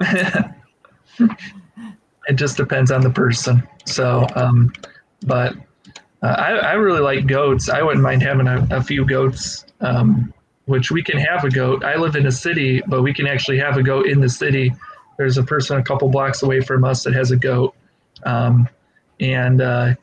it 2.28 2.34
just 2.34 2.56
depends 2.56 2.90
on 2.90 3.02
the 3.02 3.10
person. 3.10 3.66
So, 3.84 4.26
um, 4.34 4.72
but 5.26 5.54
uh, 6.22 6.26
I, 6.26 6.50
I, 6.56 6.72
really 6.72 7.00
like 7.00 7.26
goats. 7.26 7.68
I 7.68 7.82
wouldn't 7.82 8.02
mind 8.02 8.22
having 8.22 8.48
a, 8.48 8.66
a 8.70 8.82
few 8.82 9.04
goats, 9.04 9.64
um, 9.80 10.34
which 10.66 10.90
we 10.90 11.02
can 11.02 11.18
have 11.18 11.44
a 11.44 11.50
goat. 11.50 11.84
I 11.84 11.96
live 11.96 12.14
in 12.14 12.26
a 12.26 12.32
city, 12.32 12.82
but 12.86 13.02
we 13.02 13.14
can 13.14 13.26
actually 13.26 13.58
have 13.58 13.76
a 13.76 13.82
goat 13.82 14.06
in 14.06 14.20
the 14.20 14.28
city 14.28 14.72
there's 15.16 15.38
a 15.38 15.42
person 15.42 15.78
a 15.78 15.82
couple 15.82 16.08
blocks 16.08 16.42
away 16.42 16.60
from 16.60 16.84
us 16.84 17.02
that 17.04 17.14
has 17.14 17.30
a 17.30 17.36
goat, 17.36 17.74
um, 18.24 18.68
and 19.20 19.60
uh, 19.60 19.94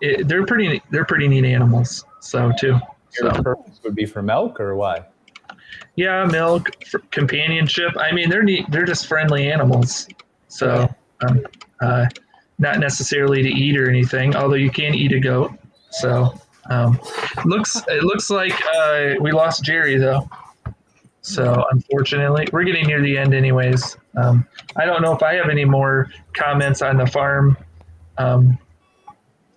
it, 0.00 0.28
they're 0.28 0.46
pretty 0.46 0.82
they're 0.90 1.04
pretty 1.04 1.28
neat 1.28 1.44
animals. 1.44 2.04
So 2.20 2.52
too. 2.58 2.78
So. 3.10 3.30
purpose 3.30 3.80
would 3.82 3.96
be 3.96 4.06
for 4.06 4.22
milk 4.22 4.60
or 4.60 4.76
why? 4.76 5.04
Yeah, 5.96 6.24
milk, 6.26 6.70
companionship. 7.10 7.92
I 7.98 8.12
mean, 8.12 8.30
they're 8.30 8.44
neat. 8.44 8.70
They're 8.70 8.84
just 8.84 9.08
friendly 9.08 9.50
animals. 9.50 10.06
So, 10.46 10.88
um, 11.26 11.44
uh, 11.80 12.06
not 12.58 12.78
necessarily 12.78 13.42
to 13.42 13.48
eat 13.48 13.76
or 13.76 13.90
anything. 13.90 14.36
Although 14.36 14.54
you 14.54 14.70
can 14.70 14.94
eat 14.94 15.12
a 15.12 15.18
goat. 15.18 15.52
So, 15.90 16.40
um, 16.70 16.98
looks 17.44 17.76
it 17.88 18.04
looks 18.04 18.30
like 18.30 18.54
uh, 18.76 19.14
we 19.20 19.32
lost 19.32 19.64
Jerry 19.64 19.98
though. 19.98 20.28
So 21.22 21.66
unfortunately, 21.70 22.48
we're 22.52 22.64
getting 22.64 22.86
near 22.86 23.02
the 23.02 23.18
end, 23.18 23.34
anyways. 23.34 23.96
Um, 24.16 24.46
I 24.76 24.86
don't 24.86 25.02
know 25.02 25.14
if 25.14 25.22
I 25.22 25.34
have 25.34 25.50
any 25.50 25.66
more 25.66 26.10
comments 26.32 26.80
on 26.80 26.96
the 26.96 27.06
farm 27.06 27.58
um, 28.16 28.58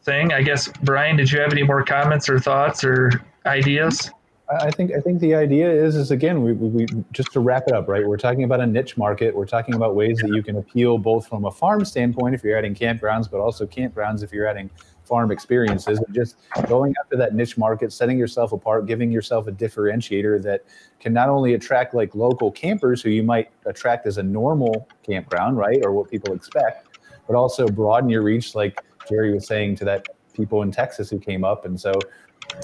thing. 0.04 0.34
I 0.34 0.42
guess 0.42 0.68
Brian, 0.84 1.16
did 1.16 1.32
you 1.32 1.40
have 1.40 1.54
any 1.54 1.64
more 1.64 1.84
comments 1.84 2.28
or 2.28 2.38
thoughts 2.40 2.84
or 2.84 3.12
ideas? 3.46 4.12
I 4.60 4.72
think 4.72 4.92
I 4.92 5.00
think 5.00 5.22
the 5.22 5.34
idea 5.36 5.72
is 5.72 5.96
is 5.96 6.12
again 6.12 6.44
we, 6.44 6.52
we, 6.52 6.86
just 7.12 7.32
to 7.32 7.40
wrap 7.40 7.64
it 7.68 7.74
up 7.74 7.88
right. 7.88 8.06
We're 8.06 8.18
talking 8.18 8.44
about 8.44 8.60
a 8.60 8.68
niche 8.68 8.98
market. 8.98 9.34
We're 9.34 9.46
talking 9.46 9.76
about 9.76 9.96
ways 9.96 10.18
that 10.18 10.30
you 10.30 10.44
can 10.44 10.58
appeal 10.58 10.98
both 10.98 11.28
from 11.28 11.46
a 11.46 11.52
farm 11.52 11.86
standpoint 11.86 12.36
if 12.36 12.44
you're 12.44 12.58
adding 12.58 12.76
campgrounds, 12.76 13.32
but 13.32 13.40
also 13.40 13.66
campgrounds 13.66 14.22
if 14.22 14.34
you're 14.34 14.46
adding 14.46 14.70
farm 15.14 15.30
experiences 15.30 16.00
and 16.00 16.16
just 16.16 16.38
going 16.68 16.92
after 17.00 17.16
that 17.16 17.36
niche 17.36 17.56
market, 17.56 17.94
setting 17.94 18.18
yourself 18.18 18.52
apart, 18.52 18.88
giving 18.88 19.12
yourself 19.12 19.46
a 19.46 19.52
differentiator 19.52 20.42
that 20.42 20.66
can 21.00 21.14
not 21.14 21.30
only 21.30 21.54
attract 21.54 21.94
like 21.94 22.16
local 22.16 22.52
campers 22.52 23.00
who 23.00 23.12
you 23.12 23.22
might 23.22 23.52
attract 23.68 24.08
as 24.08 24.18
a 24.18 24.24
normal 24.24 24.88
campground, 25.04 25.56
right, 25.56 25.86
or 25.86 25.92
what 25.92 26.10
people 26.10 26.34
expect, 26.34 26.98
but 27.28 27.36
also 27.36 27.68
broaden 27.68 28.10
your 28.10 28.24
reach, 28.24 28.56
like 28.56 28.76
Jerry 29.08 29.32
was 29.32 29.46
saying 29.46 29.76
to 29.76 29.86
that 29.86 30.08
people 30.34 30.64
in 30.64 30.72
Texas 30.72 31.12
who 31.12 31.20
came 31.20 31.44
up, 31.44 31.66
and 31.66 31.80
so 31.80 31.92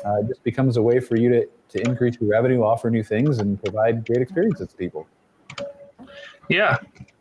uh, 0.04 0.16
it 0.16 0.28
just 0.28 0.44
becomes 0.44 0.78
a 0.78 0.82
way 0.82 1.00
for 1.00 1.18
you 1.18 1.30
to 1.30 1.48
to 1.70 1.88
increase 1.88 2.18
your 2.20 2.32
revenue, 2.32 2.64
offer 2.64 2.90
new 2.90 3.04
things, 3.04 3.38
and 3.38 3.62
provide 3.64 4.08
great 4.08 4.24
experiences 4.24 4.70
to 4.70 4.76
people. 4.76 5.08
Yeah, 6.50 6.78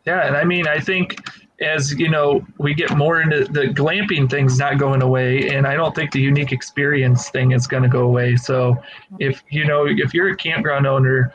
yeah, 0.07 0.25
and 0.25 0.35
I 0.35 0.43
mean, 0.43 0.67
I 0.67 0.79
think 0.79 1.21
as 1.61 1.93
you 1.93 2.09
know 2.09 2.45
we 2.57 2.73
get 2.73 2.95
more 2.95 3.21
into 3.21 3.43
the 3.45 3.65
glamping 3.67 4.29
thing's 4.29 4.57
not 4.57 4.77
going 4.77 5.01
away 5.01 5.49
and 5.49 5.67
i 5.67 5.75
don't 5.75 5.93
think 5.93 6.11
the 6.11 6.19
unique 6.19 6.51
experience 6.51 7.29
thing 7.29 7.51
is 7.51 7.67
going 7.67 7.83
to 7.83 7.89
go 7.89 8.03
away. 8.03 8.35
So 8.35 8.81
if 9.19 9.43
you 9.49 9.65
know 9.65 9.85
if 9.87 10.13
you're 10.13 10.29
a 10.29 10.35
campground 10.35 10.87
owner 10.87 11.33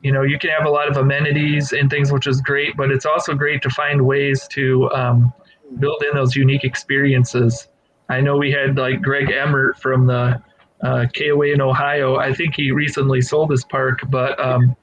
you 0.00 0.12
know 0.12 0.22
you 0.22 0.38
can 0.38 0.50
have 0.50 0.66
a 0.66 0.70
lot 0.70 0.88
of 0.88 0.96
amenities 0.96 1.72
and 1.72 1.88
things 1.88 2.12
which 2.12 2.26
is 2.26 2.40
great 2.40 2.76
but 2.76 2.90
it's 2.90 3.06
also 3.06 3.34
great 3.34 3.62
to 3.62 3.70
find 3.70 4.04
ways 4.04 4.48
to 4.48 4.90
um, 4.90 5.32
build 5.78 6.02
in 6.08 6.14
those 6.14 6.34
unique 6.36 6.64
experiences. 6.64 7.68
I 8.08 8.20
know 8.20 8.36
we 8.36 8.52
had 8.52 8.76
like 8.76 9.00
greg 9.02 9.30
emmert 9.30 9.78
from 9.78 10.06
the 10.06 10.42
uh, 10.82 11.06
koa 11.16 11.46
in 11.46 11.60
ohio. 11.60 12.16
I 12.16 12.32
think 12.32 12.54
he 12.54 12.70
recently 12.72 13.22
sold 13.22 13.50
his 13.50 13.64
park 13.64 14.00
but 14.10 14.38
um, 14.38 14.76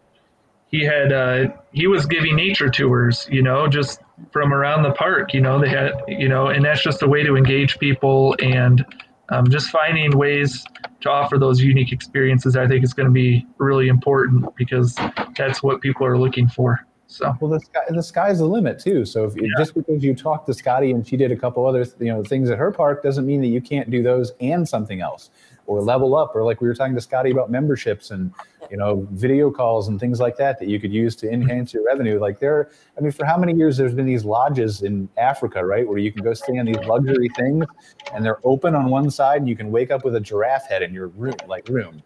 he 0.74 0.84
had 0.84 1.14
uh, 1.14 1.50
he 1.72 1.86
was 1.86 2.08
giving 2.08 2.36
nature 2.36 2.68
tours 2.68 3.28
you 3.32 3.44
know 3.44 3.68
just 3.68 4.02
from 4.32 4.54
around 4.54 4.84
the 4.84 4.92
park. 4.92 5.34
You 5.34 5.42
know, 5.42 5.60
they 5.60 5.70
had, 5.70 5.94
you 6.08 6.28
know, 6.28 6.48
and 6.48 6.66
that's 6.66 6.84
just 6.84 7.02
a 7.04 7.08
way 7.08 7.24
to 7.24 7.36
engage 7.36 7.78
people 7.80 8.36
and 8.42 8.84
um, 9.30 9.50
just 9.50 9.70
finding 9.70 10.18
ways 10.18 10.66
to 11.02 11.10
offer 11.10 11.38
those 11.38 11.62
unique 11.62 11.92
experiences. 11.92 12.56
I 12.56 12.68
think 12.68 12.84
is 12.84 12.94
going 12.94 13.08
to 13.08 13.14
be 13.14 13.46
really 13.60 13.88
important 13.88 14.56
because 14.56 14.98
that's 15.38 15.62
what 15.62 15.82
people 15.82 16.06
are 16.06 16.18
looking 16.18 16.48
for. 16.48 16.86
So 17.06 17.32
well, 17.40 17.52
the 17.52 17.60
sky, 17.60 17.82
the 17.90 18.02
sky's 18.02 18.40
the 18.40 18.46
limit 18.46 18.80
too. 18.80 19.06
So 19.06 19.26
if, 19.26 19.36
yeah. 19.36 19.50
just 19.58 19.76
because 19.76 20.04
you 20.04 20.16
talked 20.16 20.48
to 20.48 20.54
Scottie 20.54 20.90
and 20.90 21.08
she 21.08 21.16
did 21.16 21.32
a 21.32 21.36
couple 21.36 21.68
other 21.68 21.86
you 22.00 22.08
know 22.08 22.24
things 22.24 22.50
at 22.50 22.58
her 22.58 22.72
park 22.72 23.04
doesn't 23.04 23.28
mean 23.28 23.42
that 23.42 23.50
you 23.50 23.62
can't 23.62 23.92
do 23.92 24.02
those 24.02 24.32
and 24.42 24.68
something 24.68 25.02
else 25.02 25.30
or 25.66 25.82
level 25.82 26.16
up 26.16 26.36
or 26.36 26.44
like 26.44 26.62
we 26.62 26.68
were 26.68 26.76
talking 26.76 26.96
to 26.96 27.02
Scottie 27.02 27.32
about 27.32 27.50
memberships 27.50 28.12
and 28.12 28.34
you 28.74 28.78
know, 28.78 29.08
video 29.12 29.52
calls 29.52 29.88
and 29.88 30.00
things 30.00 30.20
like 30.20 30.38
that 30.38 30.60
that 30.60 30.68
you 30.68 30.80
could 30.80 30.92
use 30.92 31.16
to 31.18 31.30
enhance 31.30 31.74
your 31.74 31.86
revenue. 31.86 32.20
Like 32.20 32.40
there, 32.40 32.72
I 32.98 33.02
mean, 33.02 33.12
for 33.12 33.26
how 33.26 33.38
many 33.38 33.54
years 33.54 33.78
there's 33.78 33.94
been 33.94 34.06
these 34.06 34.26
lodges 34.26 34.82
in 34.82 35.08
Africa, 35.18 35.64
right, 35.64 35.88
where 35.88 35.98
you 35.98 36.12
can 36.12 36.24
go 36.24 36.34
stay 36.34 36.58
on 36.58 36.66
these 36.66 36.80
luxury 36.86 37.30
things, 37.36 37.66
and 38.14 38.26
they're 38.26 38.40
open 38.44 38.76
on 38.76 38.90
one 38.90 39.10
side, 39.10 39.38
and 39.38 39.50
you 39.50 39.56
can 39.56 39.72
wake 39.72 39.92
up 39.92 40.04
with 40.04 40.16
a 40.16 40.20
giraffe 40.20 40.68
head 40.68 40.82
in 40.82 40.94
your 40.94 41.08
room, 41.10 41.36
like 41.48 41.68
room. 41.70 42.02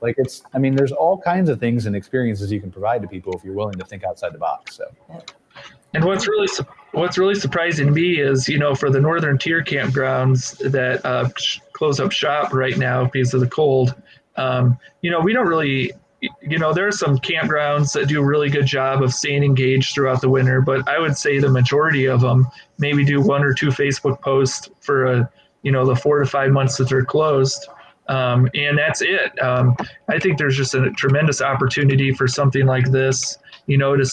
Like 0.00 0.16
it's, 0.18 0.42
I 0.54 0.58
mean, 0.58 0.74
there's 0.74 0.92
all 0.92 1.18
kinds 1.18 1.48
of 1.48 1.60
things 1.60 1.86
and 1.86 1.94
experiences 1.94 2.50
you 2.50 2.60
can 2.60 2.70
provide 2.70 3.02
to 3.02 3.08
people 3.08 3.32
if 3.32 3.44
you're 3.44 3.54
willing 3.54 3.78
to 3.78 3.84
think 3.84 4.04
outside 4.04 4.32
the 4.32 4.38
box. 4.38 4.76
So. 4.76 4.84
And 5.94 6.04
what's 6.04 6.28
really 6.28 6.48
what's 6.92 7.16
really 7.16 7.34
surprising 7.34 7.86
to 7.86 7.92
me 7.92 8.20
is, 8.20 8.48
you 8.48 8.58
know, 8.58 8.74
for 8.74 8.90
the 8.90 9.00
northern 9.00 9.38
tier 9.38 9.64
campgrounds 9.64 10.58
that 10.70 11.04
uh, 11.04 11.28
close 11.78 12.00
up 12.00 12.10
shop 12.10 12.52
right 12.52 12.76
now 12.76 13.04
because 13.04 13.32
of 13.32 13.40
the 13.40 13.46
cold, 13.46 13.94
um, 14.36 14.76
you 15.00 15.10
know, 15.12 15.20
we 15.20 15.32
don't 15.32 15.46
really, 15.46 15.92
you 16.42 16.58
know, 16.58 16.72
there 16.72 16.88
are 16.88 16.92
some 16.92 17.16
campgrounds 17.18 17.92
that 17.92 18.08
do 18.08 18.20
a 18.20 18.24
really 18.24 18.50
good 18.50 18.66
job 18.66 19.00
of 19.00 19.14
staying 19.14 19.44
engaged 19.44 19.94
throughout 19.94 20.20
the 20.20 20.28
winter, 20.28 20.60
but 20.60 20.88
I 20.88 20.98
would 20.98 21.16
say 21.16 21.38
the 21.38 21.48
majority 21.48 22.06
of 22.06 22.20
them 22.20 22.48
maybe 22.78 23.04
do 23.04 23.20
one 23.22 23.44
or 23.44 23.54
two 23.54 23.68
Facebook 23.68 24.20
posts 24.20 24.68
for 24.80 25.06
a, 25.06 25.30
you 25.62 25.70
know, 25.70 25.86
the 25.86 25.94
four 25.94 26.18
to 26.18 26.26
five 26.26 26.50
months 26.50 26.76
that 26.78 26.88
they're 26.88 27.04
closed. 27.04 27.68
Um, 28.08 28.48
and 28.54 28.76
that's 28.76 29.00
it. 29.00 29.40
Um, 29.40 29.76
I 30.08 30.18
think 30.18 30.36
there's 30.36 30.56
just 30.56 30.74
a 30.74 30.90
tremendous 30.92 31.40
opportunity 31.40 32.12
for 32.12 32.26
something 32.26 32.66
like 32.66 32.90
this, 32.90 33.38
you 33.66 33.78
know, 33.78 33.96
to 33.96 34.04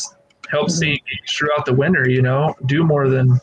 help 0.51 0.69
stay 0.69 0.89
engaged 0.89 1.35
throughout 1.35 1.65
the 1.65 1.73
winter, 1.73 2.07
you 2.07 2.21
know, 2.21 2.53
do 2.67 2.83
more 2.83 3.09
than 3.09 3.39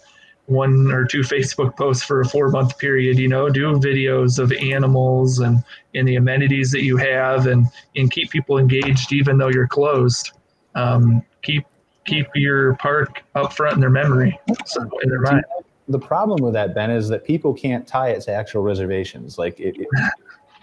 one 0.47 0.91
or 0.91 1.05
two 1.05 1.21
Facebook 1.21 1.77
posts 1.77 2.03
for 2.03 2.21
a 2.21 2.25
four 2.25 2.51
month 2.51 2.79
period, 2.79 3.19
you 3.19 3.29
know, 3.29 3.49
do 3.49 3.73
videos 3.75 4.39
of 4.39 4.53
animals 4.53 5.39
and, 5.39 5.63
and 5.95 6.07
the 6.07 6.17
amenities 6.17 6.71
that 6.73 6.83
you 6.83 6.97
have 6.97 7.47
and, 7.47 7.67
and 7.97 8.11
keep 8.11 8.31
people 8.31 8.59
engaged 8.59 9.13
even 9.13 9.39
though 9.39 9.49
you're 9.49 9.69
closed. 9.69 10.33
Um, 10.75 11.23
keep 11.43 11.65
keep 12.05 12.27
your 12.35 12.75
park 12.77 13.23
up 13.35 13.53
front 13.53 13.75
in 13.75 13.81
their 13.81 13.91
memory, 13.91 14.39
so 14.67 14.83
in 15.03 15.09
their 15.09 15.21
mind. 15.21 15.45
The 15.89 15.99
problem 15.99 16.43
with 16.43 16.55
that, 16.55 16.75
Ben, 16.75 16.91
is 16.91 17.09
that 17.09 17.25
people 17.25 17.55
can't 17.55 17.87
tie 17.87 18.11
it 18.11 18.23
to 18.23 18.33
actual 18.33 18.63
reservations. 18.63 19.39
Like 19.39 19.61
it, 19.61 19.77
it 19.79 19.87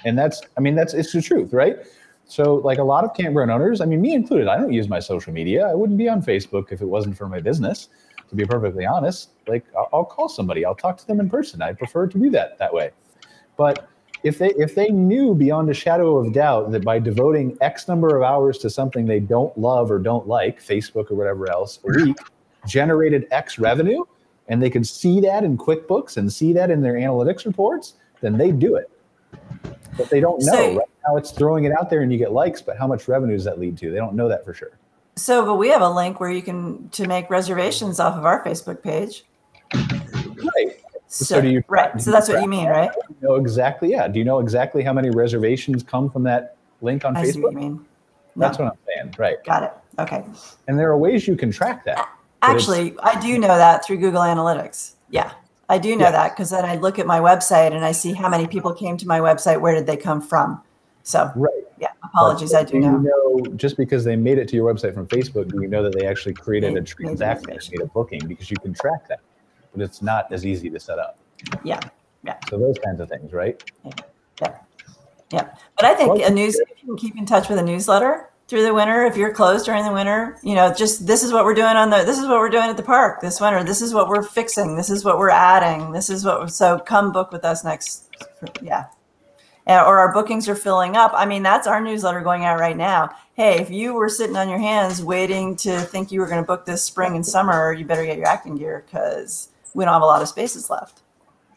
and 0.06 0.18
that's, 0.18 0.42
I 0.58 0.62
mean, 0.62 0.76
that's 0.76 0.94
it's 0.94 1.14
the 1.14 1.22
truth, 1.22 1.54
right? 1.54 1.78
So, 2.26 2.56
like 2.56 2.78
a 2.78 2.84
lot 2.84 3.04
of 3.04 3.16
campground 3.16 3.52
owners, 3.52 3.82
I 3.82 3.86
mean, 3.86 4.02
me 4.02 4.14
included, 4.14 4.48
I 4.48 4.58
don't 4.58 4.72
use 4.72 4.88
my 4.88 5.00
social 5.00 5.34
media. 5.34 5.68
I 5.68 5.74
wouldn't 5.74 5.98
be 5.98 6.08
on 6.08 6.22
Facebook 6.22 6.72
if 6.72 6.82
it 6.82 6.86
wasn't 6.86 7.18
for 7.18 7.28
my 7.28 7.40
business 7.40 7.90
to 8.30 8.36
be 8.36 8.46
perfectly 8.46 8.86
honest, 8.86 9.32
like 9.48 9.66
I'll, 9.78 9.90
I'll 9.94 10.06
call 10.06 10.30
somebody, 10.30 10.66
I'll 10.66 10.76
talk 10.76 10.98
to 10.98 11.08
them 11.08 11.20
in 11.20 11.30
person. 11.30 11.62
I 11.62 11.74
prefer 11.74 12.08
to 12.08 12.18
do 12.18 12.30
that 12.32 12.58
that 12.60 12.74
way. 12.74 12.92
But 13.58 13.90
if 14.24 14.38
they 14.38 14.50
if 14.52 14.76
they 14.76 14.90
knew 14.90 15.34
beyond 15.34 15.70
a 15.70 15.74
shadow 15.74 16.18
of 16.18 16.34
doubt 16.34 16.72
that 16.72 16.84
by 16.84 17.00
devoting 17.00 17.58
X 17.62 17.88
number 17.88 18.16
of 18.16 18.24
hours 18.24 18.58
to 18.60 18.70
something 18.70 19.06
they 19.06 19.20
don't 19.20 19.58
love 19.58 19.92
or 19.92 20.00
don't 20.00 20.28
like, 20.28 20.64
Facebook 20.64 21.12
or 21.12 21.16
whatever 21.16 21.50
else, 21.50 21.80
a 21.86 22.04
week, 22.04 22.18
generated 22.68 23.28
X 23.32 23.58
revenue, 23.60 24.04
and 24.48 24.62
they 24.62 24.70
could 24.70 24.86
see 24.86 25.22
that 25.22 25.44
in 25.44 25.58
QuickBooks 25.58 26.18
and 26.18 26.32
see 26.32 26.54
that 26.54 26.70
in 26.70 26.82
their 26.82 26.96
analytics 26.96 27.46
reports, 27.46 27.96
then 28.22 28.38
they 28.38 28.52
do 28.52 28.76
it. 28.76 28.90
But 29.98 30.10
they 30.10 30.20
don't 30.20 30.44
know. 30.44 30.54
So, 30.54 30.78
right 30.78 30.90
now 31.08 31.18
it's 31.18 31.32
throwing 31.32 31.66
it 31.66 31.72
out 31.72 31.90
there 31.90 32.02
and 32.02 32.12
you 32.12 32.18
get 32.18 32.32
likes, 32.32 32.62
but 32.62 32.78
how 32.78 32.88
much 32.88 33.08
revenue 33.08 33.36
does 33.36 33.46
that 33.46 33.60
lead 33.60 33.78
to? 33.80 33.92
They 33.92 33.98
don't 33.98 34.16
know 34.16 34.28
that 34.28 34.46
for 34.46 34.54
sure. 34.54 34.79
So, 35.20 35.46
but 35.46 35.56
we 35.56 35.70
have 35.70 35.82
a 35.82 35.90
link 35.90 36.20
where 36.20 36.32
you 36.32 36.42
can 36.42 36.90
to 36.90 37.08
make 37.08 37.30
reservations 37.30 38.00
off 38.00 38.16
of 38.16 38.26
our 38.26 38.44
Facebook 38.44 38.82
page. 38.82 39.26
Right. 39.74 40.80
So, 41.08 41.26
so 41.26 41.42
do 41.42 41.50
you, 41.50 41.64
right. 41.68 41.94
Do 41.94 42.04
so 42.04 42.12
that's 42.12 42.30
what 42.30 42.42
you 42.42 42.48
mean, 42.48 42.68
right? 42.68 42.92
You 43.10 43.28
know 43.28 43.36
exactly. 43.36 43.92
Yeah. 43.92 44.08
Do 44.08 44.20
you 44.20 44.26
know 44.26 44.40
exactly 44.40 44.84
how 44.84 44.94
many 44.94 45.10
reservations 45.10 45.84
come 45.84 46.10
from 46.10 46.24
that 46.24 46.56
link 46.82 47.04
on 47.04 47.18
I 47.18 47.24
Facebook? 47.24 47.34
See 47.34 47.40
what 47.42 47.54
you 47.54 47.60
mean. 47.60 47.86
No. 48.36 48.46
That's 48.46 48.60
what 48.60 48.68
I'm 48.68 48.78
saying. 48.88 49.16
Right. 49.18 49.44
Got 49.44 49.64
it. 49.64 49.74
Okay. 50.00 50.24
And 50.68 50.80
there 50.80 50.90
are 50.90 50.98
ways 50.98 51.28
you 51.28 51.36
can 51.36 51.52
track 51.52 51.84
that. 51.86 52.08
Actually, 52.42 52.96
I 53.04 53.20
do 53.20 53.38
know 53.38 53.58
that 53.58 53.84
through 53.84 53.98
Google 53.98 54.22
Analytics. 54.22 54.94
Yeah. 55.10 55.34
I 55.68 55.78
do 55.78 55.96
know 55.96 56.06
yes. 56.06 56.14
that 56.14 56.30
because 56.30 56.50
then 56.52 56.64
I 56.64 56.76
look 56.78 56.98
at 56.98 57.06
my 57.06 57.20
website 57.20 57.74
and 57.74 57.84
I 57.84 57.92
see 57.92 58.14
how 58.14 58.30
many 58.30 58.48
people 58.48 58.74
came 58.74 58.96
to 58.98 59.08
my 59.08 59.20
website. 59.20 59.60
Where 59.60 59.76
did 59.76 59.88
they 59.88 59.98
come 59.98 60.22
from? 60.22 60.62
So 61.10 61.32
right. 61.36 61.64
Yeah, 61.80 61.88
apologies. 62.04 62.54
I 62.54 62.64
do, 62.64 62.74
do 62.74 62.80
know. 62.82 62.98
know. 62.98 63.46
Just 63.56 63.78
because 63.78 64.04
they 64.04 64.16
made 64.16 64.38
it 64.38 64.48
to 64.50 64.56
your 64.56 64.72
website 64.72 64.94
from 64.94 65.08
Facebook, 65.08 65.52
do 65.52 65.60
you 65.60 65.68
know 65.68 65.82
that 65.82 65.98
they 65.98 66.06
actually 66.06 66.36
created 66.36 66.78
a 66.78 66.84
transaction 66.84 67.50
made 67.72 67.82
a 67.82 67.88
booking? 67.88 68.22
Because 68.28 68.52
you 68.52 68.58
can 68.58 68.76
track 68.76 69.08
that, 69.08 69.22
but 69.74 69.82
it's 69.82 70.04
not 70.04 70.32
as 70.32 70.46
easy 70.46 70.70
to 70.70 70.80
set 70.80 71.00
up. 71.00 71.18
Yeah, 71.64 71.80
yeah. 72.24 72.38
So 72.48 72.60
those 72.60 72.78
kinds 72.86 73.02
of 73.02 73.10
things, 73.10 73.34
right? 73.34 73.60
Yeah, 73.84 73.92
yeah. 74.40 74.56
yeah. 75.32 75.50
But 75.76 75.86
I 75.86 75.96
think 75.96 76.22
a 76.22 76.30
news. 76.30 76.60
If 76.60 76.70
you 76.84 76.90
can 76.90 76.98
keep 76.98 77.18
in 77.18 77.26
touch 77.26 77.50
with 77.50 77.58
a 77.58 77.64
newsletter 77.64 78.30
through 78.48 78.62
the 78.62 78.74
winter, 78.74 79.06
if 79.06 79.18
you're 79.18 79.34
closed 79.34 79.66
during 79.66 79.84
the 79.84 79.92
winter, 79.92 80.38
you 80.44 80.54
know, 80.54 80.72
just 80.72 81.08
this 81.08 81.24
is 81.24 81.34
what 81.34 81.44
we're 81.44 81.56
doing 81.56 81.76
on 81.76 81.90
the. 81.90 82.04
This 82.04 82.20
is 82.20 82.28
what 82.28 82.38
we're 82.38 82.50
doing 82.50 82.70
at 82.70 82.78
the 82.78 82.84
park 82.84 83.20
this 83.20 83.42
winter. 83.42 83.64
This 83.64 83.82
is 83.82 83.96
what 83.96 84.10
we're 84.10 84.22
fixing. 84.22 84.76
This 84.76 84.92
is 84.92 85.04
what 85.04 85.18
we're 85.18 85.32
adding. 85.32 85.92
This 85.92 86.12
is 86.12 86.24
what. 86.24 86.52
So 86.52 86.78
come 86.78 87.12
book 87.12 87.32
with 87.32 87.46
us 87.46 87.64
next. 87.64 88.16
Yeah, 88.62 88.86
or 89.78 90.00
our 90.00 90.12
bookings 90.12 90.50
are 90.50 90.56
filling 90.56 90.96
up. 90.96 91.12
I 91.14 91.26
mean, 91.26 91.44
that's 91.44 91.68
our 91.68 91.80
newsletter 91.80 92.22
going 92.22 92.44
out 92.44 92.60
right 92.60 92.76
now. 92.76 93.10
Hey, 93.36 93.60
if 93.60 93.70
you 93.70 93.94
were 93.94 94.10
sitting 94.10 94.36
on 94.36 94.50
your 94.50 94.60
hands 94.60 95.04
waiting 95.04 95.56
to 95.58 95.80
think 95.82 96.12
you 96.12 96.20
were 96.20 96.28
going 96.28 96.42
to 96.42 96.48
book 96.48 96.66
this 96.66 96.84
spring 96.84 97.16
and 97.16 97.26
summer, 97.26 97.72
you 97.72 97.86
better 97.86 98.06
get 98.06 98.18
your 98.18 98.28
acting 98.28 98.56
gear 98.56 98.84
because 98.86 99.50
we 99.76 99.86
don't 99.86 99.94
have 99.94 100.02
a 100.02 100.06
lot 100.06 100.22
of 100.22 100.28
spaces 100.28 100.70
left. 100.70 101.04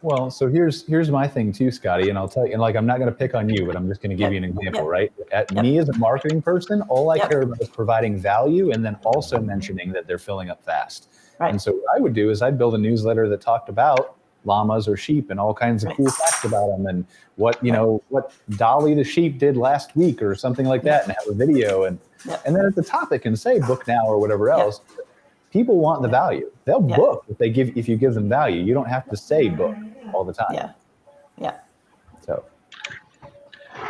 Well, 0.03 0.33
so 0.33 0.49
here's 0.49 0.85
here's 0.87 1.11
my 1.13 1.29
thing 1.29 1.53
too, 1.53 1.71
Scottie, 1.71 2.09
and 2.09 2.19
I'll 2.19 2.29
tell 2.29 2.45
you, 2.45 2.53
and 2.53 2.61
like 2.61 2.75
I'm 2.75 2.87
not 2.87 2.99
going 2.99 3.09
to 3.09 3.17
pick 3.17 3.35
on 3.37 3.49
you, 3.49 3.65
but 3.65 3.77
I'm 3.77 3.89
just 3.89 4.03
going 4.03 4.11
to 4.11 4.17
give 4.17 4.33
yep. 4.33 4.33
you 4.33 4.39
an 4.39 4.45
example, 4.45 4.83
yep. 4.83 4.91
right? 4.91 5.13
At 5.31 5.53
yep. 5.53 5.63
me 5.63 5.79
as 5.79 5.89
a 5.89 5.97
marketing 5.97 6.43
person, 6.43 6.83
all 6.83 7.11
I 7.11 7.21
care 7.21 7.43
about 7.43 7.63
is 7.63 7.69
providing 7.69 8.19
value, 8.19 8.73
and 8.73 8.85
then 8.85 8.97
also 9.05 9.41
mentioning 9.41 9.93
that 9.93 10.09
they're 10.09 10.19
filling 10.19 10.51
up 10.51 10.65
fast. 10.65 11.09
Right. 11.39 11.51
And 11.51 11.63
so 11.63 11.73
what 11.73 11.97
I 11.97 12.01
would 12.01 12.15
do 12.15 12.31
is 12.31 12.43
I'd 12.43 12.59
build 12.59 12.75
a 12.75 12.79
newsletter 12.79 13.29
that 13.29 13.41
talked 13.41 13.69
about 13.69 14.17
llamas 14.45 14.88
or 14.88 14.97
sheep 14.97 15.30
and 15.30 15.38
all 15.38 15.55
kinds 15.55 15.84
of 15.84 15.95
cool 15.97 16.11
facts 16.11 16.45
about 16.45 16.68
them 16.68 16.86
and 16.86 17.07
what 17.36 17.62
you 17.64 17.72
know 17.72 18.03
what 18.09 18.32
Dolly 18.51 18.95
the 18.95 19.05
sheep 19.05 19.38
did 19.38 19.57
last 19.57 19.95
week 19.97 20.22
or 20.22 20.34
something 20.34 20.66
like 20.66 20.82
that 20.82 21.05
and 21.05 21.12
have 21.12 21.26
a 21.28 21.34
video 21.34 21.84
and 21.84 21.99
and 22.45 22.55
then 22.57 22.64
at 22.64 22.74
the 22.74 22.82
top 22.82 23.12
it 23.12 23.20
can 23.20 23.36
say 23.36 23.59
book 23.61 23.86
now 23.86 24.05
or 24.07 24.18
whatever 24.18 24.51
else. 24.51 24.80
People 25.51 25.78
want 25.78 26.03
the 26.03 26.09
value. 26.09 26.51
They'll 26.64 26.80
book 26.80 27.24
if 27.28 27.36
they 27.38 27.51
give 27.51 27.76
if 27.76 27.88
you 27.88 27.97
give 27.97 28.14
them 28.14 28.28
value. 28.28 28.62
You 28.62 28.74
don't 28.74 28.88
have 28.88 29.09
to 29.11 29.16
say 29.16 29.49
book 29.49 29.76
all 30.12 30.24
the 30.24 30.32
time. 30.32 30.55
Yeah. 30.55 30.72
Yeah. 31.38 31.59
So 32.24 32.45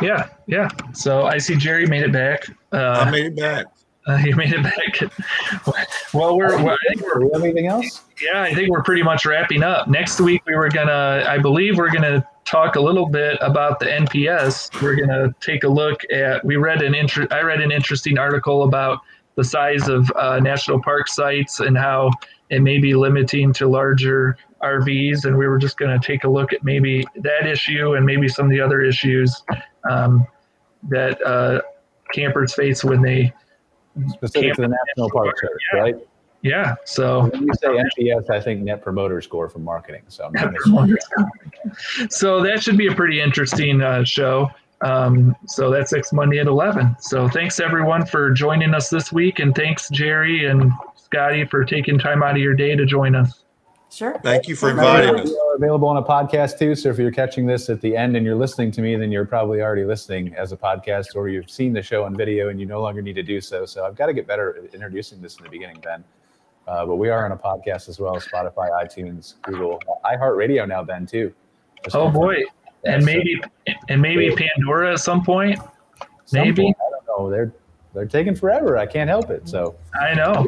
yeah, 0.01 0.29
yeah. 0.47 0.69
So 0.93 1.25
I 1.25 1.37
see 1.37 1.55
Jerry 1.55 1.85
made 1.85 2.03
it 2.03 2.11
back. 2.11 2.45
Uh, 2.71 3.05
I 3.05 3.11
made 3.11 3.25
it 3.25 3.35
back. 3.35 3.67
Uh, 4.07 4.19
you 4.25 4.35
made 4.35 4.53
it 4.53 4.63
back. 4.63 5.11
well, 6.13 6.37
we're. 6.37 6.55
I 6.55 6.77
think 6.89 7.01
we're 7.01 7.35
anything 7.35 7.67
else? 7.67 8.03
Yeah, 8.21 8.41
I 8.41 8.53
think 8.53 8.69
we're 8.69 8.83
pretty 8.83 9.03
much 9.03 9.25
wrapping 9.25 9.63
up. 9.63 9.87
Next 9.87 10.19
week 10.19 10.45
we 10.45 10.55
were 10.55 10.69
gonna. 10.69 11.23
I 11.27 11.37
believe 11.37 11.77
we're 11.77 11.91
gonna 11.91 12.27
talk 12.45 12.75
a 12.75 12.81
little 12.81 13.07
bit 13.07 13.37
about 13.41 13.79
the 13.79 13.85
NPS. 13.85 14.81
We're 14.81 14.95
gonna 14.95 15.33
take 15.39 15.63
a 15.63 15.69
look 15.69 16.01
at. 16.11 16.43
We 16.43 16.57
read 16.57 16.81
an 16.81 16.93
inter, 16.93 17.27
I 17.31 17.41
read 17.41 17.61
an 17.61 17.71
interesting 17.71 18.17
article 18.17 18.63
about 18.63 18.99
the 19.35 19.43
size 19.43 19.87
of 19.87 20.11
uh, 20.15 20.39
national 20.39 20.81
park 20.81 21.07
sites 21.07 21.59
and 21.59 21.77
how 21.77 22.11
it 22.49 22.61
may 22.61 22.77
be 22.77 22.93
limiting 22.93 23.51
to 23.53 23.67
larger 23.67 24.37
RVs. 24.61 25.25
And 25.25 25.37
we 25.37 25.47
were 25.47 25.57
just 25.57 25.77
going 25.77 25.99
to 25.99 26.05
take 26.05 26.23
a 26.23 26.29
look 26.29 26.53
at 26.53 26.63
maybe 26.63 27.05
that 27.15 27.47
issue 27.47 27.95
and 27.95 28.05
maybe 28.05 28.27
some 28.27 28.45
of 28.45 28.51
the 28.51 28.61
other 28.61 28.81
issues 28.81 29.43
um, 29.89 30.27
that 30.89 31.25
uh, 31.25 31.61
campers 32.13 32.53
face 32.53 32.83
when 32.83 33.01
they 33.01 33.33
specific 34.09 34.53
to 34.55 34.61
the 34.63 34.67
national 34.67 35.09
park 35.11 35.37
service, 35.39 35.57
yeah. 35.73 35.79
right? 35.79 35.95
Yeah. 36.41 36.75
So 36.85 37.29
when 37.29 37.43
you 37.43 37.53
say 37.53 37.69
NPS, 37.69 38.29
I 38.29 38.41
think 38.41 38.61
Net 38.61 38.83
Promoter 38.83 39.21
Score 39.21 39.47
for 39.49 39.59
marketing. 39.59 40.03
So 40.09 40.29
so 42.09 42.41
that 42.43 42.61
should 42.61 42.77
be 42.77 42.87
a 42.87 42.95
pretty 42.95 43.21
interesting 43.21 43.81
uh, 43.81 44.03
show. 44.03 44.49
Um, 44.81 45.35
so 45.47 45.71
that's 45.71 45.93
next 45.93 46.11
Monday 46.11 46.39
at 46.39 46.47
11. 46.47 46.97
So 46.99 47.29
thanks 47.29 47.61
everyone 47.61 48.05
for 48.05 48.31
joining 48.31 48.73
us 48.73 48.89
this 48.89 49.13
week, 49.13 49.39
and 49.39 49.55
thanks 49.55 49.87
Jerry 49.89 50.45
and 50.45 50.71
Scottie 50.97 51.45
for 51.45 51.63
taking 51.63 51.97
time 51.97 52.21
out 52.21 52.31
of 52.31 52.41
your 52.41 52.53
day 52.53 52.75
to 52.75 52.85
join 52.85 53.15
us. 53.15 53.43
Sure. 53.93 54.19
Thank 54.23 54.47
you 54.47 54.55
for 54.55 54.71
inviting 54.71 55.19
us. 55.19 55.31
Available 55.55 55.87
on 55.87 55.97
a 55.97 56.01
podcast 56.01 56.57
too. 56.57 56.73
So 56.73 56.89
if 56.89 56.97
you're 56.97 57.11
catching 57.11 57.45
this 57.45 57.69
at 57.69 57.79
the 57.79 57.95
end 57.95 58.17
and 58.17 58.25
you're 58.25 58.35
listening 58.35 58.71
to 58.71 58.81
me, 58.81 58.95
then 58.95 59.11
you're 59.11 59.23
probably 59.23 59.61
already 59.61 59.85
listening 59.85 60.33
as 60.33 60.51
a 60.51 60.57
podcast, 60.57 61.15
or 61.15 61.29
you've 61.29 61.47
seen 61.47 61.73
the 61.73 61.81
show 61.83 62.03
on 62.03 62.15
video 62.15 62.49
and 62.49 62.59
you 62.59 62.65
no 62.65 62.81
longer 62.81 63.03
need 63.03 63.13
to 63.13 63.21
do 63.21 63.39
so. 63.39 63.67
So 63.67 63.85
I've 63.85 63.95
got 63.95 64.07
to 64.07 64.13
get 64.13 64.25
better 64.25 64.57
at 64.57 64.73
introducing 64.73 65.21
this 65.21 65.37
in 65.37 65.43
the 65.43 65.49
beginning, 65.49 65.79
Ben. 65.83 66.03
Uh, 66.67 66.87
but 66.87 66.95
we 66.95 67.09
are 67.09 67.23
on 67.23 67.33
a 67.33 67.37
podcast 67.37 67.87
as 67.87 67.99
well: 67.99 68.15
Spotify, 68.15 68.71
iTunes, 68.83 69.35
Google, 69.43 69.79
iHeartRadio 70.03 70.67
now, 70.67 70.83
Ben 70.83 71.05
too. 71.05 71.31
Just 71.83 71.95
oh 71.95 72.09
boy, 72.09 72.41
and 72.85 73.05
maybe 73.05 73.39
and 73.89 74.01
maybe 74.01 74.35
Pandora 74.35 74.93
at 74.93 75.01
some 75.01 75.23
point. 75.23 75.59
Some 76.25 76.41
maybe 76.41 76.63
point, 76.63 76.77
I 76.79 76.89
don't 76.89 77.19
know. 77.19 77.29
They're 77.29 77.53
they're 77.93 78.07
taking 78.07 78.33
forever. 78.33 78.75
I 78.75 78.87
can't 78.87 79.09
help 79.09 79.29
it. 79.29 79.47
So 79.47 79.75
I 80.01 80.15
know. 80.15 80.47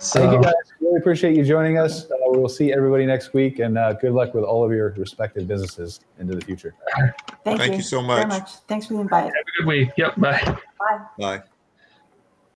So, 0.00 0.20
Thank 0.20 0.32
you 0.32 0.42
guys. 0.42 0.52
Really 0.80 0.98
appreciate 0.98 1.36
you 1.36 1.44
joining 1.44 1.78
us. 1.78 2.04
Uh, 2.10 2.16
we'll 2.26 2.48
see 2.48 2.72
everybody 2.72 3.06
next 3.06 3.32
week, 3.32 3.58
and 3.58 3.78
uh, 3.78 3.94
good 3.94 4.12
luck 4.12 4.34
with 4.34 4.44
all 4.44 4.64
of 4.64 4.70
your 4.72 4.90
respective 4.90 5.48
businesses 5.48 6.00
into 6.18 6.34
the 6.34 6.40
future. 6.44 6.74
Thank, 7.44 7.58
Thank 7.58 7.72
you. 7.72 7.76
you 7.78 7.82
so 7.82 8.02
much. 8.02 8.28
much. 8.28 8.50
Thanks 8.68 8.86
for 8.86 8.94
the 8.94 9.00
invite. 9.00 9.24
Have 9.24 9.32
a 9.32 9.62
good 9.62 9.66
week. 9.66 9.90
Yep. 9.96 10.16
Bye. 10.16 10.58
Bye. 10.78 11.00
Bye. 11.18 11.42